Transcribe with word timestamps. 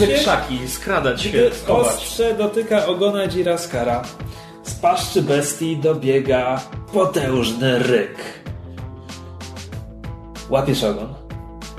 między 0.00 0.14
krzaki, 0.18 0.68
skradać 0.68 1.22
się, 1.22 1.28
Gdy 1.28 1.50
schować. 1.54 1.86
ostrze 1.86 2.34
dotyka 2.34 2.86
ogona 2.86 3.26
Dziraskara, 3.26 4.02
z 4.62 4.74
paszczy 4.74 5.22
bestii 5.22 5.76
dobiega 5.76 6.60
potężny 6.92 7.78
ryk. 7.78 8.16
Łapiesz 10.50 10.84
ogon. 10.84 11.14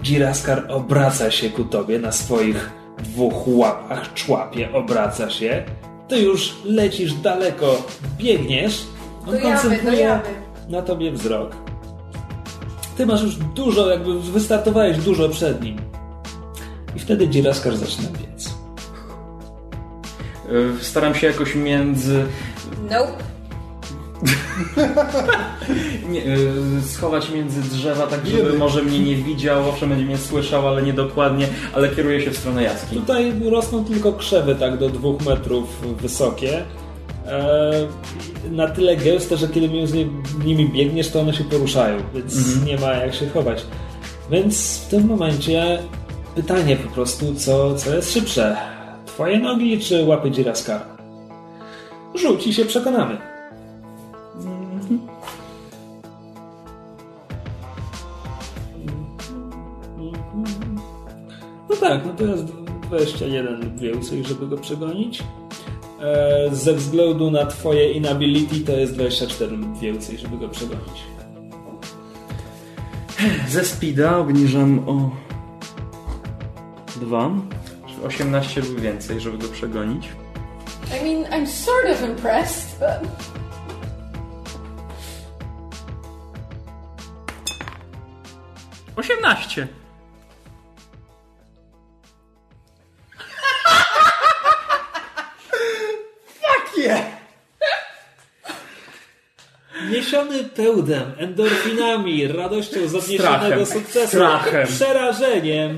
Dziraskar 0.02 0.66
obraca 0.70 1.32
się 1.32 1.50
ku 1.50 1.64
tobie 1.64 2.00
na 2.00 2.12
swoich 2.12 2.70
dwóch 3.00 3.48
łapach, 3.48 4.14
człapie, 4.14 4.74
obraca 4.74 5.30
się. 5.30 5.64
Ty 6.08 6.20
już 6.20 6.56
lecisz 6.66 7.14
daleko, 7.14 7.82
biegniesz. 8.18 8.82
On 9.28 9.34
Do 9.36 9.42
koncentruje 9.42 10.00
jawy. 10.00 10.30
na 10.70 10.82
tobie 10.82 11.12
wzrok. 11.12 11.56
Ty 12.98 13.06
masz 13.06 13.22
już 13.22 13.36
dużo, 13.36 13.90
jakby 13.90 14.20
wystartowałeś 14.20 14.98
dużo 14.98 15.30
przed 15.30 15.64
nim. 15.64 15.78
I 16.96 17.00
wtedy 17.00 17.28
Dziraskar 17.28 17.78
zaczyna 17.78 18.08
biec. 18.10 18.50
Y, 20.80 20.84
Staram 20.84 21.16
się 21.16 21.28
jakoś 21.28 21.56
między... 21.56 22.26
Nope. 22.84 23.30
Nie, 26.10 26.26
y, 26.26 26.82
schować 26.82 27.30
między 27.30 27.62
drzewa, 27.62 28.08
tak 28.08 28.28
żeby 28.28 28.54
może 28.54 28.84
mnie 28.84 29.00
nie 29.00 29.16
widział, 29.16 29.70
owszem 29.70 29.90
będzie 29.90 30.06
mnie 30.06 30.18
słyszał, 30.18 30.68
ale 30.68 30.82
nie 30.82 30.94
dokładnie, 30.94 31.48
ale 31.74 31.90
kieruję 31.90 32.22
się 32.22 32.32
w 32.32 32.38
stronę 32.38 32.64
jaskini. 32.64 33.02
Tutaj 33.02 33.34
rosną 33.50 33.86
tylko 33.86 34.14
krzewy 34.14 34.56
tak 34.56 34.78
do 34.78 34.90
dwóch 34.90 35.26
metrów 35.26 35.82
wysokie. 36.02 36.64
E, 37.28 37.88
na 38.52 38.68
tyle 38.68 38.98
gęste, 38.98 39.38
że 39.38 39.48
kiedy 39.48 39.70
między 39.70 40.08
nimi 40.46 40.70
biegniesz, 40.70 41.10
to 41.10 41.22
one 41.22 41.34
się 41.34 41.44
poruszają, 41.44 41.98
więc 42.14 42.66
nie 42.66 42.78
ma 42.78 42.94
jak 42.94 43.14
się 43.16 43.30
chować. 43.30 43.66
Więc 44.32 44.78
w 44.78 44.88
tym 44.88 45.08
momencie 45.08 45.80
pytanie 46.36 46.76
po 46.76 46.90
prostu, 46.90 47.36
co, 47.36 47.76
co 47.76 47.96
jest 47.96 48.14
szybsze? 48.14 48.58
Twoje 49.06 49.40
nogi 49.40 49.80
czy 49.80 50.06
łapy 50.06 50.32
dziraska? 50.32 50.86
Rzuć 52.16 52.48
i 52.48 52.54
się 52.54 52.66
przekonamy. 52.66 53.18
No 61.70 61.76
tak, 61.80 62.06
no 62.06 62.14
to 62.14 62.24
jest 62.24 62.46
21 62.88 63.62
lub 63.62 63.80
więcej, 63.80 64.24
żeby 64.24 64.48
go 64.48 64.58
przegonić. 64.58 65.24
E, 66.02 66.50
ze 66.52 66.74
względu 66.74 67.32
na 67.32 67.46
twoje 67.46 67.92
inability 67.92 68.60
to 68.60 68.72
jest 68.72 68.94
24 68.94 69.58
lub 69.58 69.80
więcej, 69.80 70.18
żeby 70.18 70.38
go 70.38 70.50
przegonić. 70.50 71.04
Ze 73.50 73.66
speeda 73.66 74.18
obniżam 74.18 74.90
o 74.90 75.12
2, 77.00 77.32
18 78.06 78.62
lub 78.62 78.80
więcej, 78.80 79.20
żeby 79.20 79.38
go 79.38 79.48
przegonić. 79.48 80.10
I 80.90 81.04
mean, 81.04 81.26
I'm 81.32 81.48
sort 81.48 81.86
of 81.86 82.04
impressed, 82.04 82.80
but... 82.80 83.10
Osiemnaście. 88.96 89.68
Niesiony 99.90 100.44
pełdem, 100.44 101.12
endorfinami, 101.18 102.28
radością 102.28 102.88
z 102.88 102.96
odniesionego 102.96 103.66
Strachem. 103.66 103.66
sukcesu, 103.66 104.08
Strachem. 104.08 104.68
przerażeniem, 104.68 105.78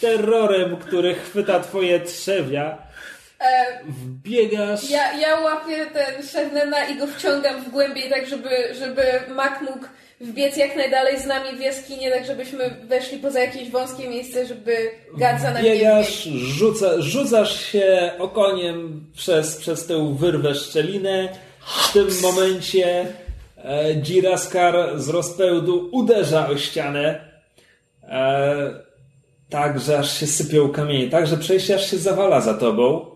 terrorem, 0.00 0.76
który 0.76 1.14
chwyta 1.14 1.60
twoje 1.60 2.00
trzewia, 2.00 2.78
wbiegasz... 3.88 4.90
ja, 4.90 5.12
ja 5.12 5.40
łapię 5.40 5.86
ten 5.86 6.26
Shernena 6.26 6.84
i 6.84 6.98
go 6.98 7.06
wciągam 7.06 7.64
w 7.64 7.70
głębiej, 7.70 8.10
tak 8.10 8.26
żeby, 8.26 8.48
żeby 8.78 9.02
Mac 9.34 9.60
mógł 9.60 9.86
wbiec 10.20 10.56
jak 10.56 10.76
najdalej 10.76 11.20
z 11.20 11.26
nami 11.26 11.56
w 11.56 11.60
jaskinię, 11.60 12.10
tak 12.10 12.26
żebyśmy 12.26 12.70
weszli 12.88 13.18
poza 13.18 13.40
jakieś 13.40 13.70
wąskie 13.70 14.08
miejsce, 14.08 14.46
żeby 14.46 14.90
gad 15.18 15.40
za 15.40 15.50
nami 15.50 15.70
Biegasz, 15.70 16.22
rzuca, 16.34 16.86
rzucasz 16.98 17.60
się 17.60 18.10
okoniem 18.18 19.06
przez, 19.16 19.56
przez 19.56 19.86
tę 19.86 20.16
wyrwę 20.18 20.54
szczelinę. 20.54 21.28
W 21.66 21.92
tym 21.92 22.08
momencie 22.22 23.06
e, 23.64 24.02
Dziraskar 24.02 25.00
z 25.00 25.08
rozpędu 25.08 25.88
uderza 25.92 26.48
o 26.48 26.58
ścianę. 26.58 27.32
E, 28.08 28.91
tak, 29.52 29.80
że 29.80 29.98
aż 29.98 30.20
się 30.20 30.26
sypią 30.26 30.68
kamienie. 30.68 31.10
Tak, 31.10 31.26
że 31.26 31.36
przejście 31.36 31.74
aż 31.74 31.90
się 31.90 31.98
zawala 31.98 32.40
za 32.40 32.54
tobą. 32.54 33.06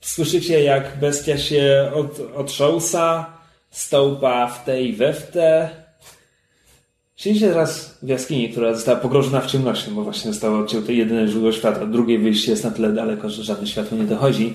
Słyszycie, 0.00 0.62
jak 0.62 0.98
bestia 1.00 1.38
się 1.38 1.90
od, 1.94 2.20
otrząsa, 2.36 3.26
stąpa 3.70 4.46
w 4.46 4.64
te 4.64 4.82
i 4.82 4.92
we 4.92 5.12
w 5.12 5.26
te. 5.30 5.70
Siedzicie 7.16 7.48
teraz 7.48 7.98
w 8.02 8.08
jaskini, 8.08 8.48
która 8.48 8.74
została 8.74 8.98
pogrążona 9.00 9.40
w 9.40 9.46
ciemności, 9.46 9.90
bo 9.90 10.02
właśnie 10.02 10.32
zostało 10.32 10.58
odcięte 10.58 10.92
jedyne 10.92 11.28
źródło 11.28 11.52
światła. 11.52 11.86
Drugie 11.86 12.18
wyjście 12.18 12.50
jest 12.50 12.64
na 12.64 12.70
tyle 12.70 12.92
daleko, 12.92 13.30
że 13.30 13.42
żadne 13.42 13.66
światło 13.66 13.98
nie 13.98 14.04
dochodzi. 14.04 14.54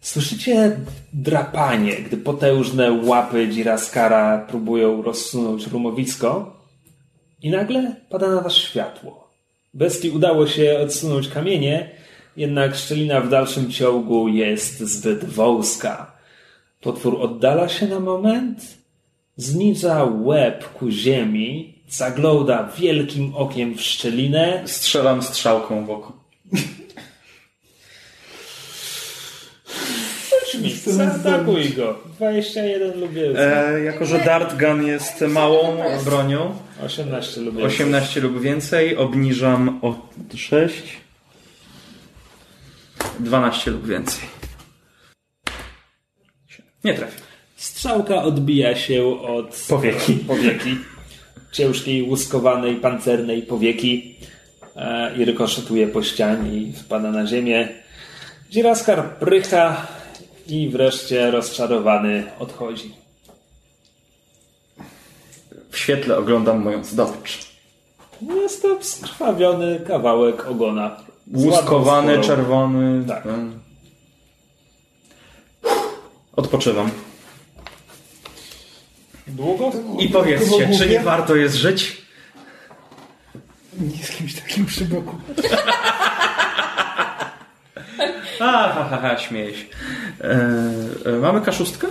Słyszycie 0.00 0.76
drapanie, 1.12 1.92
gdy 1.96 2.16
potężne 2.16 2.92
łapy 2.92 3.48
Dziraskara 3.48 4.38
próbują 4.38 5.02
rozsunąć 5.02 5.66
rumowisko 5.66 6.56
i 7.44 7.50
nagle 7.50 7.96
pada 8.10 8.28
na 8.28 8.40
was 8.40 8.52
światło. 8.52 9.28
Bestii 9.74 10.10
udało 10.10 10.46
się 10.46 10.78
odsunąć 10.78 11.28
kamienie, 11.28 11.90
jednak 12.36 12.76
szczelina 12.76 13.20
w 13.20 13.28
dalszym 13.28 13.70
ciągu 13.70 14.28
jest 14.28 14.80
zbyt 14.80 15.24
wąska. 15.24 16.12
Potwór 16.80 17.22
oddala 17.22 17.68
się 17.68 17.86
na 17.86 18.00
moment, 18.00 18.58
zniża 19.36 20.04
łeb 20.04 20.64
ku 20.64 20.90
ziemi, 20.90 21.74
zagląda 21.88 22.68
wielkim 22.78 23.34
okiem 23.34 23.74
w 23.74 23.80
szczelinę. 23.80 24.62
Strzelam 24.66 25.22
strzałką 25.22 25.86
w 25.86 25.90
oko. 25.90 26.12
Zaatakuj 30.86 31.68
go. 31.68 31.98
21 32.16 33.00
lub 33.00 33.12
więcej. 33.12 33.44
E, 33.76 33.80
jako, 33.84 34.04
że 34.04 34.18
dart 34.18 34.58
gun 34.60 34.86
jest 34.86 35.20
małą 35.20 35.76
bronią, 36.04 36.56
18 36.84 37.40
lub 37.40 37.56
więcej. 37.56 37.74
18 37.86 38.20
lub 38.20 38.40
więcej, 38.40 38.96
obniżam 38.96 39.78
o 39.82 40.08
6. 40.36 40.82
12 43.20 43.70
lub 43.70 43.86
więcej. 43.86 44.24
Nie 46.84 46.94
trafię. 46.94 47.20
Strzałka 47.56 48.22
odbija 48.22 48.76
się 48.76 49.22
od 49.22 49.66
Powieki. 49.68 50.14
powieki 50.14 50.76
ciężkiej, 51.52 52.02
łuskowanej, 52.02 52.76
pancernej 52.76 53.42
powieki 53.42 54.16
e, 54.76 55.16
i 55.16 55.24
rykoszetuje 55.24 55.86
po 55.86 56.02
ścianie 56.02 56.58
i 56.58 56.72
spada 56.76 57.10
na 57.10 57.26
ziemię. 57.26 57.68
Dziraskar 58.50 59.18
prycha 59.18 59.86
i 60.46 60.68
wreszcie 60.68 61.30
rozczarowany 61.30 62.24
odchodzi. 62.38 62.94
W 65.70 65.78
świetle 65.78 66.16
oglądam 66.16 66.62
moją 66.62 66.84
zdobycz. 66.84 67.54
Jest 68.22 68.62
to 68.62 68.78
skrwawiony 68.82 69.80
kawałek 69.86 70.46
ogona. 70.46 70.96
Łuskowany, 71.34 72.20
czerwony. 72.20 73.04
Tak. 73.08 73.22
ten. 73.22 73.58
Odpoczywam. 76.36 76.90
Długo? 79.26 79.72
I 79.98 80.08
powiedzcie, 80.08 80.70
czy 80.78 80.88
nie 80.88 81.00
warto 81.00 81.36
jest 81.36 81.54
żyć? 81.54 82.02
Nie 83.80 84.04
z 84.04 84.10
kimś 84.10 84.34
takim 84.34 84.66
przy 84.66 84.84
boku. 84.84 85.16
A, 88.40 88.72
ha, 88.72 88.86
ha, 88.90 88.98
ha, 89.02 89.18
śmieję 89.18 89.54
się. 89.54 89.64
E, 90.20 90.26
e, 91.04 91.18
mamy 91.18 91.40
kaszustkę? 91.40 91.86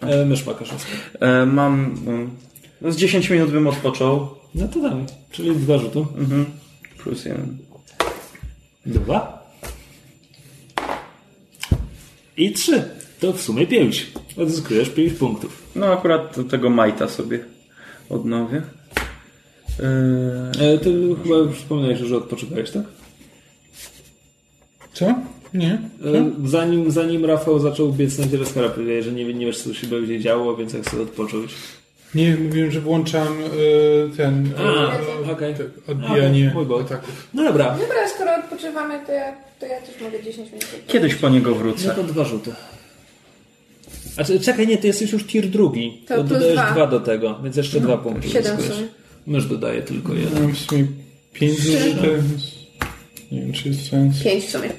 E, 0.00 0.24
mysz 0.24 0.46
ma 0.46 0.54
kaszustkę. 0.54 0.92
E, 1.20 1.46
mam... 1.46 1.94
E, 2.08 2.28
no 2.80 2.92
z 2.92 2.96
10 2.96 3.30
minut 3.30 3.50
bym 3.50 3.66
odpoczął. 3.66 4.28
No 4.54 4.68
to 4.68 4.80
damy. 4.80 5.04
Czyli 5.30 5.56
dwa 5.56 5.78
rzutu. 5.78 6.06
Mhm. 6.16 6.46
Plus 6.98 7.24
jeden. 7.24 7.58
Dwa. 8.86 9.48
I 12.36 12.52
trzy. 12.52 12.84
To 13.20 13.32
w 13.32 13.40
sumie 13.40 13.66
pięć. 13.66 14.12
Odzyskujesz 14.36 14.90
pięć 14.90 15.12
punktów. 15.12 15.62
No 15.76 15.86
akurat 15.86 16.36
tego 16.50 16.70
majta 16.70 17.08
sobie 17.08 17.44
odnowię. 18.10 18.62
E, 19.80 19.84
E, 20.60 20.78
ty 20.78 21.16
chyba 21.22 21.36
już 21.36 21.56
wspomniałeś, 21.56 21.98
że 21.98 22.16
odpoczywałeś, 22.16 22.70
tak? 22.70 22.82
Co? 24.92 25.14
Nie? 25.54 25.72
E, 26.04 26.30
zanim, 26.44 26.90
zanim 26.90 27.24
Rafał 27.24 27.58
zaczął 27.58 27.92
biec 27.92 28.18
na 28.18 28.26
Dzielaskara, 28.26 28.68
powiedziałeś, 28.68 29.04
że 29.04 29.12
nie, 29.12 29.34
nie 29.34 29.46
wiesz, 29.46 29.62
co 29.62 29.74
się 29.74 29.86
będzie 29.86 30.20
działo, 30.20 30.56
więc 30.56 30.72
jak 30.72 30.90
sobie 30.90 31.02
odpocząć. 31.02 31.50
Nie, 32.14 32.36
mówiłem, 32.36 32.70
że 32.70 32.80
włączam 32.80 33.28
e, 33.28 34.16
ten 34.16 34.50
A, 34.58 34.62
e, 35.28 35.32
okej. 35.32 35.54
te 35.54 35.92
odbijanie 35.92 36.52
A, 36.56 36.80
ataków. 36.80 37.28
No 37.34 37.44
dobra, 37.44 37.64
Dobra, 37.80 38.08
skoro 38.14 38.30
odpoczywamy, 38.44 38.94
to 39.06 39.12
ja, 39.12 39.32
to 39.60 39.66
ja 39.66 39.80
też 39.80 40.00
mogę 40.00 40.22
10 40.22 40.48
minut. 40.52 40.66
Kiedyś 40.86 41.14
po 41.14 41.28
niego 41.28 41.50
no 41.50 41.56
wrócę. 41.56 41.90
to 41.90 42.04
dwa 42.04 42.24
rzuty. 42.24 42.52
A 44.16 44.24
czekaj, 44.40 44.66
nie, 44.66 44.78
ty 44.78 44.86
jesteś 44.86 45.12
już 45.12 45.24
tier 45.26 45.46
drugi. 45.48 46.02
To 46.08 46.14
To, 46.14 46.20
plus 46.20 46.32
dodajesz 46.32 46.54
dwa. 46.56 46.72
dwa. 46.72 46.86
do 46.86 47.00
tego, 47.00 47.38
więc 47.44 47.56
jeszcze 47.56 47.80
dwa 47.80 47.98
punkty. 47.98 48.28
Siedem 48.28 48.56
są. 48.60 48.72
Mysz 49.26 49.46
dodaje 49.46 49.82
tylko 49.82 50.14
jeden. 50.14 50.42
Mam 50.42 50.52
w 50.52 50.58
sumie 50.58 50.86
5 51.32 51.60
zużyte, 51.60 52.02
więc 52.02 52.42
nie 53.32 53.40
wiem, 53.40 53.52
czy 53.52 53.68
jest 53.68 53.90
sens. 53.90 54.22
5 54.22 54.44
w 54.44 54.50
sumie. 54.50 54.70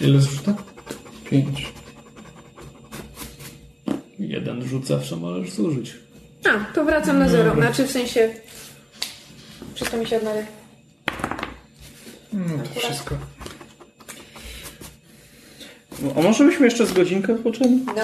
Ile 0.00 0.20
zrzuta? 0.20 0.54
5. 1.30 1.72
Jeden 4.18 4.68
rzut 4.68 4.86
zawsze 4.86 5.16
możesz 5.16 5.50
zużyć. 5.50 5.96
A, 6.50 6.74
to 6.74 6.84
wracam 6.84 7.18
na 7.18 7.28
zero. 7.28 7.54
Znaczy 7.54 7.86
w 7.86 7.90
sensie... 7.90 8.34
Wszystko 9.74 9.96
mi 9.96 10.06
się 10.06 10.16
odnawia. 10.16 10.42
No 12.32 12.64
to 12.74 12.80
wszystko. 12.80 13.14
A 16.16 16.22
może 16.22 16.44
byśmy 16.44 16.64
jeszcze 16.64 16.86
z 16.86 16.92
godzinkę 16.92 17.34
odpoczęli? 17.34 17.80
No. 17.96 18.02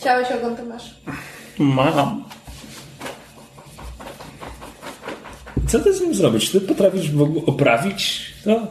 Chciałeś 0.00 0.28
ogon, 0.32 0.56
to 0.56 0.64
masz. 0.64 0.94
Mam. 1.58 2.24
Co 5.68 5.78
ty 5.78 5.94
z 5.94 6.00
nim 6.00 6.14
zrobić? 6.14 6.50
Ty 6.50 6.60
potrafisz 6.60 7.10
w 7.10 7.22
ogóle 7.22 7.46
oprawić 7.46 8.32
to? 8.44 8.50
Mm, 8.50 8.68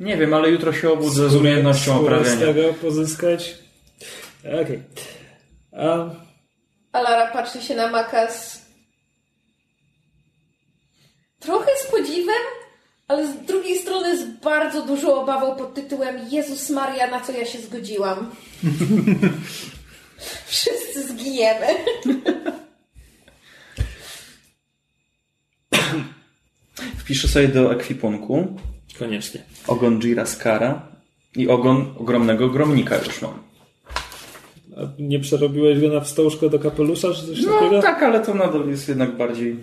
Nie 0.00 0.16
wiem, 0.16 0.34
ale 0.34 0.50
jutro 0.50 0.72
się 0.72 0.90
obudzę 0.92 1.30
z 1.30 1.34
umiejętnością 1.34 1.96
Skórę 1.96 2.16
z 2.16 2.20
oprawiania. 2.20 2.46
tego 2.46 2.74
pozyskać? 2.74 3.54
Okej. 4.62 4.82
A 5.72 6.10
Alara 6.92 7.30
patrzy 7.32 7.62
się 7.62 7.74
na 7.74 7.90
Maka 7.90 8.30
z... 8.30 8.66
Trochę 11.40 11.70
z 11.86 11.90
podziwem, 11.90 12.42
ale 13.08 13.26
z 13.32 13.36
drugiej 13.46 13.78
strony 13.78 14.18
z 14.18 14.24
bardzo 14.40 14.82
dużą 14.86 15.14
obawą 15.14 15.56
pod 15.56 15.74
tytułem 15.74 16.16
Jezus 16.30 16.70
Maria, 16.70 17.06
na 17.10 17.20
co 17.20 17.32
ja 17.32 17.46
się 17.46 17.58
zgodziłam. 17.58 18.30
Wszyscy 20.46 21.08
zginiemy. 21.08 21.66
Wpiszę 26.98 27.28
sobie 27.28 27.48
do 27.48 27.72
ekwipunku 27.72 28.56
koniecznie. 28.98 29.42
ogon 29.66 29.98
Jiraskara 30.00 30.82
i 31.36 31.48
ogon 31.48 31.94
ogromnego 31.98 32.48
gromnika 32.48 32.96
już 32.98 33.22
mam. 33.22 33.32
A 34.76 34.80
nie 34.98 35.20
przerobiłeś 35.20 35.80
go 35.80 35.88
na 35.88 36.00
wstążkę 36.00 36.50
do 36.50 36.58
kapelusza, 36.58 37.14
czy 37.14 37.26
coś 37.26 37.42
No 37.42 37.52
takiego? 37.52 37.82
tak, 37.82 38.02
ale 38.02 38.20
to 38.20 38.34
nadal 38.34 38.68
jest 38.68 38.88
jednak 38.88 39.16
bardziej... 39.16 39.56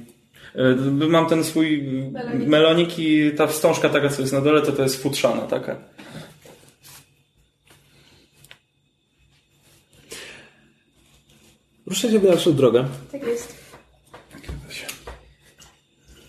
e, 0.55 0.75
Mam 1.09 1.25
ten 1.29 1.43
swój 1.43 1.83
Melonik. 2.11 2.47
melonik 2.47 2.99
i 2.99 3.31
ta 3.37 3.47
wstążka 3.47 3.89
taka, 3.89 4.09
co 4.09 4.21
jest 4.21 4.33
na 4.33 4.41
dole, 4.41 4.61
to 4.61 4.71
to 4.71 4.83
jest 4.83 5.03
futrzana 5.03 5.41
taka. 5.41 5.75
Ruszacie 11.87 12.19
w 12.19 12.23
dalszą 12.23 12.53
drogę. 12.53 12.85
Tak 13.11 13.23
jest. 13.27 13.62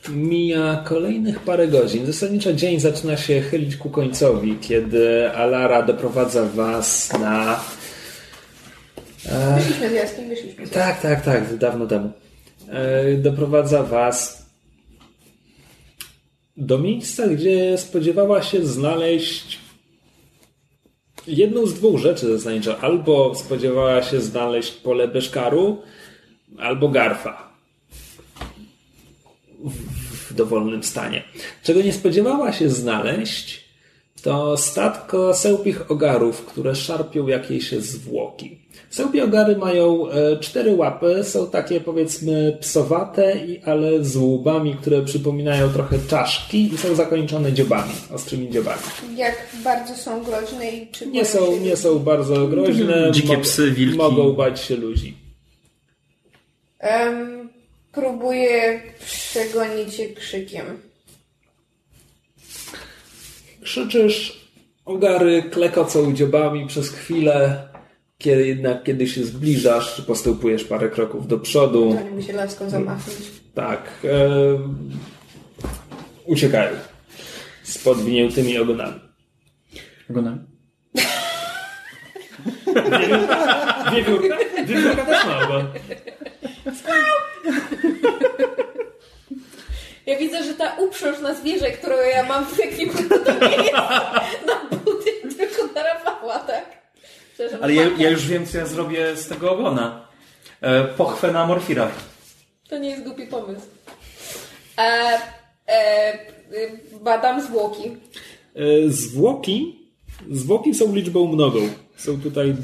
Mija 0.08 0.82
kolejnych 0.84 1.40
parę 1.40 1.68
godzin. 1.68 2.06
Zasadniczo 2.06 2.52
dzień 2.52 2.80
zaczyna 2.80 3.16
się 3.16 3.40
chylić 3.40 3.76
ku 3.76 3.90
końcowi, 3.90 4.56
kiedy 4.60 5.30
Alara 5.30 5.82
doprowadza 5.82 6.44
was 6.44 7.12
na... 7.20 7.60
Wyszliśmy 9.56 9.90
z 9.90 9.92
jaskiń, 9.92 10.28
wyszliśmy 10.28 10.66
z 10.66 10.70
Tak, 10.70 11.00
tak, 11.00 11.24
tak, 11.24 11.56
dawno 11.58 11.86
temu. 11.86 12.12
E, 12.68 13.14
Doprowadza 13.14 13.82
was 13.82 14.46
do 16.56 16.78
miejsca, 16.78 17.28
gdzie 17.28 17.78
spodziewała 17.78 18.42
się 18.42 18.66
znaleźć 18.66 19.58
jedną 21.26 21.66
z 21.66 21.74
dwóch 21.74 21.98
rzeczy 21.98 22.38
zasadniczo. 22.38 22.80
Albo 22.80 23.34
spodziewała 23.34 24.02
się 24.02 24.20
znaleźć 24.20 24.72
pole 24.72 25.08
beszkaru, 25.08 25.82
albo 26.58 26.88
garfa. 26.88 27.54
W- 30.34 30.36
dowolnym 30.36 30.82
stanie. 30.82 31.22
Czego 31.62 31.82
nie 31.82 31.92
spodziewała 31.92 32.52
się 32.52 32.68
znaleźć, 32.68 33.64
to 34.22 34.56
statko 34.56 35.34
sełpich 35.34 35.90
ogarów, 35.90 36.46
które 36.46 36.74
szarpią 36.74 37.26
jakieś 37.26 37.72
zwłoki. 37.72 38.58
Sełpie 38.90 39.24
ogary 39.24 39.56
mają 39.56 40.10
e, 40.10 40.36
cztery 40.36 40.74
łapy, 40.74 41.24
są 41.24 41.46
takie 41.50 41.80
powiedzmy 41.80 42.58
psowate, 42.60 43.36
i, 43.46 43.62
ale 43.62 44.04
z 44.04 44.16
łbami, 44.16 44.74
które 44.74 45.02
przypominają 45.02 45.68
trochę 45.72 45.98
czaszki 46.08 46.74
i 46.74 46.78
są 46.78 46.94
zakończone 46.94 47.52
dziobami, 47.52 47.92
ostrymi 48.14 48.50
dziobami. 48.50 48.82
Jak 49.16 49.34
bardzo 49.64 49.94
są 49.96 50.24
groźne 50.24 50.70
i 50.70 50.88
czy 50.92 51.06
Nie 51.06 51.24
są, 51.24 51.46
się 51.54 51.60
nie 51.60 51.76
są 51.76 51.98
bardzo 51.98 52.46
groźne. 52.48 53.10
Dzikie 53.12 53.38
psy, 53.38 53.70
wilki. 53.70 53.98
Mogą 53.98 54.32
bać 54.32 54.60
się 54.60 54.76
ludzi. 54.76 55.14
Em, 56.78 57.33
próbuję 57.94 58.82
przegonić 59.06 59.98
je 59.98 60.08
krzykiem. 60.08 60.64
Krzyczysz, 63.62 64.48
ogary 64.84 65.42
klekocą 65.42 66.14
dziobami 66.14 66.66
przez 66.66 66.90
chwilę, 66.90 67.68
kiedy 68.18 68.46
jednak 68.46 68.84
kiedy 68.84 69.06
się 69.06 69.24
zbliżasz, 69.24 70.00
postępujesz 70.00 70.64
parę 70.64 70.88
kroków 70.88 71.28
do 71.28 71.38
przodu. 71.38 71.92
Zanim 71.92 72.16
by 72.16 72.22
się 72.22 72.32
laską 72.32 72.70
zamachnąć. 72.70 73.18
Tak. 73.54 73.90
E, 74.04 74.08
uciekają. 76.26 76.76
Z 77.62 77.78
podwiniętymi 77.78 78.58
ogonami. 78.58 79.00
Ogonem? 80.10 80.46
Wiewiórka? 83.92 84.36
Wiewiórka 84.66 85.04
też 85.04 85.26
ma 85.26 85.44
ogon. 85.44 85.66
Ja 90.06 90.18
widzę, 90.18 90.44
że 90.44 90.54
ta 90.54 90.74
uprząż 90.74 91.20
na 91.20 91.34
zwierzę, 91.34 91.70
którą 91.70 91.96
ja 91.96 92.22
mam 92.22 92.46
w 92.46 92.60
ekwipunku, 92.60 93.18
to 93.24 93.48
nie 93.48 93.56
jest 93.56 93.72
na 94.46 94.78
buty, 94.78 95.10
tylko 95.36 95.74
na 95.74 95.82
Rafała, 95.82 96.38
tak? 96.38 96.64
Przepraszam, 97.34 97.62
Ale 97.62 97.74
ja, 97.74 97.90
ja 97.98 98.10
już 98.10 98.26
wiem, 98.26 98.46
co 98.46 98.58
ja 98.58 98.66
zrobię 98.66 99.16
z 99.16 99.28
tego 99.28 99.52
ogona. 99.52 100.08
E, 100.60 100.84
pochwę 100.84 101.32
na 101.32 101.46
morfira. 101.46 101.90
To 102.68 102.78
nie 102.78 102.90
jest 102.90 103.04
głupi 103.04 103.26
pomysł. 103.26 103.66
E, 104.78 105.18
e, 105.66 106.18
badam 107.00 107.42
zwłoki. 107.42 107.96
E, 108.54 108.88
zwłoki? 108.88 109.88
Zwłoki 110.30 110.74
są 110.74 110.94
liczbą 110.94 111.26
mnogą. 111.26 111.68
Są 111.96 112.20
tutaj 112.20 112.54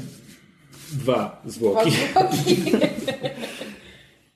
dwa 0.91 1.41
zwłoki. 1.45 1.91
Zwłoki. 1.91 2.71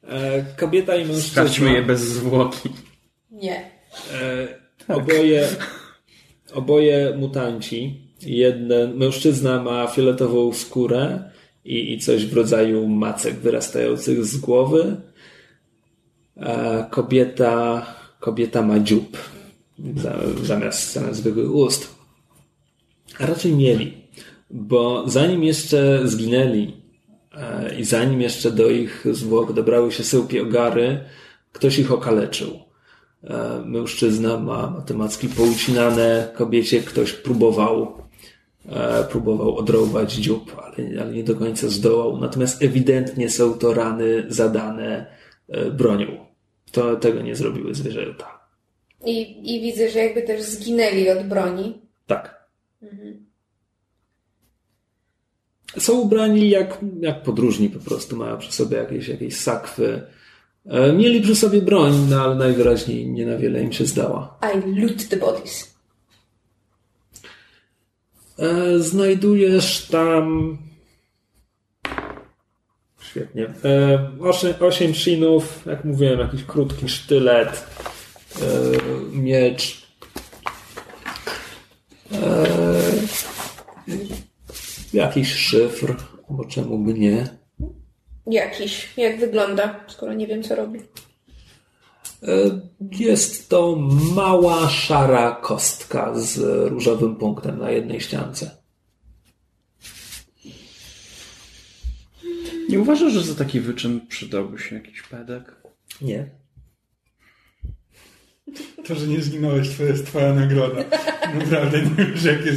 E, 0.07 0.45
kobieta 0.57 0.95
i 0.95 0.99
mężczyzna. 1.05 1.29
Sprawdźmy 1.31 1.73
je 1.73 1.81
bez 1.81 2.01
zwłoki. 2.01 2.69
Nie. 3.31 3.71
E, 4.13 4.47
oboje, 4.87 5.47
oboje 6.53 7.13
mutanci. 7.17 8.01
Jeden 8.21 8.97
mężczyzna 8.97 9.63
ma 9.63 9.87
fioletową 9.87 10.53
skórę 10.53 11.31
i, 11.65 11.93
i 11.93 11.99
coś 11.99 12.25
w 12.25 12.33
rodzaju 12.33 12.87
macek 12.87 13.35
wyrastających 13.35 14.25
z 14.25 14.37
głowy. 14.37 14.95
A 16.41 16.83
kobieta, 16.83 17.85
kobieta 18.19 18.61
ma 18.61 18.79
dziób 18.79 19.17
za- 19.95 20.19
zamiast, 20.43 20.93
zamiast 20.93 21.19
zwykłych 21.19 21.51
ust. 21.55 21.95
A 23.19 23.25
raczej 23.25 23.51
mieli, 23.55 23.93
bo 24.51 25.03
zanim 25.09 25.43
jeszcze 25.43 26.01
zginęli 26.03 26.63
e, 26.63 26.71
i 27.79 27.83
zanim 27.83 28.21
jeszcze 28.21 28.51
do 28.51 28.69
ich 28.69 29.05
zwłok 29.11 29.53
dobrały 29.53 29.91
się 29.91 30.03
syłpie 30.03 30.41
ogary, 30.41 30.99
ktoś 31.51 31.79
ich 31.79 31.91
okaleczył. 31.91 32.59
E, 33.23 33.61
Mężczyzna 33.65 34.37
ma 34.37 34.69
matematyki 34.69 35.29
poucinane, 35.29 36.31
kobiecie 36.35 36.79
ktoś 36.81 37.13
próbował, 37.13 37.97
e, 38.69 39.03
próbował 39.03 39.57
odrąbać 39.57 40.13
dziób, 40.13 40.55
ale, 40.63 41.01
ale 41.01 41.11
nie 41.13 41.23
do 41.23 41.35
końca 41.35 41.69
zdołał. 41.69 42.17
Natomiast 42.17 42.63
ewidentnie 42.63 43.29
są 43.29 43.53
to 43.53 43.73
rany 43.73 44.25
zadane 44.27 45.05
e, 45.49 45.71
bronią. 45.71 46.25
To 46.71 46.95
tego 46.95 47.21
nie 47.21 47.35
zrobiły 47.35 47.75
zwierzęta. 47.75 48.39
I, 49.05 49.55
I 49.55 49.61
widzę, 49.61 49.89
że 49.89 49.99
jakby 49.99 50.21
też 50.21 50.41
zginęli 50.41 51.09
od 51.09 51.27
broni. 51.27 51.81
Tak. 52.07 52.45
Są 55.79 55.99
ubrani 55.99 56.49
jak, 56.49 56.77
jak 56.99 57.23
podróżni 57.23 57.69
po 57.69 57.79
prostu, 57.79 58.15
mają 58.15 58.37
przy 58.37 58.51
sobie 58.51 58.77
jakieś, 58.77 59.07
jakieś 59.07 59.37
sakwy. 59.37 60.01
E, 60.65 60.93
Mieli 60.93 61.21
przy 61.21 61.35
sobie 61.35 61.61
broń, 61.61 62.07
no 62.09 62.21
ale 62.21 62.35
najwyraźniej 62.35 63.09
nie 63.09 63.25
na 63.25 63.37
wiele 63.37 63.61
im 63.61 63.73
się 63.73 63.85
zdała. 63.85 64.39
I 64.55 64.79
loot 64.81 65.07
the 65.09 65.17
bodies. 65.17 65.75
E, 68.39 68.79
Znajdujesz 68.79 69.87
tam 69.87 70.57
Świetnie. 73.01 73.53
E, 73.65 74.09
osiem, 74.21 74.53
osiem 74.59 74.93
shinów, 74.93 75.65
jak 75.65 75.85
mówiłem, 75.85 76.19
jakiś 76.19 76.43
krótki 76.43 76.89
sztylet, 76.89 77.65
miecz. 79.11 79.85
Jakiś 84.95 85.33
szyfr, 85.33 85.95
bo 86.29 86.45
czemu 86.45 86.79
by 86.79 86.93
nie. 86.93 87.27
Jakiś. 88.27 88.93
Jak 88.97 89.19
wygląda, 89.19 89.79
skoro 89.87 90.13
nie 90.13 90.27
wiem, 90.27 90.43
co 90.43 90.55
robi. 90.55 90.79
E, 92.23 92.59
Jest 92.91 93.49
to 93.49 93.75
mała, 94.15 94.69
szara 94.69 95.31
kostka 95.31 96.11
z 96.15 96.37
różowym 96.69 97.15
punktem 97.15 97.59
na 97.59 97.71
jednej 97.71 98.01
ściance. 98.01 98.51
Nie 102.69 102.79
uważasz, 102.79 103.13
że 103.13 103.23
za 103.23 103.35
taki 103.35 103.59
wyczyn 103.59 104.07
przydałby 104.07 104.59
się 104.59 104.75
jakiś 104.75 105.01
pedek? 105.01 105.55
Nie. 106.01 106.29
To, 108.87 108.95
że 108.95 109.07
nie 109.07 109.21
zginąłeś, 109.21 109.77
to 109.77 109.83
jest 109.83 110.05
twoja 110.05 110.33
nagroda. 110.33 110.83
Naprawdę 111.39 111.81
nie 111.81 112.05
wiesz, 112.05 112.23
jakie, 112.23 112.51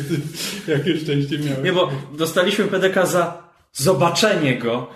jakie 0.69 0.97
szczęście 0.97 1.39
miałeś. 1.39 1.65
Nie, 1.65 1.73
bo 1.73 1.91
dostaliśmy 2.13 2.65
pedeka 2.65 3.07
za 3.07 3.43
zobaczenie 3.73 4.59
go, 4.59 4.87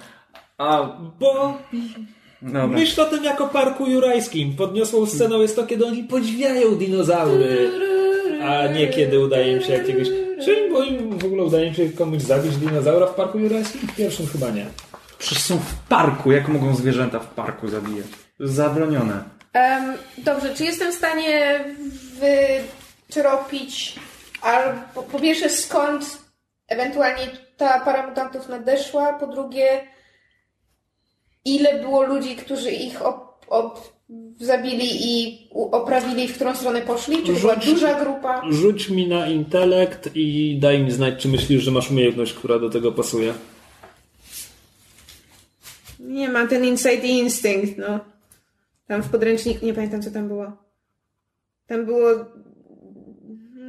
a... 0.59 0.97
Bo 1.21 1.59
Dobra. 2.43 2.67
myśl 2.67 3.01
o 3.01 3.05
tym 3.05 3.25
jako 3.25 3.49
parku 3.49 3.87
jurajskim. 3.87 4.57
Podniosłą 4.57 5.07
sceną 5.07 5.41
jest 5.41 5.57
to, 5.57 5.67
kiedy 5.67 5.87
oni 5.87 6.05
podziwiają 6.05 6.75
dinozaury, 6.75 7.71
a 8.43 8.67
nie 8.67 8.89
kiedy 8.89 9.21
udaje 9.21 9.53
im 9.53 9.63
się 9.63 9.73
jakiegoś... 9.73 10.09
Czy 10.45 10.69
bo 10.73 10.83
im 10.83 11.19
w 11.19 11.25
ogóle 11.25 11.43
udaje 11.43 11.67
im 11.67 11.75
się 11.75 11.89
komuś 11.89 12.23
zabić 12.23 12.57
dinozaura 12.57 13.07
w 13.07 13.15
parku 13.15 13.39
jurajskim? 13.39 13.81
W 13.81 13.97
pierwszym 13.97 14.27
chyba 14.27 14.51
nie. 14.51 14.67
Przecież 15.19 15.43
są 15.43 15.59
w 15.59 15.75
parku. 15.89 16.33
Jak 16.33 16.49
mogą 16.49 16.75
zwierzęta 16.75 17.19
w 17.19 17.35
parku 17.35 17.69
zabijać? 17.69 18.07
Zabronione. 18.41 19.25
Em, 19.53 19.95
dobrze, 20.19 20.55
czy 20.55 20.65
jestem 20.65 20.93
w 20.93 20.95
stanie 20.95 21.65
wytropić 23.09 23.97
albo 24.43 25.03
po 25.03 25.21
pierwsze 25.21 25.51
skąd 25.51 26.19
ewentualnie 26.69 27.31
ta 27.57 27.81
para 27.81 28.07
mutantów 28.07 28.49
nadeszła, 28.49 29.13
po 29.13 29.27
drugie 29.27 29.81
ile 31.45 31.81
było 31.81 32.03
ludzi, 32.03 32.37
którzy 32.37 32.71
ich 32.71 33.03
op, 33.03 33.47
op, 33.49 33.93
zabili 34.41 34.89
i 34.91 35.49
oprawili, 35.53 36.29
w 36.29 36.35
którą 36.35 36.55
stronę 36.55 36.81
poszli? 36.81 37.17
Czy 37.17 37.35
to 37.35 37.41
była 37.41 37.57
duża 37.57 38.01
grupa? 38.01 38.43
Rzuć 38.51 38.89
mi 38.89 39.09
na 39.09 39.29
intelekt 39.29 40.11
i 40.15 40.59
daj 40.61 40.83
mi 40.83 40.91
znać, 40.91 41.23
czy 41.23 41.29
myślisz, 41.29 41.63
że 41.63 41.71
masz 41.71 41.91
umiejętność, 41.91 42.33
która 42.33 42.59
do 42.59 42.71
tego 42.71 42.93
pasuje. 42.93 43.35
Nie, 46.01 46.29
mam 46.29 46.49
ten 46.49 46.65
inside 46.65 47.07
instinct, 47.07 47.79
no. 47.79 48.12
Tam 48.87 49.03
w 49.03 49.09
podręczniku, 49.09 49.67
nie 49.67 49.75
pamiętam 49.75 50.03
co 50.03 50.11
tam 50.11 50.29
było. 50.29 50.53
Tam 51.67 51.85
było 51.85 52.09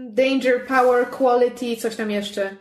danger, 0.09 0.67
power, 0.67 1.09
quality, 1.09 1.77
coś 1.77 1.95
tam 1.95 2.11
jeszcze. 2.11 2.57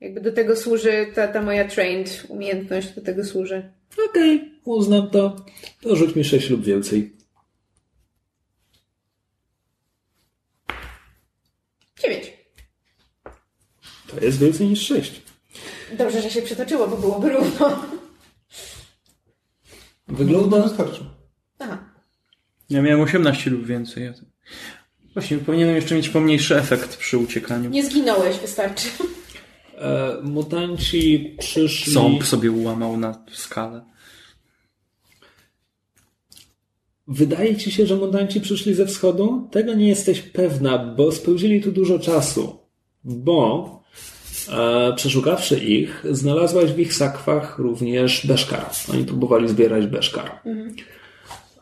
Jakby 0.00 0.20
do 0.20 0.32
tego 0.32 0.56
służy 0.56 1.06
ta, 1.14 1.28
ta 1.28 1.42
moja 1.42 1.68
trained 1.68 2.26
umiejętność, 2.28 2.94
do 2.94 3.00
tego 3.00 3.24
służy. 3.24 3.72
Okej, 4.10 4.60
uznam 4.64 5.10
to. 5.10 5.46
To 5.82 5.96
rzuć 5.96 6.16
mi 6.16 6.24
6 6.24 6.50
lub 6.50 6.64
więcej. 6.64 7.16
Dziewięć. 12.02 12.32
To 14.06 14.24
jest 14.24 14.38
więcej 14.38 14.66
niż 14.66 14.86
6. 14.86 15.22
Dobrze, 15.98 16.22
że 16.22 16.30
się 16.30 16.42
przetoczyło, 16.42 16.88
bo 16.88 16.96
byłoby 16.96 17.30
równo. 17.30 17.86
Wygląda... 20.08 20.56
No, 20.58 20.62
wystarczy. 20.62 21.19
Ja 22.70 22.82
miałem 22.82 23.00
18 23.00 23.50
lub 23.50 23.66
więcej. 23.66 24.04
Ja. 24.04 24.12
Właśnie, 25.14 25.38
powinienem 25.38 25.76
jeszcze 25.76 25.94
mieć 25.94 26.08
pomniejszy 26.08 26.56
efekt 26.56 26.96
przy 26.96 27.18
uciekaniu. 27.18 27.70
Nie 27.70 27.84
zginąłeś, 27.84 28.36
wystarczy. 28.36 28.88
E, 29.78 30.16
mutanci 30.22 31.36
przyszli... 31.38 31.92
Ząb 31.92 32.24
sobie 32.24 32.50
ułamał 32.50 32.96
na 32.96 33.24
skalę. 33.32 33.84
Wydaje 37.08 37.56
ci 37.56 37.70
się, 37.70 37.86
że 37.86 37.96
mutanci 37.96 38.40
przyszli 38.40 38.74
ze 38.74 38.86
wschodu? 38.86 39.48
Tego 39.50 39.74
nie 39.74 39.88
jesteś 39.88 40.20
pewna, 40.22 40.78
bo 40.78 41.12
spędzili 41.12 41.62
tu 41.62 41.72
dużo 41.72 41.98
czasu. 41.98 42.58
Bo 43.04 43.82
e, 44.52 44.92
przeszukawszy 44.96 45.58
ich, 45.58 46.04
znalazłaś 46.10 46.72
w 46.72 46.78
ich 46.78 46.94
sakwach 46.94 47.58
również 47.58 48.26
beszkar. 48.26 48.66
Oni 48.92 49.04
próbowali 49.04 49.48
zbierać 49.48 49.86
beszkar. 49.86 50.40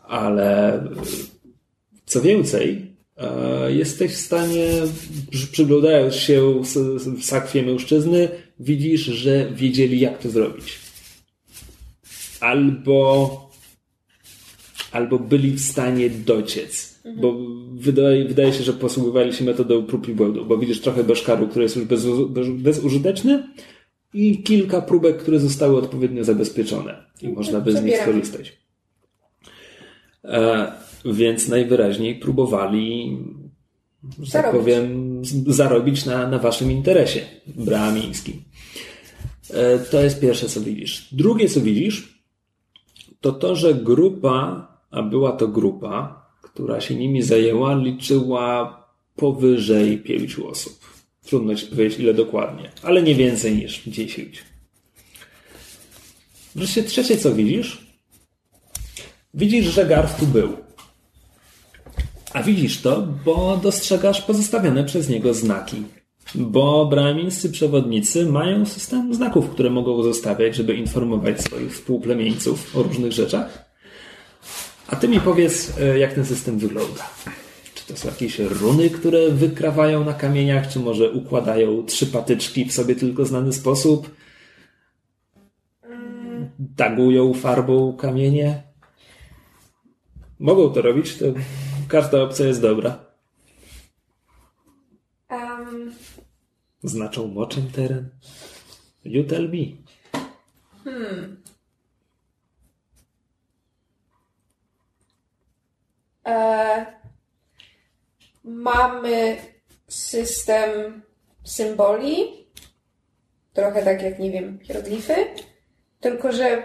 Ale 0.08 0.80
co 2.06 2.20
więcej, 2.20 2.86
e, 3.16 3.72
jesteś 3.72 4.12
w 4.12 4.20
stanie, 4.20 4.66
przy- 5.30 5.46
przyglądając 5.46 6.14
się 6.14 6.62
sakwie 7.22 7.62
mężczyzny, 7.62 8.28
widzisz, 8.60 9.00
że 9.00 9.50
wiedzieli 9.54 10.00
jak 10.00 10.18
to 10.18 10.30
zrobić. 10.30 10.78
Albo 12.40 13.48
albo 14.92 15.18
byli 15.18 15.50
w 15.52 15.60
stanie 15.60 16.10
dociec. 16.10 16.98
Bo 17.20 17.36
wydaje, 17.74 18.24
wydaje 18.24 18.52
się, 18.52 18.62
że 18.62 18.72
posługiwali 18.72 19.32
się 19.32 19.44
metodą 19.44 19.82
prób 19.86 20.08
i 20.08 20.12
błędów, 20.12 20.48
bo 20.48 20.58
widzisz 20.58 20.80
trochę 20.80 21.04
beszkaru, 21.04 21.48
który 21.48 21.62
jest 21.62 21.76
już 21.76 21.84
bez, 21.84 22.06
bez, 22.28 22.48
bezużyteczny 22.48 23.48
i 24.14 24.42
kilka 24.42 24.80
próbek, 24.82 25.18
które 25.18 25.40
zostały 25.40 25.76
odpowiednio 25.78 26.24
zabezpieczone 26.24 27.04
i 27.22 27.28
można 27.28 27.60
by 27.60 27.72
z 27.72 27.74
nich 27.82 27.94
skorzystać. 28.02 28.52
E, 30.28 30.72
więc 31.04 31.48
najwyraźniej 31.48 32.14
próbowali, 32.14 33.18
że 34.20 34.32
tak 34.32 34.42
Zarobić. 34.42 34.60
powiem, 34.60 35.20
z- 35.24 35.54
zarobić 35.56 36.04
na, 36.06 36.28
na 36.28 36.38
waszym 36.38 36.70
interesie 36.72 37.20
bramińskim. 37.46 38.42
E, 39.50 39.78
to 39.78 40.02
jest 40.02 40.20
pierwsze, 40.20 40.48
co 40.48 40.60
widzisz. 40.60 41.08
Drugie, 41.12 41.48
co 41.48 41.60
widzisz, 41.60 42.22
to 43.20 43.32
to, 43.32 43.56
że 43.56 43.74
grupa, 43.74 44.68
a 44.90 45.02
była 45.02 45.32
to 45.32 45.48
grupa, 45.48 46.26
która 46.42 46.80
się 46.80 46.94
nimi 46.94 47.22
zajęła, 47.22 47.74
liczyła 47.74 48.78
powyżej 49.16 49.98
pięciu 49.98 50.48
osób. 50.48 50.78
Trudno 51.26 51.54
ci 51.54 51.66
powiedzieć, 51.66 51.98
ile 52.00 52.14
dokładnie, 52.14 52.70
ale 52.82 53.02
nie 53.02 53.14
więcej 53.14 53.56
niż 53.56 53.82
dziesięć. 53.86 54.42
Wreszcie 56.54 56.82
trzecie, 56.82 57.16
co 57.16 57.34
widzisz? 57.34 57.87
Widzisz, 59.34 59.66
że 59.66 59.86
Garf 59.86 60.20
tu 60.20 60.26
był. 60.26 60.56
A 62.32 62.42
widzisz 62.42 62.80
to, 62.80 63.08
bo 63.24 63.56
dostrzegasz 63.62 64.22
pozostawione 64.22 64.84
przez 64.84 65.08
niego 65.08 65.34
znaki. 65.34 65.82
Bo 66.34 66.86
bramińscy 66.86 67.50
przewodnicy 67.50 68.26
mają 68.26 68.66
system 68.66 69.14
znaków, 69.14 69.50
które 69.50 69.70
mogą 69.70 70.02
zostawiać, 70.02 70.56
żeby 70.56 70.74
informować 70.74 71.40
swoich 71.40 71.72
współplemieńców 71.72 72.76
o 72.76 72.82
różnych 72.82 73.12
rzeczach. 73.12 73.68
A 74.88 74.96
ty 74.96 75.08
mi 75.08 75.20
powiedz, 75.20 75.78
e, 75.78 75.98
jak 75.98 76.12
ten 76.12 76.24
system 76.24 76.58
wygląda. 76.58 77.10
Czy 77.74 77.86
to 77.86 77.96
są 77.96 78.08
jakieś 78.08 78.38
runy, 78.38 78.90
które 78.90 79.30
wykrawają 79.30 80.04
na 80.04 80.14
kamieniach, 80.14 80.68
czy 80.68 80.78
może 80.78 81.10
układają 81.10 81.86
trzy 81.86 82.06
patyczki 82.06 82.64
w 82.64 82.72
sobie 82.72 82.96
tylko 82.96 83.24
znany 83.24 83.52
sposób? 83.52 84.10
Tagują 86.76 87.34
farbą 87.34 87.96
kamienie? 87.96 88.67
Mogą 90.40 90.70
to 90.72 90.82
robić, 90.82 91.18
to 91.18 91.24
każda 91.88 92.22
opcja 92.22 92.46
jest 92.46 92.62
dobra. 92.62 93.04
Um, 95.30 95.94
Znaczą 96.82 97.28
moczem 97.28 97.70
teren. 97.70 98.08
You 99.04 99.24
tell 99.24 99.48
me. 99.48 99.64
e, 106.26 106.86
mamy 108.44 109.36
system 109.88 111.02
symboli, 111.44 112.46
trochę 113.52 113.84
tak 113.84 114.02
jak, 114.02 114.18
nie 114.18 114.30
wiem, 114.30 114.58
hieroglify, 114.62 115.14
tylko 116.00 116.32
że 116.32 116.62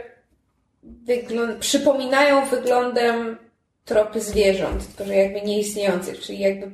wyglą- 0.84 1.60
przypominają 1.60 2.46
wyglądem 2.46 3.38
tropy 3.86 4.22
zwierząt, 4.22 4.88
tylko 4.88 5.06
że 5.06 5.16
jakby 5.16 5.42
nieistniejących, 5.42 6.20
czyli 6.20 6.40
jakby 6.40 6.72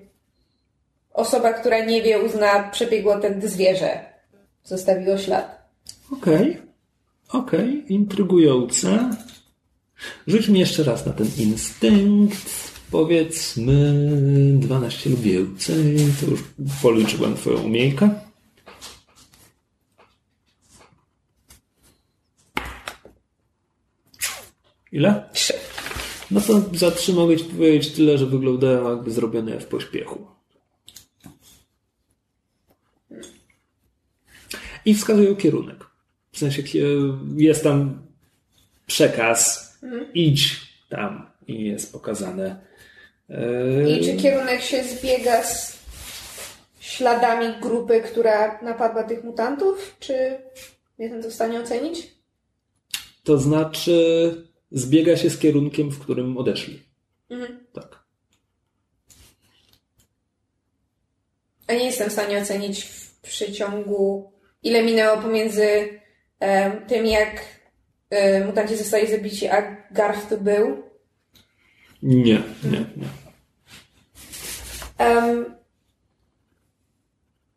osoba, 1.13 1.53
która 1.53 1.85
nie 1.85 2.01
wie, 2.01 2.19
uzna 2.19 2.69
przebiegło 2.69 3.19
tędy 3.19 3.49
zwierzę, 3.49 3.99
zostawiło 4.63 5.17
ślad. 5.17 5.69
Okej. 6.11 6.57
Okej, 7.29 7.93
intrygujące. 7.93 9.09
Rzuć 10.27 10.47
mi 10.47 10.59
jeszcze 10.59 10.83
raz 10.83 11.05
na 11.05 11.13
ten 11.13 11.27
instynkt. 11.37 12.69
Powiedzmy 12.91 13.93
12 14.59 15.09
lub 15.09 15.21
więcej. 15.21 15.97
To 16.19 16.25
już 16.25 16.43
policzyłem 16.81 17.35
twoją 17.35 17.63
umiejkę. 17.63 18.09
Ile? 24.91 25.29
Trzy. 25.33 25.53
No 26.31 26.41
to 26.41 26.61
za 26.73 26.91
trzy 26.91 27.13
mogę 27.13 27.37
ci 27.37 27.43
powiedzieć 27.43 27.91
tyle, 27.91 28.17
że 28.17 28.25
wyglądają 28.25 28.89
jakby 28.89 29.11
zrobione 29.11 29.59
w 29.59 29.65
pośpiechu. 29.65 30.27
I 34.85 34.95
wskazują 34.95 35.35
kierunek. 35.35 35.85
W 36.31 36.37
sensie 36.37 36.63
jest 37.37 37.63
tam 37.63 38.01
przekaz, 38.87 39.69
idź 40.13 40.55
tam 40.89 41.29
i 41.47 41.65
jest 41.65 41.93
pokazane. 41.93 42.61
I 43.99 44.05
czy 44.05 44.15
kierunek 44.15 44.61
się 44.61 44.83
zbiega 44.83 45.43
z 45.43 45.79
śladami 46.79 47.61
grupy, 47.61 48.01
która 48.01 48.61
napadła 48.61 49.03
tych 49.03 49.23
mutantów? 49.23 49.95
Czy 49.99 50.37
jestem 50.99 51.23
to 51.23 51.29
w 51.29 51.33
stanie 51.33 51.59
ocenić? 51.59 52.07
To 53.23 53.37
znaczy 53.37 54.48
zbiega 54.71 55.17
się 55.17 55.29
z 55.29 55.37
kierunkiem, 55.37 55.89
w 55.89 55.99
którym 55.99 56.37
odeszli. 56.37 56.83
Mhm. 57.29 57.59
Tak. 57.73 58.03
A 61.67 61.73
nie 61.73 61.85
jestem 61.85 62.09
w 62.09 62.13
stanie 62.13 62.41
ocenić 62.41 62.83
w 62.83 63.21
przeciągu, 63.21 64.31
ile 64.63 64.83
minęło 64.83 65.21
pomiędzy 65.21 65.99
tym, 66.87 67.05
jak 67.05 67.45
e, 68.09 68.45
mutanci 68.45 68.77
zostali 68.77 69.07
zabici, 69.07 69.47
a 69.47 69.85
Garth 69.91 70.29
tu 70.29 70.37
był. 70.37 70.83
Nie, 72.03 72.41
nie, 72.63 72.85
nie. 72.97 73.07
Em, 74.97 75.55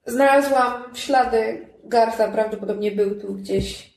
znalazłam 0.06 0.96
ślady 0.96 1.68
Gartha, 1.84 2.32
prawdopodobnie 2.32 2.92
był 2.92 3.20
tu 3.20 3.34
gdzieś. 3.34 3.91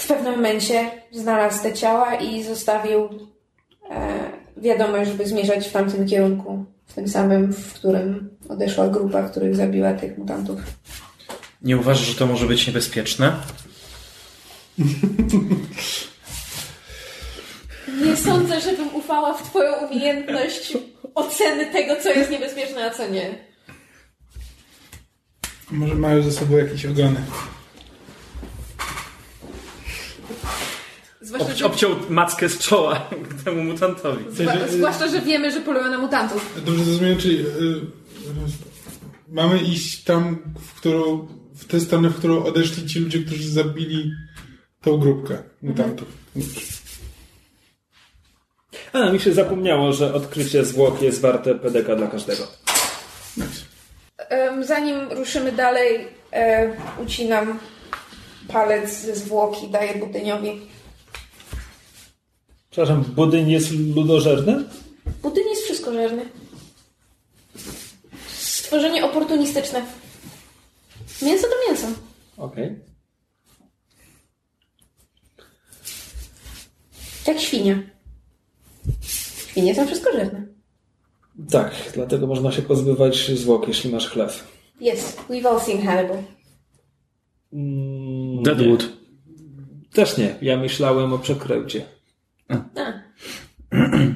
W 0.00 0.06
pewnym 0.06 0.34
momencie 0.34 0.90
znalazł 1.12 1.62
te 1.62 1.72
ciała 1.72 2.14
i 2.14 2.42
zostawił 2.42 3.08
e, 3.90 4.30
wiadomość, 4.56 5.10
żeby 5.10 5.26
zmierzać 5.26 5.68
w 5.68 5.72
tamtym 5.72 6.06
kierunku, 6.06 6.64
w 6.86 6.94
tym 6.94 7.08
samym, 7.08 7.52
w 7.52 7.72
którym 7.72 8.36
odeszła 8.48 8.88
grupa, 8.88 9.22
których 9.22 9.56
zabiła 9.56 9.94
tych 9.94 10.18
mutantów. 10.18 10.60
Nie 11.62 11.76
uważasz, 11.76 12.06
że 12.06 12.14
to 12.14 12.26
może 12.26 12.46
być 12.46 12.66
niebezpieczne? 12.66 13.32
Nie 18.04 18.16
sądzę, 18.16 18.60
żebym 18.60 18.94
ufała 18.94 19.34
w 19.34 19.42
Twoją 19.42 19.72
umiejętność 19.74 20.76
oceny 21.14 21.66
tego, 21.66 21.96
co 22.02 22.08
jest 22.08 22.30
niebezpieczne, 22.30 22.84
a 22.84 22.90
co 22.90 23.08
nie. 23.08 23.30
Może 25.70 25.94
mają 25.94 26.22
ze 26.22 26.32
sobą 26.32 26.56
jakieś 26.56 26.86
ogony. 26.86 27.20
Zwłaszcza, 31.20 31.48
Obci- 31.52 31.56
że, 31.58 31.66
obciął 31.66 31.90
mackę 32.08 32.48
z 32.48 32.58
czoła 32.58 33.08
temu 33.44 33.62
mutantowi. 33.62 34.24
zwa- 34.30 34.68
zwłaszcza, 34.68 35.08
że 35.08 35.20
wiemy, 35.20 35.50
że 35.52 35.60
polują 35.60 35.90
na 35.90 35.98
mutantów. 35.98 36.60
Dobrze 36.66 36.84
zrozumiałem, 36.84 37.18
czyli 37.18 37.38
y, 37.38 37.42
y, 37.42 37.80
mamy 39.28 39.58
iść 39.58 40.04
tam, 40.04 40.38
w 40.60 40.74
którą, 40.74 41.28
w 41.54 41.64
tę 41.64 41.80
stronę, 41.80 42.08
w 42.08 42.16
którą 42.16 42.44
odeszli 42.44 42.86
ci 42.88 42.98
ludzie, 43.00 43.18
którzy 43.18 43.50
zabili 43.50 44.12
tą 44.82 44.96
grupkę 44.98 45.38
mutantów. 45.62 46.08
A, 48.92 49.10
mi 49.12 49.20
się 49.20 49.32
zapomniało, 49.32 49.92
że 49.92 50.14
odkrycie 50.14 50.64
zwłok 50.64 51.02
jest 51.02 51.20
warte 51.20 51.54
PDK 51.54 51.96
dla 51.96 52.06
każdego. 52.06 52.46
Zanim 54.60 55.12
ruszymy 55.12 55.52
dalej, 55.52 56.08
e, 56.32 56.72
ucinam 57.04 57.58
palec 58.52 59.00
ze 59.00 59.16
zwłoki, 59.16 59.68
daję 59.68 59.94
budyniowi. 59.94 60.60
Przepraszam, 62.70 63.04
budyń 63.04 63.50
jest 63.50 63.70
ludożerny? 63.70 64.64
Budyń 65.22 65.44
jest 65.50 65.62
wszystkożerny. 65.62 66.24
Stworzenie 68.38 69.04
oportunistyczne. 69.04 69.82
Mięso 71.22 71.46
to 71.46 71.54
mięso. 71.68 71.86
Okej. 72.36 72.78
Jak 77.26 77.40
świnia. 77.40 77.82
Świnie 79.50 79.74
są 79.74 79.86
wszystkożerne. 79.86 80.46
Tak, 81.50 81.72
dlatego 81.94 82.26
można 82.26 82.52
się 82.52 82.62
pozbywać 82.62 83.30
zwłok, 83.34 83.68
jeśli 83.68 83.92
masz 83.92 84.08
chlew. 84.08 84.48
Yes, 84.80 85.16
we've 85.28 85.46
all 85.46 85.60
seen 85.60 85.82
Hannibal. 85.82 86.22
Mm, 87.52 87.89
Deadwood. 88.42 88.82
nie. 88.82 88.88
Też 89.92 90.18
nie. 90.18 90.34
Ja 90.42 90.56
myślałem 90.56 91.12
o 91.12 91.18
przekręcie. 91.18 91.84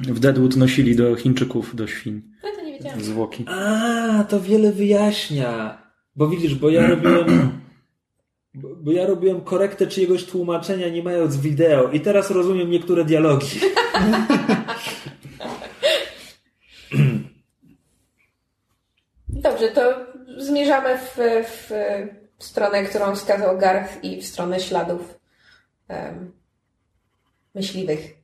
W 0.07 0.19
Deadwood 0.19 0.55
nosili 0.55 0.95
do 0.95 1.15
Chińczyków, 1.15 1.75
do 1.75 1.87
świń 1.87 2.21
no 2.43 2.49
to 2.55 2.61
nie 2.61 2.73
wiedziałam. 2.73 3.01
zwłoki. 3.01 3.45
A, 3.47 4.23
to 4.29 4.41
wiele 4.41 4.71
wyjaśnia. 4.71 5.77
Bo 6.15 6.27
widzisz, 6.27 6.55
bo 6.55 6.69
ja 6.69 6.87
robiłem. 6.87 7.51
Bo 8.53 8.75
bo 8.75 8.91
ja 8.91 9.05
robiłem 9.05 9.41
korektę 9.41 9.87
czyjegoś 9.87 10.25
tłumaczenia, 10.25 10.89
nie 10.89 11.03
mając 11.03 11.37
wideo, 11.37 11.91
i 11.91 11.99
teraz 11.99 12.31
rozumiem 12.31 12.71
niektóre 12.71 13.05
dialogi. 13.05 13.59
Dobrze, 19.29 19.67
to 19.67 19.81
zmierzamy 20.37 20.97
w, 20.97 21.17
w, 21.47 21.71
w 22.39 22.43
stronę, 22.43 22.83
którą 22.83 23.15
wskazał 23.15 23.57
Garth 23.57 24.03
i 24.03 24.21
w 24.21 24.25
stronę 24.25 24.59
śladów 24.59 25.19
em, 25.87 26.31
myśliwych. 27.55 28.15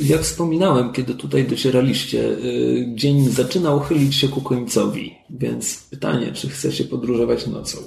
Jak 0.00 0.20
wspominałem, 0.20 0.92
kiedy 0.92 1.14
tutaj 1.14 1.44
docieraliście, 1.44 2.18
y, 2.18 2.86
dzień 2.94 3.28
zaczynał 3.28 3.80
chylić 3.80 4.14
się 4.14 4.28
ku 4.28 4.40
końcowi, 4.40 5.18
więc 5.30 5.88
pytanie, 5.90 6.32
czy 6.32 6.48
chcecie 6.48 6.84
podróżować 6.84 7.46
nocą? 7.46 7.78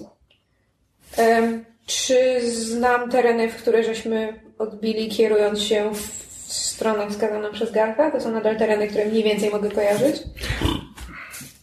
Em, 1.18 1.66
czy 1.86 2.40
znam 2.52 3.12
tereny, 3.12 3.52
w 3.52 3.56
które 3.56 3.84
żeśmy 3.84 4.42
odbili, 4.58 5.10
kierując 5.10 5.60
się 5.62 5.92
w 5.94 6.00
stronę 6.54 7.10
wskazaną 7.10 7.52
przez 7.52 7.72
Gartha? 7.72 8.12
To 8.12 8.22
są 8.22 8.32
nadal 8.32 8.58
tereny, 8.58 8.88
które 8.88 9.06
mniej 9.06 9.24
więcej 9.24 9.50
mogę 9.50 9.72
kojarzyć? 9.72 10.24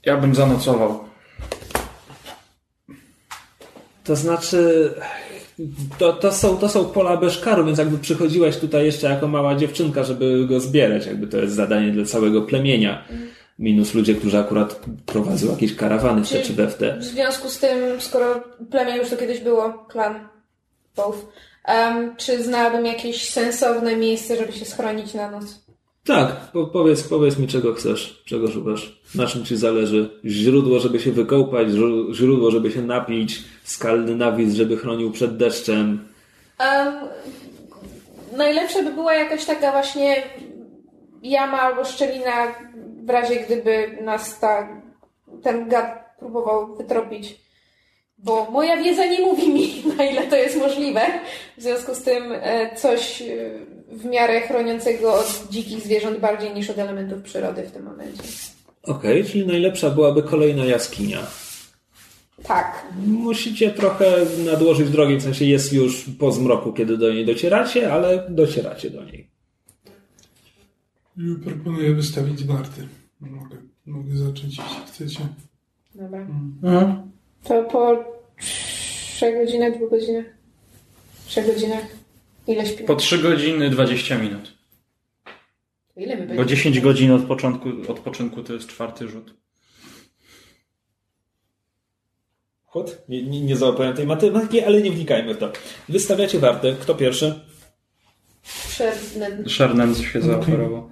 Ja 0.06 0.16
bym 0.16 0.34
zanocował. 0.34 1.13
To 4.04 4.16
znaczy, 4.16 4.90
to, 5.98 6.12
to, 6.12 6.32
są, 6.32 6.56
to 6.56 6.68
są 6.68 6.84
pola 6.84 7.16
Beszkaru, 7.16 7.64
więc 7.64 7.78
jakby 7.78 7.98
przychodziłaś 7.98 8.56
tutaj 8.56 8.84
jeszcze 8.86 9.06
jako 9.10 9.28
mała 9.28 9.54
dziewczynka, 9.54 10.04
żeby 10.04 10.46
go 10.48 10.60
zbierać, 10.60 11.06
jakby 11.06 11.26
to 11.26 11.38
jest 11.38 11.54
zadanie 11.54 11.90
dla 11.92 12.04
całego 12.04 12.42
plemienia. 12.42 13.04
Minus 13.58 13.94
ludzie, 13.94 14.14
którzy 14.14 14.38
akurat 14.38 14.80
prowadzą 15.06 15.50
jakieś 15.50 15.74
karawany 15.76 16.24
w 16.24 16.28
te 16.30 16.42
Czy- 16.42 16.52
w 16.66 16.74
te. 16.74 16.98
W 16.98 17.04
związku 17.04 17.48
z 17.48 17.58
tym, 17.58 18.00
skoro 18.00 18.40
plemię 18.70 18.96
już 18.96 19.10
to 19.10 19.16
kiedyś 19.16 19.40
było, 19.40 19.72
klan, 19.88 20.28
both, 20.96 21.18
em, 21.64 22.16
czy 22.16 22.42
znałabym 22.42 22.86
jakieś 22.86 23.30
sensowne 23.30 23.96
miejsce, 23.96 24.36
żeby 24.36 24.52
się 24.52 24.64
schronić 24.64 25.14
na 25.14 25.30
noc? 25.30 25.64
Tak, 26.04 26.50
po, 26.52 26.66
powiedz, 26.66 27.02
powiedz 27.02 27.38
mi, 27.38 27.48
czego 27.48 27.74
chcesz, 27.74 28.22
czego 28.24 28.50
szukasz, 28.50 29.00
na 29.14 29.26
czym 29.26 29.44
ci 29.44 29.56
zależy. 29.56 30.10
Źródło, 30.24 30.80
żeby 30.80 31.00
się 31.00 31.12
wykąpać, 31.12 31.68
źró- 31.68 32.14
źródło, 32.14 32.50
żeby 32.50 32.70
się 32.70 32.82
napić, 32.82 33.42
skalny 33.64 34.16
nawis, 34.16 34.55
żeby 34.55 34.77
chronił 34.77 35.11
przed 35.11 35.37
deszczem. 35.37 36.09
Em, 36.59 36.94
najlepsze 38.37 38.83
by 38.83 38.92
była 38.92 39.14
jakaś 39.14 39.44
taka 39.44 39.72
właśnie 39.72 40.22
jama 41.22 41.61
albo 41.61 41.85
szczelina 41.85 42.55
w 43.05 43.11
razie 43.11 43.37
gdyby 43.37 43.98
nas 44.03 44.38
ta, 44.40 44.68
ten 45.42 45.68
gad 45.68 46.16
próbował 46.18 46.77
wytropić. 46.77 47.44
Bo 48.18 48.50
moja 48.50 48.77
wiedza 48.77 49.07
nie 49.07 49.20
mówi 49.20 49.53
mi, 49.53 49.83
na 49.96 50.05
ile 50.05 50.22
to 50.22 50.37
jest 50.37 50.57
możliwe. 50.57 51.00
W 51.59 51.62
związku 51.62 51.94
z 51.94 52.03
tym 52.03 52.33
e, 52.33 52.77
coś 52.77 53.22
e, 53.22 53.27
w 53.88 54.05
miarę 54.05 54.40
chroniącego 54.40 55.14
od 55.14 55.46
dzikich 55.50 55.81
zwierząt 55.81 56.18
bardziej 56.18 56.55
niż 56.55 56.70
od 56.70 56.79
elementów 56.79 57.22
przyrody 57.22 57.62
w 57.62 57.72
tym 57.72 57.83
momencie. 57.83 58.22
Okej, 58.83 59.24
czyli 59.24 59.46
najlepsza 59.46 59.90
byłaby 59.90 60.22
kolejna 60.22 60.64
jaskinia. 60.64 61.18
Tak. 62.46 62.87
Musicie 63.07 63.70
trochę 63.70 64.26
nadłożyć 64.44 64.90
drogi, 64.90 65.16
w 65.16 65.22
sensie 65.22 65.44
jest 65.44 65.72
już 65.72 66.04
po 66.18 66.33
zmroku, 66.33 66.72
kiedy 66.72 66.98
do 66.98 67.12
niej 67.12 67.26
docieracie, 67.26 67.92
ale 67.92 68.26
docieracie 68.30 68.90
do 68.90 69.04
niej. 69.04 69.30
Proponuję 71.44 71.94
wystawić 71.94 72.44
warty. 72.44 72.88
Mogę, 73.20 73.57
mogę 73.87 74.16
zacząć, 74.16 74.59
jeśli 74.59 74.87
chcecie. 74.87 75.20
Dobra. 75.94 76.26
To 77.44 77.64
po 77.64 78.04
trzech 79.14 79.44
godzinach, 79.44 79.76
dwóch 79.76 79.90
godzinach? 79.90 80.24
Trzech 81.26 81.46
godzinach? 81.46 81.85
Ile 82.46 82.66
śpimy? 82.66 82.87
Po 82.87 82.96
3 82.96 83.18
godziny 83.18 83.70
20 83.70 84.18
minut. 84.18 84.54
Ile 85.96 86.16
my 86.16 86.22
Bo 86.22 86.28
będziemy? 86.28 86.46
10 86.46 86.80
godzin 86.80 87.11
od 87.11 87.22
początku, 87.22 87.68
odpoczynku 87.88 88.42
to 88.42 88.52
jest 88.52 88.68
czwarty 88.68 89.09
rzut. 89.09 89.35
Kod? 92.74 93.02
Nie, 93.08 93.22
nie, 93.22 93.40
nie 93.40 93.56
załapałem 93.56 93.96
tej 93.96 94.06
matematyki, 94.06 94.60
ale 94.64 94.82
nie 94.82 94.90
wnikajmy 94.90 95.34
w 95.34 95.38
to. 95.38 95.52
Wystawiacie 95.88 96.38
wartę. 96.38 96.76
Kto 96.80 96.94
pierwszy? 96.94 97.40
Przed... 98.68 99.14
Szarnem 99.46 99.94
się 99.94 100.20
zaoferował. 100.22 100.90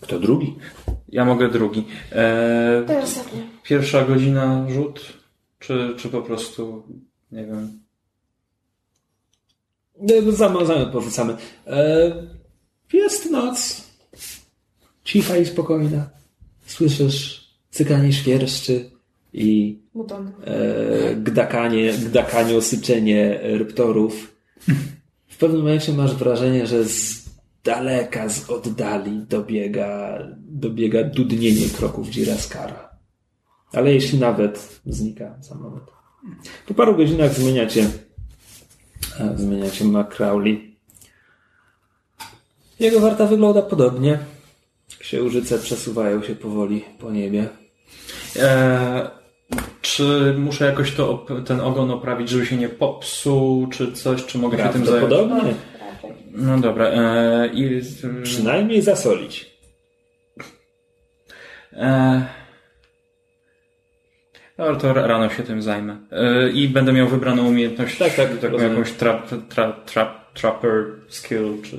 Kto 0.00 0.18
drugi? 0.18 0.56
Ja 1.08 1.24
mogę 1.24 1.48
drugi. 1.50 1.84
E, 2.12 2.84
To 2.86 2.98
ostatnio. 2.98 3.40
pierwsza 3.62 4.04
godzina 4.04 4.66
rzut? 4.70 5.12
Czy, 5.58 5.94
czy 5.98 6.08
po 6.08 6.22
prostu, 6.22 6.82
nie 7.32 7.46
wiem. 7.46 7.80
No, 10.00 10.32
Zamiast 10.32 10.66
zamiast 10.66 10.90
porzucamy. 10.90 11.36
E, 11.66 12.12
jest 12.92 13.30
noc. 13.30 13.82
Cicha 15.04 15.36
i 15.36 15.46
spokojna. 15.46 16.10
Słyszysz 16.66 17.48
cykanie 17.70 18.12
świerszczy 18.12 18.90
i 19.32 19.80
e, 20.44 21.16
gdakanie, 21.16 21.92
gdakanie, 21.92 22.62
syczenie 22.62 23.40
ryptorów. 23.42 24.36
W 25.28 25.36
pewnym 25.38 25.60
momencie 25.60 25.92
masz 25.92 26.14
wrażenie, 26.14 26.66
że 26.66 26.84
z 26.84 27.24
daleka, 27.64 28.28
z 28.28 28.50
oddali 28.50 29.26
dobiega, 29.28 30.18
dobiega 30.38 31.04
dudnienie 31.04 31.68
kroków 31.76 32.10
Giraskara. 32.10 32.88
Ale 33.72 33.94
jeśli 33.94 34.18
nawet 34.18 34.80
znika 34.86 35.38
za 35.40 35.54
moment. 35.54 35.84
Po 36.66 36.74
paru 36.74 36.96
godzinach 36.96 37.34
zmieniacie 37.34 37.88
zmieniacie 39.36 39.84
McCrowley. 39.84 40.76
Jego 42.80 43.00
warta 43.00 43.26
wygląda 43.26 43.62
podobnie. 43.62 44.18
Księżyce 44.98 45.58
przesuwają 45.58 46.22
się 46.22 46.34
powoli 46.34 46.84
po 46.98 47.10
niebie. 47.10 47.48
E, 48.36 49.21
czy 49.80 50.34
muszę 50.38 50.64
jakoś 50.66 50.92
to, 50.94 51.26
ten 51.46 51.60
ogon 51.60 51.90
oprawić, 51.90 52.28
żeby 52.28 52.46
się 52.46 52.56
nie 52.56 52.68
popsuł, 52.68 53.66
czy 53.66 53.92
coś, 53.92 54.24
czy 54.26 54.38
mogę 54.38 54.58
się 54.58 54.68
tym 54.68 54.86
zająć? 54.86 55.12
Raczej. 55.12 55.54
No 56.30 56.58
dobra. 56.58 56.86
E, 56.86 57.46
i, 57.54 57.80
Przynajmniej 58.22 58.82
zasolić. 58.82 59.50
e, 61.72 62.22
dobra, 64.56 64.76
to 64.76 64.92
ra- 64.94 65.06
rano 65.06 65.28
się 65.30 65.42
tym 65.42 65.62
zajmę. 65.62 65.96
E, 66.10 66.50
I 66.50 66.68
będę 66.68 66.92
miał 66.92 67.08
wybraną 67.08 67.48
umiejętność. 67.48 67.98
Tak, 67.98 68.14
tak, 68.14 68.28
taką 68.38 68.48
rozumiem. 68.52 68.72
jakąś 68.72 68.92
trap, 68.92 69.28
trap, 69.86 70.32
trapper 70.34 70.84
skill, 71.08 71.62
czy... 71.62 71.76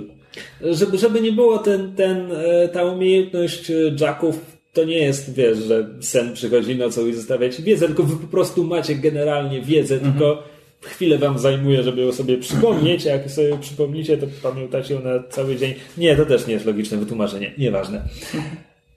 Żeby, 0.61 0.97
żeby 0.97 1.21
nie 1.21 1.31
było 1.31 1.57
ten, 1.57 1.95
ten, 1.95 2.31
e, 2.31 2.67
ta 2.69 2.83
umiejętność 2.83 3.71
e, 3.71 3.73
jacków, 3.99 4.52
to 4.73 4.83
nie 4.83 4.97
jest, 4.97 5.33
wiesz, 5.33 5.57
że 5.57 5.89
sen 5.99 6.33
przychodzi 6.33 6.75
nocą 6.75 7.07
i 7.07 7.13
zostawiacie 7.13 7.63
wiedzę, 7.63 7.87
tylko 7.87 8.03
wy 8.03 8.15
po 8.15 8.27
prostu 8.27 8.63
macie 8.63 8.95
generalnie 8.95 9.61
wiedzę, 9.61 9.99
tylko 9.99 10.43
chwilę 10.81 11.17
wam 11.17 11.39
zajmuje, 11.39 11.83
żeby 11.83 12.01
ją 12.01 12.11
sobie 12.11 12.37
przypomnieć, 12.37 13.07
a 13.07 13.09
jak 13.09 13.31
sobie 13.31 13.57
przypomnicie, 13.57 14.17
to 14.17 14.27
pamiętacie 14.43 14.93
ją 14.93 15.01
na 15.01 15.23
cały 15.29 15.55
dzień. 15.55 15.73
Nie, 15.97 16.15
to 16.15 16.25
też 16.25 16.47
nie 16.47 16.53
jest 16.53 16.65
logiczne 16.65 16.97
wytłumaczenie, 16.97 17.53
nieważne. 17.57 18.01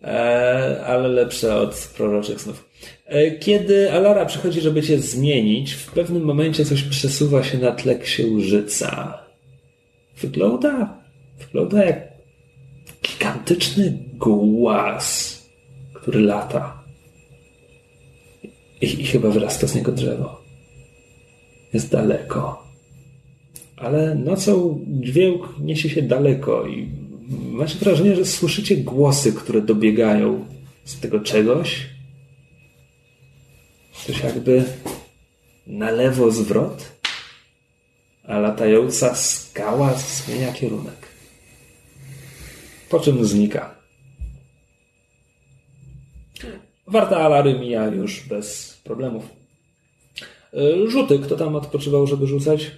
E, 0.02 0.84
ale 0.86 1.08
lepsze 1.08 1.56
od 1.56 1.92
proroczych 1.96 2.40
snów. 2.40 2.68
E, 3.06 3.30
Kiedy 3.30 3.92
Alara 3.92 4.26
przychodzi, 4.26 4.60
żeby 4.60 4.82
cię 4.82 4.98
zmienić, 4.98 5.72
w 5.72 5.90
pewnym 5.92 6.22
momencie 6.22 6.64
coś 6.64 6.82
przesuwa 6.82 7.44
się 7.44 7.58
na 7.58 7.72
tle 7.72 7.98
księżyca. 7.98 9.18
Wygląda, 10.20 10.98
wygląda 11.38 11.84
jak 11.84 12.08
gigantyczny 13.02 13.98
głaz, 14.14 15.35
który 16.06 16.20
lata. 16.20 16.84
I, 18.80 18.86
I 19.00 19.04
chyba 19.04 19.30
wyrasta 19.30 19.66
z 19.66 19.74
niego 19.74 19.92
drzewo. 19.92 20.42
Jest 21.72 21.90
daleko. 21.90 22.66
Ale 23.76 24.14
nocą 24.14 24.80
dźwięk 24.86 25.58
niesie 25.60 25.90
się 25.90 26.02
daleko 26.02 26.66
i 26.66 26.88
macie 27.50 27.78
wrażenie, 27.78 28.16
że 28.16 28.24
słyszycie 28.24 28.76
głosy, 28.76 29.32
które 29.32 29.62
dobiegają 29.62 30.46
z 30.84 31.00
tego 31.00 31.20
czegoś. 31.20 31.86
Coś 34.06 34.20
jakby 34.20 34.64
na 35.66 35.90
lewo 35.90 36.30
zwrot, 36.30 36.92
a 38.24 38.38
latająca 38.38 39.14
skała 39.14 39.94
zmienia 39.94 40.52
kierunek. 40.52 41.06
Po 42.88 43.00
czym 43.00 43.24
znika. 43.24 43.75
Warta 46.86 47.16
Alary 47.16 47.58
mija 47.58 47.86
już 47.86 48.20
bez 48.28 48.80
problemów. 48.84 49.24
Y, 50.54 50.90
Rzuty, 50.90 51.18
kto 51.18 51.36
tam 51.36 51.56
odpoczywał, 51.56 52.06
żeby 52.06 52.26
rzucać? 52.26 52.70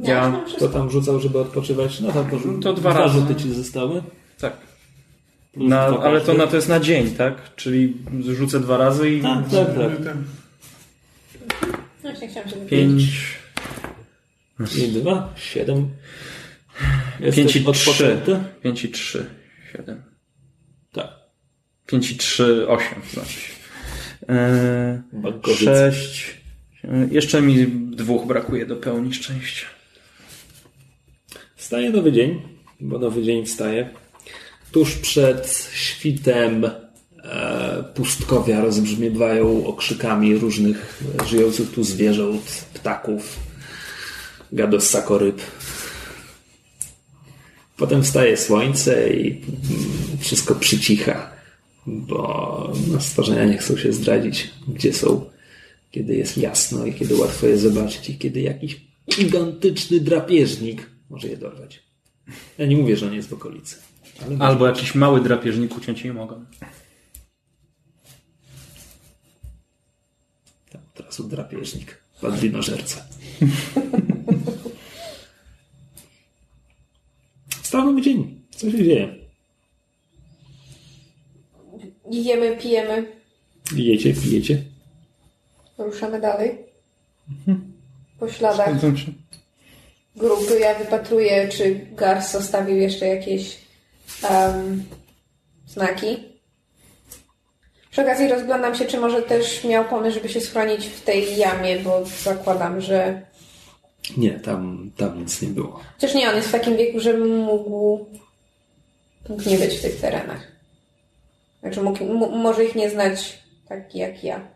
Ja- 0.00 0.44
Kto 0.56 0.68
tam 0.68 0.90
rzucał, 0.90 1.20
żeby 1.20 1.38
odpoczywać? 1.38 2.00
No 2.00 2.12
tam 2.12 2.30
porzu- 2.30 2.62
To 2.62 2.72
dwa 2.72 2.92
razy. 2.92 3.20
rzuty 3.20 3.34
ci 3.34 3.54
zostały. 3.54 4.02
Tak. 4.40 4.56
Na, 5.56 5.90
dwa 5.92 6.02
ale 6.02 6.20
to, 6.20 6.34
na, 6.34 6.46
to 6.46 6.56
jest 6.56 6.68
na 6.68 6.80
dzień, 6.80 7.10
tak? 7.10 7.54
Czyli 7.56 7.94
rzucę 8.28 8.60
dwa 8.60 8.76
razy 8.76 9.10
i 9.10 9.22
Tak, 9.22 9.48
tak, 9.50 10.04
tak. 10.04 10.16
Właśnie 12.02 12.28
chciałam 12.28 12.48
pięć... 12.70 13.02
I 14.78 14.88
dwa, 14.88 15.32
siedem. 15.36 15.88
Pięć 17.20 17.36
Jesteś 17.36 17.56
i 17.56 17.64
trzy. 17.72 18.20
Pięć 18.62 18.84
i 18.84 18.88
trzy. 18.90 19.26
Siedem. 19.72 20.02
Tak. 21.82 21.90
Pięć 21.90 22.10
i 22.10 22.16
trzy, 22.16 22.68
osiem 22.68 23.02
znaczy 23.12 23.32
się. 23.32 23.52
Bankowiec. 25.12 25.58
sześć. 25.60 26.40
Eee, 26.84 27.08
Jeszcze 27.14 27.42
mi 27.42 27.66
dwóch 27.90 28.26
brakuje 28.26 28.66
do 28.66 28.76
pełni 28.76 29.14
szczęścia. 29.14 29.66
Wstaje 31.56 31.90
nowy 31.90 32.12
dzień, 32.12 32.42
bo 32.80 32.98
nowy 32.98 33.22
dzień 33.22 33.46
wstaje. 33.46 33.90
Tuż 34.72 34.94
przed 34.96 35.70
świtem 35.74 36.64
e, 37.24 37.84
pustkowia 37.94 38.60
rozbrzmiewają 38.60 39.66
okrzykami 39.66 40.38
różnych 40.38 41.02
żyjących 41.26 41.70
tu 41.70 41.84
zwierząt, 41.84 42.64
ptaków, 42.74 43.36
gadossakoryb. 44.52 45.40
Potem 47.76 48.02
wstaje 48.02 48.36
słońce 48.36 49.10
i 49.10 49.30
mm, 49.30 50.18
wszystko 50.20 50.54
przycicha, 50.54 51.30
bo 51.86 52.72
no, 52.88 53.00
stworzenia 53.00 53.44
nie 53.44 53.58
chcą 53.58 53.76
się 53.76 53.92
zdradzić, 53.92 54.50
gdzie 54.68 54.92
są, 54.92 55.24
kiedy 55.90 56.14
jest 56.14 56.38
jasno 56.38 56.86
i 56.86 56.94
kiedy 56.94 57.14
łatwo 57.14 57.46
je 57.46 57.58
zobaczyć 57.58 58.10
i 58.10 58.18
kiedy 58.18 58.40
jakiś 58.40 58.80
gigantyczny 59.16 60.00
drapieżnik 60.00 60.90
może 61.10 61.28
je 61.28 61.36
dorwać. 61.36 61.82
Ja 62.58 62.66
nie 62.66 62.76
mówię, 62.76 62.96
że 62.96 63.06
on 63.06 63.14
jest 63.14 63.28
w 63.28 63.32
okolicy. 63.32 63.76
Albo 64.38 64.66
jakiś 64.66 64.94
mały 64.94 65.20
drapieżnik 65.20 65.76
uciąć 65.76 66.04
nie 66.04 66.12
mogą. 66.12 66.44
Tam 70.70 70.82
teraz 70.94 71.20
u 71.20 71.24
drapieżnik. 71.24 72.02
Padlinożerca. 72.20 73.04
Nowy 77.92 78.02
dzień. 78.02 78.40
Co 78.50 78.70
się 78.70 78.84
dzieje? 78.84 79.21
Jemy, 82.12 82.56
pijemy, 82.56 83.04
Pijecie, 83.64 84.14
pijecie. 84.14 84.62
ruszamy 85.78 86.20
dalej. 86.20 86.58
Po 88.18 88.28
śladach 88.28 88.70
Zgadzam 88.70 88.96
się. 88.96 89.12
grupy 90.16 90.58
ja 90.58 90.74
wypatruję, 90.78 91.48
czy 91.48 91.86
Gars 91.92 92.32
zostawił 92.32 92.76
jeszcze 92.76 93.06
jakieś 93.06 93.58
em, 94.30 94.84
znaki. 95.66 96.16
Przy 97.90 98.02
okazji 98.02 98.28
rozglądam 98.28 98.74
się, 98.74 98.84
czy 98.84 98.98
może 99.00 99.22
też 99.22 99.64
miał 99.64 99.84
pomysł, 99.84 100.14
żeby 100.14 100.28
się 100.28 100.40
schronić 100.40 100.86
w 100.86 101.00
tej 101.00 101.36
jamie, 101.36 101.78
bo 101.78 102.04
zakładam, 102.22 102.80
że... 102.80 103.22
Nie, 104.16 104.30
tam, 104.30 104.90
tam 104.96 105.20
nic 105.20 105.42
nie 105.42 105.48
było. 105.48 105.80
Chociaż 105.94 106.14
nie, 106.14 106.30
on 106.30 106.36
jest 106.36 106.48
w 106.48 106.52
takim 106.52 106.76
wieku, 106.76 107.00
że 107.00 107.18
mógł, 107.18 107.70
mógł 109.28 109.48
nie 109.50 109.58
być 109.58 109.74
w 109.74 109.82
tych 109.82 110.00
terenach. 110.00 110.51
Znaczy 111.62 111.82
mógł, 111.82 112.04
m- 112.04 112.40
może 112.40 112.64
ich 112.64 112.74
nie 112.74 112.90
znać 112.90 113.38
tak 113.68 113.94
jak 113.94 114.24
ja. 114.24 114.48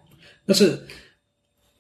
Znaczy, 0.47 0.79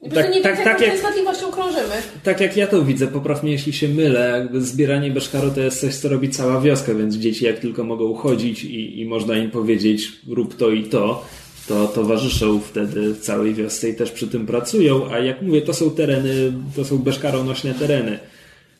I 0.02 0.10
Tak- 0.10 0.34
nie 0.34 0.42
tak- 0.42 0.56
wiem, 0.56 0.62
z 0.62 0.64
tak 0.64 0.80
jaką 0.80 0.82
jak- 0.84 0.92
częstotliwością 0.92 1.50
krążymy. 1.50 1.94
tak 2.22 2.40
jak 2.40 2.56
ja 2.56 2.66
to 2.66 2.82
widzę, 2.84 3.06
popraw 3.06 3.42
mnie 3.42 3.52
jeśli 3.52 3.72
się 3.72 3.88
mylę, 3.88 4.30
jakby 4.38 4.60
zbieranie 4.60 5.10
beszkaru 5.10 5.50
to 5.50 5.60
jest 5.60 5.80
coś, 5.80 5.94
co 5.94 6.08
robi 6.08 6.30
cała 6.30 6.60
wioska, 6.60 6.94
więc 6.94 7.16
dzieci 7.16 7.44
jak 7.44 7.58
tylko 7.58 7.84
mogą 7.84 8.14
chodzić 8.14 8.64
i, 8.64 9.00
i 9.00 9.06
można 9.06 9.36
im 9.38 9.50
powiedzieć 9.50 10.12
rób 10.28 10.56
to 10.56 10.70
i 10.70 10.84
to, 10.84 11.24
to 11.68 11.88
towarzyszą 11.88 12.60
wtedy 12.60 13.14
całej 13.16 13.54
wiosce 13.54 13.88
i 13.88 13.94
też 13.94 14.10
przy 14.12 14.28
tym 14.28 14.46
pracują, 14.46 15.10
a 15.10 15.18
jak 15.18 15.42
mówię, 15.42 15.62
to 15.62 15.74
są 15.74 15.90
tereny, 15.90 16.52
to 16.76 16.84
są 16.84 16.98
beszkaronośne 16.98 17.74
tereny, 17.74 18.18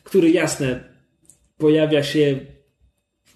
który 0.03 0.29
jasne 0.31 0.83
pojawia 1.57 2.03
się 2.03 2.39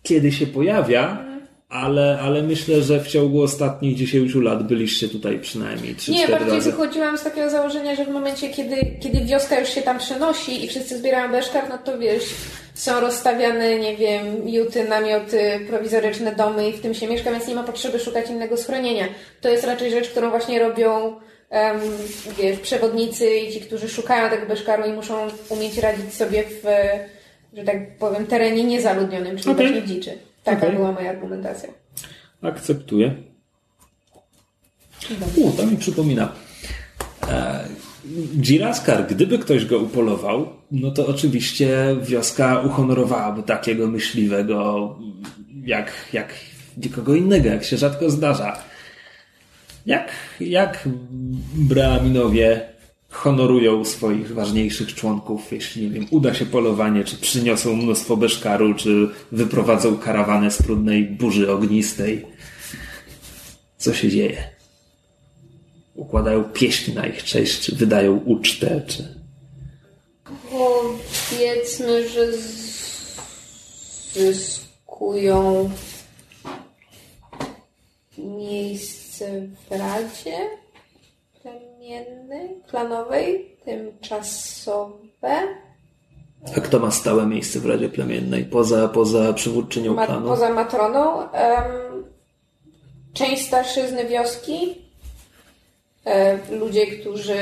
kiedy 0.04 0.32
się 0.32 0.47
pojawia, 0.47 1.26
ale, 1.71 2.19
ale 2.21 2.43
myślę, 2.43 2.81
że 2.81 2.99
w 2.99 3.07
ciągu 3.07 3.41
ostatnich 3.41 3.95
10 3.95 4.36
lat 4.36 4.67
byliście 4.67 5.10
tutaj 5.10 5.39
przynajmniej 5.39 5.95
3-4 5.95 6.12
Nie, 6.12 6.27
bardziej 6.27 6.53
razy. 6.53 6.71
wychodziłam 6.71 7.17
z 7.17 7.23
takiego 7.23 7.49
założenia, 7.49 7.95
że 7.95 8.05
w 8.05 8.10
momencie, 8.10 8.49
kiedy, 8.49 8.75
kiedy 8.99 9.21
wioska 9.25 9.60
już 9.60 9.69
się 9.69 9.81
tam 9.81 9.97
przenosi 9.99 10.65
i 10.65 10.67
wszyscy 10.67 10.97
zbierają 10.97 11.31
beszkar, 11.31 11.63
no 11.69 11.77
to 11.77 11.97
wiesz, 11.97 12.23
są 12.73 12.99
rozstawiane, 12.99 13.79
nie 13.79 13.97
wiem, 13.97 14.49
juty, 14.49 14.84
namioty, 14.84 15.60
prowizoryczne 15.69 16.36
domy 16.36 16.69
i 16.69 16.73
w 16.73 16.81
tym 16.81 16.93
się 16.93 17.07
mieszka, 17.07 17.31
więc 17.31 17.47
nie 17.47 17.55
ma 17.55 17.63
potrzeby 17.63 17.99
szukać 17.99 18.29
innego 18.29 18.57
schronienia. 18.57 19.05
To 19.41 19.49
jest 19.49 19.63
raczej 19.63 19.91
rzecz, 19.91 20.10
którą 20.10 20.29
właśnie 20.29 20.60
robią 20.60 21.15
em, 21.49 21.79
wiesz, 22.38 22.60
przewodnicy 22.60 23.36
i 23.36 23.53
ci, 23.53 23.62
którzy 23.62 23.89
szukają 23.89 24.29
tego 24.29 24.45
beszkaru 24.45 24.84
i 24.89 24.93
muszą 24.93 25.27
umieć 25.49 25.77
radzić 25.77 26.13
sobie 26.13 26.43
w, 26.43 26.65
że 27.57 27.63
tak 27.63 27.97
powiem, 27.97 28.27
terenie 28.27 28.63
niezaludnionym, 28.63 29.38
czyli 29.38 29.51
Okej. 29.51 29.67
właśnie 29.67 29.88
dziczy. 29.88 30.31
Taka 30.43 30.58
Okej. 30.58 30.75
była 30.75 30.91
moja 30.91 31.10
argumentacja. 31.10 31.69
Akceptuję. 32.41 33.15
U, 35.36 35.51
to 35.51 35.65
mi 35.65 35.77
przypomina. 35.77 36.32
E, 37.30 37.65
Giraskar, 38.38 39.08
gdyby 39.08 39.39
ktoś 39.39 39.65
go 39.65 39.80
upolował, 39.80 40.49
no 40.71 40.91
to 40.91 41.08
oczywiście 41.08 41.95
wioska 42.01 42.60
uhonorowałaby 42.60 43.43
takiego 43.43 43.88
myśliwego 43.88 44.95
jak, 45.65 45.91
jak 46.13 46.34
nikogo 46.77 47.15
innego, 47.15 47.49
jak 47.49 47.63
się 47.63 47.77
rzadko 47.77 48.10
zdarza. 48.10 48.58
Jak, 49.86 50.12
jak 50.39 50.89
Brahminowie 51.56 52.62
honorują 53.12 53.86
swoich 53.86 54.34
ważniejszych 54.34 54.95
członków, 54.95 55.52
jeśli 55.52 55.84
nie 55.84 55.89
wiem, 55.89 56.08
uda 56.10 56.34
się 56.34 56.45
polowanie, 56.45 57.04
czy 57.04 57.17
przyniosą 57.17 57.76
mnóstwo 57.76 58.17
beszkaru, 58.17 58.74
czy 58.74 59.10
wyprowadzą 59.32 59.97
karawanę 59.97 60.52
z 60.52 60.58
trudnej 60.58 61.04
burzy 61.04 61.52
ognistej. 61.52 62.26
Co 63.78 63.93
się 63.93 64.10
dzieje? 64.10 64.43
Układają 65.95 66.43
pieśń 66.43 66.93
na 66.93 67.08
ich 67.08 67.24
cześć, 67.24 67.60
czy 67.60 67.76
wydają 67.76 68.17
ucztę, 68.26 68.82
czy... 68.88 69.21
Powiedzmy, 71.30 72.10
że 72.10 72.28
zyskują 74.13 75.69
miejsce 78.17 79.47
w 79.69 79.71
Radzie 79.71 80.50
Plemiennej, 81.86 82.50
klanowej, 82.67 83.46
tymczasowe. 83.65 85.32
A 86.58 86.60
kto 86.62 86.80
ma 86.80 86.91
stałe 86.91 87.26
miejsce 87.26 87.60
w 87.60 87.65
Radzie 87.65 87.89
Plemiennej, 87.89 88.46
poza, 88.46 88.88
poza 88.88 89.34
przywódczynią 89.34 89.94
Ma, 89.94 90.06
klanu? 90.06 90.28
poza 90.28 90.54
Matroną. 90.54 91.32
em, 91.32 91.63
część 93.13 93.48
starszyzny 93.48 94.06
wioski. 94.06 94.76
E, 96.06 96.38
ludzie, 96.52 96.88
którzy 96.88 97.38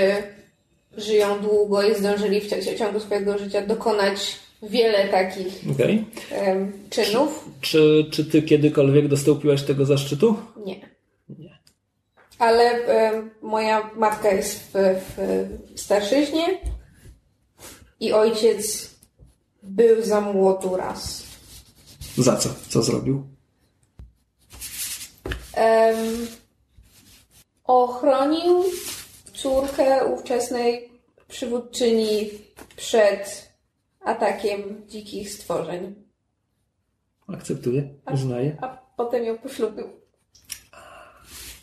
żyją 0.98 1.40
długo 1.40 1.84
i 1.84 1.96
zdążyli 1.96 2.42
w 2.42 2.78
ciągu 2.78 3.00
swojego 3.00 3.38
życia 3.38 3.62
dokonać 3.62 4.36
wiele 4.64 5.08
takich 5.08 5.54
Okej. 5.72 6.06
em, 6.32 6.72
czynów. 6.90 7.50
Czy, 7.62 8.06
czy 8.12 8.26
ty 8.26 8.42
kiedykolwiek 8.42 9.08
dostąpiłaś 9.08 9.64
tego 9.64 9.86
zaszczytu? 9.86 10.36
Nie. 10.66 10.89
Ale 12.40 12.80
moja 13.42 13.90
matka 13.96 14.32
jest 14.32 14.60
w, 14.60 14.72
w 15.18 15.80
starszyźnie 15.80 16.60
i 18.00 18.14
ojciec 18.14 18.90
był 19.64 20.04
za 20.04 20.22
młodu 20.22 20.76
raz. 20.78 21.24
Za 22.18 22.36
co? 22.38 22.50
Co 22.70 22.84
zrobił? 22.84 23.28
Em, 25.54 26.28
ochronił 27.64 28.64
córkę 29.34 30.06
ówczesnej 30.06 30.90
przywódczyni 31.28 32.30
przed 32.76 33.50
atakiem 34.00 34.88
dzikich 34.88 35.34
stworzeń, 35.34 35.96
Akceptuję, 37.28 37.90
uznaję. 38.14 38.58
a 38.62 38.68
potem 38.98 39.24
ją 39.26 39.38
poślubił. 39.38 39.90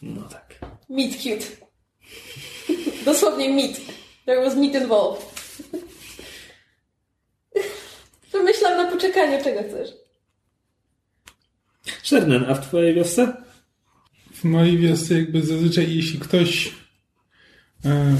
No 0.02 0.22
tak. 0.28 0.45
Meet 0.88 1.16
cute. 1.16 1.46
Dosłownie 3.04 3.50
meet. 3.50 3.80
There 4.26 4.40
was 4.40 4.56
meat 4.56 4.74
involved. 4.74 5.22
Wymyślam 8.32 8.76
na 8.76 8.90
poczekanie, 8.90 9.42
czego 9.42 9.60
chcesz. 9.62 9.90
Szernen, 12.02 12.44
a 12.48 12.54
w 12.54 12.66
twojej 12.66 12.94
wiosce? 12.94 13.32
W 14.34 14.44
mojej 14.44 14.78
wiosce 14.78 15.14
jakby 15.14 15.42
zazwyczaj 15.42 15.96
jeśli 15.96 16.18
ktoś 16.18 16.72
e, 17.84 18.16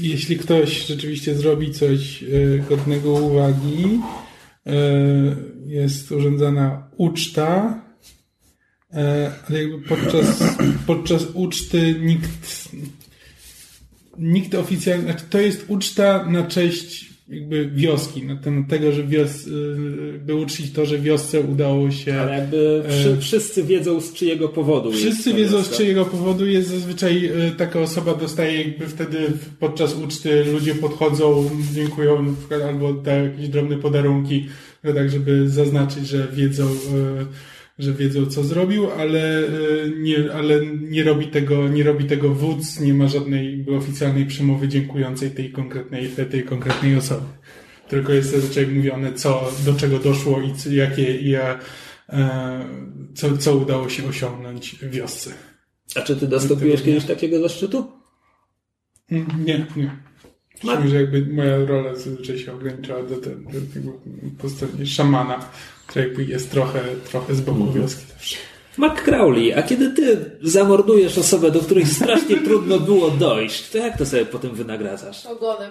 jeśli 0.00 0.36
ktoś 0.38 0.86
rzeczywiście 0.86 1.34
zrobi 1.34 1.72
coś 1.72 2.22
e, 2.22 2.26
godnego 2.68 3.12
uwagi 3.12 4.00
e, 4.66 4.72
jest 5.66 6.12
urządzana 6.12 6.90
uczta 6.96 7.80
ale 8.94 9.62
jakby 9.62 9.88
podczas, 9.88 10.42
podczas 10.86 11.26
uczty 11.34 11.94
nikt 12.00 12.68
nikt 14.18 14.54
oficjalnie, 14.54 15.04
znaczy 15.04 15.24
to 15.30 15.40
jest 15.40 15.64
uczta 15.68 16.26
na 16.30 16.42
cześć 16.42 17.14
jakby 17.28 17.70
wioski, 17.74 18.22
na 18.22 18.36
temat 18.36 18.68
tego, 18.68 18.92
że 18.92 19.04
wios, 19.04 19.46
y, 19.46 20.20
by 20.26 20.34
uczcić 20.34 20.72
to, 20.72 20.86
że 20.86 20.98
wiosce 20.98 21.40
udało 21.40 21.90
się 21.90 22.20
Ale 22.20 22.38
jakby 22.38 22.82
wszy, 22.88 23.10
E, 23.10 23.20
wszyscy 23.20 23.62
wiedzą 23.62 24.00
z 24.00 24.12
czyjego 24.12 24.48
powodu 24.48 24.92
Wszyscy 24.92 25.34
wiedzą 25.34 25.62
z 25.62 25.70
czyjego 25.70 26.04
powodu 26.04 26.46
jest 26.46 26.68
zazwyczaj 26.68 27.26
e, 27.26 27.50
taka 27.50 27.80
osoba 27.80 28.14
dostaje 28.14 28.62
jakby 28.62 28.86
wtedy 28.86 29.18
podczas 29.60 29.94
uczty 29.94 30.44
ludzie 30.44 30.74
podchodzą, 30.74 31.50
dziękują 31.74 32.22
na 32.22 32.32
przykład, 32.38 32.62
albo 32.62 32.92
dają 32.92 33.24
jakieś 33.24 33.48
drobne 33.48 33.76
podarunki, 33.76 34.46
no 34.84 34.92
tak 34.92 35.10
żeby 35.10 35.48
zaznaczyć, 35.48 36.08
że 36.08 36.28
wiedzą, 36.32 36.64
e, 36.64 37.26
że 37.78 37.92
wiedzą 37.92 38.26
co 38.26 38.44
zrobił, 38.44 38.90
ale 38.90 39.38
e, 39.38 39.50
nie, 39.98 40.32
ale 40.34 40.66
nie 40.66 41.04
robi 41.04 41.26
tego, 41.26 41.68
nie 41.68 41.84
robi 41.84 42.04
tego 42.04 42.34
wódz, 42.34 42.80
nie 42.80 42.94
ma 42.94 43.08
żadnej 43.08 43.66
oficjalnej 43.78 44.26
przemowy 44.26 44.68
dziękującej 44.68 45.30
tej 45.30 45.52
konkretnej, 45.52 46.08
tej 46.08 46.44
konkretnej 46.44 46.96
osobie. 46.96 47.26
Tylko 47.88 48.12
jest 48.12 48.30
zazwyczaj 48.30 48.66
mówione, 48.66 49.12
co, 49.12 49.52
do 49.64 49.74
czego 49.74 49.98
doszło 49.98 50.40
i 50.42 50.54
co, 50.54 50.70
jakie, 50.70 51.20
ja, 51.30 51.58
e, 52.08 52.64
co, 53.14 53.38
co 53.38 53.56
udało 53.56 53.88
się 53.88 54.08
osiągnąć 54.08 54.70
w 54.70 54.90
wiosce. 54.90 55.30
A 55.94 56.00
czy 56.00 56.16
ty 56.16 56.28
dostąpiłeś 56.28 56.82
kiedyś 56.82 57.04
takiego 57.04 57.40
zaszczytu? 57.40 57.92
Mm, 59.10 59.26
Nie, 59.44 59.66
nie. 59.76 59.96
Myślę, 60.62 60.88
że 60.88 60.96
jakby 60.96 61.26
moja 61.26 61.64
rola 61.64 61.94
zazwyczaj 61.94 62.38
się 62.38 62.52
ograniczała 62.52 63.02
do, 63.02 63.16
te, 63.16 63.30
do 63.30 63.60
tego 63.74 63.92
postaci 64.38 64.86
szamana, 64.86 65.48
który 65.86 66.04
jakby 66.04 66.24
jest 66.24 66.50
trochę, 66.50 66.80
trochę 67.10 67.34
z 67.34 67.40
boku 67.40 67.72
wioski 67.72 68.02
zawsze. 68.12 68.36
Mark 68.76 69.02
Crowley, 69.02 69.54
a 69.54 69.62
kiedy 69.62 69.90
ty 69.90 70.30
zamordujesz 70.42 71.18
osobę, 71.18 71.50
do 71.50 71.60
której 71.60 71.86
strasznie 71.86 72.36
trudno 72.36 72.80
było 72.80 73.10
dojść, 73.10 73.70
to 73.70 73.78
jak 73.78 73.98
to 73.98 74.06
sobie 74.06 74.26
potem 74.26 74.54
wynagradzasz? 74.54 75.26
Ogonem. 75.26 75.70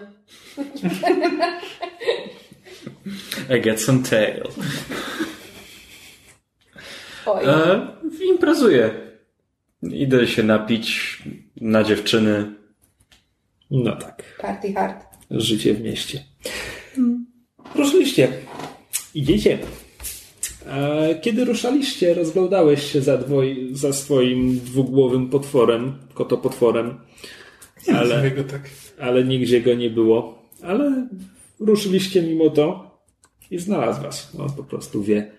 I 3.58 3.62
get 3.62 3.82
some 3.82 4.04
tail. 4.04 4.44
Oj. 7.26 7.46
E, 7.46 7.88
imprezuję. 8.26 8.90
Idę 9.84 10.28
się 10.28 10.44
napić 10.44 11.20
na 11.62 11.84
dziewczyny. 11.84 12.53
No 13.74 13.96
tak. 13.96 14.38
Party 14.42 14.74
hard. 14.74 15.06
Życie 15.32 15.74
w 15.74 15.82
mieście. 15.82 16.24
Ruszyliście. 17.76 18.28
Idziecie. 19.16 19.60
A 20.70 20.98
kiedy 21.22 21.46
ruszaliście, 21.46 22.14
rozglądałeś 22.14 22.92
się 22.92 23.02
za, 23.02 23.18
dwoj, 23.18 23.70
za 23.72 23.94
swoim 23.94 24.60
dwugłowym 24.60 25.30
potworem, 25.30 25.96
kotopotworem, 26.14 27.00
Nie 27.88 27.96
Ale- 27.98 28.16
ale... 28.18 28.32
go 28.32 28.44
tak. 28.44 28.70
ale 29.00 29.24
nigdzie 29.24 29.62
go 29.62 29.74
nie 29.74 29.90
było. 29.90 30.44
Ale 30.62 31.08
ruszyliście 31.60 32.22
mimo 32.22 32.50
to 32.50 32.98
i 33.52 33.60
znalazł 33.60 34.02
was. 34.02 34.32
On 34.40 34.52
po 34.54 34.64
prostu 34.64 35.04
wie, 35.04 35.32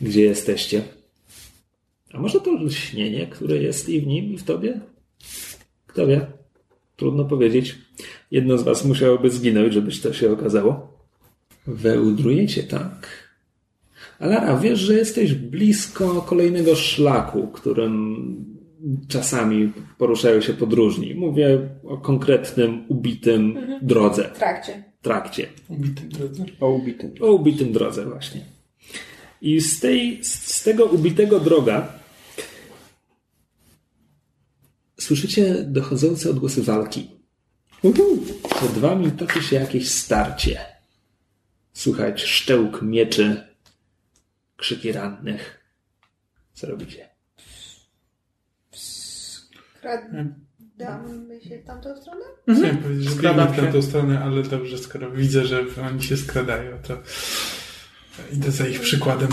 gdzie 0.00 0.22
jesteście. 0.22 0.82
A 2.12 2.18
może 2.20 2.40
to 2.40 2.52
lśnienie, 2.54 3.26
które 3.26 3.56
jest 3.56 3.88
i 3.88 4.00
w 4.00 4.06
nim, 4.06 4.32
i 4.32 4.38
w 4.38 4.42
tobie? 4.44 4.80
Kto 5.86 6.06
wie? 6.06 6.26
Trudno 7.00 7.24
powiedzieć. 7.24 7.78
Jedno 8.30 8.58
z 8.58 8.62
was 8.62 8.84
musiałoby 8.84 9.30
zginąć, 9.30 9.74
żebyś 9.74 10.00
to 10.00 10.12
się 10.12 10.32
okazało. 10.32 10.98
Wełdrujecie, 11.66 12.62
tak. 12.62 13.08
Alara, 14.18 14.56
wiesz, 14.56 14.78
że 14.78 14.94
jesteś 14.94 15.34
blisko 15.34 16.22
kolejnego 16.22 16.74
szlaku, 16.74 17.48
którym 17.48 18.16
czasami 19.08 19.72
poruszają 19.98 20.40
się 20.40 20.52
podróżni. 20.52 21.14
Mówię 21.14 21.58
o 21.84 21.98
konkretnym, 21.98 22.84
ubitym 22.88 23.58
drodze, 23.82 24.30
W 24.34 24.38
trakcie. 24.38 24.84
trakcie. 25.02 25.46
Ubity 25.68 26.02
drodze. 26.08 26.44
O 26.60 26.70
ubitym. 26.70 27.10
O 27.20 27.32
ubitym 27.32 27.72
drodze 27.72 28.04
właśnie. 28.04 28.40
I 29.42 29.60
z, 29.60 29.80
tej, 29.80 30.18
z 30.24 30.64
tego 30.64 30.84
ubitego 30.84 31.40
droga 31.40 31.99
słyszycie 35.10 35.64
dochodzące 35.64 36.30
odgłosy 36.30 36.62
walki. 36.62 37.10
Przed 38.56 38.72
wami 38.72 39.12
toczy 39.12 39.42
się 39.42 39.56
jakieś 39.56 39.90
starcie. 39.90 40.60
Słychać 41.72 42.22
szczełk 42.22 42.82
mieczy, 42.82 43.46
krzyki 44.56 44.92
rannych. 44.92 45.64
Co 46.52 46.66
robicie? 46.66 47.08
Kradamy 49.80 51.40
się 51.40 51.58
w 51.58 51.64
tamtą 51.64 51.96
stronę? 52.00 52.24
Chciałem 52.56 52.76
powiedzieć, 52.76 53.04
że 53.04 53.10
Skradam 53.10 53.46
biegnę 53.46 53.62
w 53.62 53.64
tamtą 53.64 53.82
stronę, 53.82 54.20
ale 54.20 54.42
dobrze, 54.42 54.78
skoro 54.78 55.10
widzę, 55.10 55.46
że 55.46 55.64
oni 55.86 56.02
się 56.02 56.16
skradają, 56.16 56.78
to 56.82 57.02
idę 58.32 58.50
za 58.50 58.66
ich 58.66 58.80
przykładem. 58.80 59.28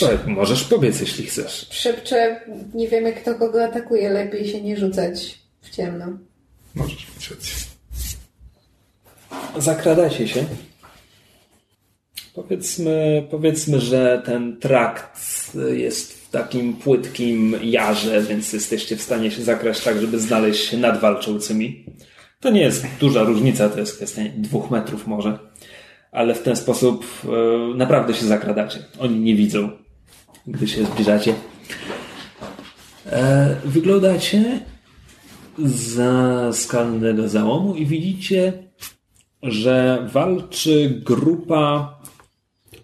Tak, 0.00 0.26
możesz 0.26 0.64
powiedz, 0.64 1.00
jeśli 1.00 1.26
chcesz. 1.26 1.66
Szepczę, 1.70 2.40
nie 2.74 2.88
wiemy 2.88 3.12
kto 3.12 3.34
kogo 3.34 3.64
atakuje, 3.64 4.10
lepiej 4.10 4.48
się 4.48 4.60
nie 4.60 4.76
rzucać 4.76 5.38
w 5.60 5.70
ciemno. 5.70 6.06
Możesz 6.74 7.06
mieć 7.14 7.30
rację. 7.30 7.54
Zakradacie 9.58 10.28
się. 10.28 10.44
Powiedzmy, 12.34 13.26
powiedzmy, 13.30 13.80
że 13.80 14.22
ten 14.24 14.60
trakt 14.60 15.20
jest 15.72 16.12
w 16.12 16.30
takim 16.30 16.76
płytkim 16.76 17.56
jarze, 17.62 18.22
więc 18.22 18.52
jesteście 18.52 18.96
w 18.96 19.02
stanie 19.02 19.30
się 19.30 19.42
zakraść 19.42 19.84
tak, 19.84 20.00
żeby 20.00 20.20
znaleźć 20.20 20.68
się 20.68 20.76
nad 20.76 21.00
walczącymi. 21.00 21.84
To 22.40 22.50
nie 22.50 22.60
jest 22.60 22.84
duża 23.00 23.22
różnica, 23.22 23.68
to 23.68 23.80
jest 23.80 23.96
kwestia 23.96 24.22
dwóch 24.36 24.70
metrów 24.70 25.06
może. 25.06 25.38
Ale 26.12 26.34
w 26.34 26.42
ten 26.42 26.56
sposób 26.56 27.06
e, 27.24 27.74
naprawdę 27.74 28.14
się 28.14 28.26
zakradacie. 28.26 28.78
Oni 28.98 29.20
nie 29.20 29.34
widzą, 29.34 29.70
gdy 30.46 30.68
się 30.68 30.84
zbliżacie. 30.84 31.34
E, 33.06 33.56
wyglądacie 33.64 34.60
za 35.58 36.52
skalnego 36.52 37.28
załomu 37.28 37.74
i 37.74 37.86
widzicie 37.86 38.68
że 39.42 40.06
walczy 40.12 41.02
grupa 41.04 41.94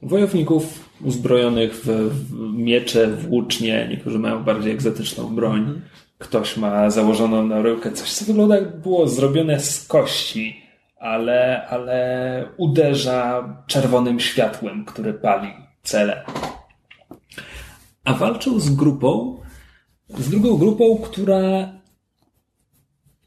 wojowników 0.02 0.90
uzbrojonych 1.00 1.74
w, 1.74 1.86
w 1.86 2.52
miecze, 2.56 3.08
włócznie. 3.08 3.86
Niektórzy 3.90 4.18
mają 4.18 4.44
bardziej 4.44 4.72
egzotyczną 4.72 5.34
broń. 5.34 5.80
Ktoś 6.18 6.56
ma 6.56 6.90
założoną 6.90 7.46
na 7.46 7.62
ryłkę 7.62 7.92
coś, 7.92 8.12
co 8.12 8.24
wygląda 8.24 8.56
jak 8.56 8.80
było 8.80 9.08
zrobione 9.08 9.60
z 9.60 9.86
kości, 9.86 10.63
ale, 11.04 11.66
ale 11.68 11.98
uderza 12.56 13.48
czerwonym 13.66 14.20
światłem, 14.20 14.84
które 14.84 15.14
pali 15.14 15.48
cele. 15.82 16.24
A 18.04 18.14
walczą 18.14 18.60
z 18.60 18.74
grupą, 18.74 19.40
z 20.08 20.30
drugą 20.30 20.56
grupą, 20.56 20.98
która 20.98 21.72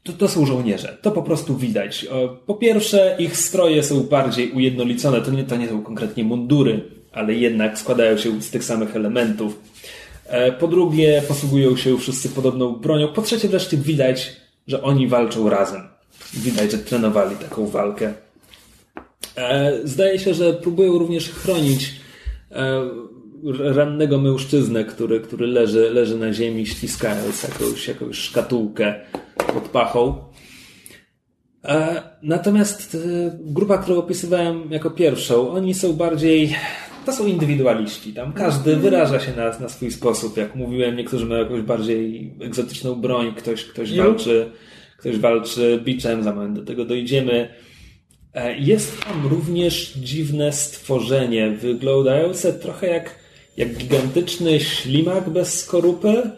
to, 0.02 0.12
to 0.12 0.28
są 0.28 0.46
żołnierze. 0.46 0.98
To 1.02 1.10
po 1.10 1.22
prostu 1.22 1.56
widać. 1.56 2.06
Po 2.46 2.54
pierwsze, 2.54 3.16
ich 3.18 3.36
stroje 3.36 3.82
są 3.82 4.00
bardziej 4.02 4.52
ujednolicone. 4.52 5.20
To 5.20 5.30
nie, 5.30 5.44
to 5.44 5.56
nie 5.56 5.68
są 5.68 5.82
konkretnie 5.82 6.24
mundury, 6.24 6.90
ale 7.12 7.34
jednak 7.34 7.78
składają 7.78 8.16
się 8.16 8.42
z 8.42 8.50
tych 8.50 8.64
samych 8.64 8.96
elementów. 8.96 9.62
E, 10.26 10.52
Po 10.52 10.68
drugie, 10.68 11.22
posługują 11.28 11.76
się 11.76 11.98
wszyscy 11.98 12.28
podobną 12.28 12.72
bronią. 12.72 13.08
Po 13.08 13.22
trzecie, 13.22 13.48
wreszcie 13.48 13.76
widać, 13.76 14.36
że 14.66 14.82
oni 14.82 15.08
walczą 15.08 15.48
razem. 15.50 15.97
Widać, 16.34 16.70
że 16.72 16.78
trenowali 16.78 17.36
taką 17.36 17.66
walkę. 17.66 18.12
E, 19.36 19.72
Zdaje 19.84 20.18
się, 20.18 20.34
że 20.34 20.52
próbują 20.52 20.98
również 20.98 21.30
chronić 21.30 21.94
e, 22.52 22.82
rannego 23.58 24.18
mężczyznę, 24.18 24.84
który, 24.84 25.20
który 25.20 25.46
leży, 25.46 25.90
leży 25.90 26.18
na 26.18 26.32
ziemi, 26.32 26.66
ściskając 26.66 27.42
jakąś, 27.42 27.88
jakąś 27.88 28.16
szkatułkę 28.18 28.94
pod 29.54 29.68
pachą. 29.68 30.24
E, 31.64 32.02
Natomiast 32.22 32.96
grupa, 33.40 33.78
którą 33.78 33.98
opisywałem 33.98 34.70
jako 34.70 34.90
pierwszą, 34.90 35.50
oni 35.50 35.74
są 35.74 35.92
bardziej. 35.92 36.56
To 37.06 37.12
są 37.12 37.26
indywidualiści. 37.26 38.12
Tam 38.12 38.32
każdy 38.32 38.76
wyraża 38.76 39.20
się 39.20 39.32
na, 39.36 39.58
na 39.58 39.68
swój 39.68 39.90
sposób. 39.90 40.36
Jak 40.36 40.54
mówiłem, 40.54 40.96
niektórzy 40.96 41.26
mają 41.26 41.42
jakąś 41.42 41.62
bardziej 41.62 42.34
egzotyczną 42.40 42.94
broń, 42.94 43.34
ktoś, 43.36 43.64
ktoś 43.64 43.96
walczy, 43.96 44.50
ktoś 44.98 45.18
walczy 45.18 45.80
biczem, 45.84 46.22
za 46.22 46.34
moment 46.34 46.56
do 46.58 46.64
tego 46.64 46.84
dojdziemy. 46.84 47.48
E, 48.34 48.58
Jest 48.58 49.04
tam 49.04 49.26
również 49.26 49.92
dziwne 49.92 50.52
stworzenie, 50.52 51.50
wyglądające 51.50 52.52
trochę 52.52 52.86
jak, 52.86 53.14
jak 53.56 53.74
gigantyczny 53.76 54.60
ślimak 54.60 55.30
bez 55.30 55.60
skorupy. 55.60 56.30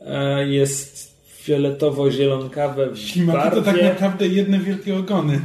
E, 0.00 0.48
Jest 0.48 1.18
fioletowo-zielonkawe 1.44 2.90
w 2.90 2.98
Ślimaki 2.98 3.50
to 3.50 3.56
tak 3.56 3.64
barwie. 3.64 3.82
naprawdę 3.88 4.28
jedne 4.28 4.58
wielkie 4.58 4.96
ogony. 4.98 5.40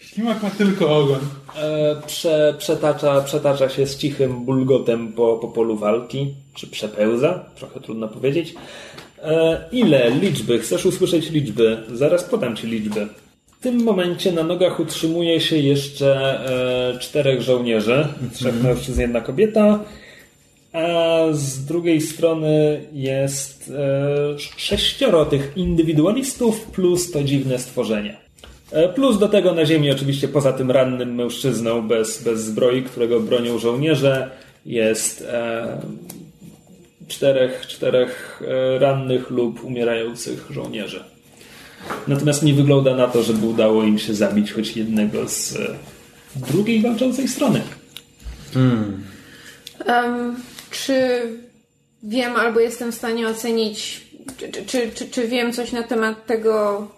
Ślimak 0.00 0.42
ma 0.42 0.50
tylko 0.50 0.96
ogon. 0.96 1.20
E, 1.56 1.96
Prze, 2.06 2.54
przetacza, 2.58 3.20
przetacza 3.20 3.68
się 3.68 3.86
z 3.86 3.96
cichym 3.98 4.44
bulgotem 4.44 5.12
po, 5.12 5.36
po 5.38 5.48
polu 5.48 5.76
walki, 5.76 6.34
czy 6.54 6.66
przepełza, 6.66 7.50
trochę 7.56 7.80
trudno 7.80 8.08
powiedzieć. 8.08 8.54
E, 9.22 9.58
Ile 9.72 10.10
liczby? 10.10 10.58
Chcesz 10.58 10.86
usłyszeć 10.86 11.30
liczby? 11.30 11.82
Zaraz 11.94 12.24
podam 12.24 12.56
ci 12.56 12.66
liczby. 12.66 13.06
W 13.46 13.62
tym 13.62 13.84
momencie 13.84 14.32
na 14.32 14.42
nogach 14.42 14.80
utrzymuje 14.80 15.40
się 15.40 15.56
jeszcze 15.56 16.40
e, 16.94 16.98
czterech 16.98 17.42
żołnierzy, 17.42 18.06
trzech 18.34 18.62
mężczyzn, 18.62 19.00
jedna 19.00 19.20
kobieta, 19.20 19.80
a 20.72 21.18
z 21.32 21.64
drugiej 21.64 22.00
strony 22.00 22.80
jest 22.92 23.72
e, 23.76 24.38
sześcioro 24.56 25.24
tych 25.24 25.52
indywidualistów 25.56 26.60
plus 26.60 27.10
to 27.10 27.24
dziwne 27.24 27.58
stworzenie. 27.58 28.16
Plus 28.94 29.18
do 29.18 29.28
tego 29.28 29.52
na 29.52 29.66
ziemi, 29.66 29.90
oczywiście 29.90 30.28
poza 30.28 30.52
tym 30.52 30.70
rannym 30.70 31.14
mężczyzną 31.14 31.88
bez, 31.88 32.22
bez 32.22 32.40
zbroi, 32.40 32.82
którego 32.82 33.20
bronią 33.20 33.58
żołnierze, 33.58 34.30
jest 34.66 35.22
e, 35.22 35.80
czterech, 37.08 37.66
czterech 37.66 38.42
e, 38.48 38.78
rannych 38.78 39.30
lub 39.30 39.64
umierających 39.64 40.46
żołnierzy. 40.50 41.04
Natomiast 42.08 42.42
nie 42.42 42.54
wygląda 42.54 42.96
na 42.96 43.06
to, 43.08 43.22
żeby 43.22 43.46
udało 43.46 43.82
im 43.82 43.98
się 43.98 44.14
zabić 44.14 44.52
choć 44.52 44.76
jednego 44.76 45.28
z 45.28 45.56
e, 45.56 45.76
drugiej 46.36 46.80
walczącej 46.82 47.28
strony. 47.28 47.62
Em, 49.86 50.36
czy 50.70 51.20
wiem 52.02 52.36
albo 52.36 52.60
jestem 52.60 52.92
w 52.92 52.94
stanie 52.94 53.28
ocenić, 53.28 54.00
czy, 54.38 54.64
czy, 54.66 54.90
czy, 54.94 55.08
czy, 55.10 55.28
wiem 55.28 55.52
coś 55.52 55.72
na 55.72 55.82
temat 55.82 56.26
tego, 56.26 56.88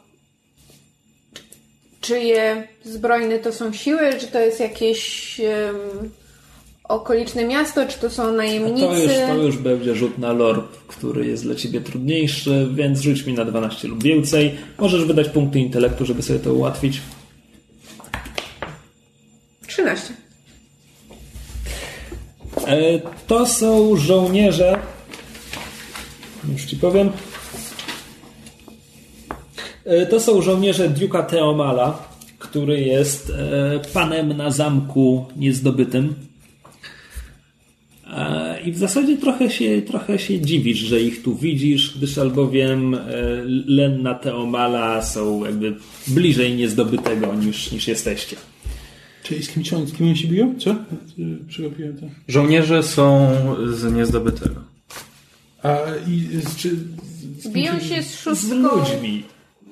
czy- 1.34 1.42
czyje 2.00 2.68
zbrojne 2.84 3.38
to 3.38 3.52
są 3.52 3.72
siły, 3.72 4.14
czy 4.20 4.26
to 4.26 4.40
jest 4.40 4.60
jakieś 4.60 5.40
em, 5.40 6.10
okoliczne 6.88 7.44
miasto, 7.44 7.86
czy 7.86 7.98
to 7.98 8.10
są 8.10 8.32
najemnicy? 8.32 8.86
To 8.86 8.94
już, 8.94 9.12
to 9.28 9.34
już 9.34 9.56
będzie 9.58 9.94
rzut 9.94 10.18
na 10.18 10.32
lore, 10.32 10.62
który 10.88 11.26
jest 11.26 11.42
dla 11.42 11.54
ciebie 11.54 11.80
trudniejszy, 11.80 12.68
więc 12.74 13.00
rzuć 13.00 13.26
mi 13.26 13.32
na 13.34 13.44
12 13.44 13.88
lub 13.88 14.02
więcej. 14.02 14.54
Możesz 14.78 15.04
wydać 15.04 15.28
punkty 15.28 15.58
intelektu, 15.58 16.06
żeby 16.06 16.22
sobie 16.22 16.38
to 16.38 16.54
ułatwić. 16.54 17.00
13. 19.66 20.14
E, 22.66 23.00
To 23.26 23.46
są 23.46 23.96
żołnierze. 23.96 24.78
Już 26.52 26.64
ci 26.64 26.76
powiem. 26.76 27.10
E, 29.84 30.06
To 30.06 30.20
są 30.20 30.42
żołnierze 30.42 30.90
Duke'a 30.90 31.26
Teomala, 31.26 32.02
który 32.38 32.80
jest 32.80 33.30
e, 33.30 33.80
panem 33.94 34.36
na 34.36 34.50
zamku 34.50 35.26
niezdobytym. 35.36 36.27
I 38.60 38.72
w 38.72 38.78
zasadzie 38.78 39.16
trochę 39.16 39.50
się, 39.50 39.82
trochę 39.82 40.18
się 40.18 40.40
dziwisz, 40.40 40.78
że 40.78 41.00
ich 41.00 41.22
tu 41.22 41.36
widzisz, 41.36 41.98
gdyż 41.98 42.18
albowiem 42.18 42.94
e, 42.94 43.00
Lenna 43.66 44.14
Teomala 44.14 45.02
są 45.02 45.44
jakby 45.44 45.76
bliżej 46.06 46.54
niezdobytego 46.54 47.34
niż, 47.34 47.72
niż 47.72 47.88
jesteście. 47.88 48.36
Czyli 49.22 49.42
z 49.42 49.50
kim, 49.50 49.64
z 49.64 49.92
kim 49.92 50.06
oni 50.06 50.16
się 50.16 50.28
biją? 50.28 50.54
Co? 50.58 50.76
Przegapiłem 51.48 51.96
to. 51.96 52.06
Żołnierze 52.28 52.82
są 52.82 53.34
z 53.72 53.92
niezdobytego. 53.92 54.54
A 55.62 55.78
i 56.08 56.40
z, 56.40 56.56
czy, 56.56 56.76
z, 57.38 57.42
kim 57.42 57.52
Biją 57.52 57.80
się 57.80 58.02
z 58.02 58.38
Z 58.38 58.50
ludźmi. 58.50 59.24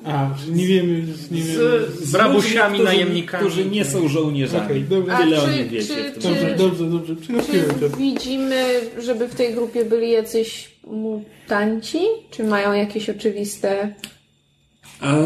A, 0.06 0.30
że 0.46 0.52
nie 0.52 0.66
wiemy, 0.66 1.02
nie 1.30 1.42
wiemy. 1.42 1.58
Z 2.02 2.14
rabusiami, 2.14 2.74
którzy, 2.74 2.84
najemnikami. 2.84 3.46
Którzy 3.46 3.64
nie 3.64 3.84
są 3.84 4.08
żołnierzami. 4.08 4.64
Okej, 4.66 4.82
dobra. 4.82 5.14
A 5.14 5.18
Tyle 5.22 5.36
czy- 5.36 5.42
o 5.42 5.48
nich 5.50 5.68
wiecie. 5.68 5.94
czy- 6.14 6.20
czy-. 6.20 6.28
Dobrze, 6.28 6.54
dobrze, 6.58 6.84
dobrze. 6.84 7.14
Czy 7.46 7.88
to. 7.90 7.96
widzimy, 7.96 8.64
żeby 9.02 9.28
w 9.28 9.34
tej 9.34 9.54
grupie 9.54 9.84
byli 9.84 10.10
jacyś 10.10 10.70
mutanci? 10.86 11.98
Czy 12.30 12.44
mają 12.44 12.72
jakieś 12.72 13.10
oczywiste... 13.10 13.94
A, 15.00 15.16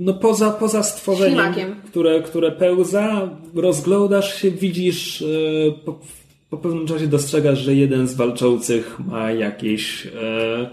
no 0.00 0.14
poza, 0.14 0.50
poza 0.50 0.82
stworzeniem, 0.82 1.34
Ślimakiem. 1.38 1.76
które, 1.86 2.22
które 2.22 2.52
pełza, 2.52 3.30
rozglądasz 3.54 4.42
się, 4.42 4.50
widzisz 4.50 5.22
e, 5.22 5.26
po, 5.84 5.98
po 6.50 6.56
pewnym 6.56 6.86
czasie 6.86 7.06
dostrzegasz, 7.06 7.58
że 7.58 7.74
jeden 7.74 8.08
z 8.08 8.14
walczących 8.14 8.98
ma 8.98 9.32
jakieś 9.32 10.06
e, 10.06 10.70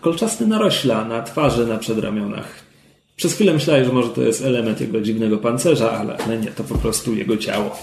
kolczaste 0.00 0.46
narośla 0.46 1.04
na 1.04 1.22
twarzy, 1.22 1.66
na 1.66 1.78
przedramionach. 1.78 2.68
Przez 3.16 3.34
chwilę 3.34 3.52
myślałeś, 3.52 3.86
że 3.86 3.92
może 3.92 4.08
to 4.08 4.22
jest 4.22 4.42
element 4.42 4.80
jego 4.80 5.00
dziwnego 5.00 5.38
pancerza, 5.38 5.92
ale, 5.92 6.16
ale 6.16 6.38
nie, 6.38 6.50
to 6.50 6.64
po 6.64 6.78
prostu 6.78 7.14
jego 7.14 7.36
ciało. 7.36 7.76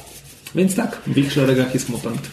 Więc 0.55 0.75
tak, 0.75 1.01
w 1.07 1.17
ich 1.17 1.33
szeregach 1.33 1.73
jest 1.73 1.89
mutant. 1.89 2.31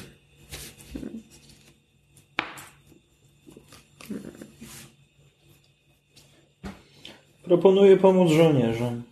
Proponuję 7.43 7.97
pomóc 7.97 8.33
żołnierzom. 8.33 9.03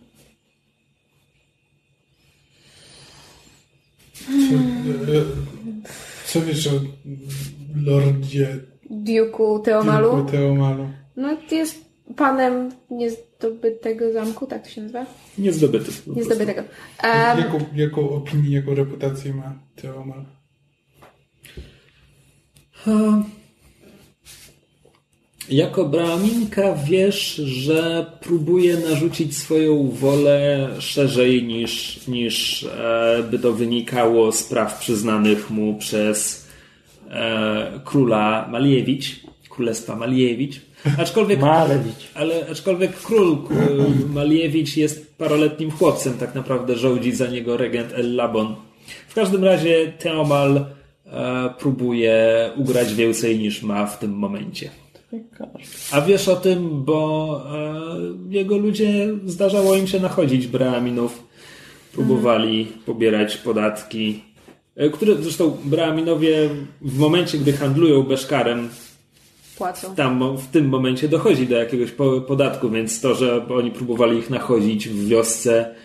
Co, 4.25 4.55
e, 5.13 5.23
co 6.25 6.41
wiesz 6.41 6.67
o 6.67 6.71
Lordzie 7.75 8.59
Duke'u 8.91 9.59
Teomalu. 9.59 10.09
Duke'u 10.09 10.31
Teomalu? 10.31 10.87
No, 11.15 11.37
jest 11.51 11.85
panem 12.15 12.71
niezdobytego 12.89 14.13
zamku, 14.13 14.47
tak 14.47 14.63
to 14.63 14.69
się 14.69 14.81
nazywa? 14.81 15.05
Niezdobyty. 15.37 15.91
Niezdobytego. 16.15 16.61
Um, 17.03 17.39
Jaką, 17.39 17.59
jaką 17.75 18.09
opinię, 18.09 18.55
jaką 18.55 18.75
reputację 18.75 19.33
ma 19.33 19.59
Teomal? 19.75 20.25
Ha. 22.71 23.23
Jako 25.49 25.85
braminka 25.85 26.73
wiesz, 26.73 27.35
że 27.35 28.05
próbuje 28.21 28.77
narzucić 28.77 29.37
swoją 29.37 29.89
wolę 29.89 30.69
szerzej 30.79 31.43
niż, 31.43 32.07
niż 32.07 32.63
e, 32.63 33.23
by 33.31 33.39
to 33.39 33.53
wynikało 33.53 34.31
z 34.31 34.43
praw 34.43 34.79
przyznanych 34.79 35.49
mu 35.49 35.75
przez 35.77 36.40
e, 37.11 37.79
króla 37.85 38.47
Maliewicz, 38.51 39.19
królestwa 39.49 39.95
Maliewicz. 39.95 40.61
Aczkolwiek, 40.97 41.39
Malewicz. 41.39 42.11
ale 42.15 42.47
aczkolwiek 42.51 42.93
król 42.93 43.37
Maliewicz 44.13 44.77
jest 44.77 45.17
paroletnim 45.17 45.71
chłopcem, 45.71 46.13
tak 46.13 46.35
naprawdę 46.35 46.75
rządzi 46.75 47.11
za 47.11 47.27
niego 47.27 47.57
regent 47.57 47.93
El 47.93 48.15
Labon. 48.15 48.55
W 49.07 49.13
każdym 49.13 49.43
razie 49.43 49.93
Teomal 49.99 50.65
e, 51.05 51.49
próbuje 51.59 52.49
ugrać 52.55 52.93
więcej 52.93 53.39
niż 53.39 53.63
ma 53.63 53.85
w 53.85 53.99
tym 53.99 54.11
momencie. 54.11 54.69
A 55.91 56.01
wiesz 56.01 56.27
o 56.27 56.35
tym, 56.35 56.83
bo 56.83 57.41
e, 57.55 58.33
jego 58.33 58.57
ludzie 58.57 59.09
zdarzało 59.25 59.75
im 59.75 59.87
się 59.87 59.99
nachodzić 59.99 60.47
Braminów. 60.47 61.23
Próbowali 61.93 62.67
pobierać 62.85 63.37
podatki, 63.37 64.23
które 64.89 65.15
zresztą 65.15 65.57
Braminowie 65.65 66.49
w 66.81 66.99
momencie, 66.99 67.37
gdy 67.37 67.53
handlują 67.53 68.03
Beszkarem, 68.03 68.69
płacą. 69.57 69.95
tam 69.95 70.37
w 70.37 70.47
tym 70.47 70.69
momencie 70.69 71.07
dochodzi 71.07 71.47
do 71.47 71.55
jakiegoś 71.55 71.91
po- 71.91 72.21
podatku, 72.21 72.69
więc 72.69 73.01
to, 73.01 73.15
że 73.15 73.47
oni 73.47 73.71
próbowali 73.71 74.17
ich 74.17 74.29
nachodzić 74.29 74.89
w 74.89 75.07
wiosce, 75.07 75.75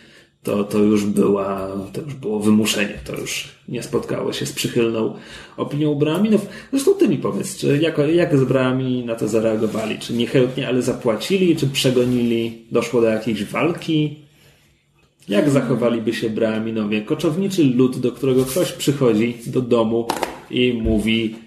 to, 0.42 0.64
to 0.64 0.78
już 0.78 1.04
była, 1.04 1.68
to 1.92 2.00
już 2.00 2.14
było 2.14 2.40
wymuszenie, 2.40 2.98
to 3.04 3.16
już 3.20 3.48
nie 3.68 3.82
spotkało 3.82 4.32
się 4.32 4.46
z 4.46 4.52
przychylną 4.52 5.14
opinią 5.56 5.94
Braminów. 5.94 6.46
Zresztą 6.72 6.94
ty 6.94 7.08
mi 7.08 7.18
powiedz, 7.18 7.56
czy 7.56 7.78
jak, 7.78 7.98
jak 8.14 8.38
z 8.38 8.44
Brahmi 8.44 9.04
na 9.04 9.14
to 9.14 9.28
zareagowali? 9.28 9.98
Czy 9.98 10.12
niechętnie, 10.12 10.68
ale 10.68 10.82
zapłacili, 10.82 11.56
czy 11.56 11.66
przegonili? 11.66 12.62
Doszło 12.70 13.00
do 13.00 13.06
jakiejś 13.06 13.44
walki? 13.44 14.25
Jak 15.28 15.50
zachowaliby 15.50 16.14
się 16.14 16.30
Brahminowie? 16.30 17.02
Koczowniczy 17.02 17.64
lud, 17.64 17.98
do 17.98 18.12
którego 18.12 18.44
ktoś 18.44 18.72
przychodzi 18.72 19.38
do 19.46 19.62
domu 19.62 20.08
i 20.50 20.72
mówi 20.72 21.46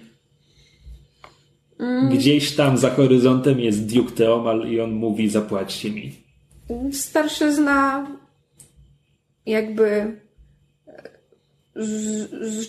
Gdzieś 2.10 2.56
tam 2.56 2.78
za 2.78 2.90
horyzontem 2.90 3.60
jest 3.60 3.94
Duke 3.94 4.12
Teomal 4.12 4.68
i 4.68 4.80
on 4.80 4.90
mówi 4.90 5.28
zapłaćcie 5.28 5.90
mi. 5.90 6.12
Starszyzna 6.92 8.06
jakby 9.46 9.86
e, 9.86 11.10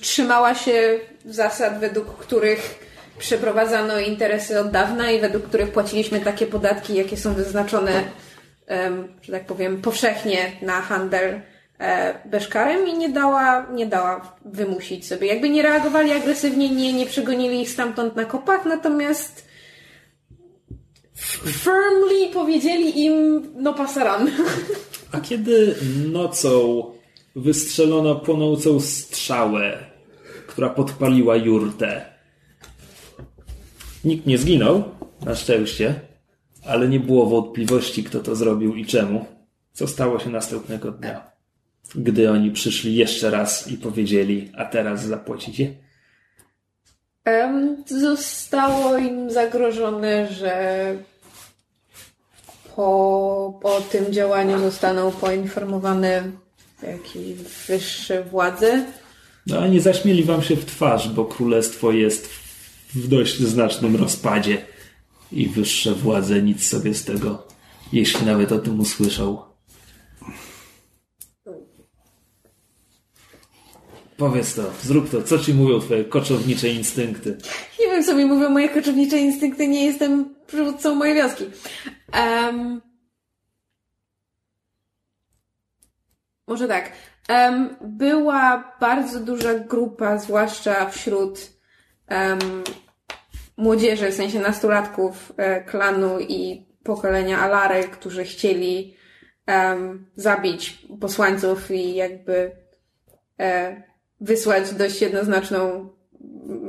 trzymała 0.02 0.56
się 0.56 1.00
zasad, 1.26 1.80
według 1.80 2.18
których 2.18 2.80
przeprowadzano 3.18 4.00
interesy 4.00 4.60
od 4.60 4.72
dawna 4.72 5.12
i 5.12 5.22
według 5.22 5.44
których 5.44 5.72
płaciliśmy 5.72 6.20
takie 6.20 6.46
podatki, 6.46 6.96
jakie 6.96 7.18
są 7.18 7.34
wyznaczone, 7.34 8.04
że 9.22 9.32
tak 9.32 9.46
powiem, 9.46 9.82
powszechnie 9.82 10.52
na 10.62 10.82
handel 10.82 11.42
e, 11.80 12.14
Beszkarem 12.26 12.88
i 12.88 12.98
nie 12.98 13.10
dała, 13.10 13.68
nie 13.74 13.86
dała 13.86 14.38
wymusić 14.46 15.08
sobie. 15.08 15.28
Jakby 15.28 15.50
nie 15.50 15.62
reagowali 15.62 16.12
agresywnie, 16.12 16.70
nie, 16.70 16.94
nie 16.94 17.06
przegonili 17.06 17.62
ich 17.62 17.70
stamtąd 17.70 18.16
na 18.16 18.26
kopach, 18.26 18.66
natomiast 18.66 19.52
firmly 21.46 22.34
powiedzieli 22.34 23.06
im 23.06 23.48
no 23.56 23.74
pasaran. 23.74 24.32
A 25.12 25.20
kiedy 25.20 25.76
nocą 26.12 26.84
wystrzelono 27.36 28.16
płonącą 28.16 28.80
strzałę, 28.80 29.78
która 30.48 30.70
podpaliła 30.70 31.36
jurtę, 31.36 32.06
nikt 34.04 34.26
nie 34.26 34.38
zginął, 34.38 34.84
na 35.26 35.36
szczęście, 35.36 36.00
ale 36.66 36.88
nie 36.88 37.00
było 37.00 37.26
wątpliwości, 37.26 38.04
kto 38.04 38.20
to 38.20 38.36
zrobił 38.36 38.76
i 38.76 38.86
czemu. 38.86 39.26
Co 39.74 39.88
stało 39.88 40.20
się 40.20 40.30
następnego 40.30 40.92
dnia, 40.92 41.32
gdy 41.96 42.32
oni 42.32 42.52
przyszli 42.52 42.96
jeszcze 42.96 43.30
raz 43.30 43.68
i 43.68 43.78
powiedzieli, 43.78 44.52
a 44.58 44.66
teraz 44.66 45.06
zapłacicie? 45.06 45.74
Em, 47.26 47.84
zostało 47.86 48.98
im 48.98 49.32
zagrożone, 49.32 50.34
że 50.34 50.96
po, 52.76 53.60
po 53.62 53.82
tym 53.82 54.14
działaniu 54.14 54.60
zostaną 54.60 55.12
poinformowane 55.12 56.32
jakieś 56.84 57.34
wyższe 57.68 58.24
władze. 58.24 58.86
No 59.48 59.60
a 59.60 59.68
nie 59.68 59.82
zaśmieli 59.82 60.24
wam 60.24 60.42
się 60.42 60.56
w 60.56 60.66
twarz, 60.66 61.10
bo 61.10 61.26
królestwo 61.26 61.92
jest 61.92 62.30
w 62.96 63.08
dość 63.08 63.40
znacznym 63.40 63.96
rozpadzie 63.96 64.58
i 65.32 65.48
wyższe 65.48 65.96
władze 65.96 66.42
nic 66.42 66.68
sobie 66.68 66.94
z 66.94 67.06
tego, 67.06 67.48
jeśli 67.94 68.26
nawet 68.26 68.52
o 68.52 68.60
tym 68.60 68.80
usłyszał. 68.80 69.52
Powiedz 74.18 74.56
to, 74.56 74.64
zrób 74.82 75.10
to, 75.10 75.24
co 75.24 75.40
ci 75.40 75.54
mówią 75.54 75.80
twoje 75.80 76.06
koczownicze 76.06 76.70
instynkty? 76.70 77.38
Nie 77.80 77.86
wiem, 77.86 78.04
co 78.04 78.16
mi 78.16 78.26
mówią 78.26 78.50
moje 78.50 78.70
koczownicze 78.70 79.18
instynkty, 79.18 79.68
nie 79.68 79.86
jestem 79.86 80.36
przywódcą 80.48 80.96
mojej 80.96 81.16
wioski. 81.16 81.46
Em, 82.12 82.82
może 86.48 86.68
tak. 86.68 86.92
Em, 87.28 87.76
była 87.82 88.74
bardzo 88.80 89.20
duża 89.20 89.54
grupa, 89.54 90.18
zwłaszcza 90.18 90.90
wśród 90.90 91.40
em, 92.08 92.40
młodzieży, 93.58 94.12
w 94.12 94.16
sensie 94.16 94.40
nastolatków 94.40 95.34
e, 95.38 95.64
klanu 95.64 96.20
i 96.20 96.66
pokolenia 96.84 97.40
Alary, 97.40 97.84
którzy 97.84 98.24
chcieli 98.24 98.96
em, 99.46 100.06
zabić 100.16 100.88
posłańców 101.00 101.72
i 101.72 101.96
jakby 101.96 102.52
e, 103.40 103.84
wysłać 104.22 104.74
dość 104.74 105.02
jednoznaczną 105.02 105.90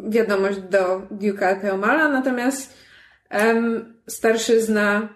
wiadomość 0.08 0.58
do 0.58 1.00
Duke'a 1.00 1.60
Teomala, 1.60 2.08
natomiast 2.08 2.74
em, 3.30 3.94
starszyzna 4.06 5.08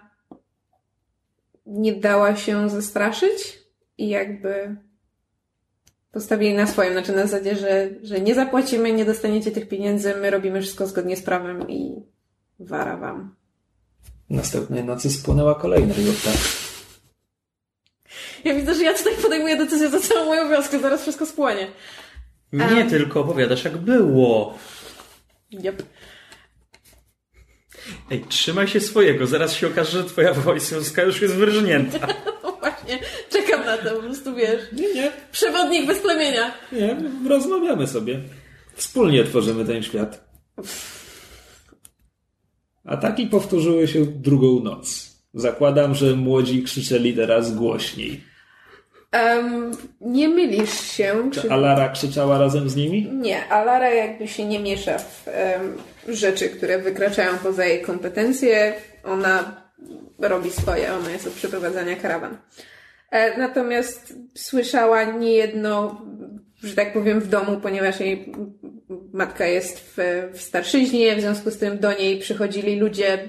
nie 1.65 1.93
dała 1.93 2.35
się 2.35 2.69
zastraszyć 2.69 3.59
i 3.97 4.09
jakby 4.09 4.75
postawili 6.17 6.53
na 6.53 6.67
swoim, 6.67 6.91
znaczy 6.91 7.11
na 7.11 7.27
zasadzie, 7.27 7.55
że, 7.55 7.89
że 8.03 8.19
nie 8.19 8.35
zapłacimy, 8.35 8.91
nie 8.91 9.05
dostaniecie 9.05 9.51
tych 9.51 9.67
pieniędzy, 9.67 10.15
my 10.21 10.29
robimy 10.29 10.61
wszystko 10.61 10.87
zgodnie 10.87 11.17
z 11.17 11.21
prawem 11.21 11.69
i 11.69 11.95
wara 12.59 12.97
wam. 12.97 13.35
Następnej 14.29 14.83
nocy 14.83 15.09
spłonęła 15.09 15.55
kolejna 15.55 15.93
jurta. 15.97 16.29
Ja 18.43 18.55
widzę, 18.55 18.75
że 18.75 18.83
ja 18.83 18.93
tutaj 18.93 19.13
podejmuję 19.21 19.57
decyzję 19.57 19.89
za 19.89 19.99
całą 19.99 20.25
moją 20.25 20.49
wioskę, 20.49 20.79
zaraz 20.79 21.01
wszystko 21.01 21.25
spłonie. 21.25 21.67
Nie 22.53 22.85
tylko 22.85 23.21
opowiadasz 23.21 23.63
jak 23.63 23.77
było. 23.77 24.57
Yep. 25.53 25.83
Ej, 28.11 28.25
trzymaj 28.29 28.67
się 28.67 28.79
swojego, 28.79 29.27
zaraz 29.27 29.53
się 29.53 29.67
okaże, 29.67 29.91
że 29.91 30.03
twoja 30.03 30.33
wojska 30.33 31.03
już 31.03 31.21
jest 31.21 31.35
wyrżnięta. 31.35 32.07
Właśnie, 32.87 33.07
czekam 33.29 33.65
na 33.65 33.77
to, 33.77 33.95
po 33.95 34.01
prostu 34.01 34.35
wiesz. 34.35 34.61
Nie, 34.73 34.93
nie, 34.93 35.11
Przewodnik 35.31 35.87
bez 35.87 35.99
plemienia. 35.99 36.51
nie, 36.71 36.97
rozmawiamy 37.29 37.87
sobie. 37.87 38.19
Wspólnie 38.75 39.23
tworzymy 39.23 39.65
ten 39.65 39.83
świat. 39.83 40.27
Ataki 42.85 43.27
powtórzyły 43.27 43.87
się 43.87 44.05
drugą 44.05 44.63
noc. 44.63 45.11
Zakładam, 45.33 45.95
że 45.95 46.15
młodzi 46.15 46.63
krzyczeli 46.63 47.13
teraz 47.13 47.55
głośniej. 47.55 48.23
Em, 49.11 49.71
nie 50.01 50.29
mylisz 50.29 50.81
się. 50.81 51.29
Czy 51.33 51.51
Alara 51.51 51.89
krzyczała 51.89 52.37
razem 52.37 52.69
z 52.69 52.75
nimi? 52.75 53.09
Nie, 53.13 53.47
Alara 53.47 53.89
jakby 53.89 54.27
się 54.27 54.45
nie 54.45 54.59
miesza 54.59 54.97
w 54.99 55.27
em, 55.27 55.77
rzeczy, 56.07 56.49
które 56.49 56.79
wykraczają 56.79 57.37
poza 57.37 57.65
jej 57.65 57.81
kompetencje. 57.81 58.73
Ona 59.03 59.61
robi 60.19 60.51
swoje, 60.51 60.93
ona 60.93 61.11
jest 61.11 61.27
od 61.27 61.33
przeprowadzania 61.33 61.95
karawan. 61.95 62.37
E, 63.11 63.37
natomiast 63.37 64.13
słyszała 64.35 65.03
niejedno, 65.03 66.01
że 66.63 66.75
tak 66.75 66.93
powiem, 66.93 67.19
w 67.19 67.27
domu, 67.27 67.59
ponieważ 67.61 67.99
jej 67.99 68.33
matka 69.13 69.45
jest 69.45 69.79
w, 69.79 69.97
w 70.33 70.41
starszyźnie, 70.41 71.15
w 71.15 71.21
związku 71.21 71.51
z 71.51 71.57
tym 71.57 71.79
do 71.79 71.93
niej 71.93 72.19
przychodzili 72.19 72.79
ludzie, 72.79 73.27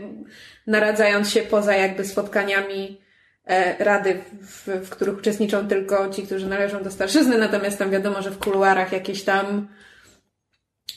naradzając 0.66 1.30
się 1.30 1.42
poza 1.42 1.76
jakby 1.76 2.04
spotkaniami 2.04 3.00
e, 3.44 3.84
rady, 3.84 4.20
w, 4.42 4.66
w 4.66 4.90
których 4.90 5.18
uczestniczą 5.18 5.68
tylko 5.68 6.10
ci, 6.10 6.22
którzy 6.22 6.46
należą 6.46 6.82
do 6.82 6.90
starszyzny, 6.90 7.38
natomiast 7.38 7.78
tam 7.78 7.90
wiadomo, 7.90 8.22
że 8.22 8.30
w 8.30 8.38
kuluarach 8.38 8.92
jakieś 8.92 9.24
tam 9.24 9.68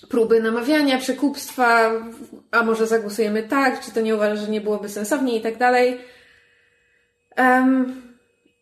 próby 0.10 0.42
namawiania, 0.42 0.98
przekupstwa, 0.98 1.92
a 2.52 2.64
może 2.64 2.88
zagłosujemy 2.88 3.44
tak, 3.44 3.86
czy 3.86 3.92
to 3.92 4.02
nie 4.02 4.16
uważa, 4.16 4.36
że 4.36 4.52
nie 4.52 4.62
byłoby 4.62 4.90
sensownie 4.90 5.38
i 5.38 5.42
tak 5.42 5.58
dalej. 5.58 5.98
Em, 7.36 8.11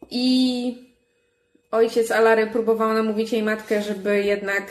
I 0.10 0.90
ojciec 1.72 2.12
Alary 2.12 2.48
próbował 2.48 2.94
namówić 2.94 3.34
jej 3.34 3.44
matkę, 3.44 3.82
żeby 3.82 4.24
jednak 4.24 4.64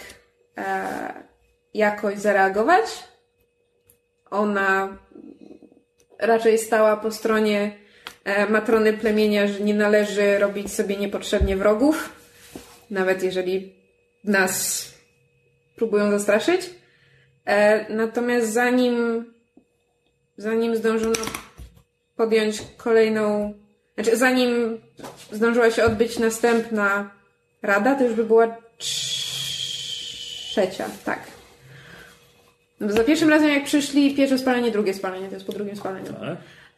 e, 0.59 0.89
jakoś 1.75 2.19
zareagować. 2.19 2.85
Ona 4.31 4.99
raczej 6.19 6.59
stała 6.59 6.97
po 6.97 7.11
stronie 7.11 7.79
e, 8.25 8.47
matrony 8.47 8.93
plemienia, 8.93 9.47
że 9.47 9.61
nie 9.61 9.75
należy 9.75 10.39
robić 10.39 10.73
sobie 10.73 10.97
niepotrzebnie 10.97 11.57
wrogów, 11.57 12.13
nawet 12.91 13.23
jeżeli 13.23 13.75
nas 14.25 14.85
próbują 15.77 16.11
zastraszyć. 16.11 16.71
E, 17.45 17.87
natomiast 17.95 18.53
zanim, 18.53 19.25
zanim 20.37 20.77
zdążono 20.77 21.25
podjąć 22.17 22.63
kolejną, 22.77 23.55
znaczy 23.99 24.17
zanim 24.17 24.79
zdążyła 25.33 25.71
się 25.71 25.85
odbyć 25.85 26.19
następna 26.19 27.11
rada, 27.63 27.95
to 27.95 28.05
już 28.05 28.15
by 28.15 28.25
była 28.25 28.57
trzecia, 30.59 30.89
tak. 31.05 31.21
Za 32.81 33.05
pierwszym 33.05 33.29
razem 33.31 33.49
jak 33.49 33.65
przyszli, 33.65 34.15
pierwsze 34.15 34.39
spalenie, 34.39 34.71
drugie 34.71 34.95
spalenie, 34.95 35.29
to 35.29 35.35
jest 35.35 35.47
po 35.47 35.53
drugim 35.53 35.77
spaleniu. 35.77 36.15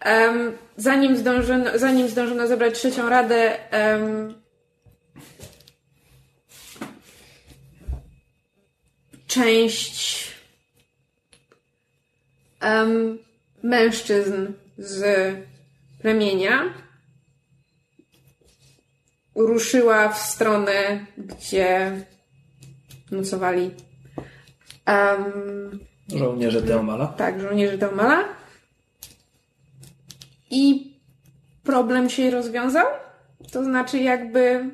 Em, 0.01 0.53
zanim, 0.77 1.17
zdążono, 1.17 1.79
zanim 1.79 2.09
zdążono 2.09 2.47
zebrać 2.47 2.75
trzecią 2.75 3.09
radę, 3.09 3.71
em, 3.71 4.35
część 9.27 10.31
em, 12.61 13.19
mężczyzn 13.63 14.47
z 14.79 15.05
plemienia 16.03 16.63
ruszyła 19.35 20.09
w 20.09 20.19
stronę, 20.19 21.07
gdzie 21.19 21.93
nocowali 23.11 23.71
em, 24.87 25.81
Żołnierze 26.17 26.63
Teomala. 26.63 27.07
tak, 27.07 27.41
żołnierze 27.41 27.79
Teomala. 27.79 28.25
I 30.51 30.93
problem 31.63 32.11
się 32.11 32.31
rozwiązał. 32.31 32.87
To 33.53 33.65
znaczy, 33.65 33.99
jakby 33.99 34.71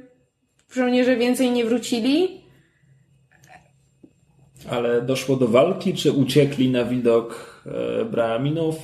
żołnierze 0.71 1.17
więcej 1.17 1.51
nie 1.51 1.65
wrócili. 1.65 2.41
Ale 4.71 5.03
doszło 5.03 5.37
do 5.37 5.49
walki, 5.49 5.95
czy 5.95 6.13
uciekli 6.13 6.71
na 6.71 6.85
widok 6.85 7.63
e, 7.67 8.05
Braminów? 8.05 8.77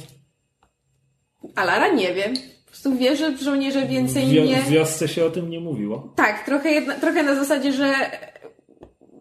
Alara 1.54 1.88
nie 1.92 2.14
wie. 2.14 2.32
Po 2.72 2.74
prostu 2.74 2.96
wie, 2.96 3.16
że 3.16 3.36
żołnierze 3.38 3.86
więcej 3.86 4.26
W, 4.26 4.30
wio- 4.30 4.46
nie. 4.46 4.62
w 4.62 4.68
wiosce 4.68 5.08
się 5.08 5.24
o 5.24 5.30
tym 5.30 5.50
nie 5.50 5.60
mówiło. 5.60 6.12
Tak, 6.16 6.44
trochę, 6.46 6.70
jedna, 6.70 6.94
trochę 6.94 7.22
na 7.22 7.34
zasadzie, 7.34 7.72
że 7.72 7.94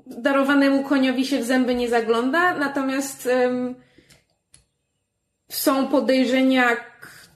darowanemu 0.06 0.84
koniowi 0.84 1.26
się 1.26 1.40
w 1.40 1.44
zęby 1.44 1.76
nie 1.76 1.90
zagląda, 1.90 2.58
natomiast 2.58 3.30
są 5.50 5.88
podejrzenia, 5.88 6.64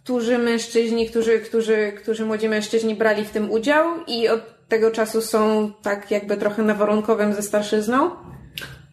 którzy 0.04 0.38
mężczyźni, 0.38 1.10
którzy, 1.10 1.40
którzy, 1.40 1.94
którzy 2.02 2.26
młodzi 2.26 2.50
mężczyźni 2.50 2.96
brali 2.96 3.26
w 3.26 3.30
tym 3.32 3.52
udział 3.52 3.86
i 4.08 4.28
od 4.30 4.68
tego 4.68 4.92
czasu 4.92 5.22
są 5.22 5.72
tak 5.82 6.12
jakby 6.12 6.38
trochę 6.38 6.64
na 6.64 6.74
warunkowym 6.74 7.34
ze 7.34 7.42
starszyzną. 7.42 8.12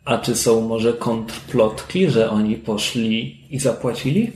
A 0.04 0.18
czy 0.18 0.36
są 0.36 0.60
może 0.60 0.92
kontrplotki, 0.92 2.10
że 2.10 2.30
oni 2.30 2.56
poszli 2.56 3.46
i 3.54 3.58
zapłacili? 3.58 4.32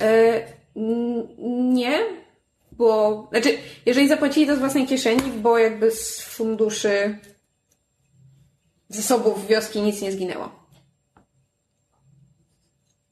E, 0.00 0.53
nie, 0.76 1.98
bo, 2.72 3.26
znaczy, 3.30 3.58
jeżeli 3.86 4.08
zapłacili 4.08 4.46
to 4.46 4.56
z 4.56 4.58
własnej 4.58 4.86
kieszeni, 4.86 5.22
bo 5.42 5.58
jakby 5.58 5.90
z 5.90 6.20
funduszy 6.20 7.18
zasobów 8.88 9.46
wioski 9.46 9.82
nic 9.82 10.02
nie 10.02 10.12
zginęło. 10.12 10.48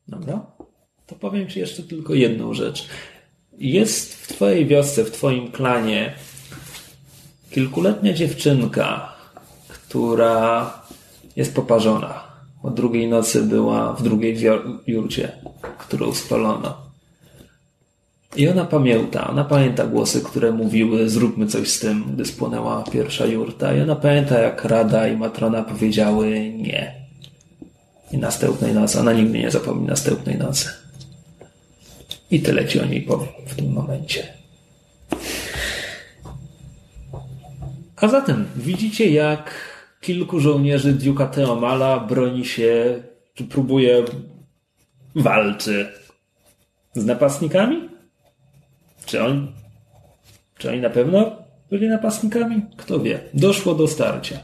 Dobra. 0.09 0.47
To 1.07 1.15
powiem 1.15 1.49
Ci 1.49 1.61
jeszcze 1.61 1.83
tylko 1.83 2.15
jedną 2.15 2.55
rzecz. 2.55 2.89
Jest 3.59 4.15
w 4.15 4.29
Twojej 4.29 4.67
wiosce, 4.67 5.05
w 5.05 5.11
Twoim 5.11 5.53
klanie 5.53 6.15
kilkuletnia 7.51 8.13
dziewczynka, 8.13 9.13
która 9.69 10.73
jest 11.37 11.55
poparzona. 11.55 12.33
O 12.63 12.71
drugiej 12.71 13.09
nocy 13.09 13.43
była 13.43 13.93
w 13.93 14.03
drugiej 14.03 14.37
jurcie, 14.87 15.33
którą 15.79 16.15
spalono. 16.15 16.82
I 18.37 18.49
ona 18.49 18.65
pamięta, 18.65 19.31
ona 19.31 19.45
pamięta 19.45 19.87
głosy, 19.87 20.21
które 20.21 20.53
mówiły 20.53 21.09
zróbmy 21.09 21.47
coś 21.47 21.71
z 21.71 21.81
tym, 21.81 22.05
gdy 22.15 22.25
spłonęła 22.25 22.85
pierwsza 22.93 23.27
jurta. 23.27 23.75
I 23.75 23.81
ona 23.81 23.97
pamięta, 23.97 24.39
jak 24.39 24.65
Rada 24.65 25.09
i 25.09 25.17
Matrona 25.17 25.63
powiedziały 25.63 26.51
nie. 26.51 26.95
I 28.13 28.19
następnej 28.19 28.75
nocy, 28.75 29.01
ona 29.01 29.13
nigdy 29.13 29.39
nie 29.39 29.51
zapomni 29.51 29.87
następnej 29.87 30.39
nocy. 30.39 30.69
I 32.31 32.41
tyle 32.41 32.67
ci 32.67 32.81
o 32.81 32.85
niej 32.85 33.03
powiem 33.03 33.29
w 33.47 33.55
tym 33.55 33.73
momencie. 33.73 34.27
A 37.97 38.09
zatem 38.09 38.45
widzicie, 38.57 39.11
jak 39.11 39.55
kilku 40.01 40.41
żołnierzy 40.41 40.95
Duke'a 40.95 41.29
Teomala 41.29 42.01
broni 42.01 42.45
się, 42.45 43.03
czy 43.35 43.45
próbuje, 43.45 44.05
walczy 45.15 45.89
z 46.95 47.05
napastnikami? 47.05 47.92
Czy 49.07 49.23
oni, 49.23 49.53
czy 50.59 50.71
oni 50.71 50.81
na 50.81 50.91
pewno 50.91 51.37
byli 51.71 51.89
napastnikami? 51.89 52.63
Kto 52.77 53.01
wie. 53.01 53.21
Doszło 53.35 53.75
do 53.75 53.89
starcia. 53.89 54.39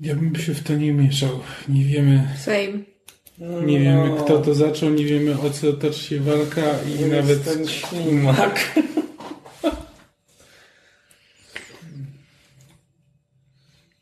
Ja 0.00 0.14
bym 0.14 0.36
się 0.36 0.54
w 0.54 0.62
to 0.62 0.74
nie 0.74 0.92
mieszał. 0.92 1.30
Nie 1.68 1.84
wiemy, 1.84 2.28
Same. 2.44 3.66
nie 3.66 3.80
wiemy 3.80 4.10
kto 4.24 4.38
to 4.38 4.54
zaczął, 4.54 4.90
nie 4.90 5.04
wiemy 5.04 5.40
o 5.40 5.50
co 5.50 5.72
toczy 5.72 5.98
się 5.98 6.20
walka 6.20 6.62
i 7.00 7.04
nawet 7.04 7.44
ten 7.44 7.66
ślimak. 7.68 8.74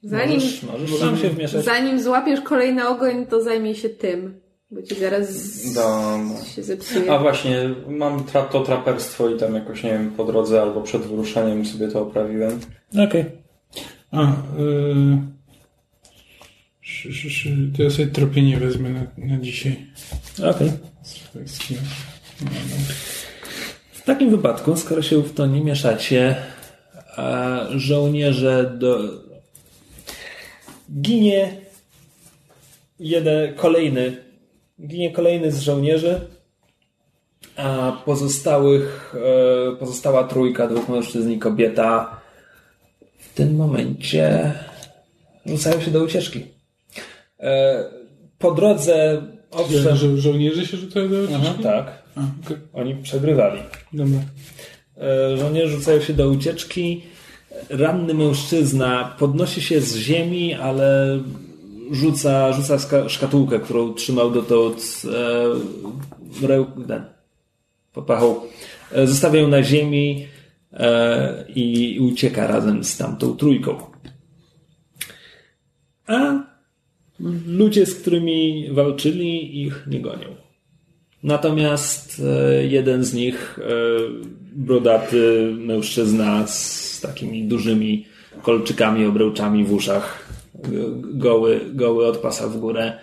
Zanim, 0.03 0.35
Możesz, 0.35 0.63
możesz 0.63 1.65
zanim 1.65 2.03
złapiesz 2.03 2.41
kolejny 2.41 2.89
ogoń, 2.89 3.27
to 3.27 3.43
zajmij 3.43 3.75
się 3.75 3.89
tym, 3.89 4.41
bo 4.75 4.83
ci 4.83 4.95
zaraz 4.95 5.29
się 6.55 6.63
zepsuje. 6.63 7.13
A 7.13 7.19
właśnie, 7.19 7.75
mam 7.89 8.25
tra- 8.25 8.49
to 8.49 8.61
traperstwo 8.61 9.31
i 9.31 9.39
tam 9.39 9.55
jakoś, 9.55 9.83
nie 9.83 9.91
wiem, 9.91 10.11
po 10.11 10.25
drodze 10.25 10.63
albo 10.63 10.83
przed 10.83 11.03
wyruszeniem 11.03 11.67
sobie 11.67 11.89
to 11.89 12.03
oprawiłem. 12.03 12.61
Okej. 13.09 13.25
A, 14.11 14.37
yy... 14.59 15.35
To 17.77 17.83
ja 17.83 17.91
sobie 17.91 18.07
tropienie 18.07 18.57
wezmę 18.57 18.91
na, 18.91 19.07
na 19.17 19.39
dzisiaj. 19.41 19.87
Okej. 20.39 20.73
Słuchajcie. 21.03 21.75
W 23.93 24.03
takim 24.03 24.31
wypadku, 24.31 24.77
skoro 24.77 25.03
się 25.03 25.23
w 25.23 25.35
to 25.35 25.47
nie 25.47 25.61
mieszacie, 25.61 26.37
a 27.17 27.61
żołnierze 27.77 28.77
do... 28.79 28.99
ginie 31.01 31.57
jeden 32.99 33.55
kolejny, 33.55 34.17
ginie 34.87 35.11
kolejny 35.13 35.53
z 35.53 35.61
żołnierzy, 35.61 36.21
a 37.57 37.93
pozostałych, 38.05 39.15
e, 39.73 39.77
pozostała 39.77 40.25
trójka, 40.25 40.67
dwóch 40.69 40.89
mężczyzn 40.89 41.31
i 41.31 41.39
kobieta 41.39 42.21
w 43.19 43.35
tym 43.35 43.57
momencie 43.57 44.53
rzucają 45.47 45.81
się 45.81 45.91
do 45.91 46.05
ucieczki. 46.05 46.45
E, 47.41 47.85
Po 48.39 48.51
drodze, 48.55 49.23
owszem, 49.51 49.97
Żo- 49.97 50.17
żołnierze 50.17 50.67
się 50.67 50.77
rzucają 50.77 51.09
do 51.09 51.17
Aha, 51.35 51.39
ucieczki? 51.43 51.63
tak, 51.63 52.03
A, 52.17 52.21
okej. 52.45 52.57
oni 52.73 52.95
przegrywali. 52.95 53.61
Dobra. 53.93 54.19
E, 54.99 55.37
żołnierze 55.37 55.69
rzucają 55.77 56.01
się 56.01 56.13
do 56.13 56.29
ucieczki. 56.29 57.03
Ranny 57.71 58.15
mężczyzna 58.15 59.17
podnosi 59.19 59.63
się 59.63 59.81
z 59.81 59.97
ziemi, 59.97 60.55
ale 60.55 61.19
rzuca, 61.91 62.53
rzuca 62.53 63.09
szkatułkę, 63.09 63.61
którą 63.61 63.95
trzymał 63.95 64.31
dotąd 64.31 65.03
e, 66.43 66.47
reł, 66.47 66.67
ten, 66.89 67.05
popachą. 67.93 68.41
E, 68.93 69.07
zostawia 69.07 69.41
ją 69.41 69.49
na 69.49 69.63
ziemi 69.63 70.27
e, 70.73 71.45
i 71.55 71.99
ucieka 72.01 72.47
razem 72.47 72.85
z 72.85 72.97
tamtą 72.97 73.37
trójką. 73.37 73.77
A 76.07 76.45
ludzie, 77.47 77.87
z 77.87 77.95
którymi 77.95 78.69
walczyli, 78.73 79.63
ich 79.63 79.87
nie 79.87 80.01
gonią. 80.01 80.45
Natomiast 81.23 82.23
e, 82.25 82.65
jeden 82.65 83.05
z 83.05 83.15
nich, 83.15 83.59
e, 83.59 83.65
brodaty 84.53 85.53
mężczyzna 85.59 86.47
z 86.47 87.01
takimi 87.01 87.45
dużymi 87.45 88.07
kolczykami, 88.43 89.07
obroczami 89.07 89.65
w 89.65 89.73
uszach, 89.73 90.34
goły, 91.01 91.61
goły 91.75 92.07
od 92.07 92.17
pasa 92.17 92.49
w 92.49 92.57
górę, 92.57 92.99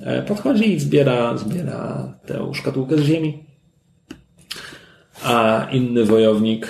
e, 0.00 0.22
podchodzi 0.22 0.72
i 0.72 0.80
zbiera, 0.80 1.36
zbiera 1.36 2.14
tę 2.26 2.50
szkatułkę 2.54 2.96
z 2.96 3.00
ziemi. 3.00 3.44
A 5.22 5.66
inny 5.72 6.04
wojownik, 6.04 6.68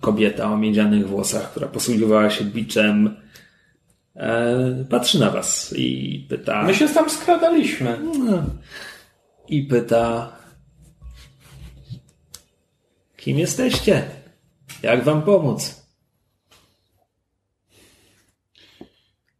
kobieta 0.00 0.52
o 0.52 0.56
miedzianych 0.56 1.08
włosach, 1.08 1.50
która 1.50 1.66
posługiwała 1.66 2.30
się 2.30 2.44
biczem, 2.44 3.16
e, 4.16 4.84
patrzy 4.90 5.20
na 5.20 5.30
was 5.30 5.74
i 5.76 6.26
pyta... 6.28 6.62
My 6.62 6.74
się 6.74 6.88
tam 6.88 7.10
skradaliśmy. 7.10 7.98
i 9.48 9.62
pyta: 9.62 10.32
Kim 13.16 13.38
jesteście? 13.38 14.02
Jak 14.82 15.04
wam 15.04 15.22
pomóc? 15.22 15.77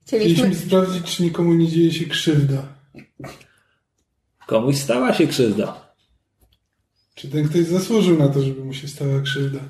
Chcieliśmy... 0.09 0.35
Chcieliśmy 0.35 0.67
sprawdzić, 0.67 1.17
czy 1.17 1.23
nikomu 1.23 1.55
nie 1.55 1.69
dzieje 1.69 1.93
się 1.93 2.07
krzywda. 2.07 2.75
Komuś 4.47 4.77
stała 4.77 5.15
się 5.15 5.27
krzywda. 5.27 5.95
Czy 7.15 7.29
ten 7.29 7.49
ktoś 7.49 7.65
zasłużył 7.65 8.19
na 8.19 8.29
to, 8.29 8.43
żeby 8.43 8.65
mu 8.65 8.75
się 8.75 8.89
stała 8.89 9.21
krzywda? 9.21 9.61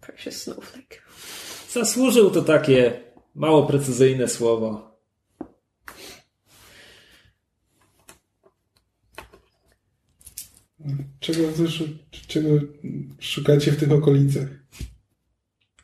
Precious 0.00 0.42
Snowflake. 0.42 1.02
Zasłużył 1.70 2.30
to 2.30 2.42
takie 2.42 3.00
mało 3.34 3.66
precyzyjne 3.66 4.28
słowo. 4.28 4.98
Czego, 11.20 11.40
czego 12.26 12.48
szukacie 13.18 13.72
w 13.72 13.80
tych 13.80 13.92
okolicach? 13.92 14.61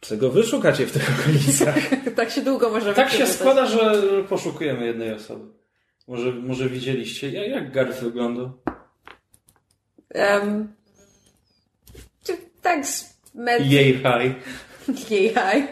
Czego 0.08 0.30
wy 0.30 0.42
szukacie 0.42 0.86
w 0.86 0.92
tych 0.92 1.20
okolicach? 1.20 1.76
tak 2.16 2.30
się 2.30 2.40
długo 2.40 2.70
możemy 2.70 2.94
Tak 2.94 3.10
się 3.10 3.26
składa, 3.26 3.66
że 3.66 4.02
poszukujemy 4.28 4.86
jednej 4.86 5.12
osoby. 5.12 5.44
Może, 6.06 6.32
może 6.32 6.68
widzieliście, 6.68 7.30
jak, 7.30 7.48
jak 7.48 7.72
Garth 7.72 8.00
wygląda? 8.00 8.52
Um, 10.14 10.72
czy 12.24 12.36
tak 12.62 12.86
z 12.86 13.18
metr... 13.34 13.64
Jej 13.64 13.94
high. 13.94 14.34
Jej 15.10 15.34
haj. 15.34 15.68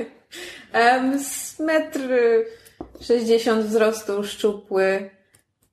Um, 0.75 1.25
z 1.25 1.61
metr 1.61 2.01
60 3.01 3.65
wzrostu, 3.65 4.25
szczupły, 4.25 5.11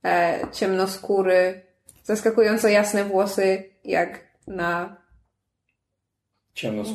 e, 0.05 0.39
ciemnoskóry, 0.51 1.61
zaskakująco 2.03 2.67
jasne 2.67 3.05
włosy, 3.05 3.63
jak 3.83 4.19
na. 4.47 5.02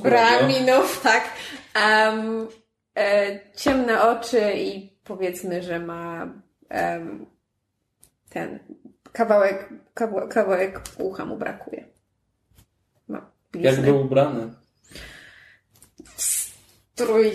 Braminów, 0.03 1.01
tak. 1.03 1.33
Um, 1.77 2.49
e, 2.97 3.41
ciemne 3.57 4.03
oczy 4.03 4.53
i 4.57 4.93
powiedzmy, 5.05 5.63
że 5.63 5.79
ma 5.79 6.29
em, 6.69 7.27
ten 8.29 8.59
kawałek, 9.13 9.69
kawa, 9.95 10.27
kawałek 10.27 10.81
ucha 10.99 11.25
mu 11.25 11.37
brakuje. 11.37 11.85
Ma. 13.09 13.31
Jak 13.55 13.81
był 13.81 14.01
ubrany? 14.01 14.53
Strój 16.17 17.33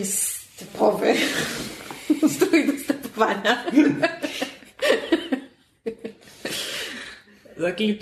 typowy. 0.57 1.13
Strój 2.35 2.67
do 2.67 2.83
stepowania. 2.83 3.65
Taki 7.61 7.99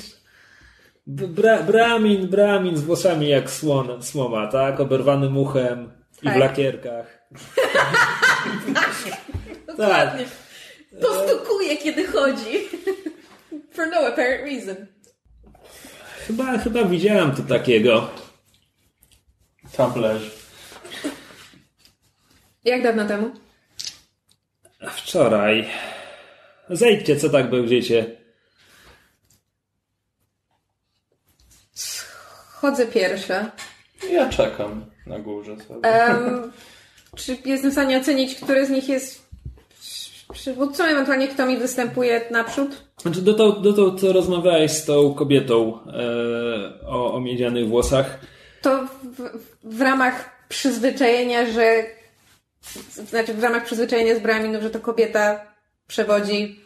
bra, 1.08 1.64
bramin, 1.64 2.28
bramin 2.28 2.78
z 2.78 2.82
włosami 2.82 3.30
jak 3.30 3.50
słon, 3.50 4.04
słoma, 4.04 4.48
tak? 4.48 4.80
Oberwanym 4.80 5.38
uchem 5.38 5.92
i 6.22 6.26
Tak. 6.26 6.36
w 6.36 6.40
lakierkach. 6.40 7.22
Dokładnie. 9.68 10.26
Postukuje, 11.02 11.78
kiedy 11.78 12.08
chodzi. 12.08 12.58
For 13.74 13.88
no 13.92 13.98
apparent 13.98 14.42
reason. 14.44 14.76
Chyba, 16.28 16.58
chyba 16.58 16.84
widziałem 16.84 17.36
tu 17.36 17.44
takiego. 17.44 18.10
Tam 19.78 20.02
leży. 20.02 20.30
Jak 22.66 22.84
dawno 22.84 23.06
temu? 23.08 23.32
Wczoraj. 24.92 25.70
Zejdźcie, 26.70 27.16
co 27.16 27.30
tak 27.30 27.50
będziecie. 27.50 28.21
Chodzę 32.62 32.88
pierwsza. 32.88 33.52
Ja 34.12 34.30
czekam 34.30 34.86
na 35.08 35.20
górze 35.20 35.56
sobie. 35.68 35.90
Em, 35.90 36.52
czy 37.16 37.38
jestem 37.46 37.72
w 37.72 37.74
stanie 37.74 37.98
ocenić, 37.98 38.36
który 38.36 38.66
z 38.66 38.70
nich 38.70 38.90
jest 38.90 39.30
przywódcą, 40.34 40.84
ewentualnie 40.84 41.28
kto 41.28 41.46
mi 41.46 41.58
występuje 41.58 42.22
naprzód? 42.32 42.84
Znaczy, 43.02 43.22
dotąd, 43.22 43.62
dotąd 43.62 44.02
co 44.02 44.14
rozmawiałeś 44.14 44.72
z 44.72 44.86
tą 44.86 45.14
kobietą 45.14 45.80
e, 45.88 46.88
o, 46.88 47.14
o 47.14 47.20
miedzianych 47.20 47.68
włosach. 47.68 48.20
To 48.62 48.88
w, 49.04 49.40
w 49.64 49.82
ramach 49.82 50.46
przyzwyczajenia, 50.50 51.46
że 51.46 51.84
znaczy 53.06 53.34
w 53.34 53.44
ramach 53.44 53.66
przyzwyczajenia 53.66 54.16
z 54.16 54.20
Braminów, 54.20 54.64
że 54.64 54.70
to 54.70 54.80
kobieta 54.80 55.46
przewodzi, 55.88 56.60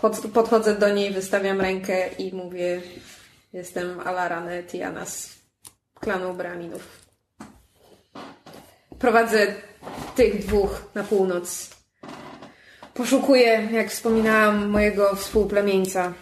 pod, 0.00 0.18
podchodzę 0.34 0.78
do 0.78 0.94
niej, 0.94 1.10
wystawiam 1.10 1.60
rękę 1.60 2.08
i 2.18 2.34
mówię 2.34 2.80
jestem 3.52 4.00
Alarane 4.00 4.62
Tiana 4.62 5.06
z 5.06 5.38
klanu 5.94 6.34
Braminów. 6.34 7.06
Prowadzę 8.98 9.54
tych 10.16 10.46
dwóch 10.46 10.90
na 10.94 11.02
północ. 11.04 11.70
Poszukuję, 12.94 13.68
jak 13.72 13.90
wspominałam, 13.90 14.68
mojego 14.68 15.16
współplemieńca, 15.16 16.14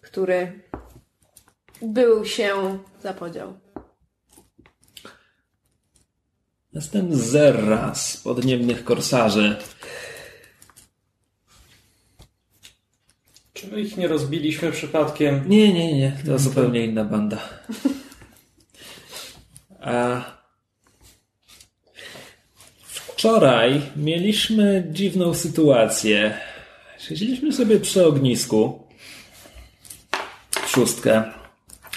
który 0.00 0.62
był 1.82 2.24
się 2.24 2.78
zapodział. 3.02 3.60
Jestem 6.72 7.14
Zerra 7.14 7.94
z 7.94 8.16
podniebnych 8.16 8.84
korsarzy. 8.84 9.56
Czy 13.60 13.66
my 13.66 13.80
ich 13.80 13.96
nie 13.96 14.08
rozbiliśmy 14.08 14.72
przypadkiem? 14.72 15.44
Nie, 15.48 15.72
nie, 15.72 15.98
nie, 15.98 16.16
to 16.26 16.38
zupełnie 16.38 16.84
inna 16.84 17.04
banda. 17.04 17.38
A 19.80 20.22
wczoraj 22.84 23.80
mieliśmy 23.96 24.88
dziwną 24.90 25.34
sytuację. 25.34 26.38
Siedzieliśmy 26.98 27.52
sobie 27.52 27.80
przy 27.80 28.06
ognisku 28.06 28.82
w 30.50 30.68
szóstkę 30.68 31.24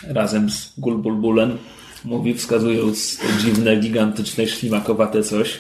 razem 0.08 0.50
z 0.50 0.80
Gulbulbulem. 0.80 1.58
Mówi, 2.06 2.34
wskazując 2.34 3.18
to 3.18 3.26
dziwne, 3.42 3.76
gigantyczne, 3.76 4.48
ślimakowate 4.48 5.24
coś, 5.24 5.60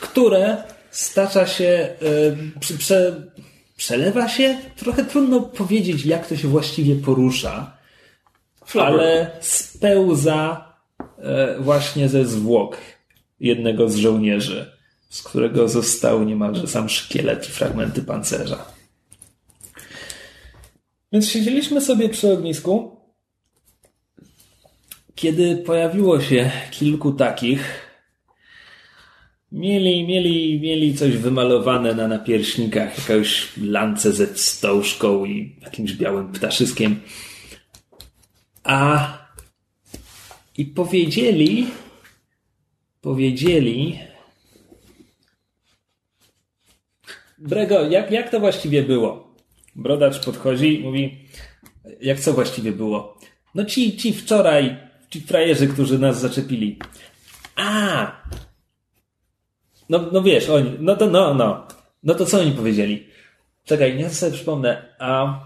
które 0.00 0.62
stacza 0.90 1.46
się, 1.46 1.88
przy, 2.60 2.78
prze, 2.78 3.22
przelewa 3.78 4.28
się? 4.28 4.58
Trochę 4.76 5.04
trudno 5.04 5.40
powiedzieć, 5.40 6.06
jak 6.06 6.26
to 6.26 6.36
się 6.36 6.48
właściwie 6.48 6.96
porusza, 6.96 7.76
ale 8.74 9.30
spełza 9.40 10.64
e, 11.18 11.56
właśnie 11.60 12.08
ze 12.08 12.26
zwłok 12.26 12.76
jednego 13.40 13.88
z 13.88 13.96
żołnierzy, 13.96 14.72
z 15.10 15.22
którego 15.22 15.68
został 15.68 16.24
niemalże 16.24 16.66
sam 16.66 16.88
szkielet 16.88 17.48
i 17.48 17.52
fragmenty 17.52 18.02
pancerza. 18.02 18.64
Więc 21.12 21.28
siedzieliśmy 21.28 21.80
sobie 21.80 22.08
przy 22.08 22.32
ognisku, 22.32 22.96
kiedy 25.14 25.56
pojawiło 25.56 26.20
się 26.20 26.50
kilku 26.70 27.12
takich, 27.12 27.87
mieli, 29.52 30.06
mieli, 30.06 30.60
mieli 30.60 30.94
coś 30.94 31.16
wymalowane 31.16 31.94
na 31.94 32.08
napierśnikach, 32.08 32.98
jakąś 32.98 33.56
lancę 33.56 34.12
ze 34.12 34.26
wstążką 34.26 35.24
i 35.24 35.56
jakimś 35.62 35.92
białym 35.92 36.32
ptaszyskiem. 36.32 37.00
A 38.64 39.08
i 40.58 40.64
powiedzieli, 40.64 41.66
powiedzieli, 43.00 43.98
Brego, 47.38 47.88
jak, 47.88 48.10
jak 48.10 48.30
to 48.30 48.40
właściwie 48.40 48.82
było? 48.82 49.34
Brodacz 49.76 50.24
podchodzi 50.24 50.80
i 50.80 50.84
mówi, 50.84 51.18
jak 52.00 52.20
co 52.20 52.32
właściwie 52.32 52.72
było? 52.72 53.18
No 53.54 53.64
ci, 53.64 53.96
ci 53.96 54.12
wczoraj, 54.12 54.76
ci 55.10 55.20
frajerzy, 55.20 55.68
którzy 55.68 55.98
nas 55.98 56.20
zaczepili. 56.20 56.78
A! 57.56 58.12
No, 59.88 60.10
no 60.12 60.22
wiesz, 60.22 60.48
oni, 60.48 60.76
no 60.80 60.96
to, 60.96 61.06
no, 61.06 61.34
no. 61.34 61.66
No 62.02 62.14
to 62.14 62.26
co 62.26 62.40
oni 62.40 62.52
powiedzieli? 62.52 63.06
Czekaj, 63.64 64.00
ja 64.00 64.10
sobie 64.10 64.32
przypomnę. 64.32 64.94
A 64.98 65.40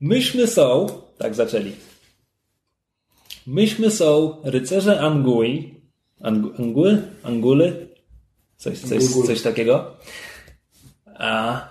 myśmy 0.00 0.46
są, 0.46 0.86
tak 1.18 1.34
zaczęli. 1.34 1.72
Myśmy 3.46 3.90
są 3.90 4.40
rycerze 4.44 5.00
Angui, 5.00 5.80
Angu, 6.20 6.52
Anguły? 6.58 7.02
Anguly? 7.22 7.88
Coś, 8.56 8.78
coś, 8.78 9.04
coś 9.26 9.42
takiego. 9.42 9.96
A, 11.14 11.68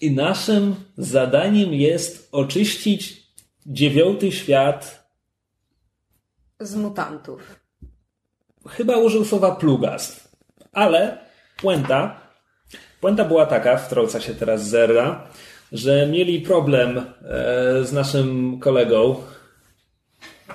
I 0.00 0.10
naszym 0.10 0.74
zadaniem 0.98 1.74
jest 1.74 2.28
oczyścić 2.32 3.26
dziewiąty 3.66 4.32
świat. 4.32 5.08
Z 6.60 6.74
mutantów. 6.76 7.55
Chyba 8.68 8.96
użył 8.96 9.24
słowa 9.24 9.54
plugast, 9.54 10.28
ale 10.72 11.18
puenta, 11.56 12.20
puenta 13.00 13.24
była 13.24 13.46
taka, 13.46 13.76
wtrąca 13.76 14.20
się 14.20 14.34
teraz 14.34 14.68
Zerra, 14.68 15.26
że 15.72 16.06
mieli 16.06 16.40
problem 16.40 16.98
e, 16.98 17.04
z 17.84 17.92
naszym 17.92 18.58
kolegą 18.60 19.22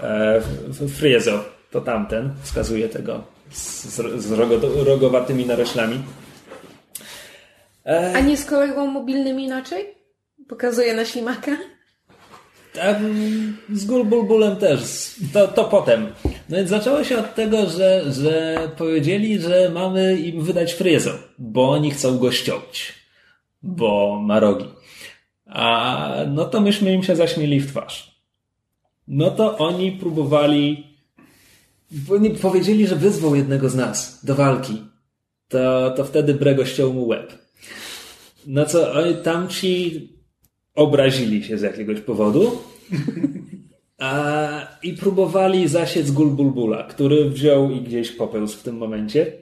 e, 0.03 0.41
Friezo, 0.97 1.43
to 1.71 1.81
tamten, 1.81 2.33
wskazuje 2.43 2.89
tego 2.89 3.23
z, 3.51 3.85
z 4.17 4.31
rogo, 4.31 4.59
rogowatymi 4.83 5.45
naroślami. 5.45 6.03
E... 7.85 8.13
A 8.15 8.19
nie 8.19 8.37
z 8.37 8.45
kolegą 8.45 8.87
mobilnym 8.87 9.39
inaczej? 9.39 9.95
Pokazuje 10.47 10.93
na 10.93 11.05
ślimaka? 11.05 11.57
z 13.73 13.85
Gulbulbulem 13.85 14.55
też. 14.55 15.11
To, 15.33 15.47
to 15.47 15.63
potem. 15.63 16.07
No 16.51 16.57
więc 16.57 16.69
zaczęło 16.69 17.03
się 17.03 17.17
od 17.17 17.35
tego, 17.35 17.69
że, 17.69 18.13
że 18.13 18.57
powiedzieli, 18.77 19.41
że 19.41 19.71
mamy 19.73 20.15
im 20.15 20.43
wydać 20.43 20.73
fryzę, 20.73 21.13
bo 21.37 21.71
oni 21.71 21.91
chcą 21.91 22.17
go 22.17 22.31
ściąć, 22.31 22.93
bo 23.63 24.19
ma 24.21 24.39
rogi. 24.39 24.65
A 25.45 26.15
no 26.27 26.45
to 26.45 26.61
myśmy 26.61 26.93
im 26.93 27.03
się 27.03 27.15
zaśmieli 27.15 27.59
w 27.59 27.67
twarz. 27.67 28.21
No 29.07 29.31
to 29.31 29.57
oni 29.57 29.91
próbowali 29.91 30.87
oni 32.11 32.29
powiedzieli, 32.29 32.87
że 32.87 32.95
wyzwał 32.95 33.35
jednego 33.35 33.69
z 33.69 33.75
nas 33.75 34.25
do 34.25 34.35
walki. 34.35 34.81
To, 35.47 35.91
to 35.91 36.05
wtedy 36.05 36.33
Brego 36.33 36.65
ściął 36.65 36.93
mu 36.93 37.07
łeb. 37.07 37.33
No 38.47 38.65
co, 38.65 38.93
oni 38.93 39.15
tamci 39.15 40.09
obrazili 40.75 41.43
się 41.43 41.57
z 41.57 41.61
jakiegoś 41.61 42.01
powodu 42.01 42.61
i 44.83 44.93
próbowali 44.93 45.67
zasiec 45.67 46.11
Gulbulbula, 46.11 46.83
który 46.83 47.29
wziął 47.29 47.71
i 47.71 47.81
gdzieś 47.81 48.11
popełzł 48.11 48.57
w 48.57 48.63
tym 48.63 48.77
momencie. 48.77 49.33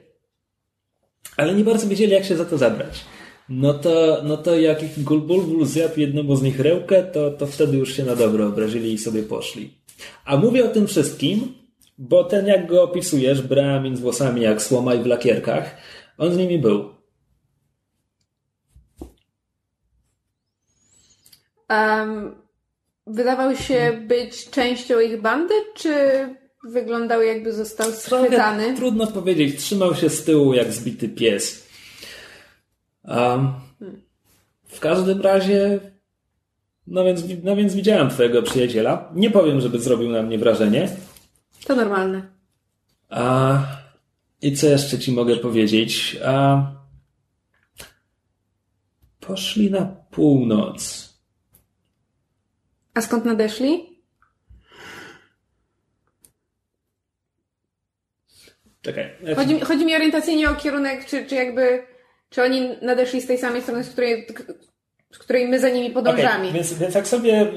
Ale 1.36 1.54
nie 1.54 1.64
bardzo 1.64 1.88
wiedzieli, 1.88 2.12
jak 2.12 2.24
się 2.24 2.36
za 2.36 2.44
to 2.44 2.58
zabrać. 2.58 3.04
No 3.48 3.74
to, 3.74 4.20
no 4.24 4.36
to 4.36 4.56
jak 4.56 5.02
Gulbulbul 5.02 5.66
zjadł 5.66 6.00
jednemu 6.00 6.36
z 6.36 6.42
nich 6.42 6.60
rełkę, 6.60 7.02
to, 7.02 7.30
to 7.30 7.46
wtedy 7.46 7.76
już 7.76 7.96
się 7.96 8.04
na 8.04 8.16
dobro 8.16 8.46
obrazili 8.46 8.92
i 8.92 8.98
sobie 8.98 9.22
poszli. 9.22 9.74
A 10.24 10.36
mówię 10.36 10.64
o 10.64 10.68
tym 10.68 10.86
wszystkim, 10.86 11.54
bo 11.98 12.24
ten, 12.24 12.46
jak 12.46 12.66
go 12.66 12.82
opisujesz, 12.82 13.42
Bramin 13.42 13.96
z 13.96 14.00
włosami 14.00 14.40
jak 14.40 14.62
słoma 14.62 14.94
i 14.94 15.02
w 15.02 15.06
lakierkach, 15.06 15.76
on 16.18 16.32
z 16.32 16.36
nimi 16.36 16.58
był. 16.58 16.90
Um, 21.70 22.39
wydawał 23.10 23.56
się 23.56 24.02
być 24.06 24.50
częścią 24.50 25.00
ich 25.00 25.20
bandy, 25.20 25.54
czy 25.74 25.94
wyglądał 26.64 27.22
jakby 27.22 27.52
został 27.52 27.92
schwytany? 27.92 28.74
Trudno 28.76 29.06
powiedzieć. 29.06 29.60
Trzymał 29.60 29.94
się 29.94 30.10
z 30.10 30.24
tyłu 30.24 30.54
jak 30.54 30.72
zbity 30.72 31.08
pies. 31.08 31.68
Um, 33.04 33.52
w 34.68 34.80
każdym 34.80 35.20
razie 35.20 35.80
no 36.90 37.04
więc, 37.04 37.24
no 37.42 37.56
więc 37.56 37.74
widziałem 37.74 38.10
twojego 38.10 38.42
przyjaciela. 38.42 39.10
Nie 39.14 39.30
powiem, 39.30 39.60
żeby 39.60 39.78
zrobił 39.78 40.10
na 40.10 40.22
mnie 40.22 40.38
wrażenie. 40.38 40.88
To 41.66 41.76
normalne. 41.76 42.22
A, 43.10 43.58
I 44.42 44.56
co 44.56 44.66
jeszcze 44.66 44.98
ci 44.98 45.12
mogę 45.12 45.36
powiedzieć? 45.36 46.16
A, 46.24 46.62
poszli 49.20 49.70
na 49.70 49.82
północ. 50.10 51.09
A 52.94 53.00
skąd 53.00 53.24
nadeszli? 53.24 53.90
Czekaj. 58.82 59.10
Chodzi, 59.36 59.60
chodzi 59.60 59.86
mi 59.86 59.94
orientacyjnie 59.94 60.50
o 60.50 60.54
kierunek, 60.54 61.06
czy, 61.06 61.26
czy 61.26 61.34
jakby, 61.34 61.82
czy 62.30 62.42
oni 62.42 62.68
nadeszli 62.82 63.20
z 63.20 63.26
tej 63.26 63.38
samej 63.38 63.62
strony, 63.62 63.84
z 63.84 63.90
której, 63.90 64.26
z 65.12 65.18
której 65.18 65.48
my 65.48 65.60
za 65.60 65.68
nimi 65.68 65.90
podążamy. 65.90 66.44
Okay, 66.44 66.52
więc, 66.52 66.72
więc 66.72 66.94
jak 66.94 67.08
sobie 67.08 67.32
e, 67.32 67.48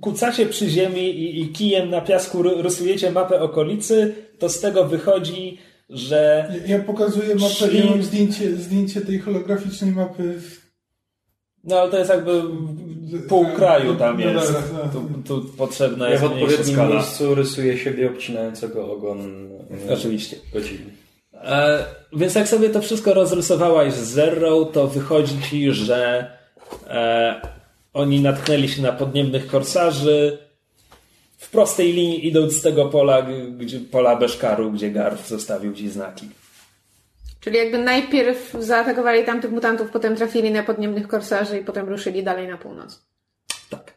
kucacie 0.00 0.46
przy 0.46 0.68
ziemi 0.68 1.02
i, 1.02 1.42
i 1.42 1.52
kijem 1.52 1.90
na 1.90 2.00
piasku 2.00 2.42
rysujecie 2.42 3.10
mapę 3.10 3.40
okolicy, 3.40 4.14
to 4.38 4.48
z 4.48 4.60
tego 4.60 4.84
wychodzi, 4.84 5.58
że... 5.90 6.50
Ja, 6.66 6.76
ja 6.76 6.84
pokazuję 6.84 7.34
mapę 7.34 7.54
szli... 7.54 7.78
ja 7.78 7.86
mam 7.86 8.02
zdjęcie, 8.02 8.56
zdjęcie 8.56 9.00
tej 9.00 9.18
holograficznej 9.18 9.90
mapy. 9.90 10.40
No 11.66 11.80
ale 11.80 11.90
to 11.90 11.98
jest 11.98 12.10
jakby 12.10 12.42
pół 13.28 13.46
kraju 13.46 13.94
tam 13.94 14.20
no, 14.20 14.30
jest. 14.30 14.52
No, 14.72 14.78
no, 14.84 14.90
tu, 14.92 15.40
tu 15.42 15.48
potrzebna 15.48 16.08
jest 16.08 16.22
Ja 16.22 16.28
w 16.28 16.32
odpowiednim 16.32 16.74
skala. 16.74 16.94
miejscu 16.94 17.34
rysuję 17.34 17.78
siebie 17.78 18.10
obcinającego 18.10 18.92
ogon. 18.92 19.48
Oczywiście. 19.92 20.36
Godziny. 20.52 20.84
E, 21.34 21.84
więc 22.12 22.34
jak 22.34 22.48
sobie 22.48 22.70
to 22.70 22.82
wszystko 22.82 23.14
rozrysowałaś 23.14 23.92
z 23.92 24.06
Zero, 24.06 24.64
to 24.64 24.86
wychodzi 24.86 25.42
ci, 25.50 25.72
że 25.72 26.30
E, 26.88 27.40
oni 27.94 28.20
natknęli 28.20 28.68
się 28.68 28.82
na 28.82 28.92
podniebnych 28.92 29.46
korsarzy 29.46 30.38
w 31.38 31.50
prostej 31.50 31.92
linii 31.92 32.26
idąc 32.26 32.52
z 32.52 32.62
tego 32.62 32.84
pola, 32.84 33.26
gdzie, 33.58 33.80
pola 33.80 34.16
Beszkaru, 34.16 34.70
gdzie 34.72 34.90
Garf 34.90 35.28
zostawił 35.28 35.74
ci 35.74 35.88
znaki. 35.88 36.28
Czyli 37.46 37.58
jakby 37.58 37.78
najpierw 37.78 38.52
zaatakowali 38.58 39.24
tamtych 39.24 39.50
mutantów, 39.50 39.90
potem 39.90 40.16
trafili 40.16 40.50
na 40.50 40.62
podniebnych 40.62 41.08
korsarzy 41.08 41.58
i 41.58 41.64
potem 41.64 41.88
ruszyli 41.88 42.22
dalej 42.22 42.48
na 42.48 42.58
północ. 42.58 43.06
Tak. 43.70 43.94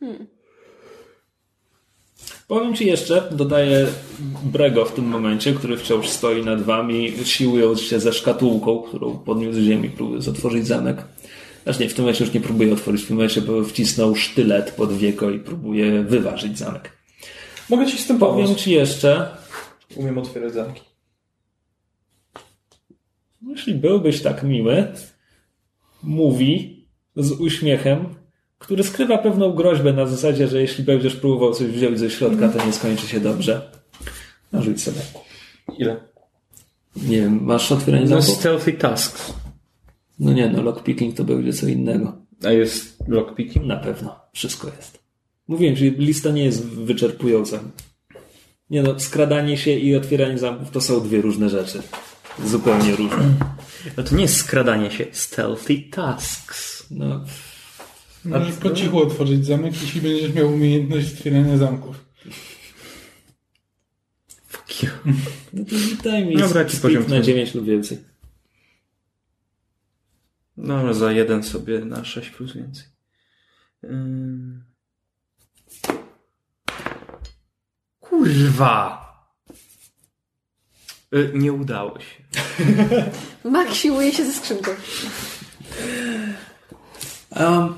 Hmm. 0.00 0.26
Powiem 2.48 2.74
Ci 2.74 2.86
jeszcze, 2.86 3.28
dodaję 3.30 3.86
Brego 4.44 4.84
w 4.84 4.92
tym 4.92 5.04
momencie, 5.04 5.52
który 5.52 5.76
wciąż 5.76 6.08
stoi 6.08 6.44
nad 6.44 6.62
Wami, 6.62 7.12
siłując 7.24 7.80
się 7.80 8.00
ze 8.00 8.12
szkatułką, 8.12 8.82
którą 8.82 9.18
podniósł 9.18 9.60
z 9.60 9.62
ziemi, 9.62 9.90
próbując 9.90 10.28
otworzyć 10.28 10.66
zamek. 10.66 10.96
Znaczy 11.64 11.80
nie, 11.80 11.88
w 11.88 11.94
tym 11.94 12.02
momencie 12.04 12.24
już 12.24 12.34
nie 12.34 12.40
próbuje 12.40 12.72
otworzyć, 12.72 13.02
w 13.02 13.06
tym 13.06 13.16
momencie 13.16 13.42
wcisnął 13.68 14.16
sztylet 14.16 14.70
pod 14.70 14.92
wieko 14.92 15.30
i 15.30 15.38
próbuje 15.38 16.02
wyważyć 16.02 16.58
zamek. 16.58 16.95
Mogę 17.70 17.86
Ci 17.86 17.98
z 17.98 18.06
tym 18.06 18.18
Powiem 18.18 18.54
Ci 18.54 18.70
jeszcze... 18.70 19.36
Umiem 19.96 20.18
otwierać 20.18 20.52
zamki. 20.52 20.82
Jeśli 23.48 23.74
byłbyś 23.74 24.22
tak 24.22 24.42
miły, 24.42 24.92
mówi 26.02 26.86
z 27.16 27.32
uśmiechem, 27.32 28.14
który 28.58 28.82
skrywa 28.82 29.18
pewną 29.18 29.52
groźbę 29.52 29.92
na 29.92 30.06
zasadzie, 30.06 30.48
że 30.48 30.60
jeśli 30.60 30.84
będziesz 30.84 31.16
próbował 31.16 31.54
coś 31.54 31.66
wziąć 31.66 31.98
ze 31.98 32.10
środka, 32.10 32.48
to 32.48 32.66
nie 32.66 32.72
skończy 32.72 33.06
się 33.06 33.20
dobrze. 33.20 33.70
Narzuć 34.52 34.82
sobie. 34.82 35.00
Ile? 35.78 35.96
Nie 36.96 37.20
wiem, 37.20 37.44
masz 37.44 37.72
otwieranie 37.72 38.04
no, 38.04 38.20
zamków? 38.20 38.40
stealthy 38.40 38.72
tasks. 38.72 39.32
No 40.18 40.32
nie, 40.32 40.48
no 40.48 40.62
lockpicking 40.62 41.16
to 41.16 41.24
będzie 41.24 41.52
co 41.52 41.68
innego. 41.68 42.16
A 42.44 42.50
jest 42.50 43.08
lockpicking? 43.08 43.66
Na 43.66 43.76
pewno. 43.76 44.20
Wszystko 44.32 44.68
jest. 44.76 45.05
Mówiłem, 45.48 45.76
że 45.76 45.84
lista 45.84 46.30
nie 46.30 46.44
jest 46.44 46.66
wyczerpująca. 46.66 47.60
Nie 48.70 48.82
no, 48.82 49.00
skradanie 49.00 49.58
się 49.58 49.70
i 49.70 49.96
otwieranie 49.96 50.38
zamków 50.38 50.70
to 50.70 50.80
są 50.80 51.00
dwie 51.00 51.20
różne 51.20 51.50
rzeczy. 51.50 51.82
Zupełnie 52.44 52.96
różne. 52.96 53.34
No 53.96 54.02
to 54.02 54.14
nie 54.14 54.22
jest 54.22 54.36
skradanie 54.36 54.90
się. 54.90 55.06
Stealthy 55.12 55.82
tasks. 55.90 56.86
No, 56.90 57.24
Możesz 58.24 58.56
po 58.56 58.70
cichu 58.70 58.98
otworzyć 58.98 59.46
zamek, 59.46 59.82
jeśli 59.82 60.00
będziesz 60.00 60.34
miał 60.34 60.54
umiejętność 60.54 61.12
otwierania 61.12 61.56
zamków. 61.56 62.06
Fuck 64.48 64.82
you. 64.82 64.90
No 65.52 65.64
to 65.64 66.02
daj 66.04 66.26
mi 66.26 66.36
Dobra, 66.36 66.64
ci 66.64 66.76
poziom 66.76 67.06
na 67.08 67.20
9 67.20 67.54
lub 67.54 67.64
więcej. 67.64 67.98
No, 70.56 70.94
za 70.94 71.12
jeden 71.12 71.42
sobie 71.42 71.84
na 71.84 72.04
6 72.04 72.30
plus 72.30 72.54
więcej. 72.54 72.84
Ym. 73.84 74.64
Kurwa! 78.26 79.06
Y, 81.14 81.30
Nie 81.34 81.52
udało 81.52 81.98
się. 82.00 82.22
Mak 83.50 83.74
siłuje 83.74 84.12
się 84.12 84.24
ze 84.24 84.32
skrzynką. 84.32 84.70
Um, 87.40 87.74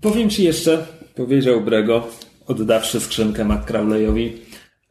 powiem 0.00 0.30
ci 0.30 0.44
jeszcze, 0.44 0.86
powiedział 1.14 1.60
Brego, 1.60 2.08
oddawszy 2.46 3.00
skrzynkę 3.00 3.44
McCrawleyowi, 3.44 4.42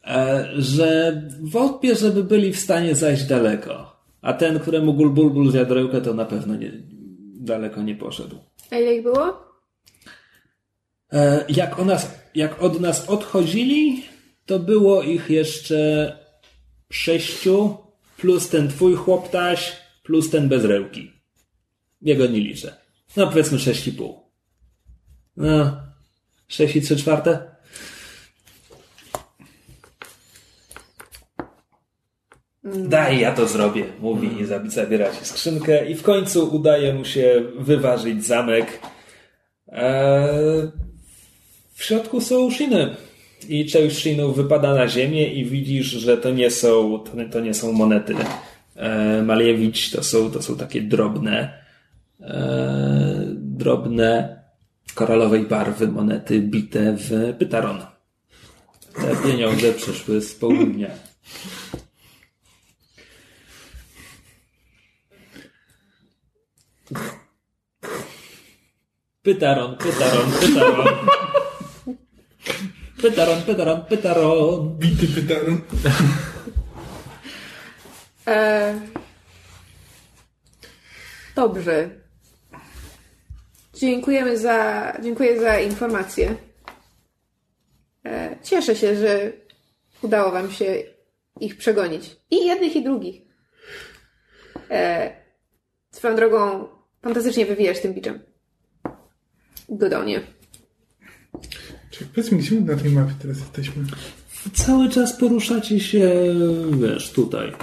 e, 0.03 0.49
że 0.57 1.21
wątpię, 1.41 1.95
żeby 1.95 2.23
byli 2.23 2.53
w 2.53 2.59
stanie 2.59 2.95
zajść 2.95 3.23
daleko. 3.23 3.99
A 4.21 4.33
ten, 4.33 4.59
któremu 4.59 4.93
Gulbulbul 4.93 5.51
zjadł 5.51 5.73
rękę, 5.73 6.01
to 6.01 6.13
na 6.13 6.25
pewno 6.25 6.55
nie, 6.55 6.71
daleko 7.39 7.81
nie 7.81 7.95
poszedł. 7.95 8.35
A 8.71 8.75
ile 8.75 8.95
ich 8.95 9.03
było? 9.03 9.48
E, 11.13 11.45
jak, 11.49 11.79
o 11.79 11.85
nas, 11.85 12.11
jak 12.35 12.61
od 12.61 12.81
nas 12.81 13.09
odchodzili, 13.09 14.03
to 14.45 14.59
było 14.59 15.03
ich 15.03 15.29
jeszcze 15.29 16.17
sześciu, 16.91 17.77
plus 18.17 18.49
ten 18.49 18.67
twój 18.67 18.95
chłoptaś, 18.95 19.75
plus 20.03 20.29
ten 20.29 20.49
bez 20.49 20.65
rełki. 20.65 21.11
Jego 22.01 22.25
nie 22.25 22.39
liczę. 22.39 22.75
No 23.17 23.27
powiedzmy 23.27 23.59
sześć 23.59 23.87
i 23.87 23.91
pół. 23.93 24.19
No, 25.37 25.77
sześć 26.47 26.75
i 26.75 26.81
trzy 26.81 26.95
czwarte? 26.95 27.49
Daj, 32.63 33.19
ja 33.19 33.31
to 33.33 33.47
zrobię, 33.47 33.85
mówi 33.99 34.27
i 34.41 34.45
zabi- 34.45 34.69
zabiera 34.69 35.13
się 35.13 35.25
skrzynkę 35.25 35.89
i 35.89 35.95
w 35.95 36.03
końcu 36.03 36.55
udaje 36.55 36.93
mu 36.93 37.05
się 37.05 37.41
wyważyć 37.59 38.25
zamek. 38.25 38.79
Eee, 39.67 40.71
w 41.79 41.83
środku 41.83 42.21
są 42.21 42.51
shiny. 42.51 42.95
I 43.49 43.65
część 43.65 43.97
shinów 43.99 44.35
wypada 44.35 44.73
na 44.73 44.87
ziemię 44.87 45.33
i 45.33 45.45
widzisz, 45.45 45.85
że 45.85 46.17
to 46.17 46.31
nie 46.31 46.51
są, 46.51 47.03
to 47.31 47.39
nie 47.39 47.53
są 47.53 47.71
monety. 47.71 48.15
E, 48.75 49.21
Maliewicz 49.23 49.91
to 49.91 50.03
są, 50.03 50.31
to 50.31 50.41
są 50.41 50.57
takie 50.57 50.81
drobne, 50.81 51.63
e, 52.21 53.23
drobne 53.35 54.39
koralowej 54.95 55.43
barwy 55.45 55.87
monety 55.87 56.41
bite 56.41 56.95
w 56.97 57.33
pytaron. 57.37 57.81
Te 58.95 59.29
pieniądze 59.29 59.73
przyszły 59.73 60.21
z 60.21 60.35
południa. 60.35 60.89
Pytaron, 69.21 69.77
pytaron, 69.77 70.31
pytaron. 70.41 70.87
Pytaron, 73.01 73.41
pytaron, 73.41 73.85
pytaron. 73.85 74.77
Bity 74.77 75.07
pytaron. 75.07 75.61
E... 78.27 78.79
Dobrze. 81.35 81.89
Dziękujemy 83.73 84.37
za, 84.37 84.93
dziękuję 85.03 85.41
za 85.41 85.59
informację. 85.59 86.35
E... 88.05 88.37
Cieszę 88.43 88.75
się, 88.75 88.95
że 88.95 89.31
udało 90.01 90.31
wam 90.31 90.51
się 90.51 90.83
ich 91.39 91.57
przegonić. 91.57 92.15
I 92.31 92.45
jednych, 92.45 92.75
i 92.75 92.83
drugich. 92.83 93.21
E... 94.69 95.11
Swoją 95.91 96.15
drogą 96.15 96.67
fantastycznie 97.01 97.45
wywijasz 97.45 97.79
tym 97.79 97.93
biczem. 97.93 98.19
Godonie. 99.69 100.21
Czekaj, 101.99 102.13
powiedz 102.15 102.31
mi, 102.31 102.39
gdzie 102.39 102.55
my 102.55 102.75
na 102.75 102.81
tej 102.81 102.91
mapie 102.91 103.13
teraz 103.21 103.39
jesteśmy? 103.39 103.83
Cały 104.53 104.89
czas 104.89 105.17
poruszacie 105.17 105.79
się, 105.79 106.11
wiesz, 106.71 107.11
tutaj. 107.11 107.53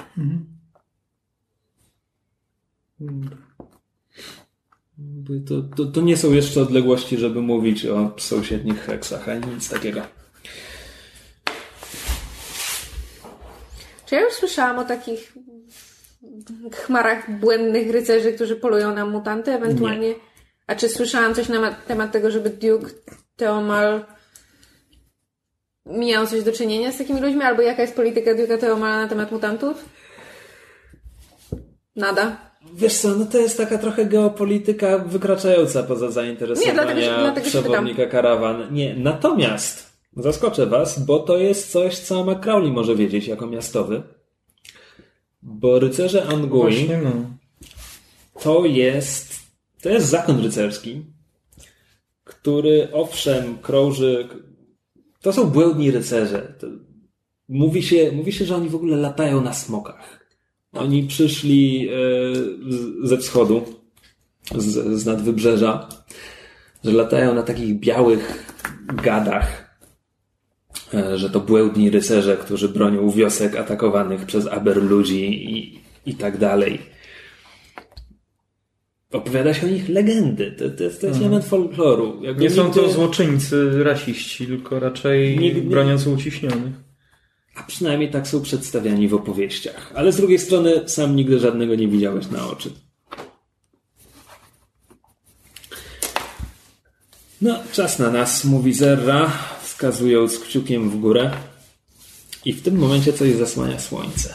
To, 5.46 5.62
to, 5.76 5.84
to 5.84 6.00
nie 6.00 6.16
są 6.16 6.32
jeszcze 6.32 6.62
odległości, 6.62 7.18
żeby 7.18 7.42
mówić 7.42 7.86
o 7.86 8.14
sąsiednich 8.18 8.80
heksach, 8.80 9.28
ani 9.28 9.46
nic 9.46 9.68
takiego. 9.70 10.00
Czy 14.06 14.14
ja 14.14 14.20
już 14.20 14.32
słyszałam 14.32 14.78
o 14.78 14.84
takich 14.84 15.32
chmarach 16.72 17.40
błędnych 17.40 17.90
rycerzy, 17.90 18.32
którzy 18.32 18.56
polują 18.56 18.94
na 18.94 19.06
mutanty 19.06 19.52
ewentualnie? 19.52 20.14
A 20.66 20.74
czy 20.74 20.88
słyszałam 20.88 21.34
coś 21.34 21.48
na 21.48 21.60
ma- 21.60 21.74
temat 21.74 22.12
tego, 22.12 22.30
żeby 22.30 22.50
Duke 22.50 22.90
Teomal 23.36 24.15
miał 25.86 26.26
coś 26.26 26.42
do 26.42 26.52
czynienia 26.52 26.92
z 26.92 26.98
takimi 26.98 27.20
ludźmi? 27.20 27.42
Albo 27.42 27.62
jaka 27.62 27.82
jest 27.82 27.96
polityka 27.96 28.34
Duke'a 28.34 28.58
Teomala 28.58 29.02
na 29.02 29.08
temat 29.08 29.32
mutantów? 29.32 29.84
Nada. 31.96 32.36
Wiesz 32.74 32.94
co, 32.94 33.08
no 33.14 33.26
to 33.26 33.38
jest 33.38 33.56
taka 33.56 33.78
trochę 33.78 34.06
geopolityka 34.06 34.98
wykraczająca 34.98 35.82
poza 35.82 36.06
Nie, 36.06 36.12
zainteresowania 36.12 36.74
dlatego 36.74 37.00
się- 37.00 37.16
dlatego 37.20 37.46
się 37.48 37.62
przewodnika 37.62 38.06
karawan. 38.06 38.74
Nie, 38.74 38.94
natomiast 38.96 39.86
zaskoczę 40.16 40.66
was, 40.66 41.04
bo 41.04 41.18
to 41.18 41.38
jest 41.38 41.70
coś, 41.72 41.98
co 41.98 42.24
McCrowley 42.24 42.72
może 42.72 42.96
wiedzieć 42.96 43.26
jako 43.26 43.46
miastowy. 43.46 44.02
Bo 45.42 45.78
rycerze 45.78 46.26
Angui 46.26 46.88
no. 47.02 47.10
to 48.42 48.64
jest 48.64 49.36
to 49.82 49.88
jest 49.88 50.06
zakon 50.06 50.42
rycerski, 50.42 51.02
który 52.24 52.88
owszem 52.92 53.58
krąży 53.58 54.28
to 55.26 55.32
są 55.32 55.50
błędni 55.50 55.90
rycerze. 55.90 56.54
To, 56.58 56.66
mówi, 57.48 57.82
się, 57.82 58.12
mówi 58.12 58.32
się, 58.32 58.44
że 58.44 58.56
oni 58.56 58.68
w 58.68 58.74
ogóle 58.74 58.96
latają 58.96 59.40
na 59.40 59.52
smokach. 59.52 60.26
Oni 60.72 61.02
przyszli 61.02 61.88
e, 61.88 63.08
ze 63.08 63.18
wschodu, 63.18 63.64
z, 64.54 65.00
z 65.00 65.06
nadwybrzeża, 65.06 65.88
że 66.84 66.92
latają 66.92 67.34
na 67.34 67.42
takich 67.42 67.78
białych 67.80 68.54
gadach, 69.04 69.78
e, 70.94 71.18
że 71.18 71.30
to 71.30 71.40
błędni 71.40 71.90
rycerze, 71.90 72.36
którzy 72.36 72.68
bronią 72.68 73.10
wiosek 73.10 73.56
atakowanych 73.56 74.26
przez 74.26 74.46
aber 74.46 74.82
ludzi 74.82 75.50
i, 75.56 75.80
i 76.10 76.14
tak 76.14 76.38
dalej. 76.38 76.78
Opowiada 79.12 79.54
się 79.54 79.66
o 79.66 79.70
nich 79.70 79.88
legendy. 79.88 80.52
To, 80.58 80.70
to, 80.70 80.84
jest- 80.84 81.00
to 81.00 81.06
jest 81.06 81.18
element 81.20 81.44
folkloru. 81.44 82.22
Jakby 82.22 82.42
Nie 82.42 82.50
są 82.50 82.64
nigdy- 82.64 82.80
to 82.80 82.90
złoczyńcy, 82.92 83.84
rasiści, 83.84 84.46
tylko 84.46 84.80
raczej 84.80 85.38
Nigdy- 85.38 85.62
broniący 85.62 86.10
uciśnionych. 86.10 86.72
A 87.56 87.62
przynajmniej 87.62 88.10
tak 88.10 88.28
są 88.28 88.42
przedstawiani 88.42 89.08
w 89.08 89.14
opowieściach. 89.14 89.92
Ale 89.94 90.12
z 90.12 90.16
drugiej 90.16 90.38
strony 90.38 90.88
sam 90.88 91.16
nigdy 91.16 91.38
żadnego 91.38 91.74
nie 91.74 91.88
widziałeś 91.88 92.30
na 92.30 92.48
oczy. 92.50 92.70
No, 97.42 97.58
czas 97.72 97.98
na 97.98 98.10
nas, 98.10 98.44
mówi 98.44 98.72
Zerra, 98.72 99.32
wskazując 99.62 100.38
kciukiem 100.38 100.90
w 100.90 100.96
górę. 101.00 101.30
I 102.44 102.52
w 102.52 102.62
tym 102.62 102.76
momencie 102.78 103.12
coś 103.12 103.32
zasłania 103.32 103.78
słońce. 103.80 104.34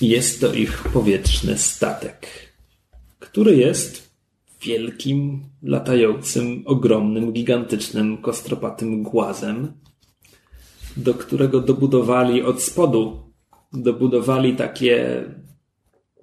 Jest 0.00 0.40
to 0.40 0.54
ich 0.54 0.82
powietrzny 0.92 1.58
statek, 1.58 2.26
który 3.18 3.56
jest 3.56 4.10
wielkim, 4.62 5.44
latającym, 5.62 6.62
ogromnym, 6.66 7.32
gigantycznym, 7.32 8.18
kostropatym 8.18 9.02
głazem, 9.02 9.72
do 10.96 11.14
którego 11.14 11.60
dobudowali 11.60 12.42
od 12.42 12.62
spodu, 12.62 13.20
dobudowali 13.72 14.56
takie 14.56 15.24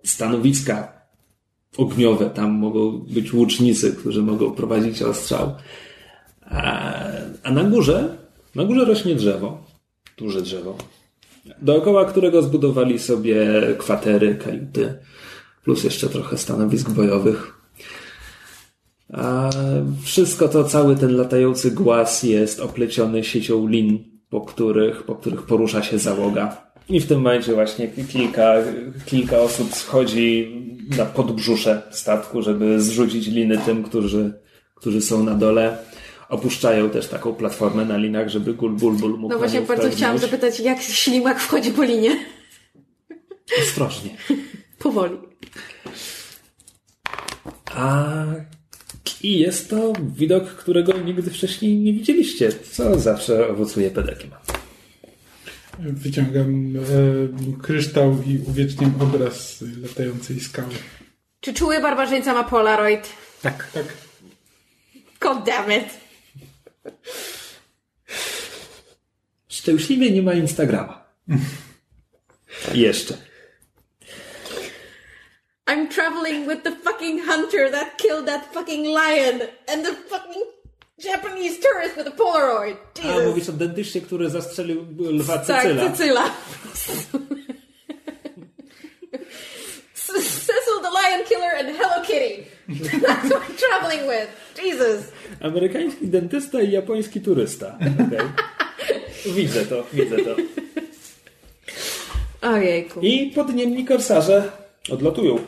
stanowiska 0.03 1.01
ogniowe. 1.78 2.30
Tam 2.30 2.51
mogą 2.51 2.91
być 2.91 3.34
łucznicy, 3.34 3.95
którzy 3.95 4.23
mogą 4.23 4.51
prowadzić 4.51 5.01
ostrzał. 5.01 5.55
A, 6.41 6.93
a 7.43 7.51
na 7.51 7.63
górze, 7.63 8.17
na 8.55 8.65
górze 8.65 8.86
rośnie 8.86 9.15
drzewo. 9.15 9.63
Duże 10.17 10.41
drzewo. 10.41 10.78
Dookoła 11.61 12.05
którego 12.05 12.41
zbudowali 12.41 12.99
sobie 12.99 13.61
kwatery, 13.77 14.35
kajuty, 14.35 14.93
plus 15.63 15.83
jeszcze 15.83 16.09
trochę 16.09 16.37
stanowisk 16.37 16.89
bojowych. 16.89 17.53
A 19.13 19.49
wszystko 20.03 20.47
to, 20.47 20.63
cały 20.63 20.95
ten 20.95 21.15
latający 21.15 21.71
głaz 21.71 22.23
jest 22.23 22.59
opleciony 22.59 23.23
siecią 23.23 23.67
lin, 23.67 24.03
po 24.29 24.41
których, 24.41 25.03
po 25.03 25.15
których 25.15 25.41
porusza 25.41 25.83
się 25.83 25.99
załoga. 25.99 26.67
I 26.89 26.99
w 26.99 27.07
tym 27.07 27.17
momencie 27.17 27.53
właśnie 27.53 27.87
kilka, 27.87 28.53
kilka 29.05 29.39
osób 29.39 29.75
schodzi 29.75 30.57
na 30.97 31.05
podbrzusze 31.05 31.81
statku, 31.91 32.41
żeby 32.41 32.81
zrzucić 32.81 33.27
liny 33.27 33.57
tym, 33.65 33.83
którzy, 33.83 34.33
którzy 34.75 35.01
są 35.01 35.23
na 35.23 35.33
dole. 35.33 35.77
Opuszczają 36.30 36.89
też 36.89 37.07
taką 37.07 37.34
platformę 37.34 37.86
na 37.86 37.97
linach, 37.97 38.30
żeby 38.30 38.53
Gulbulbul 38.53 39.17
mógł 39.17 39.34
No 39.34 39.39
właśnie, 39.39 39.61
bardzo 39.61 39.89
chciałam 39.89 40.17
zapytać, 40.17 40.59
jak 40.59 40.82
ślimak 40.82 41.39
wchodzi 41.39 41.71
po 41.71 41.84
linie? 41.84 42.19
Ostrożnie. 43.61 44.17
Powoli. 44.80 45.17
A 47.65 48.15
i 49.23 49.39
jest 49.39 49.69
to 49.69 49.93
widok, 50.15 50.49
którego 50.49 50.97
nigdy 50.97 51.32
wcześniej 51.32 51.78
nie 51.78 51.93
widzieliście, 51.93 52.49
co 52.71 52.99
zawsze 52.99 53.47
owocuje 53.49 53.91
pedekiem. 53.91 54.32
Wyciągam 55.80 56.73
e, 56.75 57.61
kryształ 57.61 58.17
i 58.25 58.39
uwieczniam 58.47 58.93
obraz 59.01 59.63
latającej 59.82 60.39
skały. 60.39 60.73
Czy 61.39 61.53
czuły 61.53 61.82
barbarzyńca 61.82 62.34
ma 62.34 62.43
Polaroid? 62.43 63.09
Tak. 63.41 63.71
Tak. 63.73 63.86
God 65.19 65.45
damn 65.45 65.71
it. 65.71 66.06
Szczęśliwie 69.49 70.11
nie 70.11 70.21
ma 70.21 70.33
Instagrama. 70.33 71.05
Jeszcze. 72.73 73.17
I'm 75.67 75.88
traveling 75.89 76.47
with 76.47 76.63
the 76.63 76.71
fucking 76.71 77.21
hunter 77.25 77.71
that 77.71 77.97
killed 77.97 78.25
that 78.25 78.53
fucking 78.53 78.85
lion 78.85 79.41
and 79.67 79.85
the 79.85 79.93
fucking 80.09 80.43
Japanese 80.97 81.59
tourist 81.59 81.95
with 81.97 82.07
a 82.07 82.11
Polaroid. 82.11 82.77
A 83.03 83.07
Jesus. 83.07 83.25
mówisz 83.25 83.49
o 83.49 83.51
dentyście, 83.51 84.01
który 84.01 84.29
zastrzelił 84.29 84.85
lwa 84.99 85.38
tak, 85.38 85.63
Cecyla. 85.63 85.89
Cecyla. 85.91 86.31
C- 89.93 90.21
Cecil 90.47 90.81
the 90.81 90.89
Lion 90.89 91.25
Killer 91.25 91.55
and 91.59 91.69
Hello 91.77 92.01
Kitty. 92.05 92.45
That's 93.01 93.29
what 93.29 93.41
I'm 93.49 93.55
traveling 93.57 94.07
with. 94.07 94.29
Jesus. 94.55 95.11
Amerykański 95.41 96.07
dentysta 96.07 96.61
i 96.61 96.71
japoński 96.71 97.21
turysta. 97.21 97.77
Okay. 98.07 98.29
Widzę 99.35 99.65
to, 99.65 99.83
widzę 99.93 100.17
to. 100.17 100.35
Ojejku. 102.41 102.99
I 102.99 103.31
podniemni 103.31 103.85
korsarze 103.85 104.51
odlatują. 104.89 105.39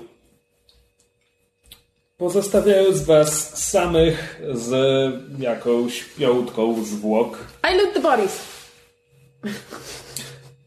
Pozostawiając 2.18 3.02
was 3.02 3.58
samych 3.70 4.42
z 4.54 4.72
jakąś 5.40 6.04
piątką 6.04 6.84
zwłok. 6.84 7.48
I 7.72 7.78
loot 7.78 7.94
the 7.94 8.00
bodies. 8.00 8.40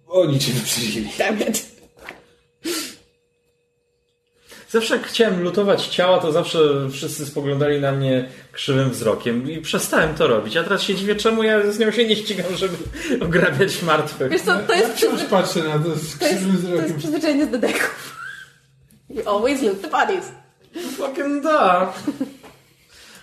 Oni 0.08 0.38
cię 0.38 0.52
wyprzedzili. 0.52 1.08
Damn 1.18 1.40
it. 1.40 1.71
Zawsze 4.72 4.96
jak 4.96 5.06
chciałem 5.06 5.42
lutować 5.42 5.86
ciała, 5.86 6.18
to 6.20 6.32
zawsze 6.32 6.58
wszyscy 6.92 7.26
spoglądali 7.26 7.80
na 7.80 7.92
mnie 7.92 8.28
krzywym 8.52 8.90
wzrokiem 8.90 9.50
i 9.50 9.60
przestałem 9.60 10.14
to 10.14 10.26
robić. 10.26 10.56
A 10.56 10.64
teraz 10.64 10.82
się 10.82 10.94
dziwię, 10.94 11.14
czemu 11.16 11.42
ja 11.42 11.70
z 11.72 11.78
nią 11.78 11.90
się 11.90 12.06
nie 12.06 12.16
ścigam, 12.16 12.56
żeby 12.56 12.76
ograbiać 13.24 13.82
martwych. 13.82 14.30
Wiesz 14.32 14.42
co, 14.42 14.58
to 14.58 14.72
jest, 14.74 14.88
Ja 14.88 14.94
wciąż 14.94 15.14
przyzwy- 15.20 15.28
patrzę 15.30 15.60
na 15.62 15.78
to 15.78 15.94
z 15.94 16.18
to 16.18 16.26
jest, 16.26 16.36
krzywym 16.36 16.46
to 16.46 16.52
jest 16.52 16.62
wzrokiem. 16.64 16.98
przyzwyczajenie 16.98 17.46
do 17.46 17.58
deków. 17.58 18.16
You 19.10 19.28
always 19.30 19.62
loot 19.62 19.80
the 19.82 19.88
bodies. 19.88 20.24
Fucking 20.96 21.42
da. 21.44 21.92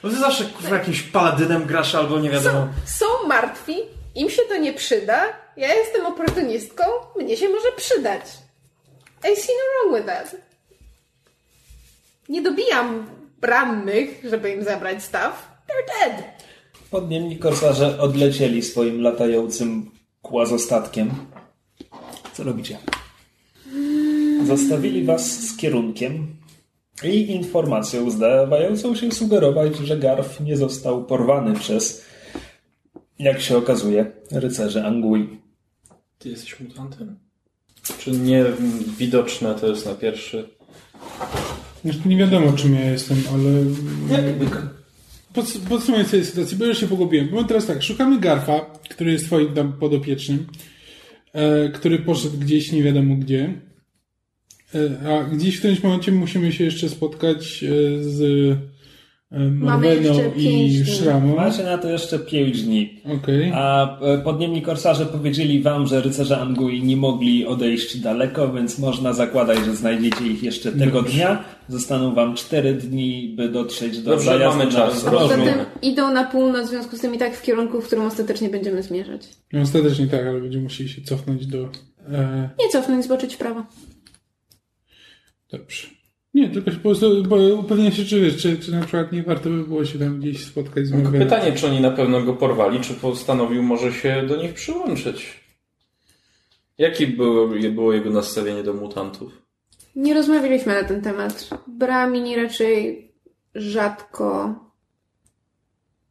Bo 0.04 0.10
ty 0.10 0.16
zawsze 0.16 0.43
kurwa 0.45 0.76
jakimś 0.78 1.02
paladynem 1.02 1.66
grasz 1.66 1.95
albo 1.95 2.20
nie 2.20 2.30
wiadomo. 2.30 2.68
Są, 2.86 3.06
są 3.22 3.28
martwi, 3.28 3.76
im 4.16 4.30
się 4.30 4.41
to 4.50 4.58
nie 4.58 4.74
przyda. 4.74 5.24
Ja 5.58 5.74
jestem 5.74 6.06
oportunistką, 6.06 6.84
mnie 7.16 7.38
się 7.38 7.50
może 7.50 7.72
przydać. 7.76 8.22
I 9.34 9.36
see 9.36 9.52
no 9.58 9.89
wrong 9.89 9.95
with 9.95 10.06
that. 10.16 10.49
Nie 12.30 12.42
dobijam 12.42 13.06
rannych, 13.42 14.24
żeby 14.30 14.52
im 14.52 14.64
zabrać 14.64 15.04
staw. 15.04 15.62
They're 15.68 16.10
dead. 16.10 16.24
Podniemni 16.92 17.38
korsarze 17.38 18.00
odlecieli 18.00 18.62
swoim 18.64 19.02
latającym 19.02 19.92
kłazostatkiem. 20.22 21.12
Co 22.34 22.44
robicie? 22.44 22.78
Zostawili 24.46 25.06
was 25.06 25.40
z 25.48 25.58
kierunkiem 25.58 26.28
i 27.04 27.32
informacją 27.32 28.10
zdawającą 28.10 28.96
się 28.96 29.12
sugerować, 29.12 29.78
że 29.78 29.98
Garf 29.98 30.40
nie 30.40 30.58
został 30.58 31.06
porwany 31.06 31.60
przez, 31.60 32.06
jak 33.20 33.42
się 33.42 33.58
okazuje, 33.58 34.12
rycerze 34.32 34.86
Angui. 34.86 35.40
Ty 36.18 36.30
jesteś 36.30 36.60
mutantem? 36.60 37.20
Czy 38.00 38.12
nie 38.12 38.46
widoczne 38.98 39.56
to 39.56 39.68
jest 39.68 39.86
na 39.86 39.96
pierwszy? 39.96 40.50
Jeszcze 41.86 42.10
nie 42.10 42.18
wiadomo, 42.18 42.54
czym 42.54 42.74
ja 42.74 42.92
jestem, 42.92 43.18
ale... 43.34 43.50
Pod, 45.34 45.46
podsumuję 45.70 46.06
sobie 46.06 46.24
sytuację, 46.26 46.58
bo 46.58 46.66
już 46.66 46.80
się 46.80 46.88
pogubiłem. 46.88 47.30
Bo 47.30 47.44
teraz 47.44 47.66
tak, 47.66 47.84
szukamy 47.84 48.20
Garfa, 48.20 48.60
który 48.90 49.12
jest 49.12 49.26
twoim 49.26 49.54
tam 49.54 49.74
podopiecznym, 49.74 50.48
e, 51.34 51.70
który 51.70 52.00
poszedł 52.00 52.38
gdzieś 52.38 52.72
nie 52.72 52.84
wiadomo 52.84 53.16
gdzie. 53.16 53.54
E, 54.76 55.10
a 55.10 55.24
gdzieś 55.24 55.56
w 55.56 55.60
którymś 55.60 55.84
momencie 55.84 56.12
musimy 56.12 56.52
się 56.52 56.64
jeszcze 56.64 56.90
spotkać 56.90 57.64
e, 57.64 57.68
z 58.04 58.58
pięć 60.36 60.74
i. 60.74 60.86
Szramą. 60.86 61.36
Macie 61.36 61.64
na 61.64 61.78
to 61.78 61.90
jeszcze 61.90 62.20
pięć 62.20 62.64
dni. 62.64 63.02
Okej. 63.22 63.52
A 63.56 63.98
e, 64.02 64.18
podniemni 64.18 64.62
korsarze 64.62 65.06
powiedzieli 65.06 65.62
wam, 65.62 65.88
że 65.88 66.02
rycerze 66.02 66.38
Angui 66.38 66.84
nie 66.84 66.98
mogli 66.98 67.46
odejść 67.46 67.98
daleko, 67.98 68.54
więc 68.54 68.80
można 68.80 69.14
zakładać, 69.14 69.58
że 69.66 69.76
znajdziecie 69.76 70.28
ich 70.28 70.44
jeszcze 70.44 70.72
tego 70.72 71.02
dnia. 71.02 71.44
Zostaną 71.68 72.16
wam 72.16 72.36
cztery 72.36 72.74
dni, 72.74 73.34
by 73.38 73.50
dotrzeć 73.50 74.00
do 74.00 74.12
Dobrze, 74.12 74.26
zajazdu 74.26 74.58
mamy 74.60 74.72
na 74.72 74.78
czas. 74.78 75.04
Zatem 75.04 75.42
idą 75.82 76.14
na 76.14 76.24
północ, 76.24 76.68
w 76.68 76.70
związku 76.70 76.98
z 76.98 77.00
tym 77.00 77.16
i 77.16 77.18
tak 77.18 77.36
w 77.38 77.42
kierunku, 77.42 77.82
w 77.82 77.86
którym 77.88 78.06
ostatecznie 78.06 78.50
będziemy 78.50 78.84
zmierzać. 78.84 79.22
No 79.54 79.62
ostatecznie 79.62 80.08
tak, 80.08 80.22
ale 80.28 80.42
będziemy 80.42 80.64
musieli 80.64 80.90
się 80.90 81.02
cofnąć 81.02 81.46
do... 81.48 81.70
E, 82.12 82.50
Nie 82.60 82.70
cofnąć, 82.72 83.06
zboczyć 83.06 83.36
w 83.36 83.38
prawo. 83.38 83.64
dobrze. 85.52 85.99
Nie, 86.34 86.50
tylko 86.50 86.72
się 86.72 86.78
po 86.78 86.84
prostu 86.84 87.24
bo 87.24 87.36
upewnię 87.36 87.92
się, 87.92 88.06
czy 88.06 88.22
wiesz, 88.22 88.38
czy, 88.38 88.58
czy 88.58 88.72
na 88.72 88.82
przykład 88.82 89.12
nie 89.12 89.24
warto 89.24 89.50
by 89.50 89.64
było 89.64 89.86
się 89.86 90.00
tam 90.00 90.20
gdzieś 90.20 90.46
spotkać 90.46 90.88
z 90.88 90.92
Marweną. 90.92 91.26
Pytanie, 91.26 91.52
czy 91.54 91.68
oni 91.68 91.82
na 91.82 91.92
pewno 91.92 92.22
go 92.22 92.34
porwali, 92.34 92.80
czy 92.80 92.94
postanowił 92.94 93.64
może 93.64 93.94
się 93.94 94.24
do 94.28 94.36
nich 94.36 94.54
przyłączyć? 94.54 95.44
Jakie 96.78 97.08
było, 97.08 97.48
było 97.72 97.94
jego 97.94 98.10
nastawienie 98.10 98.64
do 98.64 98.74
mutantów? 98.74 99.42
Nie 99.96 100.14
rozmawialiśmy 100.14 100.82
na 100.82 100.88
ten 100.88 101.02
temat. 101.02 101.50
Bramini 101.68 102.36
raczej 102.36 103.10
rzadko 103.56 104.56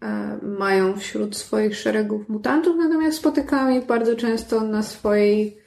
e, 0.03 0.39
mają 0.43 0.99
wśród 0.99 1.37
swoich 1.37 1.77
szeregów 1.77 2.29
mutantów, 2.29 2.77
natomiast 2.77 3.19
spotykałam 3.19 3.73
ich 3.73 3.87
bardzo 3.87 4.17
często 4.17 4.61
na 4.61 4.83
swojej 4.83 5.59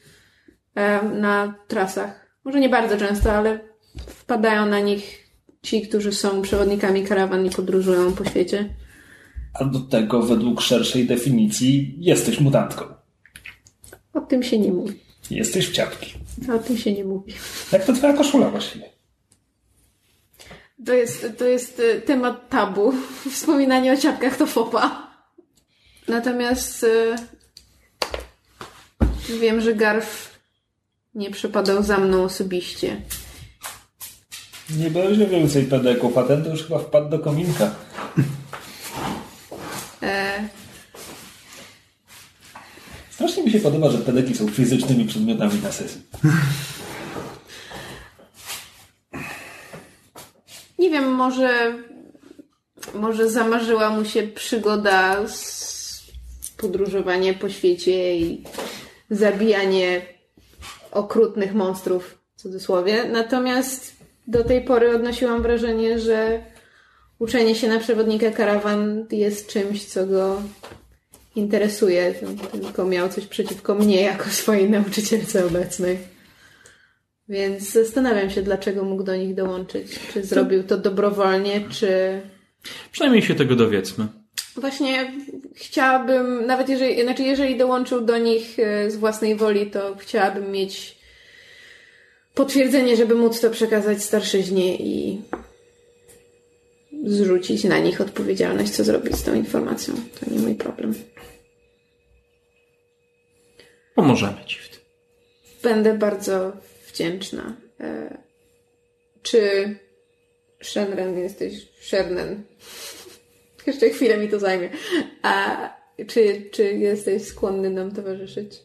e, 0.75 1.03
na 1.03 1.55
trasach. 1.67 2.37
Może 2.43 2.59
nie 2.59 2.69
bardzo 2.69 2.97
często, 2.97 3.31
ale 3.31 3.70
wpadają 4.07 4.65
na 4.65 4.79
nich 4.79 5.31
ci, 5.63 5.81
którzy 5.81 6.13
są 6.13 6.41
przewodnikami 6.41 7.03
karawan 7.03 7.45
i 7.45 7.49
podróżują 7.49 8.13
po 8.13 8.25
świecie. 8.25 8.75
A 9.53 9.65
do 9.65 9.79
tego, 9.79 10.21
według 10.21 10.61
szerszej 10.61 11.05
definicji, 11.05 11.95
jesteś 11.99 12.39
mutantką. 12.39 12.85
O 14.13 14.21
tym 14.21 14.43
się 14.43 14.59
nie 14.59 14.71
mówi. 14.71 14.99
Jesteś 15.31 15.69
w 15.69 15.71
ciapki. 15.71 16.13
O 16.55 16.59
tym 16.59 16.77
się 16.77 16.93
nie 16.93 17.03
mówi. 17.03 17.33
Jak 17.71 17.85
to 17.85 17.93
twoja 17.93 18.13
koszula 18.13 18.49
właściwie? 18.49 18.89
To 20.85 20.93
jest, 20.93 21.27
to 21.37 21.45
jest 21.45 21.79
e, 21.79 22.01
temat 22.01 22.49
tabu. 22.49 22.93
Wspominanie 23.31 23.93
o 23.93 23.97
ciapkach 23.97 24.37
to 24.37 24.45
fopa. 24.45 25.11
Natomiast 26.07 26.83
e, 26.83 27.15
wiem, 29.39 29.61
że 29.61 29.75
Garf 29.75 30.39
nie 31.15 31.31
przepadał 31.31 31.83
za 31.83 31.97
mną 31.97 32.23
osobiście. 32.23 33.01
Nie 34.77 34.91
będzie 34.91 35.27
więcej 35.27 35.65
pedeków, 35.65 36.17
a 36.17 36.23
ten 36.23 36.43
to 36.43 36.49
już 36.49 36.63
chyba 36.63 36.79
wpadł 36.79 37.09
do 37.09 37.19
kominka. 37.19 37.71
E, 40.03 40.47
Strasznie 43.09 43.43
mi 43.43 43.51
się 43.51 43.59
podoba, 43.59 43.89
że 43.89 43.97
pedeki 43.97 44.35
są 44.35 44.47
fizycznymi 44.47 45.05
przedmiotami 45.05 45.61
na 45.63 45.71
sesji. 45.71 46.01
nie 50.79 50.89
wiem, 50.89 51.11
może, 51.11 51.73
może 52.93 53.29
zamarzyła 53.29 53.89
mu 53.89 54.05
się 54.05 54.23
przygoda 54.23 55.27
z 55.27 56.11
podróżowanie 56.57 57.33
po 57.33 57.49
świecie 57.49 58.17
i 58.17 58.43
zabijanie 59.09 60.01
okrutnych 60.91 61.53
monstrów, 61.53 62.17
w 62.35 62.41
cudzysłowie. 62.41 63.05
Natomiast 63.11 64.00
do 64.27 64.43
tej 64.43 64.61
pory 64.61 64.95
odnosiłam 64.95 65.41
wrażenie, 65.41 65.99
że 65.99 66.43
uczenie 67.19 67.55
się 67.55 67.67
na 67.67 67.79
przewodnika 67.79 68.31
karawan 68.31 69.05
jest 69.11 69.47
czymś, 69.47 69.85
co 69.85 70.07
go 70.07 70.41
interesuje. 71.35 72.13
Tylko 72.51 72.85
miał 72.85 73.09
coś 73.09 73.27
przeciwko 73.27 73.75
mnie 73.75 74.01
jako 74.01 74.29
swojej 74.29 74.69
nauczycielce 74.69 75.45
obecnej. 75.45 75.97
Więc 77.29 77.71
zastanawiam 77.71 78.29
się, 78.29 78.41
dlaczego 78.41 78.83
mógł 78.83 79.03
do 79.03 79.15
nich 79.15 79.35
dołączyć. 79.35 79.99
Czy 80.13 80.23
zrobił 80.23 80.63
to 80.63 80.77
dobrowolnie, 80.77 81.61
czy 81.69 82.21
Przynajmniej 82.91 83.21
się 83.21 83.35
tego 83.35 83.55
dowiedzmy. 83.55 84.07
Właśnie 84.55 85.11
chciałabym, 85.55 86.45
nawet 86.45 86.69
jeżeli, 86.69 87.03
znaczy 87.03 87.23
jeżeli 87.23 87.57
dołączył 87.57 88.01
do 88.01 88.17
nich 88.17 88.59
e, 88.59 88.91
z 88.91 88.95
własnej 88.95 89.35
woli, 89.35 89.71
to 89.71 89.95
chciałabym 89.99 90.51
mieć 90.51 91.00
potwierdzenie, 92.33 92.97
żeby 92.97 93.15
móc 93.15 93.41
to 93.41 93.49
przekazać 93.49 94.03
starszyźnie 94.03 94.75
i 94.75 95.21
zrzucić 97.03 97.63
na 97.63 97.79
nich 97.79 98.01
odpowiedzialność, 98.01 98.71
co 98.71 98.83
zrobić 98.83 99.15
z 99.15 99.23
tą 99.23 99.33
informacją. 99.33 99.93
To 100.19 100.31
nie 100.31 100.39
mój 100.39 100.55
problem. 100.55 100.93
Pomożemy 103.95 104.45
ci 104.45 104.59
w 104.59 104.69
tym. 104.69 104.79
Będę 105.63 105.97
bardzo 105.97 106.51
wdzięczna. 106.87 107.55
E, 107.79 108.17
czy 109.21 109.75
Shenren 110.63 111.19
jesteś 111.19 111.67
Shernen? 111.81 112.43
Jeszcze 113.67 113.89
chwilę 113.89 114.17
mi 114.17 114.29
to 114.29 114.39
zajmie. 114.39 114.69
A 115.21 115.57
czy, 116.07 116.49
czy 116.51 116.63
jesteś 116.63 117.23
skłonny 117.23 117.69
nam 117.69 117.91
towarzyszyć? 117.91 118.59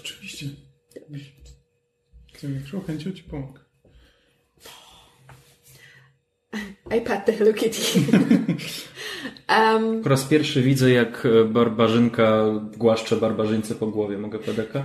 Oczywiście. 0.00 0.46
Z 2.42 2.44
największą 2.44 2.82
chęcią 2.84 3.12
ci 3.12 3.22
pomogę. 3.22 3.60
I 6.96 7.00
pat 7.00 7.26
the 7.26 7.32
Hello 7.38 7.52
Kitty. 7.52 8.00
um, 9.58 10.02
Po 10.02 10.08
raz 10.08 10.24
pierwszy 10.24 10.62
widzę, 10.62 10.90
jak 10.90 11.26
e, 11.26 11.44
barbarzynka 11.44 12.44
głaszcze 12.76 13.16
barbarzyńcę 13.16 13.74
po 13.74 13.86
głowie. 13.86 14.18
Mogę 14.18 14.38
pedeka? 14.38 14.84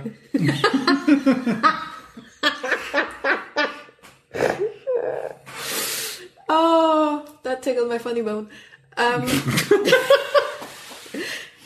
oh, 6.48 7.24
that 7.42 7.64
tickled 7.64 7.88
my 7.88 7.98
funny 7.98 8.24
bone. 8.24 8.46
Um, 8.96 9.22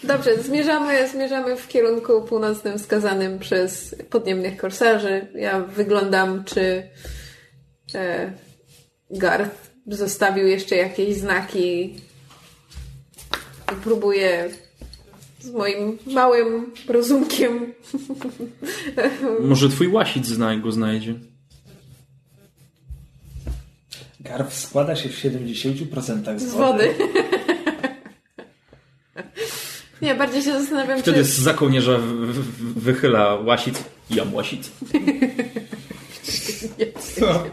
Dobrze, 0.05 0.43
zmierzamy, 0.43 1.09
zmierzamy 1.09 1.57
w 1.57 1.69
kierunku 1.69 2.23
północnym 2.23 2.79
wskazanym 2.79 3.39
przez 3.39 3.95
podniemnych 4.11 4.57
korsarzy. 4.57 5.27
Ja 5.35 5.61
wyglądam, 5.61 6.45
czy 6.45 6.89
e, 7.95 8.33
Garth 9.11 9.71
zostawił 9.87 10.47
jeszcze 10.47 10.77
jakieś 10.77 11.17
znaki 11.17 11.95
i 13.73 13.77
próbuję 13.85 14.51
z 15.41 15.51
moim 15.51 15.99
małym 16.07 16.73
rozumkiem 16.89 17.73
Może 19.41 19.69
twój 19.69 19.89
łasic 19.89 20.27
znaj 20.27 20.61
go 20.61 20.73
znajdzie. 20.73 21.15
Garw 24.21 24.55
składa 24.55 24.97
się 24.97 25.09
w 25.09 25.13
70% 25.13 26.39
z 26.39 26.43
z 26.43 26.55
wody. 26.55 26.95
Nie, 30.03 30.15
bardziej 30.15 30.43
się 30.43 30.53
zastanawiam, 30.61 30.99
Wtedy 30.99 31.17
czy... 31.19 31.25
z 31.25 31.39
za 31.39 31.55
kołnierza 31.55 31.99
wychyla 32.77 33.35
łasic. 33.35 33.75
Jam 34.11 34.35
łasic. 34.35 34.71
Co? 37.19 37.45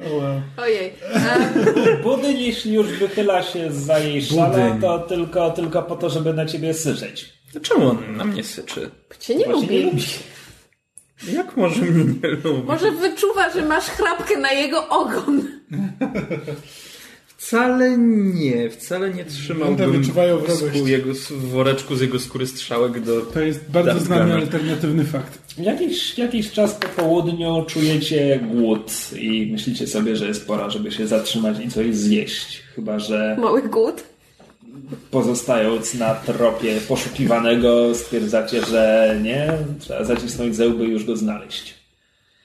Wow. 0.00 0.42
Ojej. 0.56 0.92
Um, 1.14 2.02
Budyń, 2.02 2.38
jeśli 2.40 2.74
już 2.74 2.86
wychyla 2.88 3.42
się 3.42 3.72
za 3.72 3.98
jej 3.98 4.22
Budyń. 4.22 4.80
to 4.80 4.98
tylko, 4.98 5.50
tylko 5.50 5.82
po 5.82 5.96
to, 5.96 6.10
żeby 6.10 6.34
na 6.34 6.46
ciebie 6.46 6.74
syczeć. 6.74 7.32
Czemu 7.62 7.88
on 7.90 8.16
na 8.16 8.24
mnie 8.24 8.44
syczy? 8.44 8.90
cię 9.20 9.34
nie 9.34 9.44
Właśnie 9.44 9.68
nie 9.68 9.82
lubi. 9.84 9.90
lubi. 9.90 10.04
Jak 11.36 11.56
może 11.56 11.82
mnie 11.82 12.14
nie 12.22 12.28
lubi? 12.30 12.62
Może 12.66 12.90
wyczuwa, 12.90 13.50
że 13.50 13.62
masz 13.66 13.84
chrapkę 13.84 14.36
na 14.38 14.52
jego 14.52 14.88
ogon. 14.88 15.48
Wcale 17.52 17.98
nie, 17.98 18.70
wcale 18.70 19.10
nie 19.10 19.24
trzymałbym 19.24 20.02
w 20.02 20.88
jego, 20.88 21.14
w 21.30 21.48
woreczku 21.48 21.96
z 21.96 22.00
jego 22.00 22.18
skóry 22.20 22.46
strzałek 22.46 23.00
do... 23.00 23.20
To 23.20 23.40
jest 23.40 23.70
bardzo 23.70 24.00
znany 24.00 24.34
alternatywny 24.34 25.04
fakt. 25.04 25.58
Jakiś, 25.58 26.18
jakiś 26.18 26.52
czas 26.52 26.74
po 26.74 26.88
południu 26.88 27.64
czujecie 27.68 28.40
głód 28.52 28.92
i 29.16 29.48
myślicie 29.52 29.86
sobie, 29.86 30.16
że 30.16 30.28
jest 30.28 30.46
pora, 30.46 30.70
żeby 30.70 30.92
się 30.92 31.06
zatrzymać 31.06 31.64
i 31.64 31.70
coś 31.70 31.96
zjeść. 31.96 32.62
Chyba, 32.74 32.98
że 32.98 33.36
Mały 33.40 33.62
głód. 33.62 34.04
pozostając 35.10 35.94
na 35.94 36.14
tropie 36.14 36.80
poszukiwanego 36.88 37.94
stwierdzacie, 37.94 38.64
że 38.64 39.16
nie, 39.22 39.52
trzeba 39.80 40.04
zacisnąć 40.04 40.56
zęby 40.56 40.86
i 40.86 40.90
już 40.90 41.04
go 41.04 41.16
znaleźć. 41.16 41.74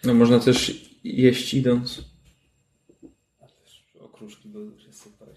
No 0.04 0.14
można 0.14 0.40
też 0.40 0.90
jeść 1.04 1.54
idąc. 1.54 2.02
Okruszki, 4.18 4.50
bo 4.50 4.60
już 4.60 4.84
jest 4.88 5.04
super. 5.04 5.28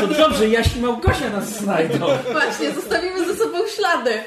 To 0.00 0.06
dobrze, 0.06 0.48
Jaś 0.48 0.76
i 0.76 0.80
Małgosia 0.80 1.30
nas 1.30 1.58
znajdą. 1.58 2.06
Właśnie, 2.32 2.70
zostawimy 2.72 3.26
ze 3.26 3.36
sobą 3.36 3.58
ślady. 3.76 4.22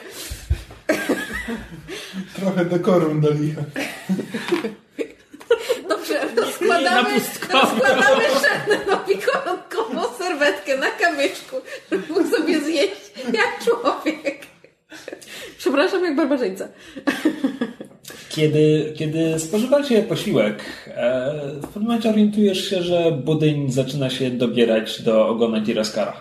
Trochę 2.36 2.66
dekorum 2.66 3.22
do 3.22 3.32
licha. 3.32 3.62
Dobrze, 5.90 6.22
rozkładamy, 6.36 7.10
rozkładamy 7.52 8.24
Shannenowi 8.40 9.18
koronkową 9.18 10.02
serwetkę 10.18 10.78
na 10.78 10.92
kamyczku, 10.92 11.56
żeby 11.92 12.14
mógł 12.14 12.36
sobie 12.36 12.62
zjeść 12.62 13.12
jak 13.34 13.64
człowiek. 13.64 14.46
Przepraszam, 15.58 16.04
jak 16.04 16.16
barbarzyńca. 16.16 16.68
Kiedy, 18.36 18.94
kiedy 18.98 19.40
spożywacie 19.40 20.04
posiłek, 20.04 20.64
e, 20.88 21.34
w 21.58 21.68
pewnym 21.68 21.84
momencie 21.84 22.10
orientujesz 22.10 22.70
się, 22.70 22.84
że 22.84 23.12
budyń 23.12 23.72
zaczyna 23.72 24.10
się 24.10 24.32
dobierać 24.32 25.02
do 25.02 25.28
ogona 25.28 25.60
Diraskara. 25.60 26.14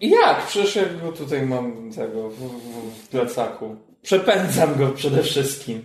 Jak? 0.00 0.46
Przecież 0.46 0.76
ja 0.76 0.82
go 1.02 1.12
tutaj 1.12 1.42
mam 1.46 1.92
tego 1.92 2.30
w, 2.30 2.34
w, 2.34 3.04
w 3.04 3.08
plecaku. 3.08 3.76
Przepędzam 4.02 4.78
go 4.78 4.88
przede 4.88 5.22
wszystkim. 5.22 5.84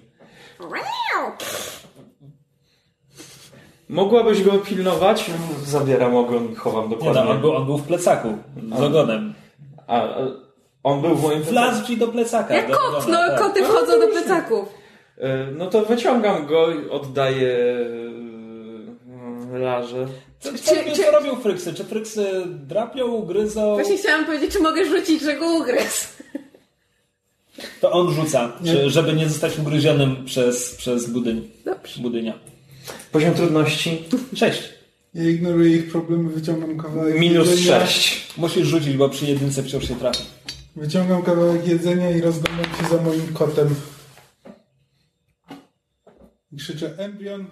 Mogłabyś 3.89 4.43
go 4.43 4.51
pilnować? 4.51 5.31
Zabieram 5.65 6.15
ogon 6.15 6.51
i 6.51 6.55
chowam 6.55 6.89
Nie 6.89 6.95
dokładnie. 6.95 7.23
no, 7.23 7.31
on 7.31 7.41
był, 7.41 7.55
on 7.55 7.65
był 7.65 7.77
w 7.77 7.83
plecaku 7.87 8.37
z 8.77 8.81
ogonem. 8.81 9.33
A, 9.87 10.01
a, 10.03 10.17
on 10.87 11.01
był 11.01 11.15
w 11.15 11.21
moim 11.21 11.41
plecaku. 11.41 11.51
Wlazł 11.53 11.87
ci 11.87 11.97
do 11.97 12.07
plecaka. 12.07 12.55
Jak 12.55 12.67
do 12.71 12.77
kot, 12.77 13.03
ogona, 13.03 13.21
no 13.21 13.27
tak. 13.29 13.39
koty 13.41 13.63
wchodzą 13.65 13.99
do 13.99 14.07
plecaków. 14.07 14.69
E, 15.17 15.47
No 15.51 15.67
to 15.67 15.85
wyciągam 15.85 16.45
go 16.47 16.71
i 16.71 16.89
oddaję 16.89 17.57
e, 19.53 19.59
Larze. 19.59 20.07
Co, 20.39 20.51
Czy- 20.51 20.57
co, 20.57 20.75
czy- 20.75 21.03
co 21.03 21.11
robią 21.11 21.35
fryksy? 21.35 21.73
Czy 21.73 21.83
fryksy 21.83 22.43
drapią, 22.47 23.21
gryzą? 23.21 23.73
Właśnie 23.73 23.97
chciałam 23.97 24.25
powiedzieć, 24.25 24.51
czy 24.53 24.59
mogę 24.59 24.85
rzucić, 24.85 25.21
że 25.21 25.37
go 25.37 25.53
ugryzł. 25.57 26.07
To 27.81 27.91
on 27.91 28.13
rzuca, 28.13 28.51
czy, 28.65 28.89
żeby 28.89 29.13
nie 29.13 29.29
zostać 29.29 29.59
ugryzionym 29.59 30.25
przez, 30.25 30.75
przez 30.75 31.09
budyń, 31.09 31.49
Dobrze. 31.65 32.01
budynia. 32.01 32.33
Poziom 33.11 33.33
trudności 33.33 34.03
Sześć. 34.35 34.69
Ja 35.13 35.29
ignoruję 35.29 35.75
ich 35.77 35.91
problemy, 35.91 36.29
wyciągam 36.29 36.77
kawałek 36.77 37.19
minus. 37.19 37.59
6. 37.59 38.27
Musisz 38.37 38.67
rzucić, 38.67 38.97
bo 38.97 39.09
przy 39.09 39.25
jedynce 39.25 39.63
wciąż 39.63 39.87
się 39.87 39.95
trafi. 39.95 40.23
Wyciągam 40.77 41.23
kawałek 41.23 41.67
jedzenia 41.67 42.09
i 42.09 42.21
rozglądam 42.21 42.65
się 42.65 42.95
za 42.95 43.01
moim 43.01 43.33
kotem. 43.33 43.75
I 46.51 46.57
krzyczę 46.57 46.93
embrion. 46.97 47.45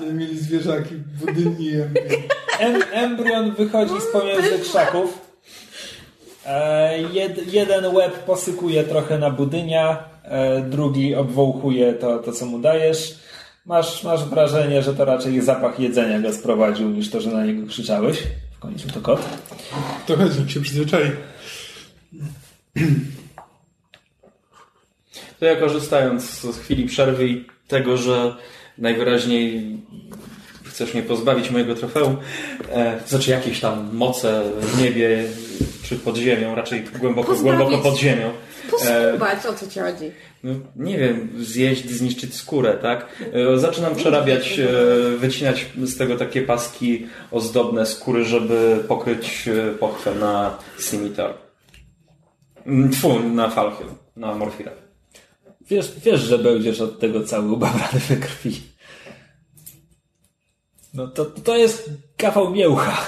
Będziemy 0.00 0.14
mieli 0.14 0.38
zwierzaki, 0.38 0.94
budynni 0.94 1.66
i 1.66 1.80
embrion. 1.80 2.22
Em, 2.58 2.82
embrion 2.92 3.54
wychodzi 3.54 4.00
z 4.00 4.12
pomiędzy 4.12 4.58
krzaków. 4.58 5.18
E, 6.46 7.02
jed, 7.02 7.52
jeden 7.52 7.86
łeb 7.86 8.18
posykuje 8.18 8.84
trochę 8.84 9.18
na 9.18 9.30
budynia, 9.30 10.04
e, 10.24 10.60
drugi 10.60 11.14
obwołchuje 11.14 11.92
to, 11.92 12.18
to, 12.18 12.32
co 12.32 12.46
mu 12.46 12.58
dajesz. 12.58 13.22
Masz, 13.66 14.02
masz 14.04 14.24
wrażenie, 14.24 14.82
że 14.82 14.94
to 14.94 15.04
raczej 15.04 15.40
zapach 15.40 15.80
jedzenia 15.80 16.20
go 16.20 16.32
sprowadził, 16.32 16.90
niż 16.90 17.10
to, 17.10 17.20
że 17.20 17.30
na 17.30 17.44
niego 17.46 17.66
krzyczałeś. 17.66 18.18
W 18.56 18.58
końcu 18.58 18.88
to 18.88 19.00
kot. 19.00 19.22
To 20.06 20.16
chodzi, 20.16 20.50
się 20.52 20.60
przyzwyczai. 20.60 21.10
To 25.40 25.46
ja 25.46 25.56
korzystając 25.56 26.40
z 26.40 26.58
chwili 26.58 26.86
przerwy 26.86 27.28
i 27.28 27.44
tego, 27.68 27.96
że 27.96 28.34
najwyraźniej 28.78 29.76
chcesz 30.64 30.94
mnie 30.94 31.02
pozbawić 31.02 31.50
mojego 31.50 31.74
trofeum, 31.74 32.16
e, 32.72 33.00
znaczy 33.06 33.30
jakieś 33.30 33.60
tam 33.60 33.90
moce 33.92 34.42
w 34.60 34.82
niebie 34.82 35.24
czy 35.82 35.96
pod 35.96 36.16
ziemią, 36.16 36.54
raczej 36.54 36.84
głęboko, 37.00 37.28
Pozbawić. 37.28 37.58
głęboko 37.58 37.82
pod 37.82 37.98
ziemią. 37.98 38.30
Poskubać, 38.72 39.46
o 39.46 39.54
co 39.54 39.66
ci 39.66 39.80
chodzi? 39.80 40.10
No, 40.42 40.52
nie 40.76 40.98
wiem, 40.98 41.28
zjeść, 41.38 41.90
zniszczyć 41.90 42.34
skórę, 42.34 42.78
tak? 42.82 43.06
E, 43.32 43.58
Zaczynam 43.58 43.94
przerabiać, 43.94 44.58
e, 44.58 44.66
wycinać 45.16 45.66
z 45.82 45.96
tego 45.96 46.16
takie 46.16 46.42
paski 46.42 47.06
ozdobne 47.30 47.86
skóry, 47.86 48.24
żeby 48.24 48.84
pokryć 48.88 49.48
e, 49.48 49.74
pochwę 49.74 50.14
na 50.14 50.58
scimitar. 50.78 51.34
Mm, 52.66 52.90
Tfu, 52.90 53.20
na 53.20 53.50
falchy, 53.50 53.84
na 54.16 54.34
morfirę. 54.34 54.72
Wiesz, 55.60 55.92
wiesz, 56.04 56.20
że 56.20 56.38
będziesz 56.38 56.80
od 56.80 57.00
tego 57.00 57.24
cały 57.24 57.52
ubabrany 57.52 58.00
we 58.08 58.16
krwi. 58.16 58.62
No 60.94 61.08
to, 61.08 61.24
to 61.24 61.56
jest 61.56 61.90
kawał 62.16 62.50
mięcha. 62.50 63.06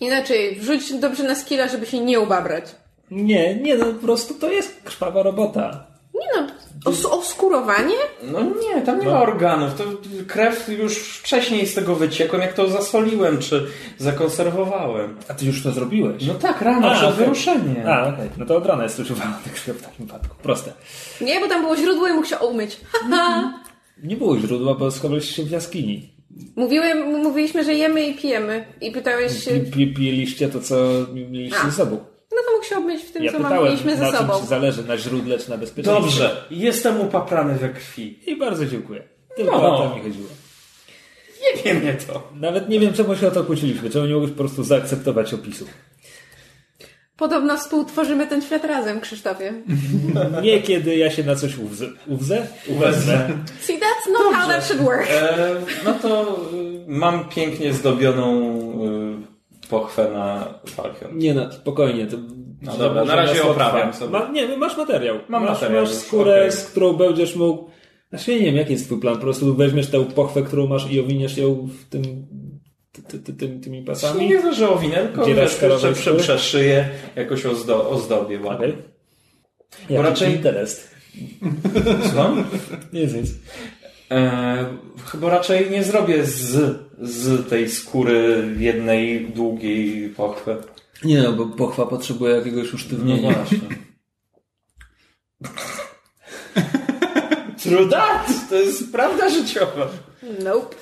Inaczej, 0.00 0.56
wrzuć 0.60 0.92
dobrze 0.92 1.22
na 1.22 1.34
skilla, 1.34 1.68
żeby 1.68 1.86
się 1.86 2.00
nie 2.00 2.20
ubabrać. 2.20 2.64
Nie, 3.10 3.54
nie, 3.54 3.76
no 3.76 3.84
po 3.84 3.92
prostu 4.06 4.34
to 4.34 4.50
jest 4.52 4.80
krwawa 4.84 5.22
robota. 5.22 5.86
Nie 6.14 6.40
no, 6.42 6.46
os- 6.84 7.04
oskurowanie? 7.04 7.94
No 8.32 8.40
nie, 8.42 8.82
tam 8.82 9.00
nie 9.00 9.06
ma 9.06 9.22
organów. 9.22 9.74
To 9.78 9.84
krew 10.26 10.68
już 10.68 10.98
wcześniej 10.98 11.66
z 11.66 11.74
tego 11.74 11.94
wyciekłem, 11.94 12.42
jak 12.42 12.52
to 12.52 12.68
zasoliłem 12.70 13.38
czy 13.38 13.66
zakonserwowałem. 13.98 15.16
A 15.28 15.34
ty 15.34 15.46
już 15.46 15.62
to 15.62 15.72
zrobiłeś? 15.72 16.26
No 16.26 16.34
tak, 16.34 16.60
rano 16.62 16.90
A, 16.90 16.94
przed 16.94 17.04
okej. 17.08 17.18
wyruszeniem. 17.18 17.86
A, 17.88 18.06
okej. 18.08 18.28
No 18.38 18.46
to 18.46 18.56
od 18.56 18.66
rana 18.66 18.82
jest 18.82 18.98
używała 18.98 19.38
tych 19.44 19.52
krwi 19.52 19.72
w 19.72 19.82
takim 19.82 20.06
wypadku. 20.06 20.36
Proste. 20.42 20.72
Nie, 21.20 21.40
bo 21.40 21.48
tam 21.48 21.62
było 21.62 21.76
źródło 21.76 22.08
i 22.08 22.12
mógł 22.12 22.26
się 22.26 22.38
umyć. 22.38 22.80
Haha. 22.92 23.52
Nie 24.02 24.16
było 24.16 24.38
źródła, 24.38 24.74
bo 24.74 24.90
schowaliście 24.90 25.34
się 25.34 25.42
w 25.42 25.50
jaskini. 25.50 26.10
Mówiłem, 26.56 27.22
mówiliśmy, 27.22 27.64
że 27.64 27.74
jemy 27.74 28.06
i 28.06 28.14
pijemy. 28.14 28.64
I 28.80 28.90
pytałeś 28.92 29.44
się, 29.44 29.50
Pi- 29.50 29.70
pi- 29.70 29.94
Piliście 29.94 30.48
to, 30.48 30.60
co 30.60 30.76
mieliście 31.14 31.58
A. 31.62 31.70
ze 31.70 31.72
sobą. 31.72 31.98
No 32.40 32.46
to 32.46 32.52
mógł 32.56 32.64
się 32.64 32.76
obmyć 32.76 33.02
w 33.02 33.12
tym, 33.12 33.24
Ja 33.24 33.32
co 33.32 33.38
pytałem, 33.38 33.64
mieliśmy 33.64 33.96
ze 33.96 34.02
na 34.02 34.08
czym 34.10 34.18
sobą. 34.18 34.40
ci 34.40 34.46
zależy, 34.46 34.84
na 34.84 34.96
źródle 34.98 35.38
czy 35.38 35.50
na 35.50 35.58
bezpieczeństwie. 35.58 36.02
Dobrze, 36.02 36.44
jestem 36.50 37.00
upaprany 37.00 37.54
we 37.54 37.68
krwi. 37.68 38.18
I 38.30 38.36
bardzo 38.36 38.66
dziękuję. 38.66 39.02
Tylko 39.36 39.58
No. 39.58 39.76
o 39.76 39.88
to 39.88 39.96
mi 39.96 40.02
chodziło. 40.02 40.28
Nie 41.56 41.62
wiem 41.62 41.76
mnie 41.82 41.94
to. 42.06 42.28
Nawet 42.34 42.68
nie 42.68 42.80
wiem, 42.80 42.92
czemu 42.92 43.16
się 43.16 43.28
o 43.28 43.30
to 43.30 43.44
kłóciliśmy. 43.44 43.90
Czemu 43.90 44.06
nie 44.06 44.12
mogłeś 44.14 44.30
po 44.30 44.38
prostu 44.38 44.64
zaakceptować 44.64 45.34
opisu. 45.34 45.66
Podobno 47.16 47.56
współtworzymy 47.56 48.26
ten 48.26 48.42
świat 48.42 48.64
razem, 48.64 49.00
Krzysztofie. 49.00 49.52
Nie 50.42 50.62
kiedy 50.62 50.96
ja 50.96 51.10
się 51.10 51.24
na 51.24 51.36
coś 51.36 51.58
uwzę. 51.58 51.86
Uwzę? 52.06 52.46
Uwezmę. 52.68 53.28
See, 53.60 53.78
that's 53.78 54.12
not 54.12 54.34
how 54.34 54.48
that 54.48 54.64
should 54.64 54.82
work. 54.82 55.06
E, 55.10 55.54
no 55.84 55.92
to 55.94 56.40
y, 56.54 56.84
mam 56.88 57.28
pięknie 57.28 57.72
zdobioną 57.72 58.50
y, 59.24 59.29
pochwę 59.70 60.10
na 60.12 60.54
Falcon. 60.66 61.18
Nie 61.18 61.34
no, 61.34 61.52
spokojnie. 61.52 62.06
To, 62.06 62.16
No 62.62 62.76
dobra, 62.76 63.04
na 63.04 63.16
razie 63.16 63.42
oprawiam 63.42 63.94
sobie. 63.94 64.10
Ma, 64.12 64.28
nie, 64.28 64.56
masz 64.56 64.76
materiał. 64.76 65.16
Mam 65.28 65.42
masz, 65.44 65.50
materiał 65.50 65.84
Masz 65.84 65.92
skórę, 65.94 66.36
okej. 66.38 66.52
z 66.52 66.64
którą 66.64 66.92
będziesz 66.92 67.36
mógł... 67.36 67.70
Znaczy 68.10 68.34
nie 68.34 68.40
wiem, 68.40 68.56
jaki 68.56 68.72
jest 68.72 68.84
twój 68.86 69.00
plan. 69.00 69.14
Po 69.14 69.20
prostu 69.20 69.54
weźmiesz 69.54 69.86
tę 69.90 70.04
pochwę, 70.04 70.42
którą 70.42 70.66
masz 70.66 70.90
i 70.92 71.00
owiniesz 71.00 71.36
ją 71.36 71.68
w 71.80 71.88
tym... 71.88 72.02
Ty, 72.92 73.02
ty, 73.02 73.18
ty, 73.18 73.32
tym- 73.32 73.60
tymi 73.60 73.82
pasami. 73.82 74.20
Nie 74.28 74.28
wiem, 74.38 74.54
że 74.54 74.68
owinę, 74.68 74.96
tylko 74.96 75.22
prze, 75.78 75.94
skóry? 75.94 76.16
przeszyję, 76.18 76.88
jakoś 77.16 77.46
ozdo, 77.46 77.90
ozdobię 77.90 78.40
ładnie. 78.40 78.66
Okej. 78.66 78.76
Jaki 79.90 80.02
raczej- 80.08 80.32
interes. 80.32 80.90
Słucham? 82.08 82.44
Nic, 82.92 83.14
nic. 83.14 83.30
E, 84.10 84.66
chyba 85.06 85.30
raczej 85.30 85.70
nie 85.70 85.84
zrobię 85.84 86.24
z, 86.26 86.76
z 86.98 87.48
tej 87.48 87.70
skóry 87.70 88.48
jednej 88.58 89.26
długiej 89.30 90.08
pochwy. 90.08 90.56
Nie 91.04 91.22
no, 91.22 91.32
bo 91.32 91.46
pochwa 91.46 91.86
potrzebuje 91.86 92.34
jakiegoś 92.36 92.68
No 92.72 92.74
usztywnienia. 92.74 93.32
właśnie. 93.32 93.58
True 97.62 97.88
that! 97.88 98.26
To 98.48 98.54
jest 98.54 98.92
prawda 98.92 99.28
życiowa. 99.30 99.88
Nope. 100.44 100.76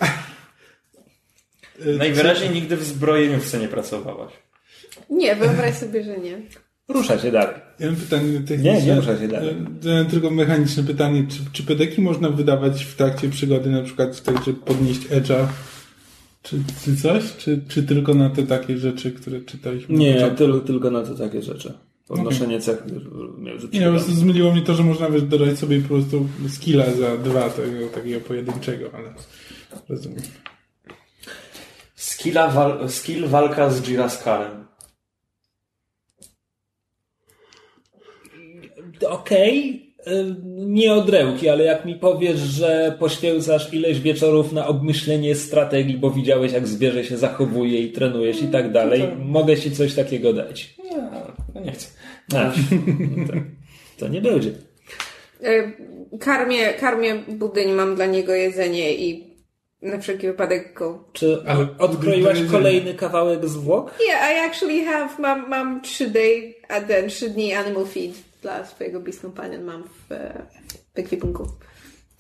Najwyraźniej 1.99 2.51
nigdy 2.51 2.77
w 2.77 2.85
zbrojeniówce 2.85 3.59
nie 3.59 3.69
pracowałaś. 3.69 4.33
Nie, 5.11 5.37
wyobraź 5.37 5.75
sobie, 5.75 6.05
że 6.05 6.19
nie. 6.19 6.41
Rusza 6.89 7.19
się 7.19 7.32
dalej. 7.32 7.55
Ja 7.78 7.86
mam 7.86 7.97
pytanie 7.97 8.40
techniczne. 8.40 8.81
Nie, 8.81 8.86
nie 8.86 8.94
ruszaj 8.94 9.19
się 9.19 9.28
dalej. 9.28 9.56
E, 9.86 10.05
Tylko 10.05 10.31
mechaniczne 10.31 10.82
pytanie. 10.82 11.27
Czy, 11.28 11.39
czy 11.52 11.62
pedeki 11.62 12.01
można 12.02 12.31
wydawać 12.31 12.85
w 12.85 12.97
trakcie 12.97 13.28
przygody, 13.28 13.70
na 13.70 13.82
przykład 13.82 14.23
tak, 14.23 14.44
żeby 14.44 14.59
podnieść 14.60 15.01
edge'a, 15.09 15.47
czy, 16.43 16.56
czy 16.85 16.97
coś? 16.97 17.36
Czy, 17.36 17.60
czy 17.69 17.82
tylko 17.82 18.15
na 18.15 18.31
te 18.31 18.43
takie 18.43 18.78
rzeczy, 18.78 19.12
które 19.12 19.40
czytaliśmy? 19.40 19.98
Nie, 19.98 20.15
początku? 20.15 20.39
tylko, 20.39 20.60
tylko 20.60 20.90
na 20.90 21.02
to 21.02 21.15
takie 21.15 21.43
rzeczy. 21.43 21.73
Podnoszenie 22.09 22.60
cech 22.60 22.82
między 23.39 23.69
Nie, 23.73 23.85
po 23.85 23.90
prostu 23.90 24.12
zmyliło 24.12 24.52
mnie 24.52 24.62
to, 24.62 24.74
że 24.74 24.82
można 24.82 25.10
wiesz, 25.10 25.23
dodać 25.23 25.59
sobie 25.59 25.81
po 25.81 25.89
prostu 25.89 26.28
skilla 26.48 26.85
za 26.90 27.16
dwa 27.16 27.51
tego 27.51 27.89
takiego 27.94 28.20
pojedynczego, 28.20 28.90
ale 28.94 29.15
rozumiem. 29.89 30.23
Skilla 31.94 32.48
wal, 32.48 32.89
skill 32.89 33.28
walka 33.28 33.70
z 33.70 33.82
Jiraskarem. 33.82 34.68
Okej, 39.05 39.83
y, 40.07 40.35
nie 40.57 40.93
odrełki, 40.93 41.49
ale 41.49 41.65
jak 41.65 41.85
mi 41.85 41.95
powiesz, 41.95 42.39
że 42.39 42.97
poświęcasz 42.99 43.73
ileś 43.75 44.01
wieczorów 44.01 44.53
na 44.53 44.66
obmyślenie 44.66 45.35
strategii, 45.35 45.97
bo 45.99 46.11
widziałeś 46.11 46.53
jak 46.53 46.66
zwierzę 46.66 47.05
się 47.05 47.16
zachowuje 47.16 47.81
i 47.81 47.93
trenujesz 47.93 48.43
i 48.43 48.49
tak 48.49 48.73
dalej, 48.73 49.03
mogę 49.25 49.57
ci 49.57 49.70
coś 49.70 49.95
takiego 49.95 50.33
dać. 50.33 50.75
Nie, 50.85 50.97
no 51.55 51.61
nie 51.61 51.73
chcę. 51.73 51.89
A, 52.37 52.45
to, 53.29 53.33
to 53.99 54.09
nie 54.09 54.20
będzie. 54.20 54.51
E, 55.43 55.73
Karmię, 56.20 56.75
karmię 56.75 57.15
budyń, 57.29 57.73
mam 57.73 57.95
dla 57.97 58.07
niego 58.07 58.35
jedzenie 58.35 58.95
i 58.95 59.29
na 59.83 59.99
wszelki 59.99 60.27
wypadek 60.27 60.75
go... 60.75 61.05
Czy 61.12 61.39
Ale- 61.47 61.66
odkroiłaś 61.79 62.39
to- 62.41 62.51
kolejny 62.53 62.95
kawałek 62.95 63.49
zwłok? 63.49 63.95
Yeah, 64.09 64.33
I 64.33 64.51
actually 64.51 64.85
have, 64.85 65.09
mam, 65.19 65.49
mam 65.49 65.81
trzy 65.83 66.11
day, 66.11 66.55
a 66.69 66.81
ten 66.81 67.09
trzy 67.09 67.31
dni 67.31 67.55
animal 67.55 67.87
feed 67.87 68.12
dla 68.43 68.66
swojego 68.66 69.01
Beast 69.01 69.20
Companion 69.20 69.65
mam 69.65 69.85
w, 69.85 70.12
e, 70.12 70.47
w 70.94 70.98
ekwipunku. 70.98 71.44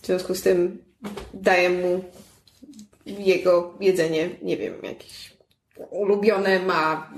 W 0.02 0.06
związku 0.06 0.34
z 0.34 0.42
tym 0.42 0.84
daję 1.34 1.70
mu 1.70 2.04
jego 3.06 3.74
jedzenie, 3.80 4.30
nie 4.42 4.56
wiem, 4.56 4.74
jakieś 4.82 5.36
ulubione 5.90 6.58
ma 6.60 7.12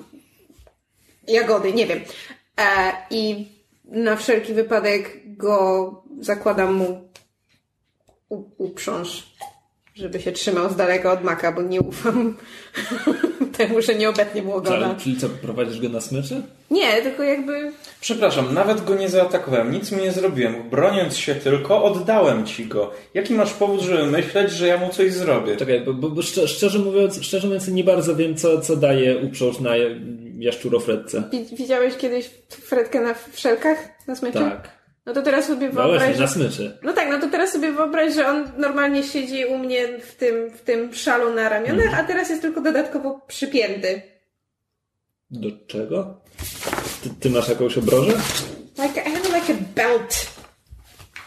jagody, 1.28 1.72
nie 1.72 1.86
wiem. 1.86 2.00
E, 2.60 2.92
I 3.10 3.48
na 3.84 4.16
wszelki 4.16 4.54
wypadek 4.54 5.20
go 5.36 6.04
zakładam 6.20 6.74
mu 6.74 7.10
u, 8.28 8.64
uprząż, 8.64 9.36
żeby 10.00 10.20
się 10.20 10.32
trzymał 10.32 10.70
z 10.70 10.76
daleka 10.76 11.12
od 11.12 11.24
maka, 11.24 11.52
bo 11.52 11.62
nie 11.62 11.80
ufam 11.80 12.36
temu, 13.58 13.82
że 13.82 13.94
nie 13.94 14.08
obetnie 14.08 14.42
mu 14.42 14.54
ogona. 14.54 14.76
Ale, 14.86 14.94
czyli 14.96 15.16
co, 15.16 15.28
prowadzisz 15.28 15.80
go 15.80 15.88
na 15.88 16.00
smyczy? 16.00 16.42
Nie, 16.70 17.02
tylko 17.02 17.22
jakby 17.22 17.72
Przepraszam, 18.00 18.54
nawet 18.54 18.84
go 18.84 18.94
nie 18.94 19.08
zaatakowałem, 19.08 19.72
nic 19.72 19.92
mu 19.92 19.98
nie 20.00 20.12
zrobiłem. 20.12 20.70
Broniąc 20.70 21.16
się 21.16 21.34
tylko, 21.34 21.84
oddałem 21.84 22.46
ci 22.46 22.66
go. 22.66 22.90
Jaki 23.14 23.34
masz 23.34 23.52
powód, 23.52 23.80
żeby 23.80 24.06
myśleć, 24.06 24.50
że 24.52 24.66
ja 24.66 24.76
mu 24.76 24.88
coś 24.88 25.12
zrobię? 25.12 25.56
Czekaj, 25.56 25.80
bo, 25.80 25.94
bo, 25.94 26.10
bo 26.10 26.22
szczerze, 26.22 26.48
szczerze 26.48 26.78
mówiąc, 26.78 27.18
szczerze 27.22 27.46
mówiąc 27.46 27.68
nie 27.68 27.84
bardzo 27.84 28.16
wiem, 28.16 28.36
co, 28.36 28.60
co 28.60 28.76
daje 28.76 29.18
uprząż 29.18 29.60
na 29.60 29.70
jaszczurofredce. 30.38 31.22
wi- 31.32 31.56
widziałeś 31.56 31.96
kiedyś 31.96 32.30
Fredkę 32.48 33.00
na 33.00 33.14
wszelkach 33.32 33.78
na 34.08 34.16
smyczy? 34.16 34.38
Tak. 34.38 34.79
No 35.06 35.12
to 35.14 35.22
teraz 35.22 35.46
sobie 35.46 35.66
No 35.66 35.72
wyobraź, 35.72 36.02
właśnie, 36.02 36.20
na 36.20 36.26
smyczy. 36.26 36.78
No 36.82 36.92
tak, 36.92 37.08
no 37.10 37.20
to 37.20 37.28
teraz 37.28 37.52
sobie 37.52 37.72
wyobraź, 37.72 38.14
że 38.14 38.28
on 38.28 38.44
normalnie 38.58 39.02
siedzi 39.02 39.44
u 39.44 39.58
mnie 39.58 39.88
w 39.98 40.14
tym, 40.14 40.50
w 40.50 40.60
tym 40.60 40.94
szalu 40.94 41.34
na 41.34 41.48
ramionach, 41.48 41.86
Mhm. 41.86 42.04
a 42.04 42.08
teraz 42.08 42.30
jest 42.30 42.42
tylko 42.42 42.60
dodatkowo 42.60 43.20
przypięty. 43.28 44.02
Do 45.30 45.48
czego? 45.66 46.20
Ty, 47.02 47.10
ty 47.20 47.30
masz 47.30 47.48
jakąś 47.48 47.78
obrożę? 47.78 48.12
Like, 48.78 49.00
I 49.00 49.12
have 49.14 49.38
like 49.40 49.52
a 49.52 49.56
belt. 49.74 50.26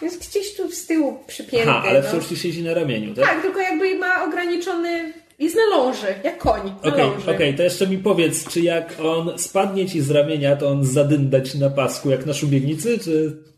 Jest 0.01 0.29
gdzieś 0.29 0.55
tu 0.55 0.71
z 0.71 0.85
tyłu 0.87 1.19
przypięty. 1.27 1.65
Ha, 1.67 1.83
ale 1.87 2.01
no. 2.01 2.07
wciąż 2.09 2.25
ci 2.27 2.37
siedzi 2.37 2.63
na 2.63 2.73
ramieniu, 2.73 3.15
tak? 3.15 3.25
Tak, 3.25 3.41
tylko 3.41 3.59
jakby 3.59 3.95
ma 3.95 4.23
ograniczony... 4.25 5.13
Jest 5.39 5.55
na 5.55 5.77
ląży, 5.77 6.07
jak 6.23 6.37
koń 6.37 6.61
na 6.83 6.89
Okej, 6.93 7.05
ląży. 7.05 7.31
okej, 7.31 7.55
to 7.55 7.63
jeszcze 7.63 7.87
mi 7.87 7.97
powiedz, 7.97 8.47
czy 8.49 8.61
jak 8.61 8.93
on 9.03 9.39
spadnie 9.39 9.89
ci 9.89 10.01
z 10.01 10.11
ramienia, 10.11 10.55
to 10.55 10.69
on 10.69 10.85
zadynda 10.85 11.41
ci 11.41 11.59
na 11.59 11.69
pasku, 11.69 12.09
jak 12.09 12.25
na 12.25 12.33
szubienicy, 12.33 12.99
czy, 12.99 13.37
No, 13.45 13.52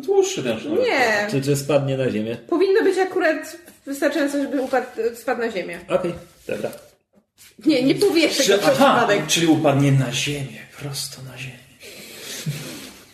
Dłuższy 0.00 0.42
ten 0.42 0.60
sznurek. 0.60 0.84
Nie. 0.88 1.26
czy, 1.30 1.42
czy 1.42 1.56
spadnie 1.56 1.96
na 1.96 2.10
ziemię? 2.10 2.36
Powinno 2.48 2.82
być 2.82 2.98
akurat 2.98 3.56
wystarczająco, 3.86 4.42
żeby 4.42 4.60
upadł, 4.60 4.86
spadł 5.14 5.40
na 5.40 5.50
ziemię. 5.50 5.80
Okej, 5.88 6.14
dobra. 6.48 6.70
Nie, 7.66 7.82
nie 7.82 7.94
powieszę 7.94 8.42
Czy, 8.42 8.52
go 8.52 8.58
przez 8.58 8.70
aha, 8.70 8.96
przypadek. 8.98 9.26
czyli 9.26 9.46
upadnie 9.46 9.92
na 9.92 10.12
ziemię, 10.12 10.58
prosto 10.80 11.22
na 11.22 11.38
ziemię. 11.38 11.58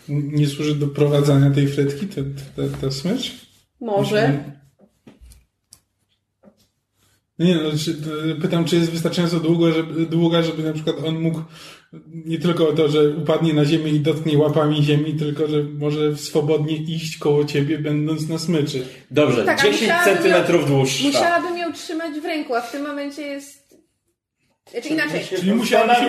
Nie 0.09 0.47
służy 0.47 0.75
do 0.75 0.87
prowadzenia 0.87 1.51
tej 1.51 1.69
fretki, 1.69 2.07
ta, 2.07 2.21
ta, 2.57 2.63
ta 2.81 2.91
smycz? 2.91 3.33
Może. 3.81 4.45
Nie, 7.39 7.55
no, 7.55 7.71
czy, 7.85 7.97
pytam, 8.43 8.65
czy 8.65 8.77
jest 8.77 8.91
wystarczająco 8.91 9.41
długo, 9.41 9.73
żeby, 9.73 10.07
długa, 10.07 10.43
żeby 10.43 10.63
na 10.63 10.73
przykład 10.73 10.97
on 11.07 11.21
mógł 11.21 11.43
nie 12.25 12.39
tylko 12.39 12.73
to, 12.73 12.89
że 12.89 13.09
upadnie 13.09 13.55
na 13.55 13.65
ziemię 13.65 13.91
i 13.91 14.01
dotknie 14.01 14.39
łapami 14.39 14.83
ziemi, 14.83 15.15
tylko 15.15 15.47
że 15.47 15.63
może 15.63 16.17
swobodnie 16.17 16.77
iść 16.77 17.19
koło 17.19 17.45
ciebie, 17.45 17.79
będąc 17.79 18.29
na 18.29 18.39
smyczy. 18.39 18.87
Dobrze, 19.11 19.45
Tak, 19.45 19.61
a 19.61 19.63
10 19.63 19.81
musiałabym 19.83 20.15
centymetrów 20.15 20.67
dłuższa. 20.67 21.05
Musiałabym 21.07 21.59
ją 21.59 21.73
trzymać 21.73 22.21
w 22.21 22.25
ręku, 22.25 22.55
a 22.55 22.61
w 22.61 22.73
tym 22.73 22.83
momencie 22.87 23.23
jest... 23.23 23.69
Znaczy 24.71 24.89
inaczej. 24.89 25.21
Czyli 25.37 25.55
musiałaby 25.55 25.95
się 25.95 26.07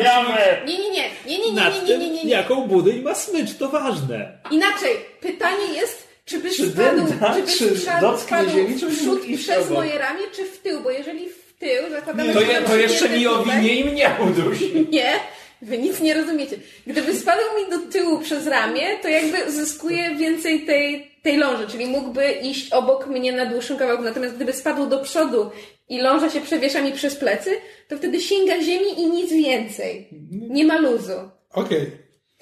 Nie, 0.68 0.78
nie, 0.78 0.90
nie, 0.92 1.10
nie, 1.28 1.38
nie, 1.38 1.52
nie, 1.52 1.52
nie, 1.52 1.88
nie, 1.88 1.98
nie, 1.98 2.10
nie, 2.10 2.24
nie. 2.24 2.32
jaką 2.32 2.68
budyń 2.68 3.02
ma 3.02 3.16
smycz, 3.16 3.56
to 3.58 3.70
ważne. 3.70 4.40
Inaczej. 4.52 4.96
Pytanie 5.22 5.74
jest, 5.76 6.08
Czy 6.26 6.40
byś 6.40 6.58
Czy 6.58 6.70
spadł, 6.70 7.06
dęta, 7.06 7.36
czy 7.36 7.42
byś 7.44 7.58
czy 7.58 7.78
spadł, 7.78 8.02
dotknie 8.02 8.28
spadł 8.28 8.50
ziemi, 8.50 8.76
w 8.76 8.80
czy 8.80 8.88
przód 8.88 9.22
przez 9.38 9.58
obok? 9.66 9.72
moje 9.78 9.98
ramię, 9.98 10.22
czy 10.36 10.46
w 10.46 10.58
tył? 10.58 10.82
Bo 10.82 10.92
jeżeli 10.92 11.30
w 11.30 11.54
tył, 11.60 11.90
zakładamy, 11.92 12.34
To, 12.34 12.42
je, 12.42 12.54
mam 12.62 12.70
to 12.70 12.78
jeszcze 12.78 13.10
mi 13.10 13.28
owinie 13.28 13.76
i 13.76 13.86
mnie 13.86 14.12
udusi. 14.30 14.88
Nie, 14.92 15.14
wy 15.62 15.78
nic 15.78 16.00
nie 16.00 16.14
rozumiecie. 16.14 16.58
Gdyby 16.88 17.16
spadł 17.16 17.42
mi 17.58 17.72
do 17.72 17.92
tyłu 17.92 18.20
przez 18.20 18.48
ramię, 18.48 18.98
to 19.02 19.08
jakby 19.08 19.52
zyskuje 19.52 20.16
więcej 20.16 20.66
tej, 20.66 21.12
tej 21.24 21.38
ląży, 21.38 21.68
czyli 21.68 21.86
mógłby 21.86 22.32
iść 22.32 22.74
obok 22.74 23.08
mnie 23.08 23.32
na 23.32 23.46
dłuższym 23.46 23.78
kawałku. 23.78 24.04
Natomiast 24.04 24.36
gdyby 24.36 24.54
spadł 24.54 24.86
do 24.86 25.00
przodu 25.00 25.52
i 25.90 26.02
ląża 26.02 26.30
się 26.30 26.42
przewiesza 26.42 26.82
mi 26.82 26.92
przez 26.92 27.16
plecy, 27.16 27.52
to 27.88 27.98
wtedy 27.98 28.22
sięga 28.22 28.62
ziemi 28.62 29.02
i 29.02 29.06
nic 29.10 29.32
więcej. 29.32 30.08
Nie 30.32 30.66
ma 30.66 30.78
luzu. 30.78 31.30
Okej. 31.52 31.92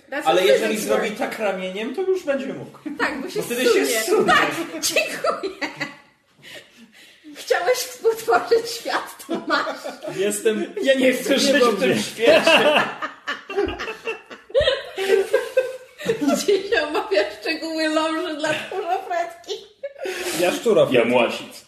That's 0.09 0.21
Ale 0.25 0.45
jeżeli 0.45 0.77
zrobi 0.77 1.11
tak 1.11 1.39
ramieniem, 1.39 1.95
to 1.95 2.01
już 2.01 2.23
będzie 2.23 2.53
mógł. 2.53 2.79
Tak, 2.97 3.21
bo 3.21 3.29
się 3.29 3.39
Bo 3.39 3.45
wtedy 3.45 3.63
się 3.63 3.85
zsunie. 3.85 4.25
Tak, 4.27 4.51
dziękuję. 4.93 5.69
Chciałeś 7.37 7.77
współtworzyć 7.77 8.71
świat, 8.79 9.15
to 9.27 9.41
masz. 9.47 9.77
Jestem... 10.17 10.73
Ja 10.83 10.93
nie 10.93 11.13
chcę 11.13 11.39
żyć 11.39 11.63
w 11.63 11.79
tym 11.79 11.99
świecie. 11.99 12.81
Gdzie 16.21 16.63
się 16.69 16.87
omawia 16.87 17.21
szczegóły 17.41 17.87
ląży 17.89 18.35
dla 18.37 18.49
tchórza 18.53 18.97
fretki. 19.07 19.53
Jaszczurow. 20.39 20.91
Ja 20.93 21.05
młasic. 21.05 21.65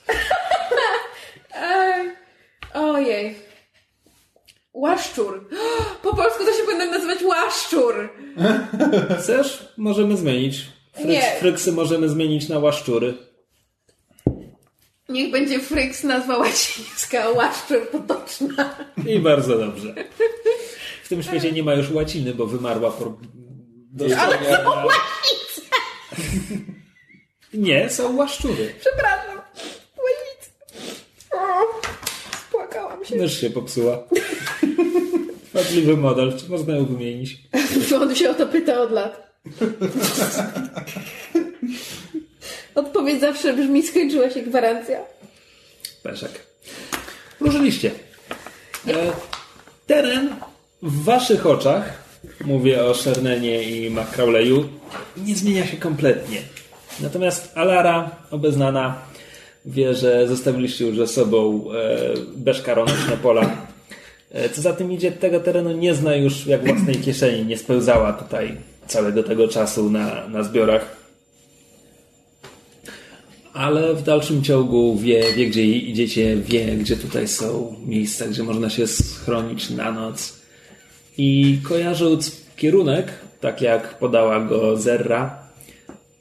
Ej, 1.55 2.11
Ojej. 2.73 3.35
Łaszczur. 4.73 5.49
Po 6.03 6.15
polsku 6.15 6.45
to 6.45 6.53
się 6.53 6.63
powinno 6.63 6.85
nazywać 6.85 7.23
łaszczur. 7.23 8.09
Chcesz? 9.19 9.67
Możemy 9.77 10.17
zmienić. 10.17 10.61
Fryks, 10.93 11.09
Nie. 11.09 11.21
Fryksy 11.39 11.71
możemy 11.71 12.09
zmienić 12.09 12.49
na 12.49 12.59
łaszczury. 12.59 13.28
Niech 15.09 15.31
będzie 15.31 15.59
Fryks 15.59 16.03
nazwa 16.03 16.37
łacińska, 16.37 17.23
a 17.23 17.29
łaszczur 17.29 17.89
potoczna. 17.89 18.75
I 19.07 19.19
bardzo 19.19 19.57
dobrze. 19.57 19.95
W 21.03 21.09
tym 21.09 21.23
świecie 21.23 21.51
nie 21.51 21.63
ma 21.63 21.73
już 21.73 21.91
łaciny, 21.91 22.33
bo 22.33 22.45
wymarła 22.45 22.91
por... 22.91 23.13
Ale 24.17 24.37
są 24.37 24.63
no. 24.63 24.87
Nie, 27.53 27.89
są 27.89 28.15
łaszczury. 28.15 28.73
Przepraszam. 28.79 29.35
Łacic. 29.97 30.51
O, 31.31 31.37
Spłakałam 32.47 33.05
się. 33.05 33.15
Mysz 33.15 33.41
się 33.41 33.49
popsuła. 33.49 33.97
Wadliwy 35.53 35.97
model, 35.97 36.37
czy 36.37 36.49
można 36.49 36.75
ją 36.75 36.85
wymienić? 36.85 37.37
On 38.01 38.15
się 38.15 38.29
o 38.29 38.33
to 38.33 38.47
pyta 38.47 38.81
od 38.81 38.91
lat. 38.91 39.29
Odpowiedź 42.79 43.21
zawsze 43.21 43.53
brzmi, 43.53 43.83
skończyła 43.87 44.29
się 44.29 44.41
gwarancja. 44.41 44.99
Peszek. 46.03 46.31
Ruszyliście. 47.39 47.91
E, 48.87 48.93
teren 49.87 50.35
w 50.81 51.03
waszych 51.03 51.45
oczach, 51.45 52.03
mówię 52.45 52.85
o 52.85 52.93
Szernenie 52.93 53.63
i 53.63 53.89
McCrawleyu, 53.89 54.69
nie 55.17 55.35
zmienia 55.35 55.67
się 55.67 55.77
kompletnie. 55.77 56.37
Natomiast 56.99 57.51
Alara, 57.55 58.11
obeznana, 58.31 59.01
wie, 59.65 59.95
że 59.95 60.27
zostawiliście 60.27 60.87
już 60.87 60.97
ze 60.97 61.07
sobą 61.07 61.65
e, 61.71 61.97
bezkaroneczne 62.35 63.17
pola. 63.17 63.49
E, 64.31 64.49
co 64.49 64.61
za 64.61 64.73
tym 64.73 64.91
idzie, 64.91 65.11
tego 65.11 65.39
terenu 65.39 65.71
nie 65.71 65.93
zna 65.93 66.15
już 66.15 66.45
jak 66.45 66.67
własnej 66.67 66.95
kieszeni. 66.95 67.45
Nie 67.45 67.57
spełzała 67.57 68.13
tutaj 68.13 68.57
całego 68.87 69.23
tego 69.23 69.47
czasu 69.47 69.89
na, 69.89 70.27
na 70.27 70.43
zbiorach. 70.43 70.98
Ale 73.53 73.93
w 73.95 74.03
dalszym 74.03 74.43
ciągu 74.43 74.97
wie, 74.97 75.33
wie, 75.33 75.47
gdzie 75.47 75.65
idziecie, 75.65 76.37
wie, 76.37 76.65
gdzie 76.75 76.97
tutaj 76.97 77.27
są 77.27 77.75
miejsca, 77.85 78.27
gdzie 78.27 78.43
można 78.43 78.69
się 78.69 78.87
schronić 78.87 79.69
na 79.69 79.91
noc. 79.91 80.39
I 81.17 81.57
kojarząc 81.63 82.31
kierunek, 82.57 83.07
tak 83.41 83.61
jak 83.61 83.99
podała 83.99 84.39
go 84.45 84.77
Zerra, 84.77 85.39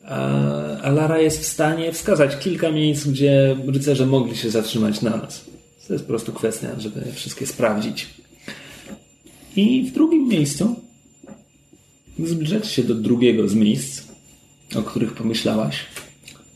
a- 0.05 0.79
a 0.81 0.91
Lara 0.91 1.19
jest 1.19 1.41
w 1.41 1.47
stanie 1.47 1.93
wskazać 1.93 2.39
kilka 2.39 2.71
miejsc, 2.73 3.07
gdzie 3.07 3.57
rycerze 3.67 4.07
mogli 4.07 4.37
się 4.37 4.51
zatrzymać 4.51 5.03
na 5.03 5.17
noc. 5.17 5.45
To 5.87 5.93
jest 5.93 6.05
po 6.05 6.09
prostu 6.09 6.33
kwestia, 6.33 6.69
żeby 6.79 7.13
wszystkie 7.13 7.47
sprawdzić. 7.47 8.07
I 9.57 9.83
w 9.91 9.93
drugim 9.93 10.29
miejscu 10.29 10.77
zbliżacie 12.25 12.69
się 12.71 12.83
do 12.83 12.95
drugiego 12.95 13.49
z 13.49 13.55
miejsc, 13.55 14.03
o 14.77 14.83
których 14.83 15.13
pomyślałaś. 15.13 15.77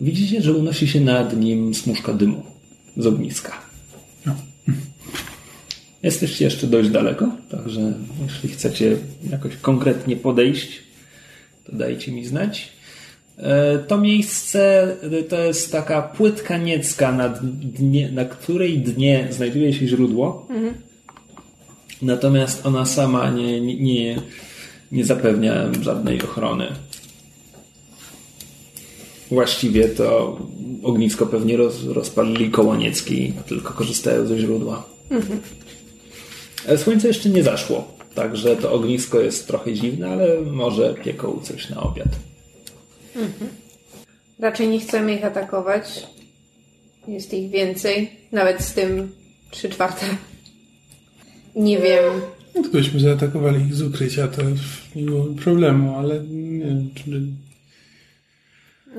Widzicie, 0.03 0.43
że 0.43 0.53
unosi 0.53 0.89
się 0.89 1.01
nad 1.01 1.37
nim 1.37 1.75
smuszka 1.75 2.13
dymu 2.13 2.43
z 2.97 3.07
ogniska. 3.07 3.53
Jesteście 6.03 6.45
jeszcze 6.45 6.67
dość 6.67 6.89
daleko, 6.89 7.29
także 7.51 7.93
jeśli 8.23 8.49
chcecie 8.49 8.97
jakoś 9.31 9.57
konkretnie 9.57 10.17
podejść, 10.17 10.83
to 11.65 11.77
dajcie 11.77 12.13
mi 12.13 12.25
znać. 12.25 12.73
E, 13.39 13.79
To 13.79 13.99
miejsce 13.99 14.83
e, 15.03 15.23
to 15.23 15.41
jest 15.41 15.73
taka 15.73 16.03
płytka 16.03 16.57
niecka, 16.59 17.13
na, 17.13 17.29
dnie, 17.79 18.11
na 18.13 18.25
której 18.25 18.79
dnie 18.79 19.29
znajduje 19.31 19.73
się 19.75 19.89
źródło. 19.89 20.49
Natomiast 22.03 22.67
ona 22.67 22.85
sama 22.85 23.31
nie, 23.31 23.61
nie, 23.61 24.17
nie 24.93 25.05
zapewnia 25.05 25.73
żadnej 25.81 26.23
ochrony. 26.23 26.67
Właściwie 29.33 29.89
to 29.89 30.39
ognisko 30.83 31.27
pewnie 31.27 31.57
roz, 31.57 31.85
rozpalili 31.85 32.51
koło 32.51 32.77
niecki, 32.77 33.33
tylko 33.47 33.73
korzystają 33.73 34.27
ze 34.27 34.39
źródła. 34.39 34.87
E, 36.67 36.79
Słońce 36.79 37.09
jeszcze 37.09 37.29
nie 37.29 37.43
zaszło, 37.43 37.89
także 38.15 38.57
to 38.57 38.73
ognisko 38.73 39.21
jest 39.21 39.47
trochę 39.47 39.73
dziwne, 39.73 40.11
ale 40.11 40.41
może 40.41 40.95
pieką 40.95 41.41
coś 41.43 41.71
na 41.71 41.83
obiad. 41.83 42.09
Raczej 44.39 44.69
nie 44.69 44.81
chcemy 44.81 45.15
ich 45.15 45.25
atakować. 45.25 46.07
Jest 47.09 47.35
ich 47.35 47.51
więcej. 47.51 48.11
Nawet 48.33 48.63
z 48.63 48.75
tym 48.75 49.13
trzy 49.51 49.69
czwarte. 49.69 50.07
Nie 51.57 51.79
wiem. 51.79 52.13
Gdybyśmy 52.61 53.01
zaatakowali 53.01 53.65
ich 53.65 53.75
z 53.75 53.83
ukrycia, 53.83 54.29
to 54.29 54.43
nie 54.97 55.03
byłoby 55.03 55.43
problemu, 55.43 55.97
ale 55.97 56.21
nie 56.21 56.65
wiem, 56.65 56.91
czy... 56.95 57.23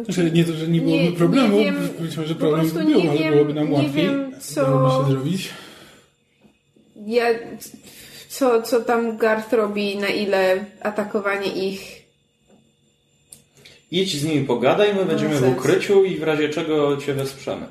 Znaczy, 0.06 0.32
nie 0.32 0.46
to, 0.46 0.54
że 0.54 0.68
nie 0.68 0.82
byłoby 0.82 1.04
Nie- 1.04 1.12
problemu, 1.12 1.58
nie 1.60 1.66
wiem, 1.66 1.90
być 2.00 2.18
może 2.18 2.36
problem 2.36 2.70
by 2.70 2.84
był, 2.84 3.02
nie 3.04 3.10
ale 3.10 3.20
wiem- 3.20 3.34
byłoby 3.34 3.54
nam 3.54 3.68
nie 3.70 3.74
łatwiej. 3.74 3.92
wiem, 3.94 4.32
co- 4.40 5.02
się 5.06 5.12
zrobić. 5.12 5.50
Ja, 7.06 7.26
co, 8.30 8.62
co 8.62 8.82
tam 8.82 9.18
Garth 9.18 9.54
robi, 9.54 9.98
na 9.98 10.08
ile 10.08 10.66
atakowanie 10.82 11.48
ich. 11.70 12.04
Idź 13.92 14.18
z 14.18 14.24
nimi 14.26 14.46
pogadaj, 14.46 14.96
my 14.96 15.06
będziemy 15.06 15.36
w 15.36 15.58
ukryciu 15.58 16.04
i 16.04 16.16
w 16.18 16.24
razie 16.24 16.50
czego 16.50 16.98
cię 16.98 17.14
wesprzemy. 17.14 17.66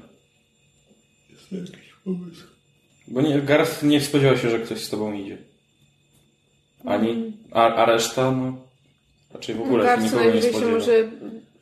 Jest 1.31 1.49
to 1.51 1.57
jakiś 1.57 1.93
pomysł. 2.05 2.43
Bo 3.09 3.21
nie, 3.21 3.43
Garth 3.43 3.83
nie 3.83 4.01
spodziewał 4.01 4.39
się, 4.39 4.51
że 4.51 4.59
ktoś 4.59 4.85
z 4.85 4.91
tobą 4.91 5.13
idzie. 5.13 5.39
Ani, 6.85 7.33
a, 7.53 7.75
a 7.75 7.85
reszta, 7.87 8.31
no, 8.33 8.57
raczej 9.35 9.55
w 9.55 9.61
ogóle 9.61 9.83
się 9.83 9.87
Garth 9.89 10.11
co 10.11 10.17
nikogo 10.17 10.35
nie 10.35 10.43
się 10.43 10.49
spodziewa. 10.49 10.73
może 10.73 10.93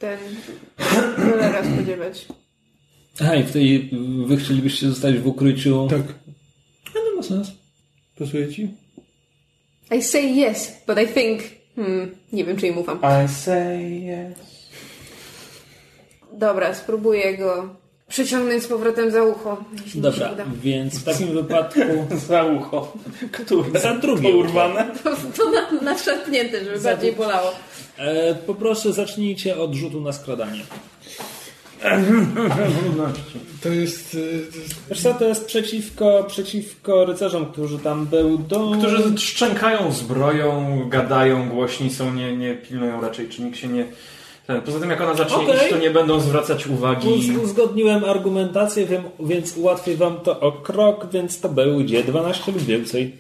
ten 0.01 0.19
cholera 1.17 1.65
spodziewać. 1.65 2.27
Aha, 3.21 3.37
i 3.37 3.43
w 3.43 3.53
tej, 3.53 3.91
wy 4.27 4.37
chcielibyście 4.37 4.89
zostać 4.89 5.19
w 5.19 5.27
ukryciu. 5.27 5.87
Tak. 5.91 6.03
No, 6.95 7.01
no 7.05 7.17
ma 7.17 7.23
sens. 7.23 7.53
Pasuje 8.19 8.49
ci? 8.49 8.69
I 9.91 10.03
say 10.03 10.23
yes, 10.23 10.73
but 10.87 10.99
I 10.99 11.07
think... 11.07 11.43
Hmm, 11.77 12.11
nie 12.33 12.45
wiem, 12.45 12.57
czy 12.57 12.67
im 12.67 12.79
ufam. 12.79 12.99
I 13.25 13.29
say 13.29 14.01
yes. 14.01 14.39
Dobra, 16.33 16.75
spróbuję 16.75 17.39
go 17.39 17.77
przyciągnąć 18.11 18.63
z 18.63 18.67
powrotem 18.67 19.11
za 19.11 19.23
ucho. 19.23 19.65
jeśli 19.73 19.87
mi 19.87 19.93
się 19.93 20.01
Dobra, 20.01 20.33
uda. 20.33 20.45
więc 20.63 20.99
w 20.99 21.05
takim 21.05 21.29
wypadku 21.35 21.81
Za 22.29 22.45
ucho. 22.45 22.93
Które? 23.33 23.81
Za 23.81 23.95
drugie 23.95 24.37
Urwane? 24.37 24.87
To, 25.05 25.11
to 25.37 25.51
na, 25.51 25.95
żeby 26.65 26.81
bardziej 26.81 27.13
bolało. 27.13 27.53
e, 27.99 28.35
poproszę 28.35 28.93
zacznijcie 28.93 29.57
od 29.59 29.75
rzutu 29.75 30.01
na 30.01 30.13
skradanie. 30.13 30.61
To 33.63 33.69
jest... 33.69 34.11
to 34.13 34.19
jest 34.19 34.59
Wiesz 34.91 35.03
co, 35.03 35.15
to 35.15 35.25
jest 35.25 35.47
przeciwko, 35.47 36.25
przeciwko 36.29 37.05
rycerzom, 37.05 37.47
którzy 37.47 37.79
tam 37.79 38.07
był 38.07 38.39
do... 38.39 38.73
Którzy 38.79 39.19
szczękają 39.19 39.93
zbroją, 39.93 40.81
gadają, 40.89 41.49
głośni 41.49 41.91
są, 41.91 42.15
nie, 42.15 42.37
nie 42.37 42.55
pilnują 42.55 43.01
raczej, 43.01 43.29
czy 43.29 43.43
nikt 43.43 43.59
się 43.59 43.69
nie... 43.69 43.87
Ten. 44.51 44.63
Poza 44.63 44.81
tym 44.81 44.91
jak 44.91 45.01
ona 45.01 45.15
zacznie 45.15 45.37
Okej. 45.37 45.57
iść, 45.57 45.69
to 45.71 45.79
nie 45.79 45.91
będą 45.91 46.21
zwracać 46.21 46.67
uwagi. 46.67 47.09
Uz- 47.09 47.45
Uzgodniłem 47.45 48.05
argumentację, 48.05 48.87
wiem, 48.87 49.03
więc 49.21 49.57
ułatwię 49.57 49.97
wam 49.97 50.21
to 50.21 50.41
o 50.41 50.53
krok, 50.53 51.07
więc 51.13 51.41
to 51.41 51.49
będzie 51.49 52.05
12 52.05 52.53
lub 52.53 52.63
więcej. 52.63 53.17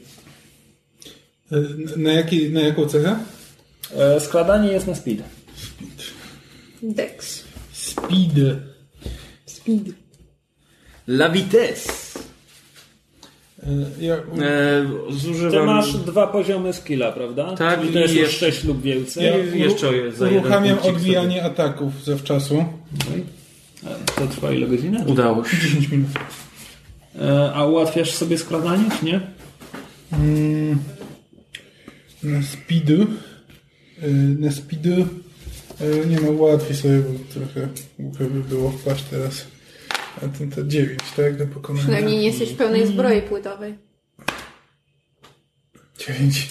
y, 1.52 1.57
na, 1.97 2.12
jaki, 2.12 2.51
na 2.51 2.61
jaką 2.61 2.86
cechę? 2.86 3.16
E, 3.97 4.20
skradanie 4.20 4.73
jest 4.73 4.86
na 4.86 4.94
speed. 4.94 5.23
Dex. 6.82 7.44
Speed. 7.73 8.57
Speed. 9.47 9.93
La 11.09 11.28
vitesse. 11.28 11.93
E, 13.62 14.05
Ja, 14.05 14.15
E, 14.15 14.20
Ty 15.09 15.15
zużywam... 15.15 15.66
masz 15.66 15.93
dwa 15.97 16.27
poziomy 16.27 16.73
skilla, 16.73 17.12
prawda? 17.12 17.55
Tak, 17.57 17.81
Czyli 17.81 17.93
to 17.93 17.99
jest 17.99 18.15
już 18.15 18.23
jeszcze- 18.23 18.53
6 18.53 18.65
lub 18.65 18.82
więcej. 18.82 19.24
ja 19.24 19.39
i 19.57 19.61
jeszcze 19.61 19.93
jeden 19.97 20.39
uruchamiam 20.39 20.78
odbijanie 20.78 21.45
ataków 21.45 22.05
zawczasu. 22.05 22.65
To 24.16 24.27
trwa 24.27 24.53
ile 24.53 24.66
godziny? 24.66 25.05
Udało 25.07 25.45
się. 25.45 25.57
10 25.57 25.89
minut. 25.89 26.09
E, 27.20 27.53
A 27.55 27.66
ułatwiasz 27.66 28.11
sobie 28.11 28.39
skradanie, 28.39 28.85
czy 29.01 29.05
nie? 29.07 29.20
Mm, 30.12 30.78
na 32.23 32.43
speedu. 32.43 33.07
e, 34.03 34.09
Na 34.39 34.51
speedu. 34.53 35.07
e, 35.81 36.07
Nie 36.07 36.16
no, 36.20 36.32
łatwiej 36.32 36.77
sobie, 36.77 36.99
bo 36.99 37.35
trochę 37.35 37.69
głupio 37.99 38.24
by 38.24 38.41
było 38.41 38.70
wpaść 38.70 39.05
teraz. 39.11 39.45
A 40.22 40.38
ten 40.38 40.51
to 40.51 40.62
9, 40.64 41.01
tak? 41.16 41.36
Do 41.36 41.47
pokonania. 41.47 41.82
Przynajmniej 41.82 42.18
nie 42.18 42.26
jesteś 42.26 42.52
w 42.52 42.56
pełnej 42.56 42.86
zbroi 42.86 43.22
płytowej. 43.22 43.74
9. 45.98 46.48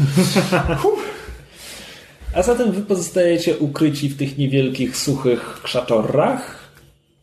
A 2.36 2.44
zatem 2.44 2.72
wy 2.72 2.82
pozostajecie 2.82 3.58
ukryci 3.58 4.10
w 4.10 4.18
tych 4.18 4.38
niewielkich, 4.38 4.98
suchych 4.98 5.60
krzaczorach. 5.64 6.70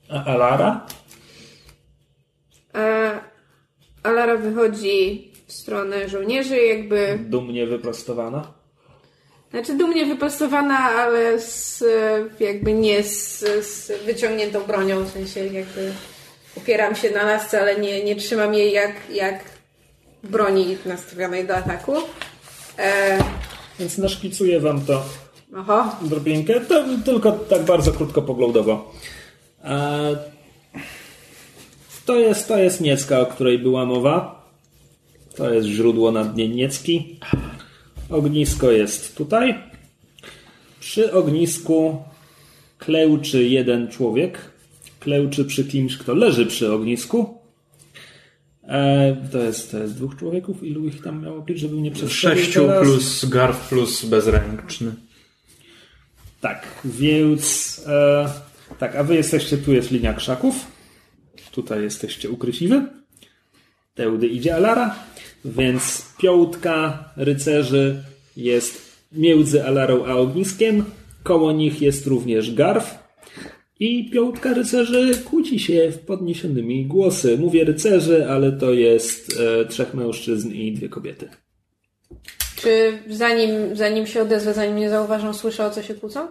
A 0.08 0.24
Alara? 0.24 0.86
A 2.72 2.80
Alara 4.02 4.36
wychodzi 4.36 5.32
w 5.46 5.52
stronę 5.52 6.08
żołnierzy, 6.08 6.56
jakby. 6.56 7.18
Dumnie 7.28 7.66
wyprostowana. 7.66 8.52
Znaczy 9.50 9.76
dumnie 9.76 10.06
wyprostowana, 10.06 10.78
ale 10.78 11.40
z, 11.40 11.84
jakby 12.40 12.72
nie 12.72 13.02
z, 13.02 13.38
z 13.66 13.92
wyciągniętą 14.04 14.60
bronią, 14.60 15.04
w 15.04 15.10
sensie 15.10 15.40
jakby 15.46 15.92
opieram 16.56 16.96
się 16.96 17.10
na 17.10 17.22
lasce, 17.24 17.60
ale 17.60 17.80
nie, 17.80 18.04
nie 18.04 18.16
trzymam 18.16 18.54
jej 18.54 18.72
jak, 18.72 18.92
jak 19.14 19.44
broni 20.24 20.76
nastawionej 20.86 21.46
do 21.46 21.56
ataku. 21.56 21.92
E, 22.78 23.18
Więc 23.80 23.98
naszkicuję 23.98 24.60
wam 24.60 24.80
to 24.84 25.02
oho, 25.56 25.96
drobinkę, 26.02 26.60
to 26.60 26.84
tylko 27.04 27.32
tak 27.32 27.62
bardzo 27.62 27.92
krótko 27.92 28.22
poglądowo. 28.22 28.92
E, 29.64 30.16
To 32.06 32.16
jest, 32.16 32.48
to 32.48 32.58
jest 32.58 32.80
Niecka, 32.80 33.20
o 33.20 33.26
której 33.26 33.58
była 33.58 33.84
mowa. 33.84 34.46
To 35.36 35.50
jest 35.54 35.68
źródło 35.68 36.12
na 36.12 36.24
dnie 36.24 36.48
Niecki. 36.48 37.20
Ognisko 38.10 38.70
jest 38.70 39.16
tutaj. 39.16 39.54
Przy 40.80 41.12
ognisku 41.12 42.02
klełczy 42.78 43.44
jeden 43.44 43.88
człowiek. 43.88 44.38
Klełczy 45.06 45.44
przy 45.44 45.64
kimś, 45.64 45.96
kto 45.96 46.14
leży 46.14 46.46
przy 46.46 46.72
ognisku. 46.72 47.38
E, 48.68 49.16
to, 49.32 49.38
jest, 49.38 49.70
to 49.70 49.78
jest 49.78 49.94
dwóch 49.94 50.16
człowieków. 50.16 50.64
Ilu 50.64 50.86
ich 50.86 51.02
tam 51.02 51.22
miało 51.22 51.40
być, 51.40 51.58
żeby 51.58 51.76
nie 51.76 51.90
przedstawić 51.90 52.38
Sześciu 52.44 52.66
teraz? 52.66 52.82
plus 52.82 53.24
garf 53.24 53.68
plus 53.68 54.04
bezręczny. 54.04 54.94
Tak, 56.40 56.66
więc 56.84 57.80
e, 57.86 58.28
tak, 58.78 58.96
a 58.96 59.04
wy 59.04 59.14
jesteście, 59.14 59.58
tu 59.58 59.72
jest 59.72 59.90
linia 59.90 60.14
krzaków. 60.14 60.66
Tutaj 61.52 61.82
jesteście 61.82 62.30
ukryci 62.30 62.68
wy. 62.68 62.86
Teudy 63.94 64.26
idzie 64.26 64.54
Alara, 64.56 64.94
więc 65.44 66.06
piątka 66.18 67.04
rycerzy 67.16 68.04
jest 68.36 69.02
między 69.12 69.64
Alarą 69.64 70.06
a 70.06 70.14
ogniskiem. 70.14 70.84
Koło 71.22 71.52
nich 71.52 71.82
jest 71.82 72.06
również 72.06 72.54
Garf. 72.54 73.05
I 73.80 74.10
piątka 74.10 74.54
rycerzy 74.54 75.22
kłóci 75.24 75.58
się 75.58 75.90
w 75.90 75.98
podniesionymi 75.98 76.86
głosy. 76.86 77.38
Mówię 77.38 77.64
rycerzy, 77.64 78.30
ale 78.30 78.52
to 78.52 78.72
jest 78.72 79.40
e, 79.40 79.64
trzech 79.64 79.94
mężczyzn 79.94 80.52
i 80.52 80.72
dwie 80.72 80.88
kobiety. 80.88 81.28
czy 82.56 82.98
zanim, 83.08 83.76
zanim 83.76 84.06
się 84.06 84.22
odezwę, 84.22 84.54
zanim 84.54 84.74
mnie 84.74 84.90
zauważą, 84.90 85.34
słyszę 85.34 85.66
o 85.66 85.70
co 85.70 85.82
się 85.82 85.94
kłócą? 85.94 86.28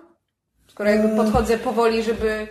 Skoro 0.67 0.89
jakby 0.89 1.15
podchodzę 1.15 1.57
powoli, 1.57 2.03
żeby... 2.03 2.47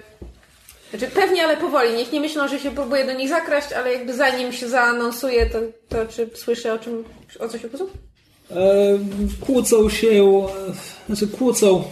Znaczy 0.91 1.07
pewnie, 1.07 1.43
ale 1.43 1.57
powoli. 1.57 1.97
Niech 1.97 2.13
nie 2.13 2.21
myślą, 2.21 2.49
że 2.49 2.59
się 2.59 2.71
próbuję 2.71 3.07
do 3.07 3.13
nich 3.13 3.29
zakraść, 3.29 3.73
ale 3.73 3.93
jakby 3.93 4.15
zanim 4.15 4.53
się 4.53 4.69
zaanonsuję, 4.69 5.47
to, 5.47 5.59
to 5.89 6.07
czy 6.07 6.31
słyszę 6.35 6.73
o 6.73 6.79
czym, 6.79 7.05
o 7.39 7.49
co 7.49 7.59
się 7.59 7.69
kłócą? 7.69 7.87
E, 8.51 8.99
kłócą 9.41 9.91
się, 9.91 10.09
e, 10.09 11.07
znaczy 11.07 11.29
kłócą. 11.29 11.85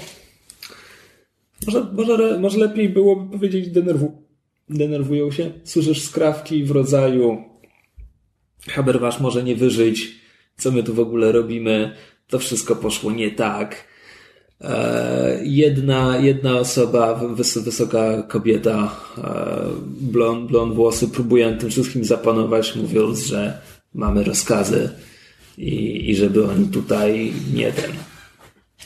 Może, 1.67 1.87
może, 1.93 2.39
może 2.39 2.59
lepiej 2.59 2.89
byłoby 2.89 3.31
powiedzieć 3.31 3.71
denerwu, 3.71 4.23
denerwują 4.69 5.31
się. 5.31 5.51
Słyszysz 5.65 6.03
skrawki 6.03 6.65
w 6.65 6.71
rodzaju 6.71 7.53
Haberwasz 8.69 9.21
może 9.21 9.43
nie 9.43 9.57
wyżyć, 9.57 10.15
co 10.57 10.71
my 10.71 10.83
tu 10.83 10.95
w 10.95 11.01
ogóle 11.01 11.33
robimy, 11.33 11.97
to 12.27 12.39
wszystko 12.39 12.77
poszło 12.77 13.13
nie 13.13 13.31
tak. 13.31 13.85
E, 14.61 15.41
jedna, 15.45 16.19
jedna 16.19 16.59
osoba, 16.59 17.15
wys, 17.15 17.59
wysoka 17.59 18.23
kobieta, 18.23 18.97
e, 19.19 19.23
blond, 20.01 20.51
blond 20.51 20.75
włosy, 20.75 21.09
próbuje 21.09 21.53
tym 21.53 21.71
wszystkim 21.71 22.05
zapanować, 22.05 22.77
mówiąc, 22.77 23.19
że 23.19 23.59
mamy 23.95 24.25
rozkazy 24.25 24.91
i, 25.59 26.11
i 26.11 26.17
żeby 26.17 26.49
oni 26.51 26.69
tutaj 26.69 27.33
nie 27.55 27.73
ten, 27.73 27.91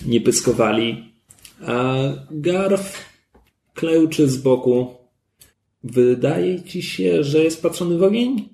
nie 0.07 0.21
pyskowali. 0.21 1.16
A 1.61 1.97
Garf 2.31 3.05
klełczy 3.75 4.29
z 4.29 4.37
boku. 4.37 4.95
Wydaje 5.85 6.63
ci 6.63 6.83
się, 6.83 7.25
że 7.25 7.45
jest 7.45 7.63
patrzony 7.63 7.99
w 7.99 8.03
ogień, 8.03 8.49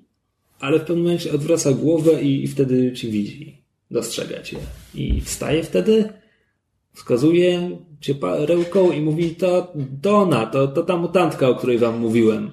ale 0.59 0.79
w 0.79 0.81
pewnym 0.81 1.03
momencie 1.03 1.33
odwraca 1.33 1.71
głowę 1.71 2.21
i, 2.21 2.43
i 2.43 2.47
wtedy 2.47 2.93
cię 2.93 3.07
widzi. 3.07 3.63
Dostrzega 3.91 4.41
cię. 4.41 4.57
I 4.95 5.21
wstaje 5.21 5.63
wtedy, 5.63 6.09
wskazuje 6.93 7.77
cię 8.01 8.15
pa- 8.15 8.45
ręką 8.45 8.91
i 8.91 9.01
mówi 9.01 9.35
to 9.35 9.73
Dona, 9.75 10.45
to, 10.45 10.67
to 10.67 10.83
ta 10.83 10.97
mutantka, 10.97 11.49
o 11.49 11.55
której 11.55 11.77
wam 11.77 11.99
mówiłem. 11.99 12.51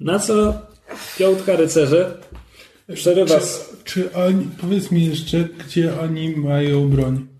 Na 0.00 0.18
co 0.18 0.54
piątka 1.18 1.56
rycerzy 1.56 2.06
przerywa... 2.94 3.40
Czy, 3.40 3.46
czy 3.84 4.12
oni, 4.14 4.46
powiedz 4.60 4.90
mi 4.90 5.06
jeszcze, 5.06 5.48
gdzie 5.66 6.00
oni 6.00 6.36
mają 6.36 6.88
broń? 6.88 7.31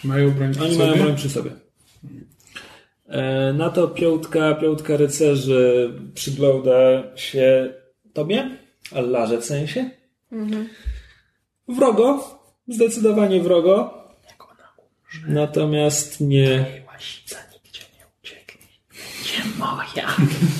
Czy 0.00 0.06
mają 0.08 0.30
broń 0.30 0.52
przy 0.52 0.62
Oni 0.62 0.74
sobie? 0.74 0.86
mają 0.90 1.02
broń 1.02 1.16
przy 1.16 1.30
sobie. 1.30 1.50
E, 3.08 3.52
Na 3.52 3.70
to 3.70 3.88
piątka, 3.88 4.54
piątka 4.54 4.96
rycerzy 4.96 5.92
przygląda 6.14 7.02
się 7.16 7.74
tobie, 8.12 8.50
Allarze 8.94 9.38
w 9.38 9.44
sensie. 9.44 9.90
Wrogo, 11.68 12.38
zdecydowanie 12.68 13.40
wrogo. 13.40 13.94
Natomiast 15.28 16.20
nie... 16.20 16.80
Ja 19.36 19.44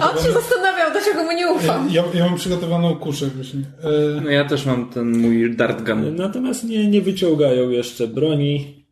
On 0.00 0.24
się 0.24 0.32
zastanawiał, 0.32 0.90
dlaczego 0.92 1.24
mu 1.24 1.32
nie 1.32 1.50
ufam. 1.52 1.88
ja, 1.90 2.04
ja 2.14 2.24
mam 2.24 2.36
przygotowaną 2.36 2.96
kuszę 2.96 3.26
właśnie. 3.26 3.60
E, 3.60 4.20
No 4.20 4.30
ja 4.30 4.44
też 4.44 4.66
mam 4.66 4.88
ten 4.90 5.18
mój 5.18 5.56
dart 5.56 5.82
gun. 5.86 6.16
Natomiast 6.16 6.64
nie, 6.64 6.86
nie 6.86 7.02
wyciągają 7.02 7.70
jeszcze 7.70 8.06
broni 8.06 8.84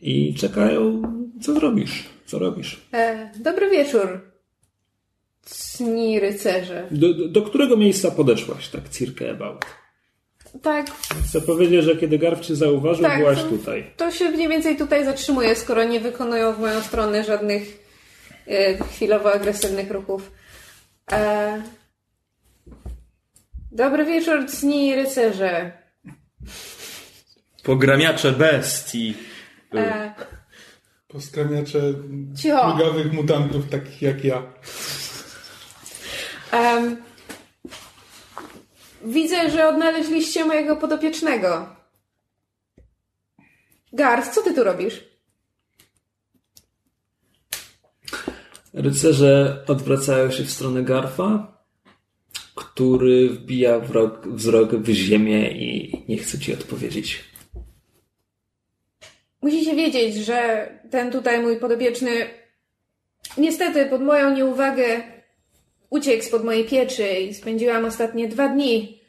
i 0.00 0.34
czekają, 0.34 1.02
co 1.42 1.54
zrobisz. 1.54 2.04
Co 2.26 2.38
robisz? 2.38 2.80
E, 2.94 3.30
dobry 3.40 3.70
wieczór, 3.70 4.20
cni 5.44 6.20
rycerze. 6.20 6.86
Do, 6.90 7.14
do, 7.14 7.28
do 7.28 7.42
którego 7.42 7.76
miejsca 7.76 8.10
podeszłaś, 8.10 8.68
tak 8.68 8.88
circa 8.88 9.30
about? 9.30 9.64
Tak, 10.62 10.86
Chcę 11.28 11.40
powiedzieć, 11.40 11.84
że 11.84 11.96
kiedy 11.96 12.18
Garf 12.18 12.40
cię 12.40 12.56
zauważył, 12.56 13.04
Tak, 13.04 13.18
byłaś 13.18 13.38
to- 13.42 13.48
tutaj. 13.48 13.90
to 13.96 14.10
się 14.10 14.28
mniej 14.30 14.48
więcej 14.48 14.76
tutaj 14.76 15.04
zatrzymuje, 15.04 15.54
skoro 15.54 15.84
nie 15.84 16.00
wykonują 16.00 16.52
w 16.52 16.60
moją 16.60 16.80
stronę 16.80 17.24
żadnych 17.24 17.87
chwilowo 18.90 19.32
agresywnych 19.32 19.90
ruchów. 19.90 20.32
E, 21.12 21.62
dobry 23.72 24.04
wieczór, 24.04 24.46
cni 24.46 24.94
rycerze. 24.94 25.72
Pogramiacze 27.62 28.32
bestii. 28.32 29.14
E, 29.74 30.14
poskramiacze 31.08 31.80
plugawych 32.42 33.12
mutantów 33.12 33.70
takich 33.70 34.02
jak 34.02 34.24
ja. 34.24 34.42
widzę, 39.04 39.50
że 39.50 39.68
odnaleźliście 39.68 40.44
mojego 40.44 40.76
podopiecznego. 40.76 41.76
Garth, 43.92 44.34
co 44.34 44.42
ty 44.42 44.54
tu 44.54 44.64
robisz? 44.64 45.04
Rycerze 48.74 49.64
odwracają 49.66 50.30
się 50.30 50.44
w 50.44 50.50
stronę 50.50 50.82
Garfa, 50.82 51.58
który 52.54 53.28
wbija 53.28 53.78
wrog, 53.78 54.28
wzrok 54.28 54.74
w 54.74 54.90
ziemię 54.90 55.50
i 55.50 55.92
nie 56.08 56.16
chce 56.16 56.38
ci 56.38 56.52
odpowiedzieć. 56.54 57.24
Musicie 59.42 59.76
wiedzieć, 59.76 60.14
że 60.14 60.68
ten 60.90 61.12
tutaj 61.12 61.42
mój 61.42 61.56
podobieczny 61.56 62.10
niestety 63.38 63.86
pod 63.86 64.02
moją 64.02 64.34
nieuwagę 64.34 65.02
uciekł 65.90 66.24
spod 66.24 66.44
mojej 66.44 66.64
pieczy 66.64 67.08
i 67.08 67.34
spędziłam 67.34 67.84
ostatnie 67.84 68.28
dwa 68.28 68.48
dni. 68.48 69.00